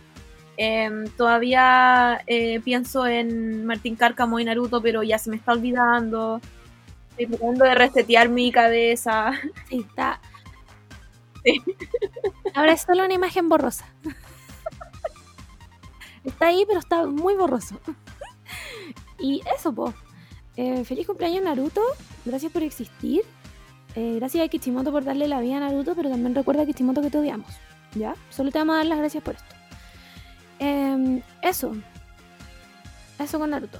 Em, 0.57 1.07
todavía 1.17 2.23
eh, 2.27 2.61
pienso 2.61 3.07
en 3.07 3.65
Martín 3.67 3.97
Cárcamo 3.97 4.39
y 4.41 4.45
Naruto, 4.45 4.83
pero 4.83 5.03
ya 5.03 5.19
se 5.19 5.31
me 5.31 5.37
está 5.37 5.53
olvidando. 5.53 6.41
Estoy 7.21 7.37
tratando 7.37 7.65
de 7.67 7.75
resetear 7.75 8.29
mi 8.31 8.51
cabeza. 8.51 9.33
Sí, 9.69 9.85
está. 9.87 10.21
Sí. 11.45 11.63
Ahora 12.55 12.73
es 12.73 12.81
solo 12.81 13.05
una 13.05 13.13
imagen 13.13 13.49
borrosa. 13.49 13.87
Está 16.25 16.47
ahí, 16.49 16.65
pero 16.67 16.81
está 16.81 17.07
muy 17.07 17.35
borroso. 17.35 17.79
Y 19.19 19.43
eso, 19.55 19.73
po. 19.75 19.93
Eh, 20.57 20.83
feliz 20.85 21.07
cumpleaños, 21.07 21.45
Naruto. 21.45 21.83
Gracias 22.25 22.51
por 22.51 22.63
existir. 22.63 23.23
Eh, 23.95 24.15
gracias 24.17 24.45
a 24.45 24.49
Kishimoto 24.49 24.91
por 24.91 25.05
darle 25.05 25.29
la 25.29 25.41
vida 25.41 25.59
a 25.59 25.61
Naruto, 25.61 25.95
pero 25.95 26.09
también 26.09 26.35
recuerda, 26.35 26.65
Kishimoto, 26.65 27.03
que 27.03 27.11
te 27.11 27.19
odiamos. 27.19 27.53
¿Ya? 27.95 28.15
Solo 28.31 28.51
te 28.51 28.59
vamos 28.59 28.75
a 28.75 28.79
dar 28.79 28.87
las 28.87 28.99
gracias 28.99 29.23
por 29.23 29.35
esto. 29.35 29.55
Em, 30.59 31.23
eso. 31.43 31.77
Eso 33.19 33.39
con 33.39 33.51
Naruto. 33.51 33.79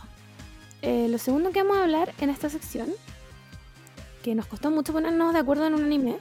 Eh, 0.83 1.09
lo 1.09 1.17
segundo 1.17 1.53
que 1.53 1.63
vamos 1.63 1.79
a 1.79 1.85
hablar 1.85 2.13
en 2.21 2.29
esta 2.29 2.51
sección, 2.51 2.91
que 4.23 4.35
nos 4.35 4.47
costó 4.47 4.71
mucho 4.71 4.93
ponernos 4.93 5.33
de 5.33 5.41
acuerdo 5.41 5.67
en 5.67 5.75
un 5.75 5.85
anime, 5.85 6.19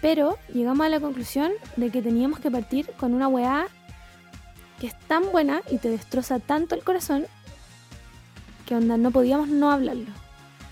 pero 0.00 0.38
llegamos 0.52 0.86
a 0.86 0.88
la 0.88 1.00
conclusión 1.00 1.52
de 1.76 1.90
que 1.90 2.02
teníamos 2.02 2.40
que 2.40 2.50
partir 2.50 2.90
con 2.98 3.14
una 3.14 3.28
weá 3.28 3.68
que 4.80 4.86
es 4.86 4.98
tan 5.00 5.30
buena 5.30 5.62
y 5.70 5.78
te 5.78 5.90
destroza 5.90 6.38
tanto 6.38 6.74
el 6.74 6.82
corazón 6.82 7.26
que 8.66 8.74
onda, 8.74 8.96
no 8.96 9.10
podíamos 9.10 9.48
no 9.48 9.70
hablarlo. 9.70 10.10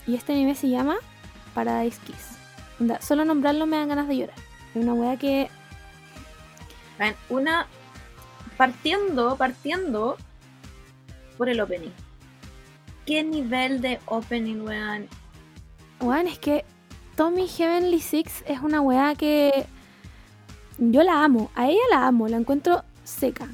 Y 0.07 0.15
este 0.15 0.33
anime 0.33 0.55
se 0.55 0.69
llama 0.69 0.95
Paradise 1.53 1.99
Kiss. 2.05 2.37
Onda, 2.79 3.01
solo 3.01 3.25
nombrarlo 3.25 3.67
me 3.67 3.77
dan 3.77 3.89
ganas 3.89 4.07
de 4.07 4.17
llorar. 4.17 4.35
Es 4.73 4.81
una 4.81 4.93
weá 4.93 5.17
que 5.17 5.49
Una. 7.29 7.67
Partiendo, 8.57 9.37
partiendo 9.37 10.17
por 11.37 11.49
el 11.49 11.61
opening. 11.61 11.91
¿Qué 13.05 13.23
nivel 13.23 13.81
de 13.81 13.99
opening, 14.05 14.61
weón? 14.61 15.07
Weón, 16.01 16.27
es 16.27 16.39
que 16.39 16.63
Tommy 17.15 17.47
Heavenly 17.47 17.99
Six 17.99 18.43
es 18.47 18.61
una 18.61 18.81
weá 18.81 19.15
que 19.15 19.65
yo 20.77 21.03
la 21.03 21.23
amo, 21.23 21.51
a 21.55 21.67
ella 21.69 21.81
la 21.91 22.07
amo, 22.07 22.27
la 22.27 22.37
encuentro 22.37 22.83
seca, 23.03 23.49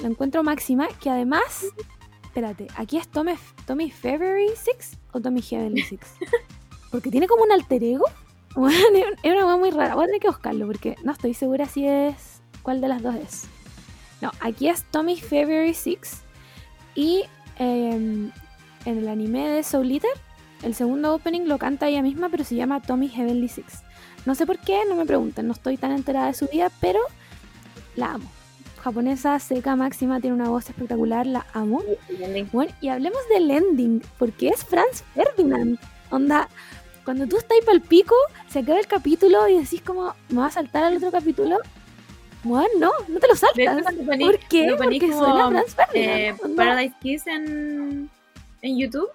la 0.00 0.08
encuentro 0.08 0.42
máxima, 0.42 0.88
que 1.00 1.10
además, 1.10 1.66
espérate, 2.22 2.68
aquí 2.76 2.96
es 2.96 3.08
Tommy, 3.08 3.34
Tommy 3.66 3.90
February 3.90 4.50
Six 4.56 4.96
o 5.12 5.20
Tommy 5.20 5.42
Heavenly 5.42 5.82
Six, 5.82 6.14
porque 6.90 7.10
tiene 7.10 7.26
como 7.26 7.44
un 7.44 7.52
alter 7.52 7.84
ego, 7.84 8.06
Weón, 8.54 8.96
es 9.22 9.32
una 9.32 9.46
weá 9.46 9.56
muy 9.56 9.70
rara, 9.70 9.94
voy 9.94 10.04
a 10.04 10.06
tener 10.06 10.20
que 10.20 10.28
buscarlo 10.28 10.66
porque 10.66 10.96
no 11.02 11.12
estoy 11.12 11.34
segura 11.34 11.66
si 11.66 11.86
es 11.86 12.42
cuál 12.62 12.80
de 12.80 12.88
las 12.88 13.02
dos 13.02 13.14
es. 13.14 13.44
No, 14.20 14.30
aquí 14.40 14.68
es 14.68 14.84
Tommy 14.84 15.18
February 15.18 15.74
Six 15.74 16.22
y 16.94 17.24
em, 17.58 18.30
en 18.84 18.98
el 18.98 19.08
anime 19.08 19.48
de 19.48 19.62
Soul 19.62 19.90
Eater 19.90 20.10
el 20.62 20.74
segundo 20.74 21.14
opening 21.14 21.42
lo 21.46 21.58
canta 21.58 21.88
ella 21.88 22.02
misma, 22.02 22.28
pero 22.28 22.44
se 22.44 22.54
llama 22.54 22.80
Tommy 22.80 23.08
Heavenly 23.08 23.48
Six. 23.48 23.82
No 24.26 24.34
sé 24.34 24.46
por 24.46 24.58
qué, 24.58 24.82
no 24.88 24.94
me 24.94 25.04
pregunten, 25.06 25.46
no 25.46 25.52
estoy 25.52 25.76
tan 25.76 25.92
enterada 25.92 26.26
de 26.28 26.34
su 26.34 26.46
vida, 26.46 26.70
pero 26.80 27.00
la 27.96 28.12
amo. 28.12 28.30
Japonesa, 28.82 29.38
seca, 29.38 29.76
máxima, 29.76 30.20
tiene 30.20 30.34
una 30.36 30.48
voz 30.48 30.68
espectacular, 30.68 31.26
la 31.26 31.46
amo. 31.52 31.82
Bueno, 32.52 32.72
y 32.80 32.88
hablemos 32.88 33.20
del 33.28 33.50
ending, 33.50 34.02
porque 34.18 34.48
es 34.48 34.64
Franz 34.64 35.04
Ferdinand. 35.14 35.78
Onda, 36.10 36.48
cuando 37.04 37.26
tú 37.26 37.36
estás 37.36 37.58
para 37.64 37.72
el 37.76 37.80
pico, 37.80 38.14
se 38.48 38.60
acaba 38.60 38.78
el 38.80 38.86
capítulo 38.86 39.48
y 39.48 39.58
decís 39.58 39.82
como, 39.82 40.14
me 40.30 40.38
va 40.38 40.46
a 40.46 40.50
saltar 40.50 40.84
al 40.84 40.96
otro 40.96 41.10
capítulo. 41.12 41.58
Bueno, 42.44 42.68
no, 42.80 42.90
no 43.08 43.20
te 43.20 43.28
lo 43.28 43.34
hecho, 43.34 43.46
saltas. 43.46 43.94
poní- 44.04 44.24
¿Por 44.24 44.38
qué? 44.48 44.74
Porque 44.76 44.98
como, 45.00 45.18
suena 45.24 45.48
Franz 45.48 45.74
Ferdinand. 45.76 46.18
eh. 46.18 46.34
Paradise 46.56 46.94
Kiss 47.00 47.26
en, 47.28 48.10
en 48.62 48.78
YouTube, 48.78 49.08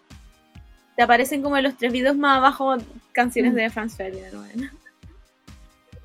te 0.98 1.04
aparecen 1.04 1.42
como 1.42 1.56
en 1.58 1.64
los 1.64 1.78
tres 1.78 1.94
videos 1.94 2.18
más 2.18 2.38
abajo 2.38 2.76
canciones 3.14 3.54
Mm. 3.54 3.56
de 3.56 3.70
Franz 3.70 3.96
Ferdinand. 3.96 4.34
Bueno. 4.36 4.70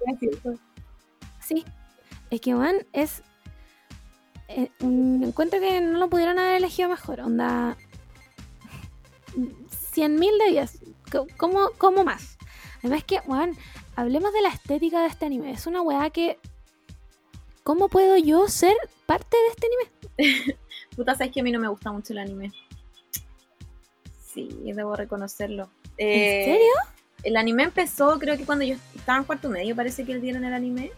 Sí, 1.41 1.65
es 2.31 2.41
que 2.41 2.53
Juan 2.55 2.77
es. 2.93 3.23
eh, 4.49 4.71
mm, 4.81 5.25
encuentro 5.25 5.59
que 5.61 5.81
no 5.81 5.99
lo 5.99 6.09
pudieron 6.09 6.39
haber 6.39 6.57
elegido 6.57 6.89
mejor. 6.89 7.21
Onda. 7.21 7.77
100.000 9.95 10.39
de 10.45 10.51
10. 10.51 10.79
Co- 11.11 11.27
¿Cómo, 11.37 11.71
cómo 11.79 12.05
más? 12.05 12.37
Además 12.81 13.05
que, 13.05 13.19
Juan, 13.19 13.57
hablemos 13.97 14.33
de 14.33 14.43
la 14.43 14.49
estética 14.49 15.01
de 15.03 15.09
este 15.09 15.27
anime. 15.27 15.51
Es 15.53 15.67
una 15.67 15.83
weá 15.83 16.11
que. 16.11 16.39
¿Cómo 17.65 17.89
puedo 17.89 18.17
yo 18.17 18.49
ser 18.49 18.75
parte 19.07 19.37
de 19.37 19.49
este 19.49 19.67
anime? 19.67 20.57
Puta, 20.97 21.15
sabes 21.15 21.33
que 21.33 21.41
a 21.41 21.43
mí 21.45 21.53
no 21.53 21.61
me 21.61 21.69
gusta 21.69 21.93
mucho 21.93 22.13
el 22.13 22.19
anime. 22.19 22.53
Sí, 24.33 24.49
debo 24.65 24.97
reconocerlo. 24.97 25.69
¿En 25.97 26.09
Eh, 26.09 26.45
serio? 26.47 26.73
El 27.23 27.37
anime 27.37 27.65
empezó, 27.65 28.19
creo 28.19 28.37
que 28.37 28.45
cuando 28.45 28.65
yo 28.65 28.75
estaba 28.95 29.19
en 29.19 29.25
cuarto 29.25 29.49
medio, 29.49 29.77
parece 29.77 30.05
que 30.05 30.19
dieron 30.19 30.45
el 30.45 30.55
anime. 30.55 30.91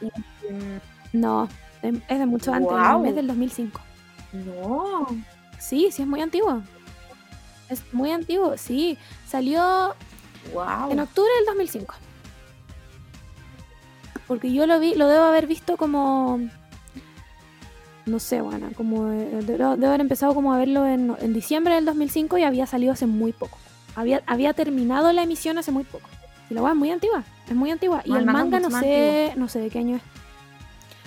Y, 0.00 0.06
mm, 0.52 0.80
No, 1.12 1.48
es 1.82 2.18
de 2.18 2.26
mucho 2.26 2.52
antes. 2.52 3.10
Es 3.10 3.14
del 3.16 3.26
2005. 3.26 3.80
no, 4.32 5.06
Sí, 5.58 5.88
sí, 5.90 6.02
es 6.02 6.08
muy 6.08 6.20
antiguo. 6.20 6.62
Es 7.70 7.82
muy 7.92 8.12
antiguo, 8.12 8.56
sí. 8.58 8.98
Salió 9.26 9.94
wow. 10.52 10.90
En 10.90 11.00
octubre 11.00 11.30
del 11.38 11.46
2005. 11.46 11.94
Porque 14.28 14.52
yo 14.52 14.66
lo 14.66 14.78
vi, 14.78 14.94
lo 14.94 15.08
debo 15.08 15.24
haber 15.24 15.46
visto 15.46 15.76
como. 15.76 16.40
No 18.06 18.20
sé, 18.20 18.40
bueno, 18.40 18.70
como. 18.76 19.06
Debo, 19.06 19.76
debo 19.76 19.88
haber 19.88 20.00
empezado 20.00 20.34
como 20.34 20.54
a 20.54 20.58
verlo 20.58 20.86
en, 20.86 21.14
en 21.20 21.32
diciembre 21.32 21.74
del 21.74 21.84
2005 21.84 22.38
y 22.38 22.44
había 22.44 22.66
salido 22.66 22.92
hace 22.92 23.06
muy 23.06 23.32
poco. 23.32 23.58
Había, 23.96 24.22
había 24.26 24.52
terminado 24.52 25.12
la 25.12 25.22
emisión 25.22 25.58
hace 25.58 25.72
muy 25.72 25.84
poco. 25.84 26.08
Y 26.48 26.54
la 26.54 26.62
weá 26.62 26.72
es 26.72 26.78
muy 26.78 26.90
antigua, 26.90 27.24
es 27.48 27.54
muy 27.54 27.70
antigua. 27.70 28.02
Y 28.04 28.14
el 28.14 28.26
manga 28.26 28.60
no 28.60 28.70
sé, 28.70 29.32
no 29.36 29.48
sé 29.48 29.58
de 29.58 29.70
qué 29.70 29.80
año 29.80 29.96
es. 29.96 30.02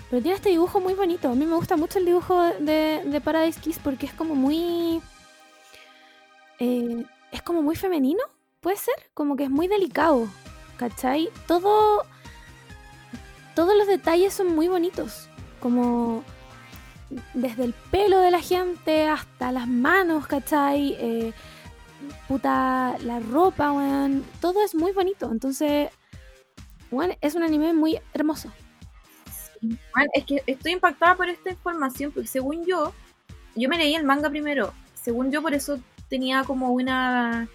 Pero 0.10 0.22
tiene 0.22 0.36
este 0.36 0.50
dibujo 0.50 0.80
muy 0.80 0.96
bonito. 0.96 1.30
A 1.30 1.36
mí 1.36 1.46
me 1.46 1.56
gusta 1.56 1.78
mucho 1.78 2.00
el 2.00 2.06
dibujo 2.06 2.42
de, 2.42 3.04
de 3.06 3.22
Paradise 3.22 3.60
Kiss 3.62 3.80
porque 3.82 4.08
es 4.08 4.14
como 4.14 4.36
muy. 4.36 5.02
eh, 6.60 7.06
es 7.32 7.42
como 7.44 7.62
muy 7.62 7.76
femenino, 7.76 8.24
puede 8.60 8.78
ser. 8.78 8.96
Como 9.14 9.36
que 9.36 9.44
es 9.44 9.50
muy 9.50 9.68
delicado. 9.68 10.28
¿Cachai? 10.78 11.30
Todo. 11.48 12.04
Todos 13.56 13.78
los 13.78 13.88
detalles 13.88 14.34
son 14.34 14.56
muy 14.56 14.68
bonitos. 14.68 15.30
Como. 15.60 16.24
Desde 17.34 17.64
el 17.64 17.74
pelo 17.92 18.20
de 18.20 18.32
la 18.32 18.42
gente 18.42 19.08
hasta 19.08 19.52
las 19.52 19.68
manos, 19.68 20.28
¿cachai? 20.28 20.96
Eh, 21.00 21.34
puta, 22.28 22.96
la 23.04 23.20
ropa, 23.20 23.72
weón. 23.72 24.24
Todo 24.42 24.64
es 24.64 24.76
muy 24.76 24.92
bonito. 24.92 25.32
Entonces. 25.32 25.90
Weón, 26.92 27.16
es 27.22 27.36
un 27.36 27.44
anime 27.44 27.74
muy 27.74 28.00
hermoso. 28.14 28.52
Es 30.14 30.26
que 30.26 30.44
estoy 30.48 30.74
impactada 30.74 31.16
por 31.16 31.30
esta 31.30 31.50
información, 31.50 32.12
porque 32.12 32.28
según 32.28 32.66
yo, 32.66 32.94
yo 33.56 33.70
me 33.70 33.78
leí 33.78 33.94
el 33.96 34.06
manga 34.06 34.30
primero. 34.30 34.74
Según 34.94 35.32
yo, 35.32 35.42
por 35.42 35.54
eso 35.54 35.80
tenía 36.10 36.44
como 36.44 36.72
una. 36.72 37.48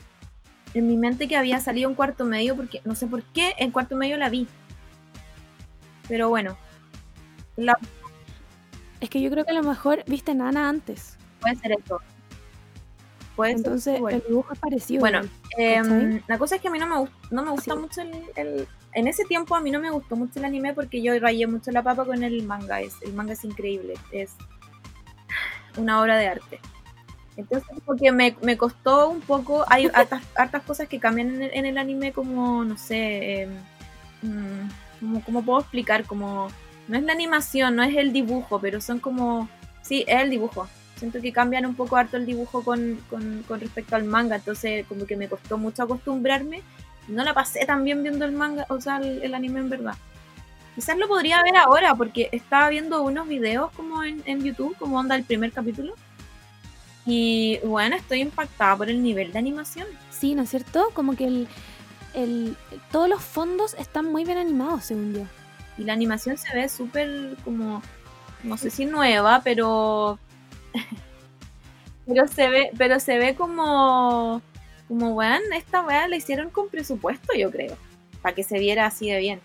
En 0.74 0.88
mi 0.88 0.96
mente 0.96 1.28
que 1.28 1.36
había 1.36 1.60
salido 1.60 1.88
en 1.88 1.94
cuarto 1.94 2.24
medio, 2.24 2.56
porque 2.56 2.80
no 2.84 2.96
sé 2.96 3.06
por 3.06 3.22
qué 3.22 3.54
en 3.58 3.70
cuarto 3.70 3.94
medio 3.96 4.16
la 4.16 4.28
vi. 4.28 4.48
Pero 6.08 6.28
bueno, 6.28 6.58
Es 9.04 9.10
que 9.10 9.20
yo 9.20 9.30
creo 9.30 9.44
que 9.44 9.50
a 9.50 9.54
lo 9.54 9.62
mejor 9.62 10.02
viste 10.06 10.34
Nana 10.34 10.66
antes. 10.66 11.18
puede 11.42 11.56
ser 11.56 11.72
eso. 11.72 12.00
Puede 13.36 13.50
ser 13.50 13.58
Entonces 13.58 13.96
igual. 13.98 14.14
el 14.14 14.22
dibujo 14.26 14.50
es 14.54 14.58
parecido. 14.58 15.00
Bueno. 15.00 15.20
Em, 15.58 16.22
la 16.26 16.38
cosa 16.38 16.56
es 16.56 16.62
que 16.62 16.68
a 16.68 16.70
mí 16.70 16.78
no 16.78 16.86
me, 16.86 17.06
no 17.30 17.42
me 17.42 17.50
gusta 17.50 17.74
Sí. 17.74 17.78
mucho 17.80 18.00
el, 18.00 18.14
el- 18.36 18.66
en 18.94 19.06
ese 19.06 19.24
tiempo 19.26 19.54
a 19.56 19.60
mí 19.60 19.70
no 19.70 19.78
me 19.78 19.90
gustó 19.90 20.16
mucho 20.16 20.38
el 20.38 20.46
anime 20.46 20.72
porque 20.72 21.02
yo 21.02 21.18
rayé 21.20 21.46
mucho 21.46 21.70
la 21.70 21.82
papa 21.82 22.06
con 22.06 22.22
el 22.24 22.44
manga. 22.44 22.80
Es, 22.80 22.94
el 23.02 23.12
manga 23.12 23.34
es 23.34 23.44
increíble, 23.44 23.92
es 24.10 24.30
una 25.76 26.00
obra 26.00 26.16
de 26.16 26.28
arte. 26.28 26.60
Entonces, 27.36 27.68
porque 27.84 28.10
me, 28.10 28.36
me 28.40 28.56
costó 28.56 29.10
un 29.10 29.20
poco, 29.20 29.66
hay 29.68 29.86
hartas, 29.94 30.22
hartas 30.34 30.62
cosas 30.62 30.88
que 30.88 30.98
cambian 30.98 31.28
en 31.34 31.42
el, 31.42 31.50
en 31.52 31.66
el 31.66 31.76
anime 31.76 32.12
como, 32.14 32.64
no 32.64 32.78
sé, 32.78 33.42
eh, 33.42 33.48
como, 35.00 35.20
¿cómo 35.24 35.44
puedo 35.44 35.60
explicar? 35.60 36.04
Como, 36.06 36.48
no 36.88 36.98
es 36.98 37.04
la 37.04 37.12
animación, 37.12 37.76
no 37.76 37.82
es 37.82 37.96
el 37.96 38.12
dibujo, 38.12 38.60
pero 38.60 38.80
son 38.80 39.00
como, 39.00 39.48
sí, 39.82 40.04
es 40.06 40.20
el 40.20 40.30
dibujo. 40.30 40.68
Siento 40.96 41.20
que 41.20 41.32
cambian 41.32 41.66
un 41.66 41.74
poco 41.74 41.96
harto 41.96 42.16
el 42.16 42.26
dibujo 42.26 42.62
con, 42.62 43.00
con, 43.10 43.60
respecto 43.60 43.96
al 43.96 44.04
manga, 44.04 44.36
entonces 44.36 44.86
como 44.86 45.06
que 45.06 45.16
me 45.16 45.28
costó 45.28 45.58
mucho 45.58 45.82
acostumbrarme. 45.82 46.62
No 47.08 47.24
la 47.24 47.34
pasé 47.34 47.64
tan 47.66 47.84
bien 47.84 48.02
viendo 48.02 48.24
el 48.24 48.32
manga, 48.32 48.66
o 48.68 48.80
sea, 48.80 48.98
el, 48.98 49.22
el 49.22 49.34
anime 49.34 49.60
en 49.60 49.70
verdad. 49.70 49.94
Quizás 50.74 50.96
lo 50.96 51.06
podría 51.06 51.42
ver 51.42 51.56
ahora 51.56 51.94
porque 51.94 52.28
estaba 52.32 52.68
viendo 52.68 53.02
unos 53.02 53.28
videos 53.28 53.70
como 53.72 54.02
en, 54.02 54.22
en 54.26 54.42
YouTube, 54.42 54.76
como 54.78 54.98
onda 54.98 55.14
el 55.14 55.24
primer 55.24 55.52
capítulo. 55.52 55.94
Y 57.06 57.58
bueno, 57.64 57.96
estoy 57.96 58.20
impactada 58.20 58.76
por 58.76 58.88
el 58.88 59.02
nivel 59.02 59.32
de 59.32 59.38
animación. 59.38 59.86
Sí, 60.10 60.34
¿no 60.34 60.42
es 60.42 60.50
cierto? 60.50 60.90
Como 60.94 61.16
que 61.16 61.26
el, 61.26 61.48
el, 62.14 62.56
todos 62.90 63.08
los 63.08 63.22
fondos 63.22 63.74
están 63.74 64.10
muy 64.10 64.24
bien 64.24 64.38
animados, 64.38 64.86
según 64.86 65.14
yo. 65.14 65.22
Y 65.78 65.84
la 65.84 65.92
animación 65.92 66.36
se 66.36 66.54
ve 66.54 66.68
súper 66.68 67.36
como, 67.44 67.82
no 68.42 68.56
sé 68.56 68.70
si 68.70 68.86
nueva, 68.86 69.42
pero... 69.42 70.18
pero 72.06 72.28
se 72.28 72.48
ve, 72.48 72.70
pero 72.76 73.00
se 73.00 73.18
ve 73.18 73.34
como, 73.34 74.42
como, 74.88 75.14
weón, 75.14 75.42
esta 75.54 75.82
weá 75.82 76.06
la 76.08 76.16
hicieron 76.16 76.50
con 76.50 76.68
presupuesto, 76.68 77.34
yo 77.36 77.50
creo, 77.50 77.76
para 78.22 78.34
que 78.34 78.44
se 78.44 78.58
viera 78.58 78.86
así 78.86 79.10
de 79.10 79.18
bien. 79.18 79.40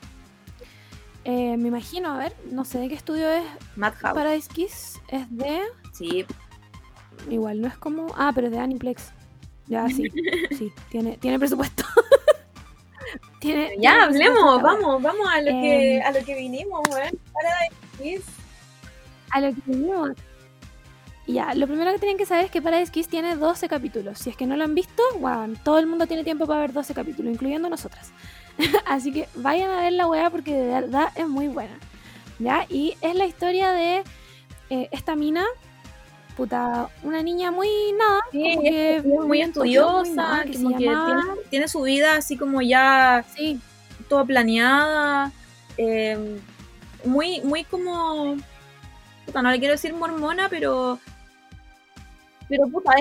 Eh, 1.26 1.58
me 1.58 1.68
imagino, 1.68 2.14
a 2.14 2.18
ver, 2.18 2.34
no 2.50 2.66
sé 2.66 2.80
de 2.80 2.90
qué 2.90 2.96
estudio 2.96 3.30
es 3.30 3.44
Madhouse. 3.76 4.14
Paradise 4.14 4.50
Kiss. 4.52 5.00
Es 5.10 5.30
de. 5.30 5.62
Sí, 5.94 6.26
Igual 7.30 7.62
no 7.62 7.68
es 7.68 7.78
como. 7.78 8.08
Ah, 8.18 8.32
pero 8.34 8.48
es 8.48 8.54
de 8.54 8.60
Aniplex. 8.60 9.12
Ya, 9.68 9.88
sí. 9.90 10.10
sí, 10.58 10.72
tiene, 10.90 11.18
tiene 11.18 11.38
presupuesto. 11.38 11.84
tiene, 13.40 13.68
tiene 13.70 13.84
ya, 13.84 14.08
presupuesto 14.08 14.32
hablemos, 14.50 14.62
vamos, 14.62 15.02
vamos 15.02 15.28
a 15.32 15.42
lo, 15.42 15.52
que, 15.62 15.98
Em. 15.98 16.04
a 16.06 16.12
lo 16.12 16.26
que 16.26 16.36
vinimos, 16.36 16.82
weón. 16.90 17.20
Paradise 17.34 17.76
Kiss. 18.02 18.26
A 19.32 19.42
lo 19.42 19.54
que 19.54 19.62
venimos. 19.66 20.10
Y 21.26 21.34
Ya, 21.34 21.54
lo 21.54 21.68
primero 21.68 21.92
que 21.94 22.00
tienen 22.00 22.18
que 22.18 22.26
saber 22.26 22.46
es 22.46 22.52
que 22.52 22.62
Paradise 22.62 22.92
Kiss 22.92 23.08
tiene 23.08 23.36
12 23.36 23.68
capítulos. 23.70 24.18
Si 24.20 24.30
es 24.30 24.36
que 24.36 24.48
no 24.48 24.58
lo 24.58 24.64
han 24.64 24.74
visto, 24.76 25.04
wow, 25.20 25.54
todo 25.64 25.78
el 25.80 25.86
mundo 25.86 26.08
tiene 26.08 26.24
tiempo 26.24 26.48
para 26.48 26.62
ver 26.62 26.74
12 26.74 26.94
capítulos, 26.94 27.32
incluyendo 27.32 27.70
nosotras. 27.70 28.12
Así 28.86 29.12
que 29.14 29.30
vayan 29.36 29.70
a 29.72 29.82
ver 29.82 29.94
la 29.94 30.08
weá 30.08 30.30
porque 30.30 30.54
de 30.54 30.68
verdad 30.68 31.12
es 31.16 31.28
muy 31.28 31.48
buena. 31.48 31.78
¿Ya? 32.40 32.66
Y 32.70 32.96
es 33.02 33.16
la 33.16 33.26
historia 33.26 33.72
de 33.74 34.04
eh, 34.70 34.90
esta 34.92 35.16
mina, 35.16 35.46
puta, 36.40 36.90
una 37.04 37.22
niña 37.22 37.52
muy 37.52 37.68
nada, 37.98 38.22
Sí, 38.32 38.56
como 38.56 38.62
es, 38.64 38.70
que 38.70 38.96
es 38.96 39.06
muy 39.06 39.28
muy 39.28 39.42
estudiosa, 39.42 40.14
nada, 40.14 40.44
que 40.46 40.54
como 40.54 40.78
tiene, 40.78 40.96
tiene 41.50 41.68
su 41.68 41.82
vida 41.82 42.16
así 42.16 42.38
como 42.38 42.62
ya 42.62 43.26
Sí, 43.36 43.60
toda 44.08 44.24
planeada, 44.24 45.34
eh, 45.78 46.40
muy, 47.04 47.42
muy 47.42 47.66
como, 47.66 48.38
puta, 49.26 49.42
no 49.42 49.52
le 49.52 49.60
quiero 49.60 49.74
decir 49.74 49.94
mormona, 49.94 50.48
pero, 50.48 50.98
pero 52.48 52.70
puta, 52.70 52.94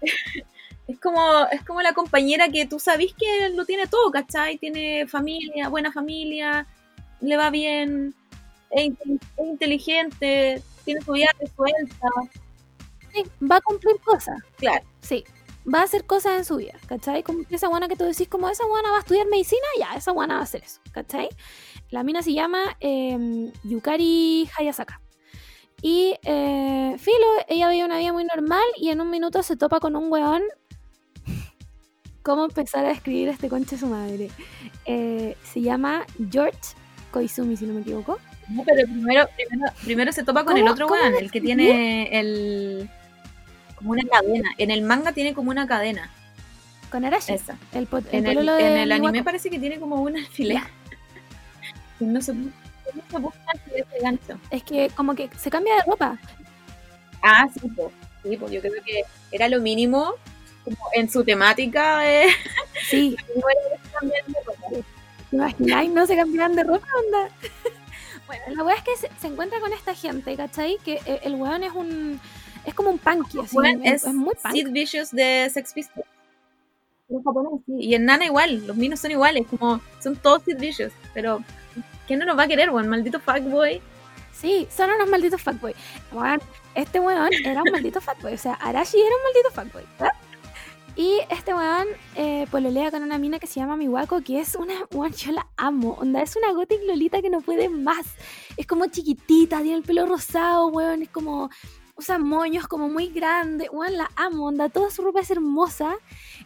es, 0.00 0.10
es 0.88 0.98
como, 1.00 1.46
es 1.52 1.62
como 1.64 1.82
la 1.82 1.92
compañera 1.92 2.48
que 2.48 2.64
tú 2.64 2.80
sabes 2.80 3.12
que 3.12 3.50
lo 3.50 3.66
tiene 3.66 3.86
todo, 3.86 4.10
¿cachai? 4.10 4.56
Tiene 4.56 5.06
familia, 5.06 5.68
buena 5.68 5.92
familia, 5.92 6.66
le 7.20 7.36
va 7.36 7.50
bien, 7.50 8.14
es 8.70 8.90
inteligente, 9.38 10.62
tiene 10.84 11.00
su 11.02 11.12
vida 11.12 11.30
resuelta, 11.38 12.08
sí, 13.12 13.24
va 13.50 13.56
a 13.56 13.60
cumplir 13.60 13.96
cosas. 14.00 14.38
claro. 14.56 14.84
Sí, 15.00 15.24
va 15.72 15.80
a 15.80 15.84
hacer 15.84 16.04
cosas 16.06 16.38
en 16.38 16.44
su 16.44 16.56
vida, 16.56 16.74
¿cachai? 16.86 17.22
Como 17.22 17.44
esa 17.50 17.68
guana 17.68 17.88
que 17.88 17.96
tú 17.96 18.04
decís, 18.04 18.28
como 18.28 18.48
esa 18.48 18.64
guana 18.66 18.90
va 18.90 18.96
a 18.98 19.00
estudiar 19.00 19.26
medicina, 19.28 19.66
ya, 19.78 19.94
esa 19.94 20.12
guana 20.12 20.34
va 20.34 20.40
a 20.40 20.44
hacer 20.44 20.62
eso, 20.64 20.80
¿cachai? 20.92 21.28
La 21.90 22.02
mina 22.02 22.22
se 22.22 22.32
llama 22.32 22.76
eh, 22.80 23.52
Yukari 23.64 24.48
Hayasaka. 24.56 25.00
Y 25.82 26.14
eh, 26.24 26.96
Filo, 26.98 27.26
ella 27.48 27.68
veía 27.68 27.86
una 27.86 27.98
vida 27.98 28.12
muy 28.12 28.24
normal 28.24 28.64
y 28.76 28.90
en 28.90 29.00
un 29.00 29.10
minuto 29.10 29.42
se 29.42 29.56
topa 29.56 29.80
con 29.80 29.96
un 29.96 30.12
weón. 30.12 30.42
¿Cómo 32.22 32.44
empezar 32.44 32.84
a 32.84 32.90
escribir 32.90 33.28
este 33.28 33.48
conche 33.48 33.78
su 33.78 33.86
madre? 33.86 34.30
Eh, 34.84 35.36
se 35.42 35.62
llama 35.62 36.04
George 36.30 36.74
Koizumi, 37.12 37.56
si 37.56 37.66
no 37.66 37.74
me 37.74 37.80
equivoco. 37.80 38.18
No, 38.50 38.64
pero 38.64 38.82
primero, 38.86 39.28
primero, 39.36 39.72
primero 39.84 40.12
se 40.12 40.24
topa 40.24 40.44
con 40.44 40.56
el 40.56 40.62
¿Cómo- 40.62 40.72
otro 40.72 40.86
weón, 40.88 41.14
el 41.14 41.30
que 41.30 41.40
tiene 41.40 42.08
el. 42.18 42.90
como 43.76 43.92
una 43.92 44.02
cadena. 44.10 44.50
En 44.58 44.70
el 44.70 44.82
manga 44.82 45.12
tiene 45.12 45.34
como 45.34 45.50
una 45.50 45.66
cadena. 45.66 46.10
Con 46.90 47.04
Arashi. 47.04 47.32
Esa. 47.34 47.56
El, 47.72 47.86
pot- 47.88 48.04
el 48.10 48.18
En 48.18 48.26
el, 48.26 48.34
pololo 48.34 48.54
de 48.56 48.66
en 48.66 48.76
el 48.78 48.92
anime 48.92 49.22
parece 49.22 49.48
que 49.50 49.58
tiene 49.60 49.78
como 49.78 50.02
un 50.02 50.16
alfiler. 50.16 50.62
No 52.00 52.20
se, 52.22 52.34
no 52.34 52.50
se 53.10 53.18
busca 53.18 53.38
ese 53.72 53.86
gancho. 54.02 54.40
Es 54.50 54.64
que 54.64 54.90
como 54.96 55.14
que 55.14 55.30
se 55.38 55.50
cambia 55.50 55.74
de 55.76 55.82
ropa. 55.86 56.18
Ah, 57.22 57.46
sí, 57.54 57.68
pues. 57.76 57.88
Sí, 58.24 58.36
pues 58.36 58.52
yo 58.52 58.60
creo 58.60 58.82
que 58.84 59.02
era 59.30 59.48
lo 59.48 59.60
mínimo 59.60 60.14
como 60.64 60.76
en 60.94 61.08
su 61.08 61.22
temática. 61.24 62.10
Eh, 62.10 62.26
Sí, 62.88 63.16
ropa. 63.36 64.82
¿Te 65.30 65.36
imagináis? 65.36 65.90
No 65.92 66.06
se 66.06 66.16
cambiaban 66.16 66.56
de 66.56 66.64
ropa, 66.64 66.88
onda. 67.06 67.30
Bueno, 68.30 68.44
la 68.54 68.62
weá 68.62 68.76
es 68.76 68.84
que 68.84 68.96
se, 68.96 69.10
se 69.20 69.26
encuentra 69.26 69.58
con 69.58 69.72
esta 69.72 69.92
gente, 69.92 70.36
¿cachai? 70.36 70.78
Que 70.84 71.00
eh, 71.04 71.18
el 71.24 71.34
weón 71.34 71.64
es 71.64 71.72
un. 71.72 72.20
Es 72.64 72.74
como 72.74 72.90
un 72.90 72.98
punky, 72.98 73.40
así. 73.40 73.56
Weón, 73.56 73.84
es, 73.84 74.06
muy 74.06 74.36
punk. 74.40 74.54
Sid 74.54 74.68
Vicious 74.70 75.10
de 75.10 75.50
Sex 75.52 75.72
Pistols. 75.72 76.06
Los 77.08 77.24
japoneses, 77.24 77.58
sí. 77.66 77.72
Y 77.80 77.96
en 77.96 78.04
Nana 78.04 78.26
igual, 78.26 78.64
los 78.68 78.76
minos 78.76 79.00
son 79.00 79.10
iguales, 79.10 79.48
como 79.50 79.80
son 79.98 80.14
todos 80.14 80.44
Sid 80.44 80.58
Vicious, 80.58 80.92
pero 81.12 81.42
¿quién 82.06 82.20
no 82.20 82.24
nos 82.24 82.38
va 82.38 82.44
a 82.44 82.46
querer, 82.46 82.70
weón? 82.70 82.86
Maldito 82.86 83.18
fuckboy. 83.18 83.82
Sí, 84.32 84.68
son 84.70 84.90
unos 84.90 85.08
malditos 85.08 85.42
fuckboy. 85.42 85.74
Weón, 86.12 86.40
este 86.76 87.00
weón 87.00 87.30
era 87.44 87.64
un 87.64 87.72
maldito 87.72 88.00
fuckboy. 88.00 88.34
O 88.34 88.38
sea, 88.38 88.52
Arashi 88.54 88.96
era 89.00 89.16
un 89.16 89.22
maldito 89.24 89.50
fuckboy. 89.50 89.84
¿verdad? 89.98 90.14
Y 90.96 91.20
este 91.30 91.54
weón 91.54 91.86
eh, 92.16 92.46
pololea 92.50 92.90
con 92.90 93.02
una 93.02 93.16
mina 93.16 93.38
que 93.38 93.46
se 93.46 93.58
llama 93.60 93.76
Miwako, 93.76 94.20
que 94.22 94.40
es 94.40 94.54
una, 94.54 94.74
weón, 94.92 95.12
yo 95.12 95.32
la 95.32 95.46
amo. 95.56 95.96
Onda, 96.00 96.20
es 96.22 96.36
una 96.36 96.52
gothic 96.52 96.80
lolita 96.86 97.22
que 97.22 97.30
no 97.30 97.40
puede 97.40 97.68
más. 97.68 98.06
Es 98.56 98.66
como 98.66 98.86
chiquitita, 98.86 99.58
tiene 99.62 99.76
el 99.76 99.82
pelo 99.82 100.06
rosado, 100.06 100.66
weón. 100.68 101.02
Es 101.02 101.08
como, 101.08 101.48
usa 101.96 102.18
moños 102.18 102.66
como 102.66 102.88
muy 102.88 103.08
grandes. 103.08 103.68
Weón, 103.72 103.96
la 103.96 104.10
amo, 104.16 104.46
onda, 104.46 104.68
toda 104.68 104.90
su 104.90 105.02
ropa 105.02 105.20
es 105.20 105.30
hermosa. 105.30 105.94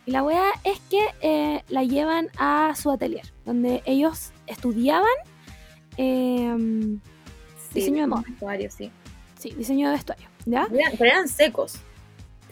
Y 0.07 0.11
la 0.13 0.23
weá 0.23 0.45
es 0.63 0.79
que 0.91 1.05
eh, 1.23 1.65
la 1.69 1.83
llevan 1.83 2.29
a 2.39 2.75
su 2.77 2.91
atelier, 2.91 3.33
donde 3.45 3.83
ellos 3.87 4.31
estudiaban. 4.47 5.09
em, 5.97 7.01
Diseño 7.73 8.03
de 8.03 8.07
moda. 8.07 8.23
vestuario, 8.29 8.71
sí. 8.71 8.91
Sí, 9.39 9.51
diseño 9.51 9.89
de 9.89 9.95
vestuario, 9.95 10.29
¿ya? 10.47 10.69
Pero 10.71 11.05
eran 11.11 11.27
secos. 11.29 11.79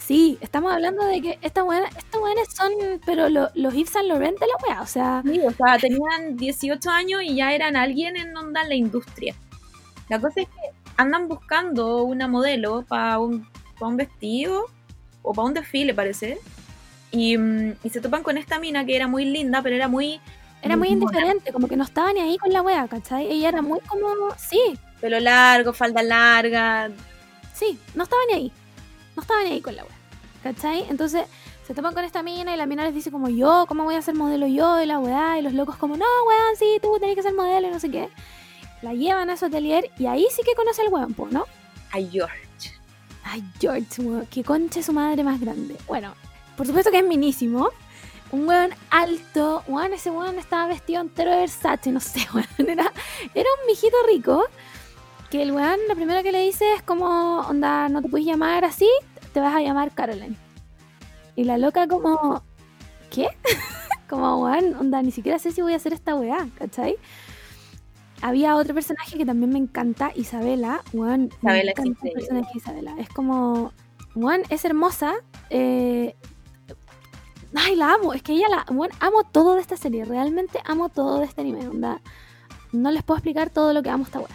Sí, 0.07 0.37
estamos 0.41 0.73
hablando 0.73 1.05
de 1.05 1.20
que 1.23 1.39
estas 1.43 1.65
buenas, 1.65 1.95
estas 1.97 2.20
buenas 2.20 2.49
son, 2.55 2.73
pero 3.07 3.29
lo- 3.29 3.51
los 3.55 3.73
Yves 3.73 3.91
Saint 3.91 4.09
Laurent 4.09 4.39
de 4.39 4.47
la 4.47 4.55
wea, 4.69 4.83
o 4.83 4.87
sea, 4.87 5.23
Sí, 5.24 5.41
o 5.41 5.51
sea, 5.53 5.79
tenían 5.79 6.37
18 6.37 6.91
años 6.91 7.23
y 7.23 7.37
ya 7.37 7.53
eran 7.53 7.77
alguien 7.77 8.16
en 8.16 8.37
onda 8.37 8.62
en 8.62 8.69
la 8.69 8.74
industria. 8.74 9.35
La 10.09 10.19
cosa 10.20 10.41
es 10.41 10.49
que 10.49 10.70
andan 10.97 11.29
buscando 11.29 12.03
una 12.03 12.27
modelo 12.27 12.85
para 12.89 13.19
un, 13.20 13.47
pa' 13.79 13.87
un 13.87 13.97
vestido 13.97 14.66
o 15.23 15.33
para 15.33 15.47
un 15.47 15.55
desfile, 15.55 15.95
parece. 15.95 16.39
Y, 17.12 17.37
mm, 17.39 17.74
y 17.85 17.91
se 17.91 18.01
topan 18.01 18.23
con 18.23 18.37
esta 18.39 18.59
mina 18.59 18.85
que 18.85 18.97
era 18.97 19.07
muy 19.07 19.24
linda, 19.24 19.62
pero 19.62 19.77
era 19.77 19.87
muy 19.89 20.20
era 20.62 20.77
muy 20.77 20.89
mona. 20.95 21.03
indiferente, 21.05 21.53
como 21.53 21.69
que 21.69 21.77
no 21.77 21.85
estaba 21.85 22.12
ni 22.12 22.20
ahí 22.20 22.39
con 22.39 22.53
la 22.53 22.62
wea, 22.62 22.87
¿cachai? 22.89 23.27
Ella 23.31 23.49
era 23.51 23.62
muy 23.62 23.81
como, 23.81 24.07
sí, 24.37 24.61
Pelo 25.01 25.19
largo, 25.20 25.73
falda 25.73 26.03
larga. 26.03 26.91
sí, 27.55 27.79
no 27.95 28.05
estaba 28.05 28.23
ni 28.29 28.35
ahí, 28.35 28.53
no 29.17 29.23
estaba 29.23 29.43
ni 29.43 29.51
ahí 29.51 29.61
con 29.61 29.77
la 29.77 29.85
wea, 29.85 29.95
¿cachai? 30.43 30.87
Entonces 30.89 31.27
se 31.67 31.75
topan 31.75 31.95
con 31.95 32.05
esta 32.05 32.23
mina 32.23 32.55
y 32.55 32.57
la 32.57 32.67
mina 32.67 32.85
les 32.85 32.95
dice 32.95 33.11
como 33.11 33.29
yo, 33.29 33.67
¿cómo 33.69 33.85
voy 33.85 33.95
a 33.95 34.03
ser 34.03 34.15
modelo 34.15 34.47
yo? 34.47 34.83
Y 34.83 34.87
la 34.87 34.99
weá, 34.99 35.39
y 35.39 35.43
los 35.43 35.53
locos 35.53 35.77
como, 35.77 35.97
no, 35.97 36.05
weón, 36.27 36.57
sí, 36.59 36.79
tú 36.83 36.99
tenés 36.99 37.15
que 37.15 37.23
ser 37.23 37.35
modelo 37.35 37.69
y 37.69 37.71
no 37.71 37.81
sé 37.81 37.91
qué. 37.91 38.09
La 38.83 38.95
llevan 38.95 39.31
a 39.31 39.37
su 39.37 39.45
atelier 39.45 39.91
y 39.99 40.07
ahí 40.07 40.27
sí 40.35 40.43
que 40.45 40.55
conoce 40.55 40.83
al 40.83 40.93
weón, 40.93 41.15
pues, 41.15 41.33
¿no? 41.33 41.47
A 41.93 41.99
George. 42.11 42.41
Ay, 43.25 43.45
George, 43.61 44.03
weón, 44.03 44.27
qué 44.27 44.43
concha 44.43 44.83
su 44.83 44.93
madre 44.93 45.23
más 45.23 45.41
grande. 45.41 45.77
Bueno, 45.87 46.15
por 46.57 46.67
supuesto 46.67 46.91
que 46.91 46.99
es 46.99 47.07
minísimo. 47.07 47.71
Un 48.33 48.49
weón 48.49 48.71
alto, 48.91 49.63
weón, 49.69 49.93
ese 49.93 50.11
weón 50.11 50.39
estaba 50.39 50.67
vestido 50.67 51.01
entero 51.01 51.31
de 51.31 51.39
Versace, 51.39 51.93
no 51.93 52.01
sé, 52.01 52.27
weón. 52.35 52.47
Era, 52.59 52.93
era 53.35 53.49
un 53.61 53.67
mijito 53.67 53.97
rico. 54.09 54.45
Que 55.33 55.43
el 55.43 55.53
weón, 55.53 55.79
lo 55.89 55.95
primero 55.95 56.23
que 56.23 56.31
le 56.31 56.43
dice 56.43 56.75
es 56.75 56.83
como, 56.83 57.41
onda, 57.41 57.89
no 57.89 58.03
te 58.03 58.09
puedes 58.09 58.27
llamar 58.27 58.67
así, 58.67 58.89
te 59.33 59.41
vas 59.41 59.55
a 59.55 59.61
llamar 59.63 59.91
Caroline. 59.93 60.37
Y 61.37 61.45
la 61.45 61.57
loca 61.57 61.89
como, 61.89 62.43
¿qué? 63.11 63.29
Como, 64.11 64.43
weón, 64.45 64.75
onda, 64.75 65.01
ni 65.01 65.11
siquiera 65.11 65.39
sé 65.39 65.53
si 65.53 65.63
voy 65.63 65.73
a 65.73 65.77
hacer 65.77 65.95
esta 65.95 66.15
weá, 66.15 66.47
¿cachai? 66.59 66.97
Había 68.21 68.57
otro 68.57 68.75
personaje 68.75 69.17
que 69.17 69.25
también 69.25 69.51
me 69.51 69.59
encanta, 69.59 70.13
Isabela, 70.15 70.83
weón. 70.93 71.31
me 71.41 71.61
Isabela 71.61 71.73
es 71.73 71.79
encanta 71.79 71.81
el 71.83 71.89
increíble. 71.89 72.21
personaje 72.21 72.51
de 72.53 72.59
Isabela. 72.59 72.95
Es 72.99 73.09
como, 73.09 73.73
weón, 74.15 74.43
es 74.51 74.67
hermosa. 74.67 75.15
eh, 75.49 76.15
Ay, 77.55 77.75
la 77.77 77.95
amo. 77.95 78.13
Es 78.13 78.23
que 78.23 78.33
ella 78.33 78.49
la. 78.51 78.67
Weón, 78.71 78.91
amo 79.01 79.25
todo 79.25 79.55
de 79.55 79.63
esta 79.63 79.77
serie. 79.79 80.05
Realmente 80.05 80.59
amo 80.67 80.91
todo 80.91 81.19
de 81.19 81.25
este 81.25 81.41
anime. 81.41 81.67
Onda. 81.69 82.01
No 82.73 82.91
les 82.91 83.03
puedo 83.03 83.17
explicar 83.19 83.49
todo 83.51 83.73
lo 83.73 83.83
que 83.83 83.89
amo 83.91 84.05
esta 84.05 84.19
weá. 84.21 84.29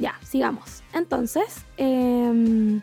Ya, 0.00 0.18
sigamos. 0.22 0.82
Entonces, 0.94 1.64
em, 1.76 2.80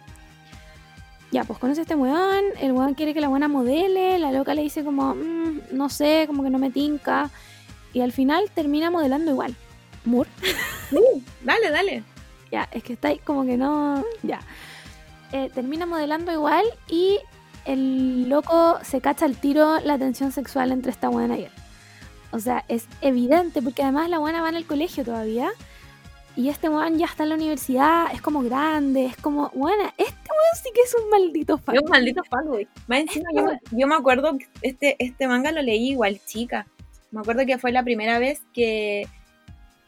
ya, 1.31 1.44
pues 1.44 1.60
conoce 1.60 1.81
a 1.81 1.84
este 1.84 1.95
weón. 1.95 2.44
El 2.61 2.72
weón 2.72 2.94
quiere 2.94 3.14
que 3.14 3.19
la 3.22 3.27
buena 3.27 3.48
modele. 3.48 4.19
La 4.19 4.31
loca 4.31 4.53
le 4.53 4.61
dice 4.61 4.84
como, 4.84 5.15
"Mm, 5.15 5.61
no 5.72 5.89
sé, 5.89 6.23
como 6.27 6.44
que 6.44 6.49
no 6.49 6.60
me 6.60 6.69
tinca. 6.69 7.30
Y 7.91 8.02
al 8.02 8.11
final 8.11 8.49
termina 8.53 8.91
modelando 8.91 9.31
igual. 9.31 9.56
Moore. 10.06 10.30
Dale, 11.44 11.69
dale. 11.72 12.03
Ya, 12.52 12.69
es 12.72 12.84
que 12.84 12.94
está 12.94 13.10
ahí 13.10 13.19
como 13.19 13.45
que 13.45 13.57
no. 13.57 14.03
Ya. 14.23 14.39
Eh, 15.34 15.49
termina 15.53 15.85
modelando 15.85 16.31
igual 16.31 16.64
y 16.88 17.19
el 17.65 18.30
loco 18.30 18.80
se 18.84 19.02
cacha 19.02 19.26
al 19.26 19.35
tiro 19.35 19.80
la 19.81 19.98
tensión 19.98 20.31
sexual 20.31 20.72
entre 20.72 20.91
esta 20.91 21.10
buena 21.10 21.38
y 21.38 21.44
él. 21.44 21.52
O 22.31 22.39
sea, 22.39 22.64
es 22.69 22.88
evidente 23.02 23.61
porque 23.61 23.84
además 23.84 24.10
la 24.10 24.19
buena 24.19 24.41
va 24.41 24.49
en 24.49 24.56
el 24.56 24.65
colegio 24.65 25.03
todavía. 25.03 25.49
Y 26.38 26.50
este 26.50 26.70
weón 26.70 26.98
ya 27.00 27.08
está 27.08 27.24
en 27.24 27.30
la 27.30 27.36
universidad, 27.36 28.06
es 28.14 28.22
como 28.22 28.42
grande, 28.44 29.08
es 29.08 29.18
como, 29.18 29.50
buena, 29.56 29.88
este 29.98 30.14
weón 30.30 30.64
sí 30.64 30.70
que 30.74 30.82
es 30.82 30.96
un 31.04 31.10
maldito 31.10 31.58
fan. 31.58 31.76
Yo 31.76 31.82
un 31.84 31.90
maldito 31.90 32.24
fanboy. 32.30 32.68
Más 32.88 33.00
encima, 33.00 33.30
yo, 33.36 33.44
me- 33.46 33.60
yo 33.72 33.88
me 33.88 33.96
acuerdo 33.96 34.38
que 34.38 34.48
este, 34.62 34.96
este 35.00 35.28
manga 35.28 35.52
lo 35.52 35.62
leí 35.64 35.90
igual 35.90 36.22
chica. 36.26 36.68
Me 37.12 37.22
acuerdo 37.22 37.46
que 37.46 37.58
fue 37.58 37.72
la 37.72 37.84
primera 37.84 38.20
vez 38.20 38.42
que 38.54 39.08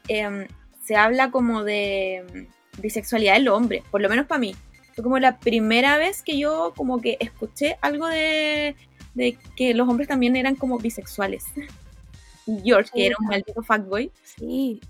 em, 0.07 0.47
se 0.83 0.95
habla 0.95 1.29
como 1.29 1.63
de 1.63 2.47
bisexualidad 2.79 3.33
del 3.35 3.49
hombre, 3.49 3.83
por 3.91 4.01
lo 4.01 4.09
menos 4.09 4.25
para 4.25 4.39
mí. 4.39 4.55
Fue 4.95 5.03
como 5.03 5.19
la 5.19 5.37
primera 5.39 5.97
vez 5.97 6.23
que 6.23 6.37
yo 6.39 6.73
como 6.75 6.99
que 6.99 7.17
escuché 7.19 7.77
algo 7.81 8.07
de, 8.07 8.75
de 9.13 9.37
que 9.55 9.73
los 9.75 9.87
hombres 9.87 10.07
también 10.07 10.35
eran 10.35 10.55
como 10.55 10.79
bisexuales. 10.79 11.43
George, 12.65 12.89
que 12.91 13.05
era 13.05 13.15
un 13.19 13.27
maldito 13.27 13.61
fuckboy, 13.61 14.11
Sí. 14.23 14.81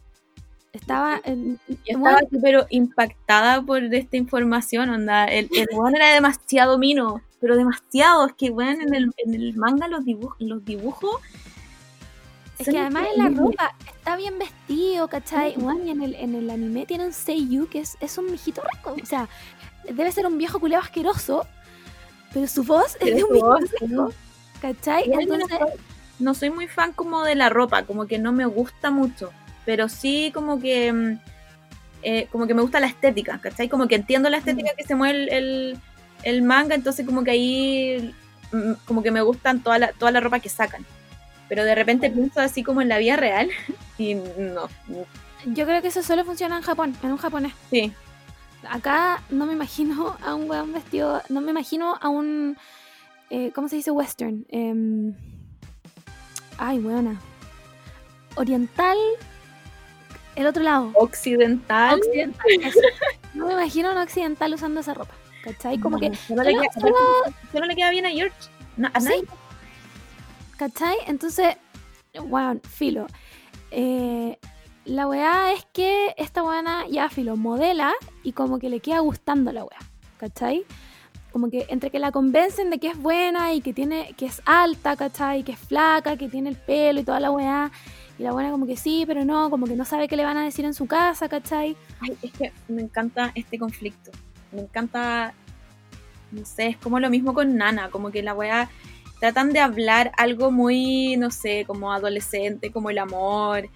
Estaba 0.74 1.20
en. 1.24 1.60
yo 1.68 1.76
estaba 1.86 2.20
pero 2.42 2.66
impactada 2.70 3.62
por 3.62 3.84
esta 3.84 4.18
información, 4.18 4.90
onda. 4.90 5.26
El, 5.26 5.50
el 5.52 5.68
weón 5.74 5.96
era 5.96 6.14
demasiado 6.14 6.78
mino, 6.78 7.22
pero 7.42 7.56
demasiado. 7.56 8.28
Es 8.28 8.34
que, 8.34 8.50
weón, 8.52 8.82
en 8.82 8.94
el, 8.94 9.12
en 9.18 9.34
el 9.34 9.56
manga 9.56 9.88
los 9.88 10.06
dibujos, 10.06 10.38
los 10.40 10.64
dibujos. 10.64 11.20
Es 12.60 12.68
que 12.68 12.78
además 12.78 13.08
en 13.16 13.24
la 13.24 13.42
ropa 13.42 13.74
está 13.88 14.18
bien 14.18 14.38
vestido, 14.38 15.08
¿cachai? 15.08 15.56
Weón, 15.58 15.88
y 15.88 15.92
en 15.92 16.02
el, 16.02 16.16
en 16.16 16.36
el 16.36 16.50
anime 16.50 16.86
tiene 16.86 17.06
un 17.06 17.14
Seiyu 17.14 17.70
que 17.70 17.80
es, 17.80 17.98
es 18.02 18.18
un 18.18 18.30
mijito 18.30 18.62
rico. 18.74 18.96
O 19.02 19.06
sea, 19.06 19.30
debe 19.86 20.12
ser 20.12 20.28
un 20.28 20.38
viejo 20.38 20.60
culeo 20.60 20.80
asqueroso, 20.80 21.48
pero 22.34 22.48
su 22.48 22.64
voz 22.64 22.98
es 23.00 23.16
de 23.16 23.24
un 23.24 23.32
mijito 23.32 23.58
rico, 23.82 24.14
¿cachai? 24.62 25.10
Entonces, 25.10 25.58
no 26.20 26.34
soy 26.34 26.50
muy 26.50 26.68
fan 26.68 26.92
como 26.92 27.24
de 27.24 27.36
la 27.36 27.50
ropa, 27.50 27.84
como 27.84 28.06
que 28.08 28.20
no 28.20 28.34
me 28.34 28.46
gusta 28.46 28.92
mucho, 28.92 29.32
pero 29.70 29.88
sí 29.88 30.32
como 30.34 30.60
que 30.60 30.92
mm, 30.92 31.20
eh, 32.02 32.28
como 32.32 32.48
que 32.48 32.56
me 32.56 32.64
gusta 32.64 32.80
la 32.80 32.88
estética, 32.88 33.38
¿cachai? 33.40 33.70
Como 33.70 33.88
que 33.88 33.94
entiendo 33.94 34.28
la 34.28 34.38
estética 34.38 34.72
que 34.76 34.84
se 34.84 34.96
mueve 34.96 35.26
el, 35.26 35.30
el, 35.30 35.78
el 36.24 36.42
manga, 36.42 36.74
entonces 36.74 37.06
como 37.06 37.24
que 37.24 37.30
ahí 37.30 38.16
mm, 38.52 38.72
como 38.86 39.04
que 39.04 39.12
me 39.12 39.22
gustan 39.22 39.62
toda 39.62 39.78
la, 39.78 39.94
toda 39.94 40.10
la 40.10 40.22
ropa 40.22 40.40
que 40.40 40.50
sacan. 40.50 40.88
Pero 41.50 41.66
de 41.66 41.76
repente 41.76 42.10
pienso 42.10 42.42
así 42.42 42.64
como 42.64 42.82
en 42.82 42.90
la 42.90 42.98
vida 42.98 43.16
real 43.16 43.52
y 44.00 44.16
no, 44.16 44.70
yo 45.46 45.66
creo 45.68 45.84
que 45.84 45.90
eso 45.90 46.02
solo 46.02 46.26
funciona 46.26 46.58
en 46.58 46.64
Japón, 46.64 46.98
en 47.04 47.12
un 47.12 47.18
japonés. 47.18 47.54
sí, 47.70 47.94
Acá 48.68 49.22
no 49.30 49.46
me 49.46 49.54
imagino 49.54 50.18
a 50.26 50.34
un 50.34 50.50
weón 50.50 50.74
vestido, 50.74 51.22
no 51.30 51.42
me 51.42 51.52
imagino 51.52 51.96
a 52.02 52.10
un, 52.10 52.58
eh, 53.30 53.52
¿cómo 53.54 53.68
se 53.68 53.76
dice 53.76 53.92
western? 53.92 54.48
Em, 54.50 55.14
ay, 56.58 56.80
weona. 56.80 57.22
Oriental, 58.36 58.98
el 60.40 60.48
otro 60.48 60.64
lado. 60.64 60.92
occidental. 60.96 62.00
Occidental. 62.00 62.46
No 63.34 63.46
me 63.48 63.54
imagino 63.54 63.90
a 63.90 63.92
un 63.94 63.98
occidental 64.00 64.54
usando 64.54 64.80
esa 64.80 64.94
ropa. 64.94 65.14
¿Cachai? 65.44 65.78
Como 65.80 66.00
que. 66.00 66.10
No, 66.10 66.16
solo, 66.16 66.44
le 66.44 66.52
solo- 66.52 66.62
queda, 66.62 66.82
solo- 66.82 67.34
solo 67.52 67.66
le 67.66 67.76
queda 67.76 67.90
bien 67.92 68.06
a 68.06 68.10
George. 68.10 68.36
No, 68.78 68.90
a 68.94 69.00
sí. 69.00 69.06
nadie. 69.08 69.24
¿Cachai? 70.58 70.96
Entonces, 71.08 71.56
bueno, 72.26 72.60
filo. 72.70 73.08
Eh, 73.72 74.38
la 74.86 75.08
weá 75.08 75.54
es 75.54 75.66
que 75.72 76.14
esta 76.18 76.44
weana 76.44 76.86
ya 76.90 77.10
filo 77.10 77.36
modela 77.38 77.94
y 78.24 78.34
como 78.34 78.60
que 78.60 78.70
le 78.70 78.80
queda 78.80 79.00
gustando 79.00 79.52
la 79.52 79.64
weá. 79.64 79.80
¿Cachai? 80.18 80.66
Como 81.32 81.50
que 81.50 81.68
entre 81.70 81.92
que 81.92 82.00
la 82.00 82.12
convencen 82.12 82.70
de 82.72 82.80
que 82.80 82.88
es 82.90 82.98
buena 82.98 83.54
y 83.54 83.62
que 83.62 83.72
tiene, 83.72 84.14
que 84.18 84.26
es 84.26 84.42
alta, 84.46 84.96
¿cachai? 84.96 85.44
Que 85.44 85.52
es 85.54 85.60
flaca, 85.60 86.18
que 86.18 86.28
tiene 86.28 86.50
el 86.50 86.56
pelo 86.56 87.00
y 87.00 87.04
toda 87.04 87.20
la 87.20 87.32
weá. 87.32 87.72
Y 88.20 88.24
la 88.24 88.34
buena 88.34 88.52
como 88.52 88.68
que 88.68 88.76
sí, 88.78 89.06
pero 89.08 89.24
no, 89.26 89.50
como 89.50 89.66
que 89.66 89.76
no 89.76 89.86
sabe 89.86 90.08
qué 90.08 90.18
le 90.18 90.26
van 90.26 90.36
a 90.38 90.44
decir 90.44 90.66
en 90.66 90.74
su 90.74 90.86
casa, 90.88 91.30
¿cachai? 91.30 91.76
Ay, 92.02 92.18
es 92.22 92.32
que 92.34 92.52
me 92.68 92.82
encanta 92.82 93.32
este 93.34 93.58
conflicto. 93.58 94.12
Me 94.52 94.62
encanta, 94.62 95.34
no 96.32 96.46
sé, 96.46 96.68
es 96.68 96.78
como 96.78 97.00
lo 97.00 97.10
mismo 97.10 97.34
con 97.34 97.56
Nana, 97.56 97.90
como 97.90 98.12
que 98.12 98.22
la 98.22 98.34
weá 98.34 98.70
tratan 99.22 99.54
de 99.54 99.60
hablar 99.60 100.12
algo 100.18 100.52
muy, 100.52 101.16
no 101.18 101.32
sé, 101.32 101.64
como 101.66 101.94
adolescente, 101.94 102.72
como 102.72 102.90
el 102.90 102.98
amor. 102.98 103.70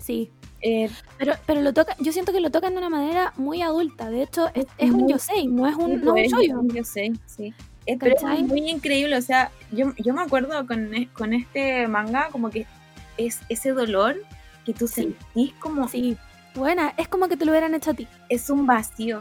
Sí. 0.00 0.30
Eh, 0.60 0.88
Pero, 1.18 1.34
pero 1.46 1.60
lo 1.60 1.74
toca, 1.74 1.94
yo 2.00 2.10
siento 2.12 2.32
que 2.32 2.40
lo 2.40 2.50
tocan 2.50 2.72
de 2.72 2.78
una 2.78 2.88
manera 2.88 3.34
muy 3.36 3.60
adulta. 3.60 4.08
De 4.08 4.22
hecho, 4.22 4.48
es, 4.54 4.66
es 4.78 4.90
un 4.90 5.00
Muy- 5.02 5.12
yosei, 5.12 5.46
no 5.46 5.66
es 5.66 5.76
un, 5.76 6.00
no 6.02 6.16
es 6.16 6.32
un. 6.32 6.68
Yo 6.70 6.84
sé, 6.84 7.12
sí. 7.26 7.52
Es, 7.86 7.98
pero 7.98 8.14
es 8.16 8.22
¿Cachai? 8.22 8.42
muy 8.44 8.70
increíble, 8.70 9.14
o 9.16 9.20
sea, 9.20 9.50
yo, 9.72 9.92
yo 9.98 10.14
me 10.14 10.22
acuerdo 10.22 10.66
con, 10.66 10.90
con 11.12 11.34
este 11.34 11.86
manga 11.86 12.28
como 12.32 12.48
que 12.50 12.66
es 13.16 13.40
ese 13.48 13.70
dolor 13.72 14.16
que 14.64 14.72
tú 14.74 14.86
Sí. 14.88 14.94
sentís 15.02 15.52
como 15.60 15.88
Sí, 15.88 16.16
buena, 16.54 16.94
es 16.96 17.08
como 17.08 17.28
que 17.28 17.36
te 17.36 17.44
lo 17.44 17.52
hubieran 17.52 17.74
hecho 17.74 17.90
a 17.90 17.94
ti. 17.94 18.06
es 18.28 18.48
un 18.50 18.66
vacío. 18.66 19.20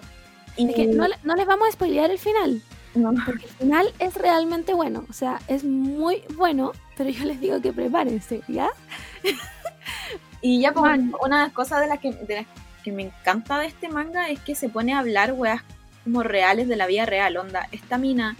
Y 0.55 0.69
Es 0.69 0.75
que 0.75 0.85
no, 0.87 1.07
le- 1.07 1.17
no 1.23 1.35
les 1.35 1.47
vamos 1.47 1.67
a 1.67 1.71
spoilear 1.71 2.11
el 2.11 2.19
final, 2.19 2.61
no, 2.95 3.11
porque 3.25 3.45
el 3.45 3.51
final 3.51 3.93
es 3.99 4.13
realmente 4.15 4.73
bueno. 4.75 5.03
O 5.09 5.13
sea, 5.13 5.39
es 5.47 5.63
muy 5.63 6.21
bueno, 6.35 6.73
pero 6.95 7.09
yo 7.09 7.25
les 7.25 7.41
digo 7.41 7.59
que 7.59 7.73
prepárense, 7.73 8.41
¿ya? 8.47 8.69
Y 10.41 10.59
ya, 10.61 10.73
pues, 10.73 10.99
una 11.23 11.39
de 11.39 11.43
las 11.45 11.53
cosas 11.53 11.81
de 11.81 11.87
las 11.87 11.99
que, 11.99 12.11
de 12.13 12.35
las 12.35 12.45
que 12.83 12.91
me 12.91 13.03
encanta 13.03 13.57
de 13.59 13.67
este 13.67 13.87
manga 13.89 14.29
es 14.29 14.39
que 14.41 14.55
se 14.55 14.67
pone 14.69 14.93
a 14.93 14.99
hablar 14.99 15.33
weas 15.33 15.61
como 16.03 16.21
reales 16.21 16.67
de 16.67 16.75
la 16.75 16.85
vida 16.85 17.05
real. 17.05 17.37
Onda, 17.37 17.67
esta 17.71 17.97
mina 17.97 18.35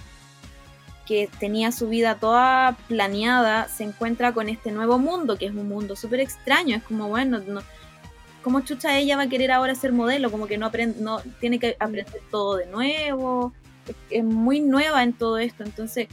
que 1.06 1.30
tenía 1.40 1.72
su 1.72 1.90
vida 1.90 2.16
toda 2.16 2.78
planeada 2.88 3.68
se 3.68 3.84
encuentra 3.84 4.34
con 4.34 4.50
este 4.50 4.72
nuevo 4.72 5.00
mundo, 5.00 5.38
que 5.38 5.46
es 5.48 5.52
un 5.52 5.68
mundo 5.68 5.96
súper 5.96 6.20
extraño. 6.20 6.78
Es 6.78 6.84
como, 6.84 7.10
bueno, 7.10 7.40
no, 7.40 7.62
¿cómo 8.42 8.62
chucha 8.62 8.98
ella 8.98 9.18
va 9.18 9.24
a 9.24 9.30
querer 9.30 9.52
ahora 9.52 9.76
ser 9.76 9.92
modelo? 9.92 10.32
Como 10.32 10.48
que 10.48 10.58
no 10.58 10.66
aprende, 10.66 11.02
no 11.02 11.20
tiene 11.40 11.60
que 11.60 11.76
aprender 11.80 12.22
todo 12.32 12.58
de 12.58 12.68
nuevo. 12.68 13.54
Es, 13.88 13.96
es 14.10 14.24
muy 14.24 14.62
nueva 14.62 15.04
en 15.04 15.14
todo 15.14 15.38
esto. 15.38 15.64
Entonces, 15.64 16.08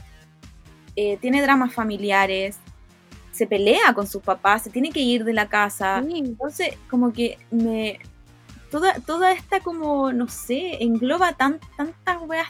eh, 0.95 1.17
tiene 1.21 1.41
dramas 1.41 1.73
familiares. 1.73 2.57
Se 3.31 3.47
pelea 3.47 3.93
con 3.93 4.07
sus 4.07 4.21
papás, 4.21 4.63
se 4.63 4.69
tiene 4.69 4.91
que 4.91 4.99
ir 4.99 5.23
de 5.23 5.33
la 5.33 5.47
casa. 5.47 6.03
Sí. 6.05 6.17
Entonces, 6.17 6.75
como 6.89 7.13
que 7.13 7.37
me. 7.49 7.99
Toda, 8.69 8.93
toda 9.01 9.33
esta, 9.33 9.59
como, 9.59 10.13
no 10.13 10.29
sé, 10.29 10.81
engloba 10.81 11.33
tan, 11.33 11.59
tantas 11.75 12.21
weas 12.21 12.47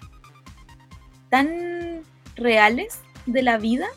tan 1.32 2.04
reales 2.36 3.00
de 3.26 3.42
la 3.42 3.58
vida. 3.58 3.88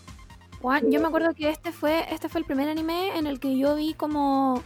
Juan, 0.61 0.91
yo 0.91 1.01
me 1.01 1.09
acuerdo 1.09 1.35
que 1.35 1.51
este 1.51 1.73
fue, 1.73 2.07
este 2.13 2.29
fue 2.29 2.41
el 2.41 2.47
primer 2.47 2.69
anime 2.69 3.17
en 3.17 3.27
el 3.27 3.39
que 3.39 3.57
yo 3.59 3.75
vi 3.77 3.95
como 3.95 4.63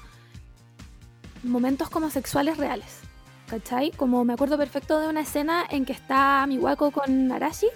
momentos 1.42 1.90
como 1.90 2.10
sexuales 2.10 2.56
reales. 2.56 3.00
¿Cachai? 3.48 3.92
Como 3.92 4.24
me 4.24 4.34
acuerdo 4.34 4.58
perfecto 4.58 5.00
de 5.00 5.08
una 5.08 5.22
escena 5.22 5.64
en 5.70 5.86
que 5.86 5.92
está 5.92 6.44
Miwako 6.46 6.90
con 6.90 7.32
Arashi, 7.32 7.68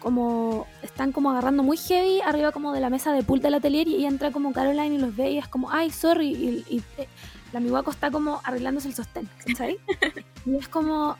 como 0.00 0.66
están 0.82 1.12
como 1.12 1.30
agarrando 1.30 1.62
muy 1.62 1.76
heavy 1.76 2.20
arriba 2.20 2.50
como 2.50 2.72
de 2.72 2.80
la 2.80 2.90
mesa 2.90 3.12
de 3.12 3.22
pool 3.22 3.40
del 3.40 3.54
atelier 3.54 3.86
y 3.86 4.04
entra 4.04 4.32
como 4.32 4.52
Caroline 4.52 4.96
y 4.96 4.98
los 4.98 5.14
ve 5.16 5.30
y 5.30 5.38
es 5.38 5.46
como, 5.46 5.70
ay, 5.70 5.90
sorry, 5.90 6.26
y, 6.28 6.64
y, 6.68 6.82
eh, 6.98 7.08
la 7.52 7.60
Miwako 7.60 7.92
está 7.92 8.10
como 8.10 8.40
arreglándose 8.42 8.88
el 8.88 8.94
sostén, 8.94 9.28
¿cachai? 9.46 9.78
y 10.46 10.56
es 10.56 10.68
como, 10.68 11.16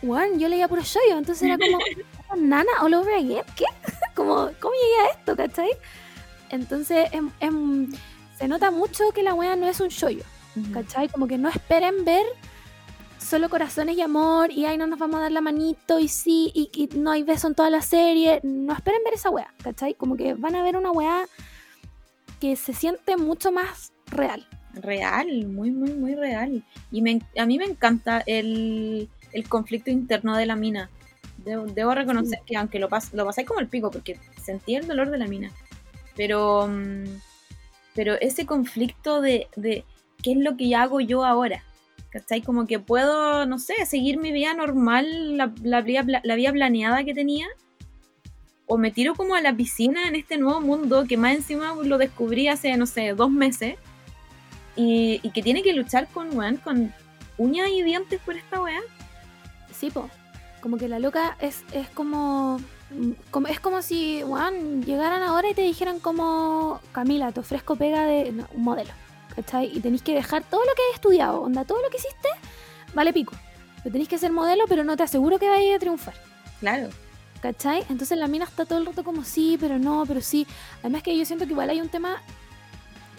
Juan, 0.00 0.38
yo 0.38 0.48
leía 0.48 0.66
puro 0.66 0.82
shoyo, 0.82 1.18
entonces 1.18 1.42
era 1.42 1.58
como, 1.58 1.78
nana 2.36 2.70
all 2.80 2.94
over 2.94 3.14
again, 3.14 3.44
¿qué? 3.56 3.64
como, 4.14 4.50
¿cómo 4.60 4.74
llegué 4.74 5.08
a 5.08 5.18
esto, 5.18 5.36
cachai? 5.36 5.70
Entonces, 6.50 7.08
em- 7.12 7.30
em, 7.40 7.92
se 8.38 8.48
nota 8.48 8.70
mucho 8.70 9.10
que 9.12 9.22
la 9.22 9.34
wea 9.34 9.56
no 9.56 9.66
es 9.68 9.80
un 9.80 9.88
shoyo, 9.88 10.22
¿cachai? 10.72 11.08
Como 11.08 11.26
que 11.26 11.38
no 11.38 11.48
esperen 11.48 12.04
ver 12.04 12.24
solo 13.18 13.50
corazones 13.50 13.96
y 13.96 14.00
amor, 14.00 14.50
y 14.50 14.64
ahí 14.64 14.78
no 14.78 14.86
nos 14.86 14.98
vamos 14.98 15.16
a 15.16 15.22
dar 15.22 15.32
la 15.32 15.40
manito, 15.40 15.98
y 15.98 16.08
sí, 16.08 16.50
y, 16.54 16.70
y 16.74 16.96
no 16.98 17.10
hay 17.10 17.22
beso 17.22 17.48
en 17.48 17.54
toda 17.54 17.68
la 17.68 17.82
serie. 17.82 18.40
No 18.42 18.72
esperen 18.72 19.02
ver 19.04 19.14
esa 19.14 19.30
weá, 19.30 19.52
¿cachai? 19.62 19.94
Como 19.94 20.16
que 20.16 20.34
van 20.34 20.54
a 20.54 20.62
ver 20.62 20.76
una 20.76 20.90
weá 20.92 21.26
que 22.40 22.56
se 22.56 22.72
siente 22.72 23.16
mucho 23.16 23.52
más 23.52 23.92
real. 24.06 24.46
Real, 24.74 25.46
muy, 25.46 25.70
muy, 25.70 25.92
muy 25.92 26.14
real. 26.14 26.64
Y 26.90 27.02
me, 27.02 27.20
a 27.36 27.46
mí 27.46 27.58
me 27.58 27.64
encanta 27.64 28.22
el, 28.26 29.08
el 29.32 29.48
conflicto 29.48 29.90
interno 29.90 30.36
de 30.36 30.46
la 30.46 30.56
mina. 30.56 30.90
Debo, 31.48 31.64
debo 31.64 31.94
reconocer 31.94 32.40
que 32.44 32.56
aunque 32.56 32.78
lo, 32.78 32.90
pas, 32.90 33.12
lo 33.14 33.24
pasé 33.24 33.46
como 33.46 33.60
el 33.60 33.68
pico, 33.68 33.90
porque 33.90 34.18
sentí 34.42 34.74
el 34.74 34.86
dolor 34.86 35.10
de 35.10 35.16
la 35.16 35.26
mina. 35.26 35.50
Pero, 36.14 36.68
mm, 36.68 37.04
pero 37.94 38.14
ese 38.20 38.44
conflicto 38.44 39.22
de, 39.22 39.48
de 39.56 39.84
qué 40.22 40.32
es 40.32 40.38
lo 40.38 40.56
que 40.56 40.74
hago 40.74 41.00
yo 41.00 41.24
ahora. 41.24 41.64
¿Cachai? 42.10 42.42
Como 42.42 42.66
que 42.66 42.78
puedo, 42.78 43.46
no 43.46 43.58
sé, 43.58 43.74
seguir 43.86 44.18
mi 44.18 44.32
vida 44.32 44.54
normal, 44.54 45.36
la, 45.36 45.52
la, 45.62 45.80
vida, 45.80 46.04
la 46.22 46.36
vida 46.36 46.52
planeada 46.52 47.04
que 47.04 47.14
tenía. 47.14 47.46
O 48.66 48.76
me 48.76 48.90
tiro 48.90 49.14
como 49.14 49.34
a 49.34 49.40
la 49.40 49.54
piscina 49.54 50.06
en 50.06 50.16
este 50.16 50.36
nuevo 50.36 50.60
mundo 50.60 51.06
que 51.08 51.16
más 51.16 51.34
encima 51.34 51.74
lo 51.82 51.96
descubrí 51.96 52.48
hace, 52.48 52.76
no 52.76 52.86
sé, 52.86 53.14
dos 53.14 53.30
meses. 53.30 53.76
Y, 54.76 55.20
y 55.22 55.30
que 55.30 55.42
tiene 55.42 55.62
que 55.62 55.72
luchar 55.72 56.08
con, 56.08 56.36
weón, 56.36 56.56
con 56.58 56.92
uñas 57.38 57.68
y 57.70 57.82
dientes 57.82 58.20
por 58.20 58.36
esta 58.36 58.60
weá. 58.60 58.80
Sí, 59.72 59.90
po. 59.90 60.10
Como 60.68 60.76
que 60.76 60.86
la 60.88 60.98
loca 60.98 61.34
es, 61.40 61.64
es 61.72 61.88
como, 61.88 62.60
como- 63.30 63.48
Es 63.48 63.58
como 63.58 63.80
si, 63.80 64.22
weón, 64.22 64.82
llegaran 64.84 65.22
ahora 65.22 65.48
y 65.48 65.54
te 65.54 65.62
dijeran 65.62 65.98
como... 65.98 66.78
Camila, 66.92 67.32
te 67.32 67.40
ofrezco 67.40 67.74
pega 67.76 68.04
de 68.04 68.32
no, 68.32 68.46
un 68.52 68.64
modelo. 68.64 68.90
¿Cachai? 69.34 69.74
Y 69.74 69.80
tenéis 69.80 70.02
que 70.02 70.12
dejar 70.12 70.44
todo 70.44 70.60
lo 70.60 70.74
que 70.74 70.82
has 70.90 70.96
estudiado. 70.96 71.40
Onda, 71.40 71.64
todo 71.64 71.80
lo 71.80 71.88
que 71.88 71.96
hiciste, 71.96 72.28
vale 72.92 73.14
pico. 73.14 73.32
Pero 73.82 73.92
tenéis 73.92 74.10
que 74.10 74.18
ser 74.18 74.30
modelo, 74.30 74.64
pero 74.68 74.84
no 74.84 74.94
te 74.94 75.04
aseguro 75.04 75.38
que 75.38 75.48
vayas 75.48 75.76
a 75.76 75.78
triunfar. 75.78 76.12
Claro. 76.60 76.90
¿Cachai? 77.40 77.86
Entonces 77.88 78.18
la 78.18 78.26
mina 78.26 78.44
está 78.44 78.66
todo 78.66 78.78
el 78.78 78.84
rato 78.84 79.04
como 79.04 79.24
sí, 79.24 79.56
pero 79.58 79.78
no, 79.78 80.04
pero 80.06 80.20
sí. 80.20 80.46
Además 80.80 81.02
que 81.02 81.16
yo 81.16 81.24
siento 81.24 81.46
que 81.46 81.52
igual 81.52 81.70
hay 81.70 81.80
un 81.80 81.88
tema 81.88 82.20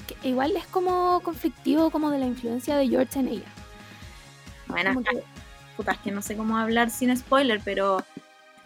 que 0.06 0.30
igual 0.30 0.56
es 0.56 0.68
como 0.68 1.20
conflictivo 1.24 1.90
como 1.90 2.12
de 2.12 2.20
la 2.20 2.28
influencia 2.28 2.78
de 2.78 2.88
George 2.90 3.20
en 3.20 3.28
ella. 3.30 3.48
Bueno, 4.68 5.02
que- 5.02 5.24
puta, 5.80 5.94
es 5.94 6.00
que 6.00 6.12
no 6.12 6.22
sé 6.22 6.36
cómo 6.36 6.58
hablar 6.58 6.90
sin 6.90 7.16
spoiler, 7.16 7.62
pero 7.64 8.04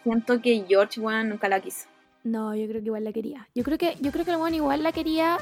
siento 0.03 0.41
que 0.41 0.65
George, 0.68 0.99
weón, 0.99 1.30
nunca 1.30 1.48
la 1.48 1.60
quiso. 1.60 1.85
No, 2.23 2.56
yo 2.56 2.68
creo 2.68 2.81
que 2.81 2.88
igual 2.88 3.03
la 3.03 3.11
quería. 3.14 3.48
Yo 3.53 3.64
creo 3.64 3.77
que, 3.77 3.95
yo 4.02 4.11
creo 4.11 4.26
que 4.26 4.31
el 4.31 4.38
weón 4.38 4.56
igual 4.56 4.81
la 4.81 4.91
quería, 4.91 5.38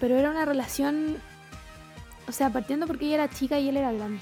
pero 0.00 0.16
era 0.16 0.30
una 0.30 0.44
relación. 0.44 1.16
O 2.26 2.32
sea, 2.32 2.50
partiendo 2.50 2.88
porque 2.88 3.04
ella 3.06 3.14
era 3.14 3.30
chica 3.30 3.60
y 3.60 3.68
él 3.68 3.76
era 3.76 3.92
grande. 3.92 4.18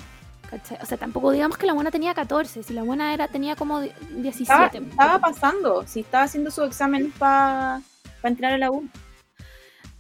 ¿cachai? 0.50 0.76
O 0.82 0.84
sea, 0.86 0.98
tampoco 0.98 1.30
digamos 1.30 1.56
que 1.56 1.66
la 1.66 1.72
buena 1.72 1.90
tenía 1.90 2.12
14, 2.12 2.62
si 2.62 2.74
la 2.74 2.82
buena 2.82 3.14
era, 3.14 3.28
tenía 3.28 3.56
como 3.56 3.80
di- 3.80 3.90
17. 4.10 4.44
Estaba, 4.78 4.90
estaba 4.90 5.18
pasando, 5.20 5.86
si 5.86 6.00
estaba 6.00 6.24
haciendo 6.24 6.50
su 6.50 6.62
examen 6.64 7.10
para 7.18 7.80
entrar 8.22 8.52
a 8.52 8.58
la 8.58 8.70
U. 8.70 8.86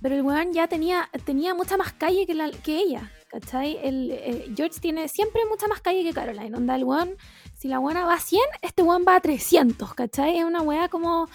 Pero 0.02 0.14
el 0.14 0.22
weón 0.22 0.52
ya 0.52 0.68
tenía, 0.68 1.08
tenía 1.24 1.54
mucha 1.54 1.76
más 1.78 1.92
calle 1.94 2.26
que, 2.26 2.34
la, 2.34 2.50
que 2.50 2.76
ella, 2.76 3.10
¿cachai? 3.28 3.78
Eh, 3.82 4.52
George 4.56 4.80
tiene 4.80 5.08
siempre 5.08 5.42
mucha 5.48 5.66
más 5.68 5.80
calle 5.80 6.02
que 6.04 6.12
Caroline. 6.12 6.56
Onda, 6.56 6.76
el 6.76 6.84
weón, 6.84 7.16
si 7.54 7.68
la 7.68 7.78
buena 7.78 8.04
va 8.04 8.14
a 8.14 8.20
100, 8.20 8.40
este 8.62 8.82
weón 8.82 9.04
va 9.06 9.16
a 9.16 9.20
300, 9.20 9.94
¿cachai? 9.94 10.38
Es 10.38 10.44
una 10.44 10.62
weá 10.62 10.88
como... 10.88 11.28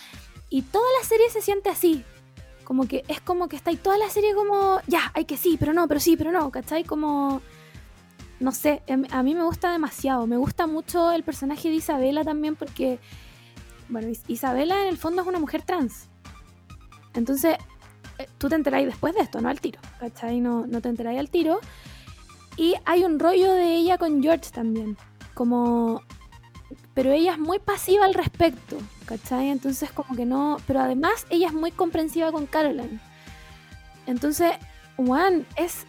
Y 0.49 0.63
toda 0.63 0.85
la 0.99 1.07
serie 1.07 1.30
se 1.30 1.41
siente 1.41 1.69
así. 1.69 2.03
Como 2.63 2.88
que 2.88 3.03
es 3.07 3.22
como 3.22 3.47
que 3.47 3.55
está 3.55 3.69
ahí 3.69 3.77
toda 3.77 3.97
la 3.97 4.09
serie 4.09 4.34
como... 4.34 4.80
Ya, 4.88 5.11
hay 5.13 5.26
que 5.26 5.38
sí, 5.38 5.57
pero 5.59 5.73
no, 5.73 5.88
pero 5.88 5.99
sí, 5.99 6.18
pero 6.18 6.31
no, 6.31 6.51
¿cachai? 6.51 6.84
Como... 6.84 7.41
No 8.39 8.51
sé, 8.51 8.81
em- 8.88 9.05
a 9.11 9.22
mí 9.23 9.35
me 9.35 9.43
gusta 9.43 9.72
demasiado. 9.72 10.26
Me 10.27 10.38
gusta 10.38 10.68
mucho 10.68 11.11
el 11.11 11.23
personaje 11.23 11.69
de 11.69 11.76
Isabela 11.76 12.23
también 12.23 12.55
porque... 12.55 12.99
Bueno, 13.89 14.07
Is- 14.09 14.23
Isabela 14.27 14.81
en 14.81 14.88
el 14.88 14.97
fondo 14.97 15.22
es 15.22 15.27
una 15.27 15.39
mujer 15.39 15.61
trans. 15.63 16.07
Entonces, 17.13 17.57
tú 18.38 18.49
te 18.49 18.56
enteráis 18.56 18.85
después 18.85 19.14
de 19.14 19.22
esto, 19.22 19.41
no 19.41 19.49
al 19.49 19.61
tiro, 19.61 19.80
¿cachai? 19.99 20.39
No, 20.39 20.65
no 20.68 20.81
te 20.81 20.89
enteráis 20.89 21.19
al 21.19 21.30
tiro. 21.30 21.60
Y 22.57 22.76
hay 22.85 23.03
un 23.03 23.19
rollo 23.19 23.53
de 23.53 23.76
ella 23.76 23.98
con 23.98 24.22
George 24.22 24.52
también, 24.52 24.98
como... 25.34 26.02
Pero 26.93 27.11
ella 27.11 27.34
es 27.34 27.39
muy 27.39 27.60
pasiva 27.60 28.06
al 28.06 28.14
respecto, 28.14 28.77
¿cachai? 29.06 29.49
Entonces 29.49 29.91
como 29.91 30.15
que 30.15 30.26
no... 30.26 30.57
Pero 30.68 30.81
además 30.81 31.26
ella 31.30 31.48
es 31.48 31.53
muy 31.53 31.72
comprensiva 31.72 32.31
con 32.31 32.45
Caroline. 32.45 32.99
Entonces, 34.06 34.52
Juan, 34.98 35.45
es... 35.56 35.85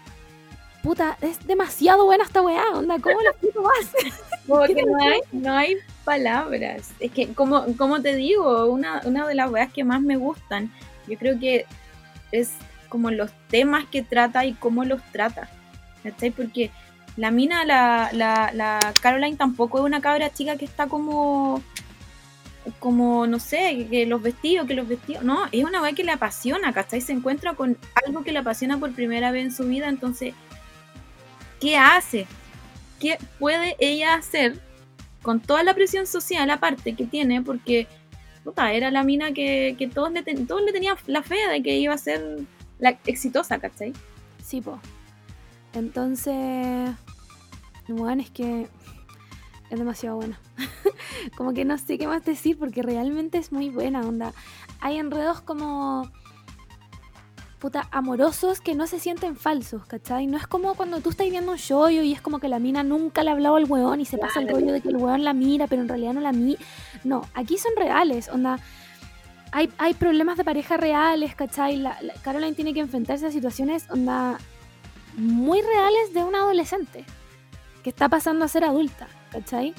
Puta, 0.82 1.16
es 1.20 1.46
demasiado 1.46 2.04
buena 2.04 2.24
esta 2.24 2.42
weá, 2.42 2.64
onda, 2.74 2.98
¿cómo 2.98 3.20
la 3.20 3.30
explico 3.30 3.62
más? 3.62 3.92
Como 4.48 4.62
¿Qué 4.64 4.74
que 4.74 4.82
no 4.86 4.98
hay, 5.00 5.20
no 5.30 5.52
hay 5.52 5.76
palabras. 6.04 6.90
Es 6.98 7.12
que, 7.12 7.32
como, 7.32 7.64
como 7.76 8.02
te 8.02 8.16
digo, 8.16 8.66
una, 8.66 9.00
una 9.04 9.26
de 9.26 9.36
las 9.36 9.50
weas 9.50 9.72
que 9.72 9.84
más 9.84 10.02
me 10.02 10.16
gustan, 10.16 10.72
yo 11.06 11.16
creo 11.18 11.38
que 11.38 11.66
es 12.32 12.50
como 12.88 13.10
los 13.10 13.30
temas 13.48 13.84
que 13.86 14.02
trata 14.02 14.44
y 14.44 14.54
cómo 14.54 14.84
los 14.84 15.02
trata. 15.12 15.48
¿Cachai? 16.02 16.30
Porque 16.30 16.70
la 17.16 17.30
mina, 17.30 17.64
la, 17.64 18.10
la, 18.12 18.80
Caroline 19.00 19.36
tampoco 19.36 19.78
es 19.78 19.84
una 19.84 20.00
cabra 20.00 20.32
chica 20.32 20.56
que 20.56 20.64
está 20.64 20.86
como 20.86 21.62
como, 22.78 23.26
no 23.26 23.40
sé, 23.40 23.88
que 23.90 24.06
los 24.06 24.22
vestidos, 24.22 24.68
que 24.68 24.74
los 24.74 24.86
vestidos, 24.86 25.24
no, 25.24 25.46
es 25.50 25.64
una 25.64 25.82
wea 25.82 25.94
que 25.94 26.04
le 26.04 26.12
apasiona, 26.12 26.72
¿cachai? 26.72 27.00
Se 27.00 27.12
encuentra 27.12 27.54
con 27.54 27.76
algo 28.06 28.22
que 28.22 28.30
le 28.30 28.38
apasiona 28.38 28.78
por 28.78 28.92
primera 28.92 29.32
vez 29.32 29.46
en 29.46 29.52
su 29.52 29.64
vida, 29.64 29.88
entonces, 29.88 30.32
¿qué 31.60 31.76
hace? 31.76 32.26
¿Qué 33.00 33.18
puede 33.40 33.74
ella 33.80 34.14
hacer 34.14 34.60
con 35.22 35.40
toda 35.40 35.64
la 35.64 35.74
presión 35.74 36.06
social 36.06 36.48
aparte 36.50 36.94
que 36.94 37.04
tiene? 37.04 37.42
Porque, 37.42 37.88
puta, 38.44 38.72
era 38.72 38.90
la 38.90 39.02
mina 39.04 39.32
que, 39.32 39.74
que 39.78 39.88
todos, 39.88 40.12
le 40.12 40.22
ten- 40.22 40.46
todos 40.46 40.62
le 40.62 40.72
tenían 40.72 40.96
la 41.06 41.22
fe 41.22 41.36
de 41.50 41.62
que 41.62 41.78
iba 41.78 41.94
a 41.94 41.98
ser 41.98 42.40
la 42.78 42.98
exitosa, 43.06 43.58
¿cachai? 43.58 43.92
Sí, 44.42 44.60
po. 44.60 44.78
Entonces, 45.74 46.90
bueno, 47.88 48.22
es 48.22 48.30
que 48.30 48.66
es 49.70 49.78
demasiado 49.78 50.16
buena. 50.16 50.38
como 51.36 51.54
que 51.54 51.64
no 51.64 51.78
sé 51.78 51.96
qué 51.98 52.06
más 52.06 52.24
decir 52.24 52.58
porque 52.58 52.82
realmente 52.82 53.38
es 53.38 53.52
muy 53.52 53.70
buena, 53.70 54.00
onda. 54.00 54.32
Hay 54.80 54.98
enredos 54.98 55.40
como 55.40 56.10
puta 57.62 57.86
amorosos 57.92 58.60
que 58.60 58.74
no 58.74 58.88
se 58.88 58.98
sienten 58.98 59.36
falsos, 59.36 59.86
¿cachai? 59.86 60.26
No 60.26 60.36
es 60.36 60.48
como 60.48 60.74
cuando 60.74 61.00
tú 61.00 61.10
estás 61.10 61.30
viendo 61.30 61.52
un 61.52 61.58
show 61.58 61.88
y 61.88 62.12
es 62.12 62.20
como 62.20 62.40
que 62.40 62.48
la 62.48 62.58
mina 62.58 62.82
nunca 62.82 63.22
le 63.22 63.30
ha 63.30 63.34
hablado 63.34 63.54
al 63.54 63.66
weón 63.70 64.00
y 64.00 64.04
se 64.04 64.18
pasa 64.18 64.40
el 64.40 64.48
rollo 64.48 64.72
de 64.72 64.80
que 64.80 64.88
el 64.88 64.96
weón 64.96 65.22
la 65.22 65.32
mira, 65.32 65.68
pero 65.68 65.80
en 65.80 65.88
realidad 65.88 66.12
no 66.12 66.20
la 66.20 66.32
mira. 66.32 66.60
No, 67.04 67.22
aquí 67.34 67.56
son 67.58 67.70
reales, 67.76 68.28
onda. 68.28 68.58
Hay, 69.52 69.70
hay 69.78 69.94
problemas 69.94 70.36
de 70.38 70.44
pareja 70.44 70.76
reales, 70.76 71.34
¿cachai? 71.36 71.76
La, 71.76 71.96
la- 72.02 72.14
Caroline 72.14 72.54
tiene 72.54 72.74
que 72.74 72.80
enfrentarse 72.80 73.26
a 73.26 73.30
situaciones, 73.30 73.86
onda, 73.90 74.38
muy 75.16 75.60
reales 75.62 76.12
de 76.14 76.24
una 76.24 76.38
adolescente 76.38 77.04
que 77.84 77.90
está 77.90 78.08
pasando 78.08 78.44
a 78.44 78.48
ser 78.48 78.64
adulta, 78.64 79.06
¿cachai? 79.30 79.72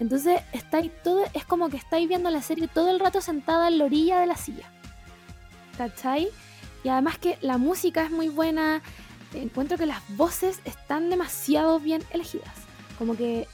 Entonces 0.00 0.40
estáis 0.52 0.90
todo, 1.02 1.24
es 1.32 1.44
como 1.46 1.70
que 1.70 1.78
estáis 1.78 2.06
viendo 2.08 2.28
la 2.30 2.42
serie 2.42 2.68
todo 2.68 2.90
el 2.90 3.00
rato 3.00 3.20
sentada 3.22 3.68
en 3.68 3.78
la 3.78 3.84
orilla 3.84 4.20
de 4.20 4.26
la 4.26 4.36
silla, 4.36 4.66
¿cachai? 5.78 6.28
Y 6.84 6.88
además 6.88 7.18
que 7.18 7.38
la 7.40 7.58
música 7.58 8.04
es 8.04 8.10
muy 8.10 8.28
buena, 8.28 8.82
encuentro 9.34 9.78
que 9.78 9.86
las 9.86 10.00
voces 10.16 10.60
están 10.64 11.10
demasiado 11.10 11.78
bien 11.80 12.02
elegidas, 12.10 12.54
como 12.98 13.16
que 13.16 13.46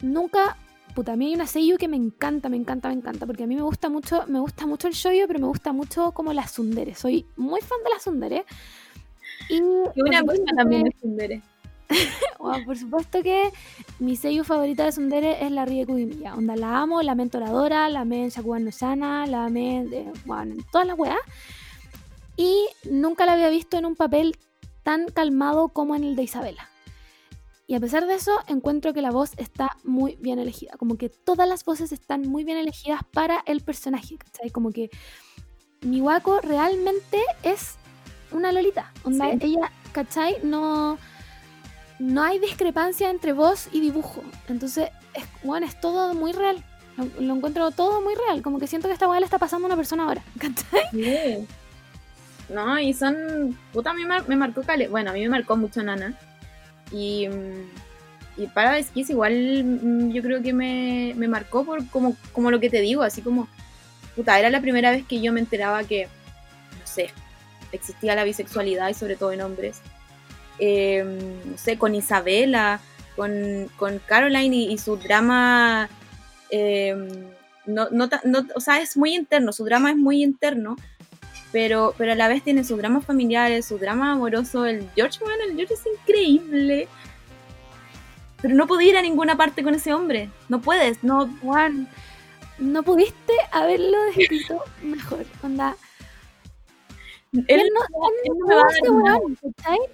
nunca, 0.00 0.56
puta, 0.94 1.12
a 1.12 1.16
mí 1.16 1.26
hay 1.26 1.34
una 1.34 1.46
seiyuu 1.46 1.78
que 1.78 1.88
me 1.88 1.96
encanta, 1.96 2.48
me 2.48 2.56
encanta, 2.56 2.88
me 2.88 2.94
encanta, 2.94 3.26
porque 3.26 3.44
a 3.44 3.46
mí 3.46 3.54
me 3.54 3.62
gusta 3.62 3.88
mucho, 3.88 4.24
me 4.26 4.40
gusta 4.40 4.66
mucho 4.66 4.88
el 4.88 4.94
shoyo, 4.94 5.26
pero 5.26 5.38
me 5.38 5.46
gusta 5.46 5.72
mucho 5.72 6.12
como 6.12 6.32
las 6.32 6.52
tsundere, 6.52 6.94
soy 6.94 7.26
muy 7.36 7.60
fan 7.60 7.78
de 7.84 7.90
las 7.90 8.02
tsundere. 8.02 8.44
Y 9.48 9.56
Y 9.56 10.02
una 10.02 10.22
cosa 10.22 10.42
también 10.56 10.86
es 10.86 10.96
Tsundere. 10.96 11.42
bueno, 12.38 12.64
por 12.66 12.76
supuesto 12.76 13.22
que 13.22 13.50
mi 13.98 14.16
seiyuu 14.16 14.44
favorita 14.44 14.84
de 14.84 14.92
Sundere 14.92 15.44
es 15.44 15.50
la 15.50 15.64
Rie 15.64 15.86
Kugimiya. 15.86 16.34
Onda, 16.34 16.54
la 16.54 16.80
amo, 16.80 17.02
la 17.02 17.12
amé 17.12 17.22
en 17.24 17.30
Toradora, 17.30 17.88
la 17.88 18.00
amé 18.00 18.24
en 18.24 18.28
Shakugan 18.28 18.64
no 18.64 19.26
la 19.26 19.46
amé 19.46 19.86
de, 19.86 20.12
bueno, 20.26 20.52
en 20.52 20.62
todas 20.70 20.86
las 20.86 20.98
weas. 20.98 21.18
Y 22.38 22.68
nunca 22.88 23.26
la 23.26 23.32
había 23.32 23.50
visto 23.50 23.76
en 23.76 23.84
un 23.84 23.96
papel 23.96 24.38
tan 24.84 25.08
calmado 25.08 25.68
como 25.70 25.94
en 25.96 26.04
el 26.04 26.16
de 26.16 26.22
Isabela. 26.22 26.70
Y 27.66 27.74
a 27.74 27.80
pesar 27.80 28.06
de 28.06 28.14
eso, 28.14 28.32
encuentro 28.46 28.94
que 28.94 29.02
la 29.02 29.10
voz 29.10 29.32
está 29.36 29.76
muy 29.84 30.16
bien 30.20 30.38
elegida. 30.38 30.72
Como 30.78 30.96
que 30.96 31.10
todas 31.10 31.46
las 31.46 31.64
voces 31.64 31.92
están 31.92 32.22
muy 32.22 32.44
bien 32.44 32.56
elegidas 32.56 33.02
para 33.12 33.42
el 33.44 33.60
personaje, 33.60 34.16
¿cachai? 34.16 34.50
Como 34.50 34.70
que 34.70 34.88
Miwako 35.82 36.40
realmente 36.40 37.20
es 37.42 37.74
una 38.30 38.52
Lolita. 38.52 38.92
Onda, 39.04 39.32
Sí. 39.32 39.38
ella, 39.42 39.72
¿cachai? 39.92 40.36
No 40.42 40.96
no 41.98 42.22
hay 42.22 42.38
discrepancia 42.38 43.10
entre 43.10 43.32
voz 43.32 43.68
y 43.72 43.80
dibujo. 43.80 44.22
Entonces, 44.48 44.90
es, 45.14 45.24
bueno, 45.42 45.66
es 45.66 45.78
todo 45.80 46.14
muy 46.14 46.30
real. 46.32 46.64
Lo, 46.96 47.04
lo 47.20 47.34
encuentro 47.34 47.70
todo 47.72 48.00
muy 48.00 48.14
real. 48.14 48.40
Como 48.42 48.60
que 48.60 48.68
siento 48.68 48.86
que 48.86 48.94
esta 48.94 49.08
weá 49.08 49.18
le 49.18 49.26
está 49.26 49.38
pasando 49.38 49.66
a 49.66 49.68
una 49.68 49.76
persona 49.76 50.04
ahora. 50.04 50.22
¿cachai? 50.38 51.46
No, 52.48 52.78
y 52.80 52.94
son. 52.94 53.58
Puta, 53.72 53.90
a 53.90 53.94
mí 53.94 54.02
me, 54.04 54.36
marcó 54.36 54.62
Cale. 54.62 54.88
Bueno, 54.88 55.10
a 55.10 55.12
mí 55.12 55.20
me 55.20 55.28
marcó 55.28 55.56
mucho 55.56 55.82
Nana. 55.82 56.14
Y. 56.90 57.28
y 58.36 58.46
Paradise 58.54 58.90
Kiss 58.92 59.10
igual 59.10 59.64
mm, 59.64 60.10
yo 60.12 60.22
creo 60.22 60.42
que 60.42 60.52
me, 60.52 61.12
me 61.16 61.28
marcó 61.28 61.64
por 61.64 61.86
como, 61.88 62.16
como 62.32 62.50
lo 62.50 62.60
que 62.60 62.70
te 62.70 62.80
digo, 62.80 63.02
así 63.02 63.20
como, 63.20 63.48
puta, 64.16 64.38
era 64.38 64.48
la 64.50 64.60
primera 64.60 64.90
vez 64.90 65.04
que 65.06 65.20
yo 65.20 65.32
me 65.32 65.40
enteraba 65.40 65.84
que, 65.84 66.04
no 66.06 66.86
sé, 66.86 67.10
existía 67.72 68.14
la 68.14 68.24
bisexualidad 68.24 68.88
y 68.88 68.94
sobre 68.94 69.16
todo 69.16 69.32
en 69.32 69.42
hombres. 69.42 69.80
Eh, 70.58 71.04
no 71.44 71.58
sé, 71.58 71.78
con 71.78 71.94
Isabela, 71.94 72.80
con, 73.16 73.68
con 73.76 73.98
Caroline 74.00 74.56
y, 74.56 74.72
y 74.72 74.78
su 74.78 74.96
drama, 74.96 75.88
eh, 76.50 76.96
no, 77.66 77.88
no, 77.90 78.08
no- 78.24 78.46
o 78.54 78.60
sea, 78.60 78.80
es 78.80 78.96
muy 78.96 79.14
interno, 79.14 79.52
su 79.52 79.64
drama 79.64 79.90
es 79.90 79.96
muy 79.96 80.22
interno, 80.22 80.76
pero, 81.52 81.94
pero 81.96 82.12
a 82.12 82.14
la 82.14 82.28
vez 82.28 82.42
tiene 82.42 82.64
sus 82.64 82.78
dramas 82.78 83.04
familiares, 83.04 83.66
su 83.66 83.78
drama 83.78 84.12
amoroso, 84.12 84.66
el 84.66 84.88
George, 84.94 85.24
man, 85.24 85.38
el 85.48 85.56
George 85.56 85.74
es 85.74 85.86
increíble. 86.00 86.88
Pero 88.40 88.54
no 88.54 88.66
podía 88.66 88.90
ir 88.90 88.96
a 88.96 89.02
ninguna 89.02 89.36
parte 89.36 89.62
con 89.62 89.74
ese 89.74 89.92
hombre, 89.92 90.30
no 90.48 90.60
puedes, 90.60 91.02
no, 91.02 91.28
Juan, 91.42 91.88
no 92.58 92.82
pudiste 92.82 93.32
haberlo 93.50 94.00
descrito 94.04 94.62
mejor. 94.82 95.24
Onda, 95.42 95.76
él, 97.32 97.44
¿quién 97.46 97.66
no, 97.74 97.80
él 98.24 98.32
no 98.38 98.92
no 98.92 99.02
weón? 99.02 99.36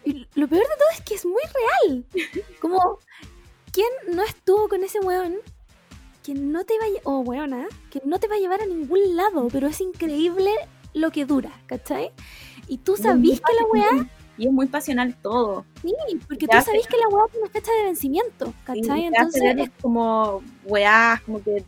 Y 0.04 0.26
lo 0.34 0.46
peor 0.46 0.62
de 0.62 0.74
todo 0.76 0.88
es 0.92 1.00
que 1.02 1.14
es 1.14 1.24
muy 1.24 1.42
real. 1.86 2.04
Como, 2.60 2.98
¿quién 3.72 3.88
no 4.08 4.22
estuvo 4.22 4.68
con 4.68 4.84
ese 4.84 5.00
weón? 5.00 5.36
Que 6.22 6.34
no 6.34 6.64
te 6.64 6.78
va 6.78 6.84
a 6.84 6.88
lle- 6.88 7.00
o 7.04 7.20
weona, 7.20 7.66
que 7.90 8.00
no 8.04 8.18
te 8.18 8.28
va 8.28 8.36
a 8.36 8.38
llevar 8.38 8.62
a 8.62 8.66
ningún 8.66 9.16
lado, 9.16 9.48
pero 9.52 9.66
es 9.68 9.80
increíble 9.80 10.50
lo 10.94 11.10
que 11.10 11.26
dura, 11.26 11.52
¿cachai? 11.66 12.10
Y 12.68 12.78
tú 12.78 12.96
sabís 12.96 13.40
que 13.40 13.52
la 13.52 13.66
weá, 13.66 14.08
Y 14.38 14.46
es 14.46 14.52
muy 14.52 14.66
pasional 14.66 15.14
todo. 15.20 15.64
sí, 15.82 15.94
porque 16.26 16.48
tú 16.48 16.56
sabís 16.64 16.86
que 16.86 16.96
la 16.96 17.08
weá 17.08 17.26
tiene 17.30 17.48
fecha 17.50 17.70
de 17.72 17.84
vencimiento, 17.84 18.54
¿cachai? 18.64 19.06
hace 19.06 19.06
Entonces, 19.06 19.54
es 19.58 19.70
como 19.80 20.42
weás, 20.64 21.20
como 21.22 21.42
que 21.42 21.64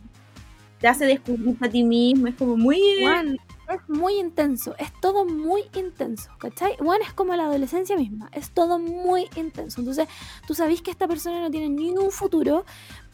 te 0.79 0.87
hace 0.87 1.05
descubrirte 1.05 1.65
a 1.65 1.69
ti 1.69 1.83
mismo, 1.83 2.27
es 2.27 2.35
como 2.35 2.55
muy... 2.55 2.79
Juan, 3.01 3.37
es 3.69 3.89
muy 3.89 4.17
intenso, 4.17 4.75
es 4.77 4.91
todo 5.01 5.25
muy 5.25 5.63
intenso, 5.75 6.29
¿cachai? 6.39 6.77
Juan 6.77 7.01
es 7.01 7.13
como 7.13 7.35
la 7.35 7.45
adolescencia 7.45 7.97
misma, 7.97 8.29
es 8.31 8.51
todo 8.51 8.79
muy 8.79 9.27
intenso. 9.35 9.81
Entonces, 9.81 10.07
tú 10.47 10.53
sabés 10.53 10.81
que 10.81 10.91
esta 10.91 11.07
persona 11.07 11.41
no 11.41 11.51
tiene 11.51 11.69
ni 11.69 11.89
un 11.91 12.11
futuro, 12.11 12.65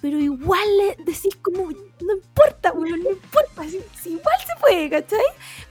pero 0.03 0.19
igual 0.19 0.59
le 0.79 0.97
decís 1.05 1.33
como, 1.41 1.69
no 1.69 2.13
importa, 2.13 2.73
weón, 2.73 3.01
no 3.03 3.11
importa, 3.11 3.63
si, 3.63 3.79
si 4.01 4.09
igual 4.09 4.35
se 4.45 4.59
puede, 4.59 4.89
¿cachai? 4.89 5.23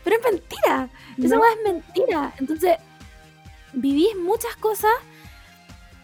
Pero 0.03 0.17
es 0.17 0.23
mentira, 0.33 0.89
esa 1.19 1.35
No. 1.37 1.43
weá 1.43 1.51
es 1.53 1.63
mentira. 1.71 2.35
Entonces, 2.39 2.77
vivís 3.75 4.17
muchas 4.17 4.57
cosas 4.57 4.91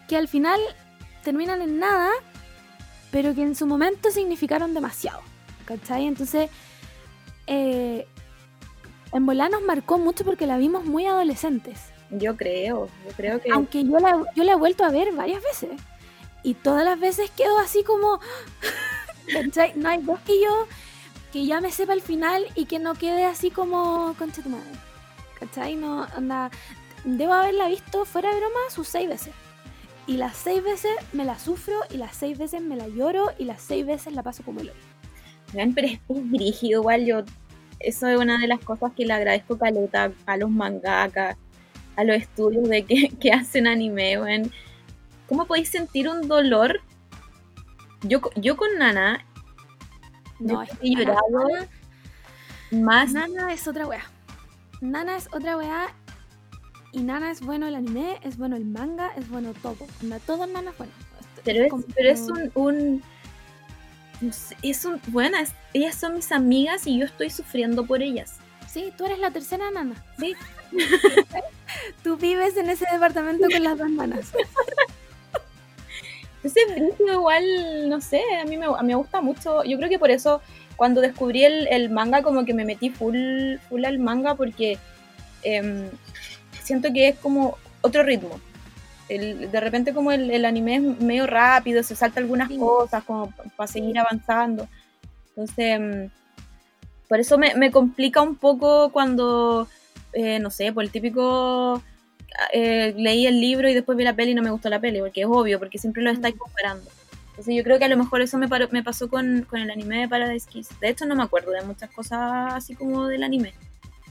que 0.07 0.15
al 0.15 0.27
final 0.27 0.59
terminan 1.23 1.63
en 1.63 1.79
nada, 1.79 2.11
pero 3.09 3.33
que 3.33 3.41
en 3.41 3.55
su 3.55 3.65
momento 3.65 4.11
significaron 4.11 4.75
demasiado, 4.75 5.21
¿cachai? 5.65 6.05
Entonces, 6.05 6.51
eh, 7.47 8.05
en 9.11 9.25
Volá 9.25 9.49
nos 9.49 9.63
marcó 9.63 9.97
mucho 9.97 10.23
porque 10.23 10.45
la 10.45 10.59
vimos 10.59 10.85
muy 10.85 11.07
adolescentes. 11.07 11.79
Yo 12.11 12.37
creo, 12.37 12.89
yo 13.07 13.11
creo 13.17 13.41
que... 13.41 13.49
Aunque 13.51 13.83
yo 13.83 13.97
la, 13.97 14.23
yo 14.35 14.43
la 14.43 14.51
he 14.51 14.55
vuelto 14.55 14.83
a 14.85 14.91
ver 14.91 15.13
varias 15.13 15.41
veces. 15.41 15.71
Y 16.43 16.53
todas 16.53 16.85
las 16.85 16.99
veces 16.99 17.31
quedo 17.31 17.57
así 17.59 17.83
como. 17.83 18.19
¿cachai? 19.33 19.73
No 19.75 19.89
hay 19.89 20.01
dos 20.01 20.19
que 20.21 20.41
yo 20.41 20.67
que 21.31 21.45
ya 21.45 21.61
me 21.61 21.71
sepa 21.71 21.93
el 21.93 22.01
final 22.01 22.45
y 22.55 22.65
que 22.65 22.79
no 22.79 22.95
quede 22.95 23.25
así 23.25 23.51
como 23.51 24.15
concha 24.17 24.41
tu 24.41 24.49
madre. 24.49 24.71
¿Cachai? 25.39 25.75
No, 25.75 26.03
anda. 26.15 26.49
Debo 27.05 27.33
haberla 27.33 27.67
visto 27.67 28.05
fuera 28.05 28.29
de 28.29 28.39
broma 28.39 28.59
sus 28.69 28.87
seis 28.87 29.07
veces. 29.07 29.33
Y 30.07 30.17
las 30.17 30.35
seis 30.35 30.63
veces 30.63 30.91
me 31.13 31.23
la 31.23 31.37
sufro, 31.37 31.75
y 31.91 31.97
las 31.97 32.15
seis 32.15 32.37
veces 32.37 32.61
me 32.61 32.75
la 32.75 32.87
lloro, 32.87 33.31
y 33.37 33.45
las 33.45 33.61
seis 33.61 33.85
veces 33.85 34.13
la 34.13 34.23
paso 34.23 34.43
como 34.43 34.59
el 34.59 34.71
hoyo. 34.71 35.73
Pero 35.75 35.87
es, 35.87 35.99
es 36.41 36.63
igual, 36.63 37.05
yo... 37.05 37.23
Eso 37.79 38.07
es 38.07 38.19
una 38.19 38.39
de 38.39 38.47
las 38.47 38.59
cosas 38.59 38.91
que 38.93 39.05
le 39.05 39.13
agradezco 39.13 39.57
caleta 39.57 40.11
a 40.25 40.35
los 40.35 40.49
mangakas, 40.49 41.37
a 41.95 42.03
los 42.03 42.17
estudios 42.17 42.67
de 42.67 42.83
que, 42.83 43.09
que 43.21 43.31
hacen 43.31 43.67
anime, 43.67 44.19
weón. 44.19 44.51
¿Cómo 45.29 45.45
podéis 45.45 45.69
sentir 45.69 46.09
un 46.09 46.27
dolor? 46.27 46.81
Yo, 48.01 48.19
yo 48.35 48.57
con 48.57 48.77
Nana 48.77 49.23
No, 50.39 50.63
Yo 50.65 50.71
he 50.81 50.95
llorado 50.95 51.21
Nana- 51.31 51.67
más 52.71 53.13
Nana 53.13 53.53
es 53.53 53.67
otra 53.67 53.87
weá. 53.87 54.03
Nana 54.81 55.17
es 55.17 55.27
otra 55.31 55.57
weá. 55.57 55.87
Y 56.91 57.01
Nana 57.01 57.29
es 57.31 57.41
bueno 57.41 57.67
el 57.67 57.75
anime, 57.75 58.19
es 58.23 58.37
bueno 58.37 58.55
el 58.55 58.65
manga, 58.65 59.11
es 59.15 59.29
bueno 59.29 59.53
todo. 59.61 59.85
Todo 60.25 60.47
Nana 60.47 60.71
es 60.71 60.77
bueno. 60.77 60.93
Pero 61.43 61.63
es, 61.65 61.85
pero 61.95 62.09
es 62.09 62.21
un, 62.21 62.51
un- 62.55 63.03
no 64.21 64.33
sé, 64.33 64.55
es 64.63 64.83
un, 64.85 64.99
bueno, 65.07 65.37
es- 65.37 65.53
ellas 65.73 65.95
son 65.95 66.15
mis 66.15 66.31
amigas 66.31 66.85
y 66.87 66.97
yo 66.99 67.05
estoy 67.05 67.29
sufriendo 67.29 67.85
por 67.85 68.01
ellas. 68.01 68.35
Sí, 68.67 68.91
tú 68.97 69.05
eres 69.05 69.19
la 69.19 69.31
tercera 69.31 69.69
nana. 69.71 69.95
Sí. 70.19 70.35
tú 72.03 72.17
vives 72.17 72.55
en 72.57 72.69
ese 72.69 72.85
departamento 72.91 73.47
con 73.51 73.63
las 73.63 73.77
dos 73.77 73.89
nanas. 73.89 74.31
Entonces, 76.43 76.63
brígido 76.73 77.13
igual, 77.13 77.89
no 77.89 77.99
sé, 78.01 78.21
a 78.41 78.45
mí 78.45 78.55
me, 78.57 78.65
a 78.65 78.81
mí 78.81 78.87
me 78.87 78.95
gusta 78.95 79.19
mucho. 79.21 79.63
Yo 79.63 79.77
creo 79.77 79.89
que 79.89 79.99
por 79.99 80.09
eso, 80.11 80.41
cuando 80.77 81.01
descubrí 81.01 81.43
el, 81.43 81.67
el 81.67 81.89
manga, 81.89 82.21
como 82.23 82.45
que 82.45 82.53
me 82.53 82.63
metí 82.65 82.89
full, 82.89 83.57
full 83.67 83.83
al 83.83 83.99
manga, 83.99 84.35
porque 84.35 84.77
em, 85.43 85.89
siento 86.63 86.93
que 86.93 87.09
es 87.09 87.17
como 87.19 87.57
otro 87.81 88.03
ritmo. 88.03 88.39
El- 89.09 89.51
de 89.51 89.59
repente 89.59 89.93
como 89.93 90.11
el, 90.11 90.29
el 90.31 90.45
anime 90.45 90.75
es 90.75 90.81
medio 91.01 91.27
rápido, 91.27 91.83
se 91.83 91.95
salta 91.95 92.19
algunas 92.21 92.47
Sí. 92.47 92.57
cosas 92.57 93.03
como 93.03 93.33
para 93.57 93.67
seguir 93.67 93.97
avanzando. 93.99 94.67
Entonces, 95.29 95.55
em, 95.57 96.09
por 97.09 97.19
eso 97.19 97.37
me, 97.37 97.55
me 97.55 97.71
complica 97.71 98.21
un 98.21 98.35
poco 98.35 98.91
cuando, 98.91 99.67
eh, 100.13 100.39
no 100.39 100.51
sé, 100.51 100.71
por 100.71 100.83
el 100.83 100.91
típico 100.91 101.81
eh, 102.53 102.93
leí 102.97 103.25
el 103.27 103.39
libro 103.39 103.69
y 103.69 103.73
después 103.73 103.97
vi 103.97 104.03
la 104.03 104.15
peli 104.15 104.31
y 104.31 104.35
no 104.35 104.41
me 104.41 104.49
gustó 104.51 104.69
la 104.69 104.79
peli, 104.79 104.99
porque 104.99 105.21
es 105.21 105.27
obvio, 105.27 105.59
porque 105.59 105.77
siempre 105.77 106.03
lo 106.03 106.11
estáis 106.11 106.35
comparando. 106.35 106.89
Entonces 107.31 107.55
yo 107.55 107.63
creo 107.63 107.79
que 107.79 107.85
a 107.85 107.89
lo 107.89 107.97
mejor 107.97 108.21
eso 108.21 108.37
me, 108.37 108.47
paró- 108.49 108.67
me 108.71 108.83
pasó 108.83 109.09
con, 109.09 109.45
con 109.49 109.59
el 109.61 109.71
anime 109.71 109.99
de 110.01 110.07
Paradise 110.09 110.47
Kiss. 110.49 110.69
De 110.81 110.89
hecho 110.89 111.05
no 111.05 111.15
me 111.15 111.23
acuerdo 111.23 111.51
de 111.51 111.61
muchas 111.61 111.89
cosas 111.91 112.53
así 112.53 112.75
como 112.75 113.07
del 113.07 113.23
anime. 113.23 113.53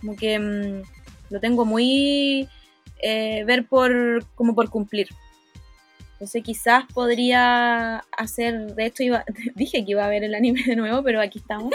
Como 0.01 0.17
que 0.17 0.39
mm, 0.39 0.83
lo 1.31 1.41
tengo 1.41 1.65
muy 1.67 2.49
eh, 3.03 3.45
ver 3.45 3.67
por 3.67 4.25
como 4.35 4.55
por 4.55 4.71
cumplir. 4.71 5.09
Entonces 6.15 6.43
quizás 6.43 6.85
podría 6.95 7.99
hacer, 8.17 8.75
de 8.75 8.87
hecho 8.87 9.03
iba, 9.03 9.25
dije 9.55 9.85
que 9.85 9.91
iba 9.93 10.05
a 10.05 10.09
ver 10.09 10.25
el 10.25 10.35
anime 10.35 10.63
de 10.67 10.75
nuevo, 10.77 11.03
pero 11.03 11.21
aquí 11.21 11.39
estamos. 11.39 11.73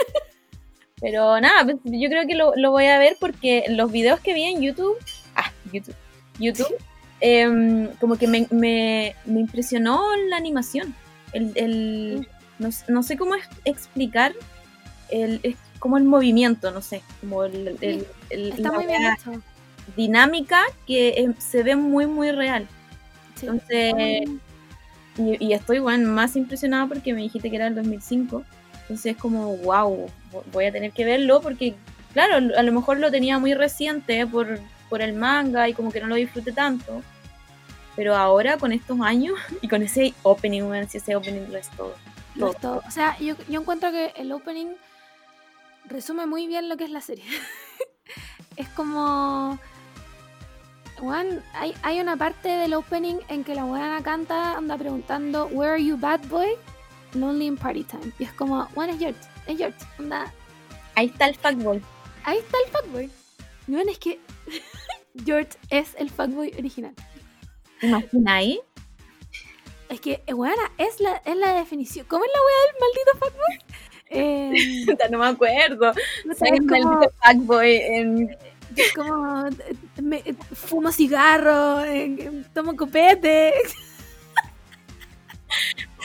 Pero 1.00 1.40
nada, 1.40 1.64
pues, 1.64 1.76
yo 1.84 2.08
creo 2.08 2.26
que 2.26 2.34
lo, 2.34 2.52
lo 2.56 2.70
voy 2.70 2.86
a 2.86 2.98
ver 2.98 3.16
porque 3.20 3.64
los 3.68 3.90
videos 3.92 4.20
que 4.20 4.34
vi 4.34 4.44
en 4.44 4.60
YouTube, 4.62 4.96
ah, 5.36 5.50
YouTube, 5.72 5.94
YouTube, 6.38 6.74
em, 7.20 7.88
como 8.00 8.16
que 8.16 8.26
me, 8.26 8.46
me- 8.50 9.14
me 9.24 9.40
impresionó 9.40 10.02
la 10.28 10.36
animación. 10.36 10.94
El, 11.32 11.52
el- 11.56 12.28
no, 12.58 12.68
no 12.88 13.02
sé 13.02 13.16
cómo 13.16 13.34
es- 13.34 13.48
explicar 13.64 14.32
el, 15.10 15.40
es 15.42 15.56
como 15.78 15.96
el 15.98 16.04
movimiento, 16.04 16.70
no 16.70 16.80
sé, 16.80 17.02
como 17.20 17.44
el, 17.44 17.76
el- 17.80 18.06
el- 18.30 18.48
Está 18.52 18.70
la 18.70 18.72
muy 18.72 18.86
bien 18.86 19.00
wea 19.02 19.14
hecho. 19.14 19.42
dinámica 19.96 20.62
que 20.86 21.14
em, 21.18 21.34
se 21.38 21.62
ve 21.62 21.76
muy, 21.76 22.06
muy 22.06 22.30
real. 22.32 22.66
Sí. 23.36 23.46
Entonces, 23.46 23.94
y, 25.18 25.44
y 25.44 25.52
estoy 25.52 25.78
bueno, 25.78 26.10
más 26.10 26.36
impresionada 26.36 26.86
porque 26.86 27.12
me 27.14 27.20
dijiste 27.22 27.50
que 27.50 27.56
era 27.56 27.66
el 27.66 27.74
2005. 27.74 28.44
Entonces 28.82 29.14
es 29.14 29.16
como, 29.16 29.56
wow, 29.58 30.10
voy 30.52 30.64
a 30.66 30.72
tener 30.72 30.92
que 30.92 31.04
verlo 31.04 31.40
porque, 31.40 31.74
claro, 32.12 32.36
a 32.56 32.62
lo 32.62 32.72
mejor 32.72 32.98
lo 32.98 33.10
tenía 33.10 33.38
muy 33.38 33.54
reciente 33.54 34.26
por, 34.26 34.58
por 34.88 35.02
el 35.02 35.14
manga 35.14 35.68
y 35.68 35.74
como 35.74 35.90
que 35.90 36.00
no 36.00 36.06
lo 36.06 36.14
disfruté 36.14 36.52
tanto. 36.52 37.02
Pero 37.96 38.16
ahora 38.16 38.58
con 38.58 38.72
estos 38.72 39.00
años 39.00 39.38
y 39.62 39.68
con 39.68 39.82
ese 39.82 40.14
opening, 40.22 40.62
ese 40.92 41.16
opening 41.16 41.50
lo 41.50 41.58
es 41.58 41.70
todo. 41.70 41.94
Lo 42.34 42.50
es 42.50 42.58
todo. 42.58 42.82
O 42.86 42.90
sea, 42.90 43.16
yo, 43.18 43.34
yo 43.48 43.60
encuentro 43.60 43.90
que 43.90 44.12
el 44.16 44.32
opening 44.32 44.74
resume 45.86 46.26
muy 46.26 46.46
bien 46.46 46.68
lo 46.68 46.76
que 46.76 46.84
es 46.84 46.90
la 46.90 47.00
serie. 47.00 47.24
es 48.56 48.68
como. 48.70 49.58
Juan, 50.98 51.42
hay, 51.54 51.74
hay 51.82 52.00
una 52.00 52.16
parte 52.16 52.48
del 52.48 52.74
opening 52.74 53.16
en 53.28 53.42
que 53.42 53.54
la 53.54 53.64
buena 53.64 54.00
canta, 54.02 54.56
anda 54.56 54.78
preguntando, 54.78 55.46
Where 55.46 55.72
are 55.72 55.84
you, 55.84 55.96
bad 55.96 56.20
boy? 56.28 56.50
Lonely 57.14 57.46
in 57.46 57.56
Party 57.56 57.82
Time. 57.84 58.12
Y 58.18 58.24
es 58.24 58.32
como, 58.32 58.64
Juan 58.66 58.90
es 58.90 58.98
George, 58.98 59.20
es 59.46 59.58
George. 59.58 59.78
Anda, 59.98 60.32
Ahí 60.94 61.06
está 61.06 61.26
el 61.26 61.34
fuckboy. 61.34 61.82
ahí 62.24 62.38
está 62.38 62.56
el 62.64 62.70
fuckboy. 62.72 63.10
Bueno, 63.66 63.90
es 63.90 63.98
que 63.98 64.20
George 65.24 65.50
es 65.70 65.94
el 65.98 66.10
fuckboy 66.10 66.52
original. 66.58 66.94
¿Imagináis? 67.82 68.58
Es 69.88 70.00
que, 70.00 70.22
buena, 70.34 70.70
es 70.78 70.98
la, 71.00 71.16
es 71.24 71.36
la 71.36 71.54
definición. 71.54 72.06
¿Cómo 72.08 72.24
es 72.24 72.30
la 72.32 72.40
wea 72.40 72.66
del 72.66 72.80
maldito 72.80 73.26
fuckboy? 73.26 73.58
Eh, 74.16 74.84
Puta, 74.86 75.08
no 75.08 75.18
me 75.18 75.26
acuerdo. 75.26 75.92
puta, 76.22 76.34
Soy 76.38 76.50
es 76.52 76.60
un 76.60 76.68
como- 76.68 76.84
maldito 76.92 77.12
fuckboy 77.24 77.76
en 77.76 78.36
Es 78.76 78.92
como 78.94 79.46
eh, 79.46 79.76
me- 80.02 80.18
eh, 80.24 80.34
fumo 80.54 80.92
cigarro, 80.92 81.80
eh, 81.84 82.44
tomo 82.52 82.76
copete. 82.76 83.54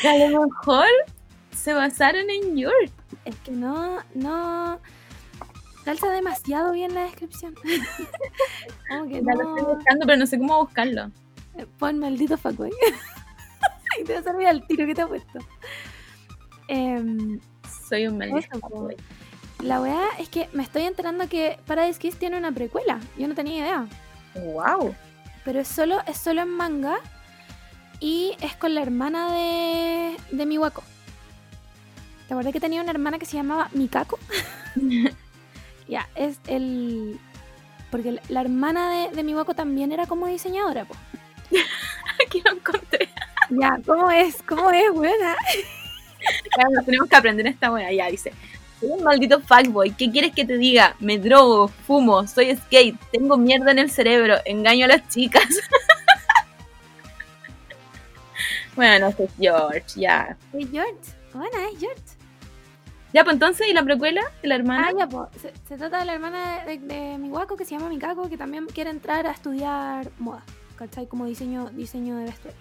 A 0.08 0.16
lo 0.30 0.46
mejor 0.48 0.88
se 1.56 1.74
basaron 1.74 2.30
en 2.30 2.58
George. 2.58 2.92
Es 3.26 3.36
que 3.38 3.52
no, 3.52 4.00
no. 4.16 4.80
Calza 5.90 6.12
demasiado 6.12 6.72
bien 6.74 6.94
la 6.94 7.02
descripción. 7.02 7.56
Como 8.90 9.08
que 9.08 9.24
Ya 9.26 9.34
lo 9.34 9.56
estoy 9.58 9.76
buscando, 9.76 10.06
pero 10.06 10.18
no 10.18 10.28
sé 10.28 10.38
cómo 10.38 10.60
buscarlo. 10.60 11.10
Pon 11.80 11.98
maldito 11.98 12.38
fuckboy. 12.38 12.70
y 14.00 14.04
te 14.04 14.14
va 14.14 14.20
a 14.20 14.22
servir 14.22 14.46
al 14.46 14.68
tiro 14.68 14.86
que 14.86 14.94
te 14.94 15.02
ha 15.02 15.08
puesto. 15.08 15.40
Em, 16.68 17.40
Soy 17.88 18.06
un 18.06 18.20
maldito 18.20 18.38
Eso, 18.38 18.60
fuckboy. 18.60 18.98
la 19.64 19.82
weá 19.82 20.10
es 20.20 20.30
que 20.30 20.48
me 20.54 20.62
estoy 20.62 20.84
enterando 20.84 21.28
que 21.28 21.58
Paradise 21.66 21.98
Kiss 21.98 22.20
tiene 22.20 22.38
una 22.38 22.52
precuela. 22.52 23.00
Yo 23.18 23.28
no 23.28 23.34
tenía 23.34 23.58
idea. 23.58 23.88
Wow. 24.36 24.94
Pero 25.44 25.60
es 25.60 25.68
solo, 25.68 26.02
es 26.06 26.18
solo 26.18 26.44
en 26.44 26.50
manga. 26.50 27.00
Y 28.00 28.38
es 28.42 28.56
con 28.58 28.76
la 28.76 28.84
hermana 28.84 29.34
de, 29.34 30.18
de 30.30 30.46
Miwako. 30.46 30.84
¿Te 32.28 32.36
acuerdas 32.36 32.54
que 32.54 32.60
tenía 32.60 32.80
una 32.80 32.92
hermana 32.92 33.18
que 33.18 33.26
se 33.26 33.38
llamaba 33.38 33.70
Mikako? 33.74 34.20
ya, 35.90 36.08
es 36.16 36.40
el. 36.48 37.20
Porque 37.92 38.20
la- 38.30 38.42
hermana 38.42 38.92
de, 38.92 39.16
de 39.16 39.24
Miwako 39.24 39.56
también 39.56 39.92
era 39.92 40.06
como 40.06 40.28
diseñadora, 40.28 40.86
po. 40.86 40.96
Aquí 42.26 42.42
lo 42.46 42.52
encontré. 42.52 43.10
Ya, 43.50 43.80
¿cómo 43.86 44.12
es? 44.12 44.42
¿Cómo 44.44 44.70
es, 44.70 44.92
buena? 44.94 45.36
Claro, 46.54 46.86
tenemos 46.86 47.10
que 47.10 47.16
aprender 47.16 47.48
esta 47.48 47.72
wea. 47.72 47.92
Ya 47.92 48.08
dice. 48.08 48.32
Soy 48.80 48.90
un 48.92 49.04
maldito 49.04 49.42
fuckboy. 49.42 49.92
¿Qué 49.92 50.10
quieres 50.12 50.34
que 50.34 50.46
te 50.46 50.58
diga? 50.58 50.96
Me 51.00 51.18
drogo, 51.18 51.68
fumo, 51.68 52.26
soy 52.28 52.56
skate, 52.56 52.98
tengo 53.12 53.38
mierda 53.38 53.72
en 53.72 53.80
el 53.80 53.92
cerebro, 53.92 54.36
engaño 54.46 54.86
a 54.86 54.90
las 54.90 55.08
chicas. 55.10 55.44
bueno, 58.76 59.08
este 59.08 59.26
es 59.26 59.32
George, 59.38 59.84
ya. 59.96 60.38
Es 60.54 60.70
George. 60.72 60.94
Buena, 61.34 61.58
es 61.74 61.80
George. 61.80 62.02
Ya, 63.14 63.24
pues 63.24 63.34
entonces, 63.34 63.68
¿y 63.68 63.74
la 63.74 63.84
precuela 63.84 64.22
la 64.44 64.56
hermana? 64.56 64.88
Ah, 64.90 64.94
ya, 64.98 65.08
po. 65.08 65.28
Se, 65.42 65.52
se 65.68 65.78
trata 65.78 66.00
de 66.00 66.06
la 66.06 66.14
hermana 66.14 66.64
de, 66.66 66.78
de 66.78 67.18
Miwako 67.18 67.58
que 67.58 67.66
se 67.66 67.72
llama 67.76 67.90
Mikako, 67.90 68.30
que 68.30 68.38
también 68.38 68.68
quiere 68.68 68.92
entrar 68.92 69.26
a 69.26 69.32
estudiar 69.32 70.12
moda, 70.20 70.44
¿cachai? 70.76 71.08
Como 71.08 71.26
diseño, 71.26 71.70
diseño 71.72 72.18
de 72.18 72.26
vestuario. 72.26 72.60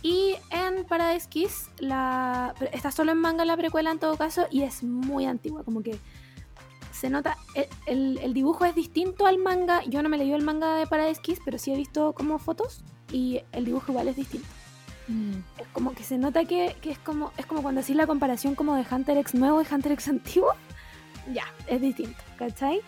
Y 0.00 0.36
en 0.50 0.84
Paradise 0.84 1.28
Kiss, 1.28 1.70
la, 1.80 2.54
está 2.72 2.92
solo 2.92 3.10
en 3.10 3.18
manga 3.18 3.44
la 3.44 3.56
precuela 3.56 3.90
en 3.90 3.98
todo 3.98 4.16
caso, 4.16 4.46
y 4.48 4.62
es 4.62 4.84
muy 4.84 5.26
antigua, 5.26 5.64
como 5.64 5.82
que 5.82 5.98
se 6.92 7.10
nota, 7.10 7.36
el, 7.56 7.66
el- 7.86 8.18
el 8.18 8.34
dibujo 8.34 8.64
es 8.64 8.76
distinto 8.76 9.26
al 9.26 9.38
manga, 9.38 9.82
yo 9.86 10.02
no 10.04 10.08
me 10.08 10.18
leí 10.18 10.32
el 10.32 10.42
manga 10.42 10.76
de 10.76 10.86
Paradise 10.86 11.20
Kiss, 11.20 11.40
pero 11.44 11.58
sí 11.58 11.72
he 11.72 11.76
visto 11.76 12.12
como 12.12 12.38
fotos, 12.38 12.84
y 13.10 13.40
el 13.50 13.64
dibujo 13.64 13.90
igual 13.90 14.06
es 14.06 14.14
distinto. 14.14 14.46
Mm. 15.08 15.38
Es 15.58 15.66
como 15.72 15.94
que 15.94 16.04
se 16.04 16.18
nota 16.18 16.44
que, 16.44 16.76
que 16.80 16.90
es 16.90 16.98
como 16.98 17.32
es 17.36 17.46
como 17.46 17.62
cuando 17.62 17.80
hacís 17.80 17.96
la 17.96 18.06
comparación 18.06 18.54
como 18.54 18.76
de 18.76 18.84
Hunter 18.88 19.16
X 19.18 19.34
nuevo 19.34 19.62
y 19.62 19.66
Hunter 19.70 19.92
X 19.92 20.08
antiguo. 20.08 20.52
Ya, 21.34 21.44
es 21.66 21.82
distinto, 21.82 22.16
¿cachai? 22.38 22.80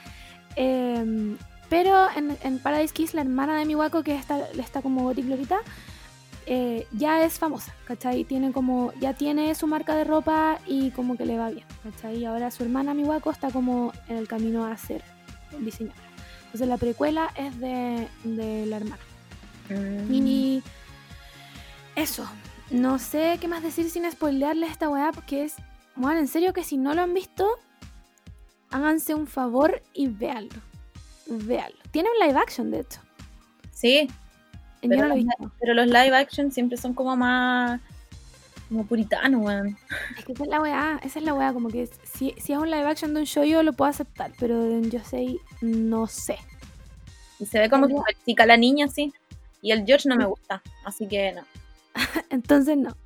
Em, 0.57 1.37
pero 1.69 2.07
en, 2.17 2.39
en 2.43 2.59
Paradise 2.59 2.95
Kiss, 2.95 3.13
la 3.13 3.21
hermana 3.21 3.59
de 3.59 3.67
Miwako, 3.67 4.03
que 4.03 4.15
está, 4.15 4.49
está 4.53 4.81
como 4.81 5.03
Gothic 5.03 5.27
Lolita, 5.27 5.59
eh, 6.47 6.87
ya 6.93 7.23
es 7.23 7.39
famosa, 7.39 7.75
¿cachai? 7.85 8.25
Tiene 8.25 8.51
como, 8.51 8.93
ya 8.99 9.13
tiene 9.13 9.55
su 9.55 9.67
marca 9.67 9.95
de 9.95 10.05
ropa 10.05 10.59
y 10.67 10.91
como 10.91 11.17
que 11.17 11.27
le 11.27 11.37
va 11.37 11.51
bien, 11.51 11.67
¿cachai? 11.83 12.17
Y 12.17 12.25
ahora 12.25 12.51
su 12.51 12.63
hermana 12.63 12.95
Miwako 12.95 13.31
está 13.31 13.51
como 13.51 13.93
en 14.09 14.17
el 14.17 14.27
camino 14.27 14.65
a 14.65 14.77
ser 14.77 15.05
diseñadora. 15.59 16.01
Entonces 16.47 16.67
la 16.67 16.79
precuela 16.79 17.31
es 17.37 17.61
de, 17.61 18.09
de 18.25 18.67
la 18.67 18.79
hermana. 18.79 19.03
Mm. 19.69 20.13
Y 20.13 20.63
eso, 21.97 22.29
no 22.71 22.99
sé 22.99 23.39
qué 23.41 23.49
más 23.49 23.63
decir 23.63 23.91
sin 23.91 24.11
spoilearles 24.11 24.71
esta 24.71 24.89
weá, 24.89 25.13
porque 25.13 25.45
es, 25.45 25.57
bueno, 25.97 26.21
en 26.21 26.29
serio 26.29 26.53
que 26.53 26.65
si 26.65 26.77
no 26.77 26.95
lo 26.95 27.03
han 27.03 27.15
visto, 27.15 27.49
háganse 28.71 29.15
un 29.15 29.27
favor 29.27 29.83
y 29.93 30.09
véanlo. 30.09 30.61
Véanlo. 31.27 31.79
Tiene 31.91 32.09
un 32.11 32.27
live 32.27 32.39
action, 32.39 32.71
de 32.71 32.81
hecho. 32.81 33.01
Sí, 33.73 34.09
Yo 34.83 34.89
Pero 34.89 35.03
no 35.03 35.09
lo 35.09 35.15
he 35.15 35.17
los 35.17 35.27
visto. 35.27 35.53
pero 35.61 35.75
los 35.75 35.87
live 35.87 36.17
action 36.17 36.51
siempre 36.53 36.77
son 36.77 36.95
como 36.95 37.17
más. 37.17 37.81
como 38.69 38.87
puritanos, 38.87 39.43
weón. 39.45 39.77
Es 40.17 40.25
que 40.25 40.33
esa 40.33 40.45
es 40.45 40.49
la 40.51 40.61
weá, 40.61 41.01
esa 41.03 41.19
es 41.19 41.25
la 41.25 41.35
weá, 41.35 41.53
como 41.53 41.69
que 41.69 41.89
si, 42.05 42.35
si 42.39 42.53
es 42.53 42.59
un 42.59 42.71
live 42.71 42.87
action 42.87 43.13
de 43.15 43.21
un 43.21 43.27
show 43.27 43.45
yo 43.45 43.63
lo 43.63 43.73
puedo 43.73 43.91
aceptar, 43.91 44.33
pero 44.39 44.63
de 44.63 44.71
un 44.75 44.91
Yosei 44.91 45.41
no 45.61 46.07
sé. 46.07 46.39
Y 47.39 47.47
se 47.47 47.59
ve 47.59 47.69
como 47.71 47.89
super 47.89 48.15
chica 48.25 48.47
la 48.47 48.57
niña, 48.57 48.87
sí. 48.89 49.13
Y 49.63 49.73
el 49.73 49.85
George 49.85 50.09
no 50.09 50.17
me 50.17 50.25
gusta, 50.27 50.63
así 50.85 51.07
que 51.09 51.33
no. 51.33 51.43
Entonces 52.31 52.77
no. 52.77 52.97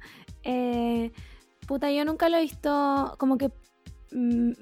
Eh, 0.43 1.13
puta, 1.67 1.91
yo 1.91 2.05
nunca 2.05 2.29
lo 2.29 2.37
he 2.37 2.43
visto. 2.43 3.15
Como 3.19 3.39
que 3.39 3.51
mm, 4.13 4.53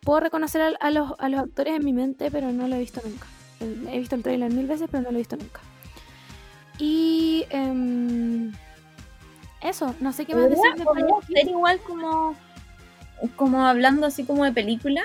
puedo 0.00 0.20
reconocer 0.20 0.62
a, 0.62 0.68
a 0.80 0.90
los, 0.90 1.12
a 1.18 1.28
los 1.28 1.40
actores 1.40 1.74
en 1.76 1.84
mi 1.84 1.92
mente, 1.92 2.30
pero 2.30 2.52
no 2.52 2.68
lo 2.68 2.76
he 2.76 2.80
visto 2.80 3.00
nunca. 3.04 3.26
He 3.90 3.98
visto 3.98 4.14
el 4.16 4.22
trailer 4.22 4.52
mil 4.52 4.66
veces, 4.66 4.88
pero 4.90 5.02
no 5.02 5.10
lo 5.10 5.16
he 5.16 5.20
visto 5.20 5.36
nunca. 5.36 5.60
Y 6.78 7.44
em, 7.50 8.52
eso, 9.62 9.94
no 10.00 10.12
sé 10.12 10.26
qué 10.26 10.34
más 10.34 10.50
decir 10.50 10.62
ser 11.32 11.48
igual 11.48 11.80
como, 11.80 12.34
como 13.34 13.66
hablando 13.66 14.06
así 14.06 14.24
como 14.24 14.44
de 14.44 14.52
película. 14.52 15.02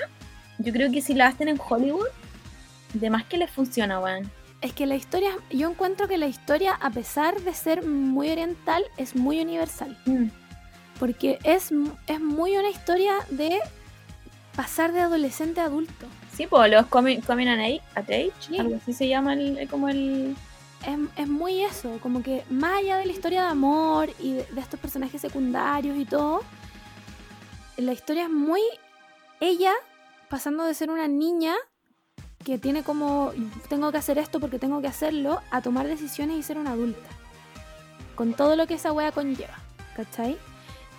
Yo 0.58 0.72
creo 0.72 0.90
que 0.92 1.00
si 1.00 1.14
la 1.14 1.28
hacen 1.28 1.48
en 1.48 1.58
Hollywood, 1.58 2.08
de 2.92 3.10
más 3.10 3.24
que 3.24 3.38
les 3.38 3.50
funciona, 3.50 4.00
weón. 4.00 4.30
Es 4.62 4.72
que 4.72 4.86
la 4.86 4.94
historia, 4.94 5.32
yo 5.50 5.68
encuentro 5.70 6.06
que 6.08 6.16
la 6.18 6.28
historia, 6.28 6.74
a 6.80 6.90
pesar 6.90 7.40
de 7.40 7.52
ser 7.52 7.84
muy 7.84 8.30
oriental, 8.30 8.84
es 8.96 9.16
muy 9.16 9.40
universal. 9.40 9.98
Mm. 10.06 10.26
Porque 11.00 11.38
es, 11.42 11.70
es 12.06 12.20
muy 12.20 12.56
una 12.56 12.70
historia 12.70 13.14
de 13.28 13.58
pasar 14.54 14.92
de 14.92 15.00
adolescente 15.00 15.60
a 15.60 15.64
adulto. 15.64 16.06
Sí, 16.36 16.46
pues 16.46 16.70
los 16.70 16.86
coming, 16.86 17.20
coming 17.22 17.48
age, 17.48 17.80
at 17.96 18.04
age, 18.04 18.32
Sí. 18.38 18.56
algo 18.58 18.76
así 18.76 18.92
se 18.92 19.08
llama 19.08 19.34
el, 19.34 19.58
el- 19.58 19.68
como 19.68 19.88
el... 19.88 20.36
es, 20.86 20.98
es 21.16 21.28
muy 21.28 21.62
eso, 21.62 21.98
como 22.00 22.22
que 22.22 22.44
más 22.48 22.78
allá 22.78 22.98
de 22.98 23.06
la 23.06 23.12
historia 23.12 23.42
de 23.42 23.48
amor 23.48 24.10
y 24.20 24.34
de, 24.34 24.44
de 24.44 24.60
estos 24.60 24.78
personajes 24.78 25.20
secundarios 25.20 25.96
y 25.98 26.04
todo, 26.04 26.42
la 27.76 27.92
historia 27.92 28.24
es 28.24 28.30
muy 28.30 28.60
ella 29.40 29.72
pasando 30.28 30.62
de 30.64 30.74
ser 30.74 30.90
una 30.90 31.08
niña 31.08 31.54
que 32.44 32.58
tiene 32.58 32.82
como 32.82 33.32
tengo 33.68 33.92
que 33.92 33.98
hacer 33.98 34.18
esto 34.18 34.40
porque 34.40 34.58
tengo 34.58 34.80
que 34.80 34.88
hacerlo 34.88 35.40
a 35.50 35.62
tomar 35.62 35.86
decisiones 35.86 36.38
y 36.38 36.42
ser 36.42 36.58
una 36.58 36.72
adulta. 36.72 37.08
Con 38.14 38.34
todo 38.34 38.56
lo 38.56 38.66
que 38.66 38.74
esa 38.74 38.92
wea 38.92 39.12
conlleva, 39.12 39.58
¿cachai? 39.96 40.36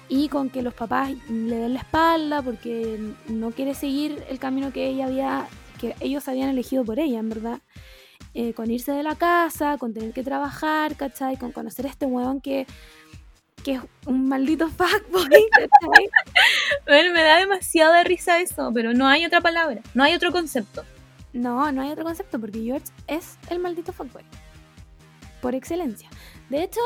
Y 0.10 0.30
con 0.30 0.50
que 0.50 0.62
los 0.62 0.74
papás 0.74 1.12
le 1.30 1.56
den 1.56 1.74
la 1.74 1.80
espalda 1.80 2.42
porque 2.42 3.00
no 3.28 3.52
quiere 3.52 3.74
seguir 3.76 4.24
el 4.30 4.40
camino 4.40 4.74
que 4.74 4.88
ella 4.88 5.06
había, 5.06 5.48
que 5.80 5.96
ellos 6.00 6.28
habían 6.28 6.50
elegido 6.50 6.84
por 6.84 7.00
ella, 7.00 7.20
en 7.20 7.30
verdad 7.30 7.60
eh, 8.36 8.54
con 8.54 8.72
irse 8.72 8.92
de 8.92 9.04
la 9.04 9.16
casa, 9.16 9.78
con 9.78 9.94
tener 9.94 10.12
que 10.12 10.24
trabajar, 10.24 10.96
¿cachai? 10.96 11.38
Con 11.38 11.52
conocer 11.52 11.86
a 11.86 11.90
este 11.90 12.08
weón 12.08 12.42
que, 12.42 12.66
que 13.64 13.74
es 13.74 13.82
un 14.08 14.28
maldito 14.28 14.70
fuckboy, 14.70 15.30
¿cachai? 15.52 16.10
Bueno, 16.88 17.14
me 17.14 17.22
da 17.22 17.38
demasiado 17.38 17.94
de 17.94 18.04
risa 18.04 18.40
eso, 18.40 18.72
pero 18.74 18.94
no 18.94 19.08
hay 19.08 19.26
otra 19.26 19.42
palabra, 19.42 19.82
no 19.94 20.04
hay 20.04 20.16
otro 20.16 20.32
concepto. 20.32 20.84
No, 21.34 21.72
no 21.72 21.82
hay 21.82 21.92
otro 21.92 22.04
concepto 22.04 22.40
porque 22.40 22.62
George 22.62 22.86
es 23.08 23.38
el 23.50 23.60
maldito 23.60 23.92
fuckboy. 23.92 24.24
Por 25.42 25.56
excelencia. 25.56 26.10
De 26.50 26.64
hecho, 26.64 26.80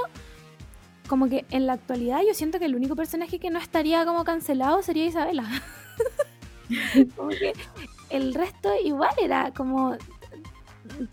como 1.08 1.28
que 1.30 1.46
en 1.52 1.68
la 1.68 1.74
actualidad 1.74 2.22
yo 2.28 2.34
siento 2.34 2.58
que 2.60 2.66
el 2.66 2.76
único 2.76 2.96
personaje 2.96 3.40
que 3.40 3.50
no 3.50 3.60
estaría 3.60 4.06
como 4.06 4.24
cancelado 4.24 4.82
sería 4.82 5.06
Isabela. 5.06 5.44
como 7.16 7.30
que 7.30 7.54
el 8.10 8.34
resto 8.34 8.70
igual 8.84 9.14
era 9.22 9.52
como... 9.54 9.96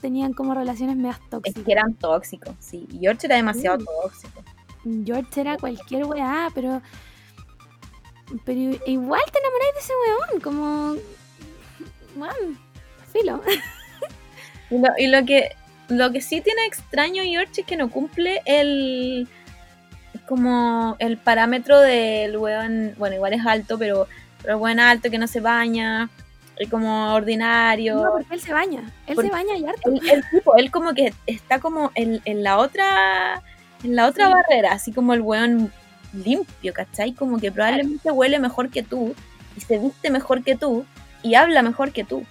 Tenían 0.01 0.33
como 0.35 0.55
relaciones 0.55 0.97
medias 0.97 1.19
Es 1.21 1.31
tóxicas. 1.31 1.65
que 1.65 1.73
eran 1.73 1.95
tóxicos, 1.95 2.55
sí. 2.61 2.87
George 3.01 3.27
era 3.27 3.37
demasiado 3.37 3.81
Sí. 3.81 3.85
tóxico. 3.85 4.45
George 5.05 5.41
era 5.41 5.57
cualquier 5.57 6.05
weá, 6.05 6.49
pero. 6.55 6.81
Pero 8.45 8.61
igual 8.87 9.23
te 9.33 9.39
enamoráis 9.41 9.75
de 9.75 9.81
ese 9.81 9.93
weón, 10.07 10.41
como. 10.41 10.95
Bueno, 12.17 12.57
filo. 13.15 13.41
Y 14.71 14.79
lo, 14.79 14.89
y 14.99 15.07
lo 15.07 15.25
que 15.25 15.57
lo 15.89 16.11
que 16.13 16.21
sí 16.21 16.41
tiene 16.41 16.65
extraño 16.67 17.23
George 17.23 17.61
es 17.61 17.67
que 17.67 17.77
no 17.77 17.91
cumple 17.91 18.41
el 18.47 19.29
como 20.27 20.97
el 20.99 21.19
parámetro 21.19 21.79
del 21.81 22.37
weón, 22.39 22.95
bueno, 22.97 23.17
igual 23.17 23.35
es 23.35 23.45
alto, 23.45 23.79
pero, 23.79 24.09
pero 24.43 24.59
buen 24.59 24.81
alto 24.81 25.11
que 25.11 25.19
no 25.19 25.27
se 25.27 25.41
baña, 25.41 26.09
y 26.59 26.67
como 26.69 27.13
ordinario. 27.15 27.97
No, 28.03 28.13
porque 28.13 28.35
él 28.35 28.41
se 28.41 28.53
baña. 28.53 28.81
Él 29.07 29.15
Porque- 29.17 29.29
se 29.29 29.35
baña 29.35 29.57
y 29.57 29.65
harto. 29.67 29.91
el, 29.91 30.09
el 30.09 30.25
tipo, 30.31 30.57
él 30.57 30.71
como 30.71 30.95
que 30.95 31.13
está 31.27 31.59
como 31.61 31.91
en, 31.95 32.23
en 32.25 32.43
la 32.43 32.57
otra 32.59 33.43
en 33.83 33.97
la 33.97 34.07
otra 34.07 34.29
Sí. 34.29 34.33
barrera, 34.33 34.73
así 34.73 34.93
como 34.93 35.13
el 35.13 35.21
weón 35.21 35.71
limpio, 36.15 36.73
¿cachai? 36.73 37.13
Como 37.13 37.39
que 37.39 37.53
probablemente 37.53 38.11
huele 38.11 38.39
mejor 38.39 38.71
que 38.71 38.83
tú, 38.83 39.15
y 39.57 39.61
se 39.61 39.79
viste 39.79 40.09
mejor 40.11 40.43
que 40.43 40.55
tú, 40.57 40.87
y 41.23 41.35
habla 41.35 41.61
mejor 41.63 41.93
que 41.93 42.05
tú. 42.05 42.25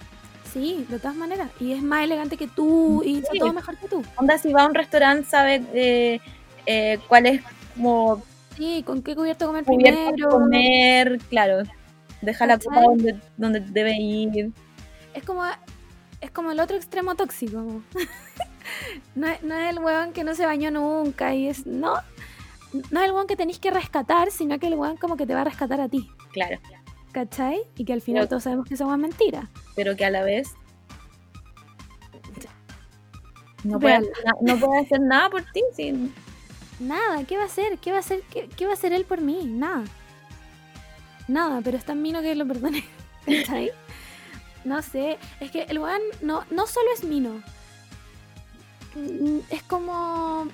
Sí, 0.54 0.86
de 0.88 0.98
todas 1.00 1.16
maneras. 1.16 1.50
Y 1.60 1.72
es 1.72 1.82
más 1.82 2.04
elegante 2.04 2.36
que 2.38 2.46
tú 2.46 3.02
y 3.04 3.16
Sí. 3.30 3.38
todo 3.40 3.52
mejor 3.52 3.76
que 3.76 3.88
tú. 3.88 4.02
Onda, 4.16 4.38
si 4.38 4.52
va 4.52 4.62
a 4.62 4.66
un 4.66 4.74
restaurante, 4.74 5.28
sabe 5.28 5.62
eh, 5.74 6.20
eh, 6.66 6.98
cuál 7.08 7.26
es 7.26 7.42
como 7.74 8.22
Sí, 8.56 8.84
con 8.86 9.02
qué 9.02 9.16
cubierto 9.16 9.48
comer 9.48 9.64
cubierto 9.64 10.00
primero. 10.12 10.30
comer, 10.30 11.18
claro. 11.28 11.64
Deja 12.22 12.46
la 12.46 12.56
copa 12.58 12.80
donde, 12.82 13.20
donde 13.36 13.58
debe 13.60 13.96
ir. 14.00 14.52
Es 15.12 15.24
como, 15.24 15.42
es 16.20 16.30
como 16.30 16.52
el 16.52 16.60
otro 16.60 16.76
extremo 16.76 17.16
tóxico. 17.16 17.82
no, 19.16 19.26
es, 19.26 19.42
no 19.42 19.54
es 19.56 19.70
el 19.70 19.80
weón 19.80 20.12
que 20.12 20.22
no 20.22 20.34
se 20.36 20.46
bañó 20.46 20.70
nunca 20.70 21.34
y 21.34 21.48
es. 21.48 21.66
No. 21.66 21.94
No 22.92 23.00
es 23.00 23.06
el 23.06 23.12
weón 23.12 23.26
que 23.26 23.36
tenéis 23.36 23.58
que 23.58 23.72
rescatar, 23.72 24.30
sino 24.30 24.58
que 24.60 24.68
el 24.68 24.74
weón 24.74 24.96
como 24.98 25.16
que 25.16 25.26
te 25.26 25.34
va 25.34 25.40
a 25.40 25.44
rescatar 25.44 25.80
a 25.80 25.88
ti. 25.88 26.08
Claro. 26.32 26.58
¿Cachai? 27.14 27.62
Y 27.76 27.84
que 27.84 27.92
al 27.94 28.02
final 28.02 28.22
Pero- 28.22 28.28
todos 28.30 28.42
sabemos 28.42 28.66
que 28.66 28.74
es 28.74 28.80
mentira. 28.98 29.48
Pero 29.76 29.96
que 29.96 30.04
a 30.04 30.10
la 30.10 30.22
vez. 30.24 30.48
No 33.62 33.80
puede, 33.80 34.00
no 34.42 34.58
puede 34.58 34.80
hacer 34.82 35.00
nada 35.00 35.30
por 35.30 35.42
ti. 35.52 35.62
sí. 35.74 36.12
Nada, 36.80 37.22
¿qué 37.24 37.36
va 37.36 37.44
a 37.44 37.46
hacer? 37.46 37.78
¿Qué 37.78 37.92
va 37.92 37.98
a 37.98 38.00
hacer? 38.00 38.20
¿Qué, 38.30 38.48
qué 38.48 38.66
va 38.66 38.72
a 38.72 38.74
hacer 38.74 38.92
él 38.92 39.04
por 39.04 39.20
mí? 39.20 39.44
Nada. 39.46 39.84
Nada, 41.28 41.60
pero 41.62 41.78
es 41.78 41.84
tan 41.84 42.02
mino 42.02 42.20
que 42.20 42.34
lo 42.34 42.46
perdone. 42.46 42.84
¿Cachai? 43.26 43.70
No 44.64 44.82
sé, 44.82 45.18
es 45.40 45.50
que 45.52 45.62
el 45.62 45.78
weón 45.78 46.00
no, 46.20 46.44
no 46.50 46.66
solo 46.66 46.88
es 46.92 47.04
mino. 47.04 47.40
Mm, 48.96 49.38
Es 49.50 49.62
como. 49.62 50.48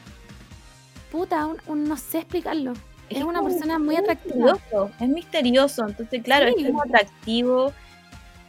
Puta, 1.11 1.47
un- 1.47 1.61
un- 1.66 1.85
no 1.89 1.97
sé 1.97 2.19
explicarlo. 2.19 2.74
Es, 3.11 3.23
una 3.24 3.41
como 3.41 3.51
persona 3.51 3.78
muy 3.78 3.97
atractiva. 3.97 4.53
misterioso, 4.53 4.91
Es 5.01 5.09
misterioso. 5.09 5.87
Entonces, 5.89 6.23
claro, 6.23 6.47
Sí. 6.49 6.62
es 6.65 6.66
como 6.69 6.82
atractivo. 6.82 7.73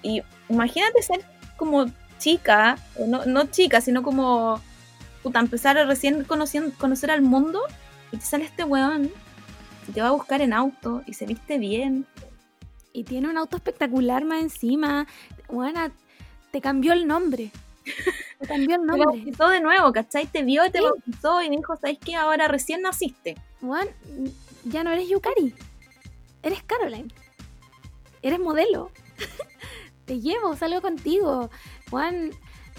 Y 0.03 0.21
imagínate 0.49 1.01
ser 1.01 1.21
como 1.57 1.85
chica, 2.19 2.77
no, 3.07 3.25
no 3.25 3.45
chica, 3.45 3.81
sino 3.81 4.03
como 4.03 4.61
puta, 5.23 5.39
empezar 5.39 5.77
a 5.77 5.85
recién 5.85 6.23
conociendo, 6.23 6.71
conocer 6.77 7.11
al 7.11 7.21
mundo 7.21 7.59
y 8.11 8.17
te 8.17 8.25
sale 8.25 8.43
este 8.45 8.63
weón 8.63 9.11
y 9.87 9.91
te 9.91 10.01
va 10.01 10.07
a 10.09 10.11
buscar 10.11 10.41
en 10.41 10.53
auto 10.53 11.03
y 11.05 11.13
se 11.13 11.25
viste 11.25 11.57
bien. 11.59 12.05
Y 12.93 13.03
tiene 13.03 13.29
un 13.29 13.37
auto 13.37 13.57
espectacular 13.57 14.25
más 14.25 14.41
encima. 14.41 15.07
Weona, 15.49 15.91
te 16.51 16.59
cambió 16.61 16.93
el 16.93 17.07
nombre. 17.07 17.51
Te 18.39 18.47
cambió 18.47 18.75
el 18.75 18.81
Te 18.81 18.87
nombre. 18.87 19.05
bautizó 19.05 19.49
de 19.49 19.59
nuevo, 19.61 19.91
¿cachai? 19.93 20.25
Te 20.27 20.43
vio 20.43 20.65
y 20.65 20.71
te 20.71 20.79
Sí. 20.79 20.83
bautizó 20.83 21.41
y 21.41 21.49
dijo, 21.49 21.75
¿sabes 21.77 21.97
qué? 22.03 22.15
Ahora 22.15 22.47
recién 22.47 22.81
naciste. 22.81 23.37
Juan, 23.61 23.87
ya 24.65 24.83
no 24.83 24.91
eres 24.91 25.09
Yukari. 25.09 25.53
Eres 26.43 26.63
Caroline. 26.63 27.13
Eres 28.21 28.39
modelo. 28.39 28.91
te 30.05 30.19
llevo, 30.19 30.55
salgo 30.55 30.81
contigo. 30.81 31.49
Juan, 31.89 32.31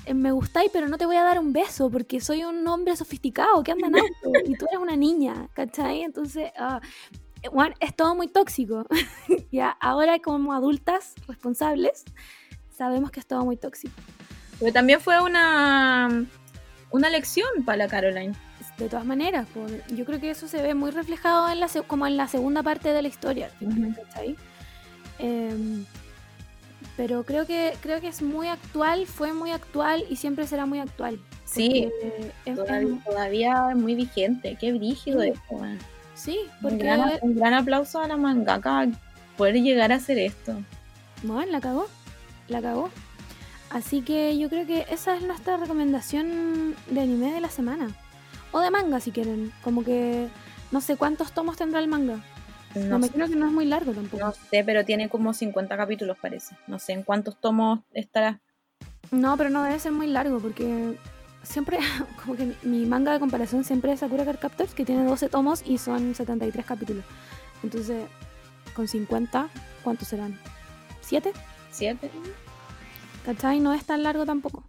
eh, 0.06 0.14
me 0.14 0.32
gustáis, 0.32 0.70
pero 0.72 0.88
no 0.88 0.98
te 0.98 1.06
voy 1.06 1.16
a 1.16 1.24
dar 1.24 1.38
un 1.38 1.52
beso 1.52 1.90
porque 1.90 2.20
soy 2.20 2.44
un 2.44 2.66
hombre 2.66 2.96
sofisticado 2.96 3.62
que 3.62 3.72
anda 3.72 3.88
en 3.88 3.96
auto 3.98 4.30
y 4.44 4.56
tú 4.56 4.66
eres 4.68 4.80
una 4.80 4.96
niña, 4.96 5.48
¿cachai? 5.54 6.02
Entonces, 6.02 6.50
Juan, 7.50 7.74
es 7.80 7.94
todo 7.94 8.14
muy 8.14 8.28
tóxico. 8.28 8.86
ya, 9.52 9.70
ahora 9.80 10.18
como 10.20 10.52
adultas 10.52 11.14
responsables, 11.26 12.04
sabemos 12.70 13.10
que 13.10 13.20
es 13.20 13.26
todo 13.26 13.44
muy 13.44 13.56
tóxico. 13.56 13.94
Pero 14.58 14.72
también 14.72 15.00
fue 15.00 15.20
una, 15.20 16.24
una 16.90 17.10
lección 17.10 17.64
para 17.64 17.78
la 17.78 17.88
Caroline. 17.88 18.34
De 18.78 18.88
todas 18.88 19.04
maneras, 19.04 19.46
por- 19.52 19.70
yo 19.94 20.04
creo 20.04 20.18
que 20.20 20.30
eso 20.30 20.48
se 20.48 20.60
ve 20.62 20.74
muy 20.74 20.90
reflejado 20.90 21.48
en 21.50 21.60
la, 21.60 21.68
como 21.86 22.06
en 22.06 22.16
la 22.16 22.26
segunda 22.28 22.62
parte 22.62 22.92
de 22.92 23.02
la 23.02 23.08
historia. 23.08 23.46
al 23.60 23.72
final. 23.72 23.94
¿cachai? 24.08 24.36
Em, 25.18 25.84
pero 26.96 27.24
creo 27.24 27.46
que 27.46 27.74
creo 27.80 28.00
que 28.00 28.08
es 28.08 28.22
muy 28.22 28.48
actual, 28.48 29.06
fue 29.06 29.32
muy 29.32 29.50
actual 29.50 30.04
y 30.10 30.16
siempre 30.16 30.46
será 30.46 30.66
muy 30.66 30.78
actual. 30.80 31.20
Sí, 31.44 31.88
es- 32.46 32.54
todavía, 32.56 32.96
es- 32.96 33.04
todavía 33.04 33.66
es 33.70 33.76
muy 33.76 33.94
vigente. 33.94 34.56
Qué 34.60 34.72
brígido 34.72 35.22
Sí. 35.22 35.32
weón. 35.50 35.78
sí, 36.14 36.38
Un 36.54 36.60
porque 36.62 36.76
gran, 36.78 37.10
un 37.20 37.34
gran 37.36 37.54
aplauso 37.54 38.00
a 38.00 38.08
la 38.08 38.16
mangaka 38.16 38.88
poder 39.36 39.54
llegar 39.56 39.92
a 39.92 39.96
hacer 39.96 40.18
esto. 40.18 40.54
bueno, 41.22 41.50
la 41.52 41.60
cagó, 41.60 41.86
la 42.48 42.60
cagó. 42.62 42.90
Así 43.70 44.02
que 44.02 44.36
yo 44.38 44.48
creo 44.50 44.66
que 44.66 44.86
esa 44.90 45.16
es 45.16 45.22
nuestra 45.22 45.56
recomendación 45.56 46.74
de 46.90 47.00
anime 47.00 47.32
de 47.32 47.40
la 47.40 47.48
semana. 47.48 47.88
O 48.52 48.60
de 48.60 48.70
manga 48.70 49.00
si 49.00 49.10
quieren. 49.10 49.52
Como 49.64 49.82
que 49.84 50.28
no 50.70 50.80
sé 50.80 50.96
cuántos 50.96 51.32
tomos 51.32 51.56
tendrá 51.56 51.80
el 51.80 51.88
manga. 51.88 52.18
No, 52.74 52.84
No, 52.86 52.98
me 52.98 53.10
creo 53.10 53.28
que 53.28 53.36
no 53.36 53.46
es 53.46 53.52
muy 53.52 53.64
largo 53.66 53.92
tampoco. 53.92 54.24
no 54.24 54.32
sé, 54.32 54.62
pero 54.64 54.84
tiene 54.84 55.08
como 55.08 55.34
50 55.34 55.76
capítulos, 55.76 56.16
parece. 56.20 56.56
No 56.66 56.78
sé 56.78 56.92
en 56.92 57.02
cuántos 57.02 57.38
tomos 57.40 57.80
estará. 57.92 58.40
No, 59.10 59.36
pero 59.36 59.50
no 59.50 59.62
debe 59.62 59.78
ser 59.78 59.92
muy 59.92 60.06
largo 60.06 60.38
porque 60.40 60.96
siempre, 61.42 61.78
como 62.24 62.36
que 62.36 62.54
mi 62.62 62.86
manga 62.86 63.12
de 63.12 63.20
comparación 63.20 63.64
siempre 63.64 63.92
es 63.92 64.00
Sakura 64.00 64.24
Card 64.24 64.38
Captors, 64.38 64.74
que 64.74 64.84
tiene 64.86 65.04
12 65.04 65.28
tomos 65.28 65.62
y 65.66 65.76
son 65.78 66.14
73 66.14 66.64
capítulos. 66.64 67.04
Entonces, 67.62 68.06
con 68.74 68.88
50, 68.88 69.48
¿cuántos 69.84 70.08
serán? 70.08 70.38
¿7? 71.06 71.30
¿Siete? 71.70 72.10
¿Cachai? 73.26 73.60
No 73.60 73.72
es 73.74 73.84
tan 73.84 74.02
largo 74.02 74.24
tampoco. 74.24 74.64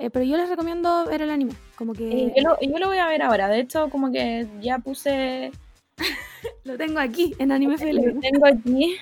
Eh, 0.00 0.08
pero 0.08 0.24
yo 0.24 0.38
les 0.38 0.48
recomiendo 0.48 1.04
ver 1.04 1.20
el 1.20 1.30
anime. 1.30 1.52
Como 1.76 1.92
que 1.92 2.10
Eh, 2.10 2.32
yo, 2.34 2.42
lo, 2.42 2.58
yo 2.60 2.78
lo 2.78 2.86
voy 2.86 2.96
a 2.96 3.06
ver 3.06 3.20
ahora. 3.20 3.48
De 3.48 3.60
hecho, 3.60 3.90
como 3.90 4.10
que 4.10 4.46
ya 4.62 4.78
puse. 4.78 5.52
lo 6.64 6.78
tengo 6.78 6.98
aquí 6.98 7.34
en 7.38 7.52
Anime 7.52 7.76
Lo 7.92 8.20
tengo 8.20 8.46
aquí 8.46 8.96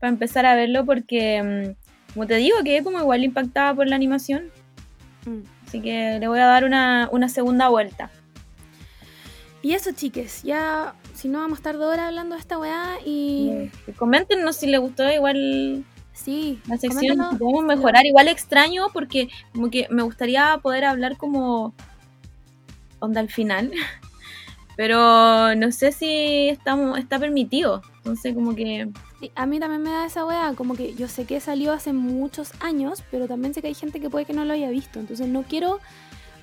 para 0.00 0.10
empezar 0.10 0.46
a 0.46 0.54
verlo 0.54 0.86
porque, 0.86 1.42
mm, 1.42 2.12
como 2.14 2.26
te 2.26 2.36
digo, 2.36 2.56
quedé 2.64 2.82
como 2.82 2.98
igual 2.98 3.24
impactada 3.24 3.74
por 3.74 3.86
la 3.86 3.96
animación. 3.96 4.50
Mm. 5.26 5.42
Así 5.66 5.82
que 5.82 6.18
le 6.18 6.28
voy 6.28 6.38
a 6.38 6.46
dar 6.46 6.64
una, 6.64 7.10
una 7.12 7.28
segunda 7.28 7.68
vuelta. 7.68 8.10
Y 9.60 9.72
eso, 9.72 9.92
chiques, 9.92 10.42
ya 10.42 10.94
si 11.12 11.28
no 11.28 11.40
vamos 11.40 11.58
a 11.58 11.60
estar 11.60 11.76
dos 11.76 11.92
horas 11.92 12.06
hablando 12.06 12.36
de 12.36 12.40
esta 12.40 12.58
weá 12.58 12.98
y 13.04 13.70
Y 13.86 13.92
Coméntenos 13.92 14.56
si 14.56 14.66
les 14.66 14.80
gustó 14.80 15.10
igual 15.10 15.84
sí, 16.14 16.60
la 16.66 16.78
sección, 16.78 17.18
podemos 17.38 17.64
mejorar. 17.64 18.06
Igual 18.06 18.28
extraño 18.28 18.86
porque 18.92 19.28
como 19.52 19.70
que 19.70 19.86
me 19.90 20.02
gustaría 20.02 20.58
poder 20.62 20.84
hablar 20.84 21.16
como 21.16 21.74
onda 23.00 23.20
al 23.20 23.28
final. 23.28 23.70
Pero 24.76 25.54
no 25.54 25.70
sé 25.70 25.92
si 25.92 26.48
estamos, 26.48 26.98
está 26.98 27.18
permitido. 27.18 27.82
Entonces 27.98 28.34
como 28.34 28.56
que 28.56 28.88
Sí, 29.20 29.30
a 29.34 29.46
mí 29.46 29.60
también 29.60 29.82
me 29.82 29.90
da 29.90 30.06
esa 30.06 30.26
weá, 30.26 30.54
como 30.56 30.74
que 30.74 30.94
yo 30.94 31.08
sé 31.08 31.24
que 31.24 31.40
salió 31.40 31.72
hace 31.72 31.92
muchos 31.92 32.52
años, 32.60 33.04
pero 33.10 33.28
también 33.28 33.54
sé 33.54 33.62
que 33.62 33.68
hay 33.68 33.74
gente 33.74 34.00
que 34.00 34.10
puede 34.10 34.24
que 34.24 34.32
no 34.32 34.44
lo 34.44 34.52
haya 34.52 34.68
visto, 34.70 34.98
entonces 34.98 35.28
no 35.28 35.44
quiero, 35.44 35.78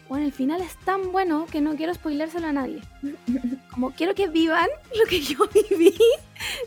bueno, 0.08 0.26
el 0.26 0.32
final 0.32 0.62
es 0.62 0.76
tan 0.78 1.12
bueno 1.12 1.46
que 1.52 1.62
no 1.62 1.76
quiero 1.76 1.94
spoilárselo 1.94 2.48
a 2.48 2.54
nadie. 2.54 2.82
Como 3.72 3.92
quiero 3.92 4.16
que 4.16 4.28
vivan 4.30 4.68
lo 4.98 5.06
que 5.10 5.22
yo 5.22 5.40
viví 5.54 5.94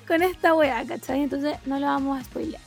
con 0.06 0.22
esta 0.22 0.54
weá, 0.54 0.84
¿cachai? 0.84 1.22
Entonces 1.22 1.56
no 1.64 1.80
lo 1.80 1.86
vamos 1.86 2.20
a 2.20 2.24
spoilear. 2.24 2.62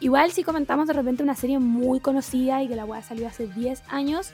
Igual 0.00 0.30
si 0.32 0.42
comentamos 0.44 0.86
de 0.88 0.92
repente 0.92 1.22
una 1.22 1.34
serie 1.34 1.58
muy 1.58 2.00
conocida 2.00 2.62
y 2.62 2.68
que 2.68 2.76
la 2.76 2.84
weá 2.84 3.02
salió 3.02 3.26
hace 3.28 3.46
10 3.46 3.82
años, 3.88 4.32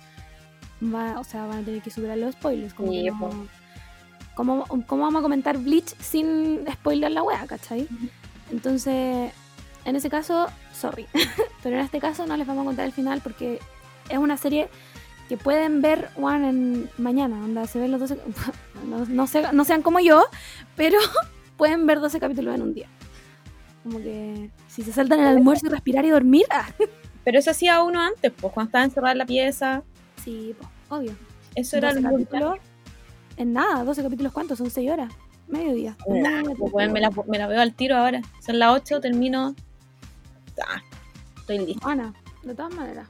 va, 0.82 1.18
o 1.20 1.24
sea, 1.24 1.46
van 1.46 1.58
a 1.58 1.62
tener 1.62 1.82
que 1.82 1.90
superar 1.90 2.18
los 2.18 2.32
spoilers. 2.34 2.74
Como 2.74 2.90
Sí, 2.92 3.04
no- 3.04 3.46
¿Cómo, 4.34 4.64
¿Cómo 4.86 5.02
vamos 5.04 5.20
a 5.20 5.22
comentar 5.22 5.58
Bleach 5.58 5.94
sin 6.00 6.60
spoiler 6.72 7.10
la 7.12 7.22
weá, 7.22 7.46
cachai? 7.46 7.86
Entonces, 8.50 9.30
en 9.84 9.96
ese 9.96 10.08
caso, 10.10 10.46
sorry. 10.74 11.06
Pero 11.62 11.76
en 11.76 11.82
este 11.84 12.00
caso 12.00 12.26
no 12.26 12.36
les 12.36 12.46
vamos 12.46 12.62
a 12.62 12.66
contar 12.66 12.86
el 12.86 12.92
final 12.92 13.20
porque 13.20 13.60
es 14.08 14.18
una 14.18 14.36
serie 14.36 14.68
que 15.28 15.36
pueden 15.36 15.80
ver 15.82 16.08
one 16.20 16.48
en 16.48 16.90
mañana. 16.98 17.36
Onda, 17.44 17.66
se 17.66 17.78
ven 17.78 17.90
los 17.92 18.00
12. 18.00 18.18
No, 18.88 19.04
no, 19.06 19.26
se- 19.28 19.52
no 19.52 19.64
sean 19.64 19.82
como 19.82 20.00
yo, 20.00 20.24
pero 20.76 20.98
pueden 21.56 21.86
ver 21.86 22.00
12 22.00 22.18
capítulos 22.18 22.54
en 22.56 22.62
un 22.62 22.74
día. 22.74 22.88
Como 23.82 23.98
que 23.98 24.50
si 24.68 24.82
se 24.82 24.92
saltan 24.92 25.20
el 25.20 25.26
almuerzo 25.26 25.66
y 25.66 25.70
respirar 25.70 26.04
y 26.04 26.10
dormir, 26.10 26.44
ah, 26.50 26.68
Pero 27.24 27.38
eso 27.38 27.50
hacía 27.50 27.82
uno 27.82 28.00
antes, 28.00 28.32
pues 28.32 28.52
cuando 28.52 28.68
estaba 28.68 28.84
encerrada 28.84 29.12
en 29.12 29.18
la 29.18 29.26
pieza. 29.26 29.82
sí, 30.24 30.54
pues, 30.58 30.68
obvio. 30.88 31.14
Eso 31.54 31.76
era 31.76 31.88
12 31.90 32.00
lo 32.00 32.10
capítulos. 32.10 32.58
En 33.36 33.52
nada, 33.52 33.84
12 33.84 34.02
capítulos, 34.02 34.32
¿cuántos? 34.32 34.58
Son 34.58 34.70
6 34.70 34.90
horas. 34.90 35.12
Mediodía. 35.48 35.96
Nah, 36.08 36.42
pues, 36.58 36.90
me, 36.90 37.00
la, 37.00 37.10
me 37.26 37.38
la 37.38 37.46
veo 37.46 37.60
al 37.60 37.74
tiro 37.74 37.96
ahora. 37.96 38.22
Son 38.44 38.58
las 38.58 38.72
8, 38.72 39.00
termino. 39.00 39.54
Ah, 40.66 40.82
estoy 41.36 41.58
lista. 41.58 41.90
Ana, 41.90 42.14
de 42.42 42.54
todas 42.54 42.74
maneras. 42.74 43.08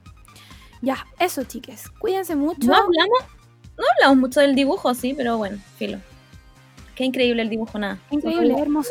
Ya, 0.80 1.06
eso, 1.20 1.44
chiques. 1.44 1.88
Cuídense 1.90 2.34
mucho. 2.34 2.66
No 2.66 2.74
hablamos, 2.74 3.18
no 3.78 3.84
hablamos 3.94 4.18
mucho 4.18 4.40
del 4.40 4.54
dibujo, 4.54 4.92
sí, 4.94 5.14
pero 5.16 5.38
bueno, 5.38 5.58
filo. 5.76 5.98
Qué 6.96 7.04
increíble 7.04 7.42
el 7.42 7.50
dibujo, 7.50 7.78
nada. 7.78 7.98
Increíble, 8.10 8.54
hermoso. 8.58 8.90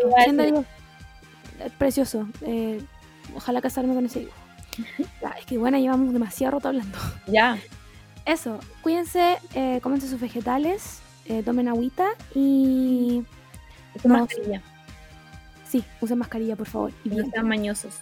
Precioso. 1.77 2.27
Eh, 2.41 2.81
ojalá 3.35 3.61
casarme 3.61 3.93
con 3.93 4.05
ese. 4.05 4.27
Ya, 5.21 5.29
es 5.39 5.45
que 5.45 5.57
bueno, 5.57 5.77
llevamos 5.77 6.13
demasiado 6.13 6.51
rato 6.57 6.69
hablando. 6.69 6.97
Ya, 7.27 7.57
Eso, 8.25 8.59
cuídense, 8.81 9.37
eh, 9.53 9.79
cómense 9.81 10.07
sus 10.07 10.19
vegetales, 10.21 10.99
eh, 11.25 11.41
tomen 11.43 11.67
agüita 11.67 12.09
y 12.35 13.23
No, 14.03 14.19
mascarilla. 14.19 14.61
sí, 15.67 15.83
usen 15.99 16.17
mascarilla, 16.19 16.55
por 16.55 16.67
favor. 16.67 16.91
Y 17.03 17.09
No 17.09 17.15
bien. 17.15 17.31
sean 17.31 17.47
mañosos. 17.47 17.95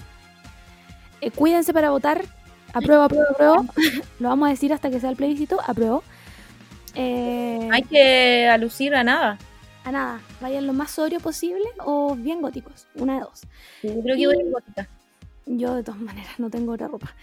Eh, 1.22 1.31
cuídense 1.31 1.73
para 1.73 1.90
votar. 1.90 2.23
Apruebo, 2.73 3.03
apruebo, 3.03 3.26
apruebo. 3.31 3.65
Lo 4.19 4.30
vamos 4.30 4.48
a 4.48 4.52
decir 4.52 4.72
hasta 4.73 4.90
que 4.91 4.99
sea 4.99 5.10
el 5.10 5.15
plebiscito. 5.15 5.60
Apruebo. 5.65 6.03
Eh, 6.95 7.68
Hay 7.72 7.81
que 7.84 8.48
alucir 8.49 8.94
a 8.95 9.03
nada. 9.03 9.38
A 9.90 9.91
nada. 9.91 10.22
Vayan 10.41 10.66
lo 10.68 10.74
más 10.74 10.91
sobrio 10.91 11.20
posible 11.20 11.66
o 11.86 12.16
bien 12.16 12.41
góticos. 12.41 12.88
Una 12.95 13.16
de 13.16 13.20
dos. 13.22 13.41
Yo 13.84 14.02
creo 14.02 14.16
que 14.18 14.28
voy 14.28 14.36
a 14.36 14.52
gótica. 14.52 14.90
Yo 15.45 15.76
de 15.76 15.84
todas 15.84 15.99
maneras 15.99 16.40
no 16.40 16.49
tengo 16.49 16.74
otra 16.74 16.88
ropa. 16.88 17.14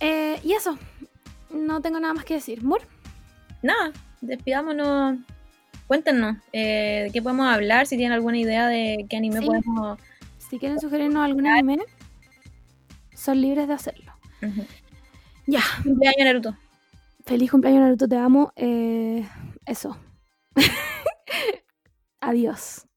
Eh, 0.00 0.40
y 0.42 0.52
eso. 0.52 0.78
No 1.50 1.80
tengo 1.80 1.98
nada 2.00 2.14
más 2.14 2.24
que 2.24 2.34
decir. 2.34 2.62
Mur, 2.62 2.80
Nada, 3.62 3.92
despidámonos. 4.20 5.18
Cuéntenos 5.86 6.36
eh, 6.52 7.02
de 7.06 7.10
qué 7.12 7.20
podemos 7.20 7.52
hablar, 7.52 7.86
si 7.86 7.96
tienen 7.96 8.12
alguna 8.12 8.38
idea 8.38 8.68
de 8.68 9.04
qué 9.10 9.16
anime 9.16 9.40
Sí. 9.40 9.46
podemos. 9.46 9.98
si 10.38 10.58
quieren 10.58 10.80
sugerirnos 10.80 11.24
algún 11.24 11.46
anime, 11.46 11.78
son 13.14 13.40
libres 13.40 13.68
de 13.68 13.74
hacerlo. 13.74 14.12
Ya. 15.46 15.60
Cumpleaños 15.82 16.24
Naruto. 16.24 16.56
Feliz 17.26 17.50
cumpleaños 17.50 17.82
Naruto, 17.82 18.08
te 18.08 18.16
amo. 18.16 18.52
Eh, 18.56 19.26
eso. 19.66 19.96
Adiós. 22.20 22.89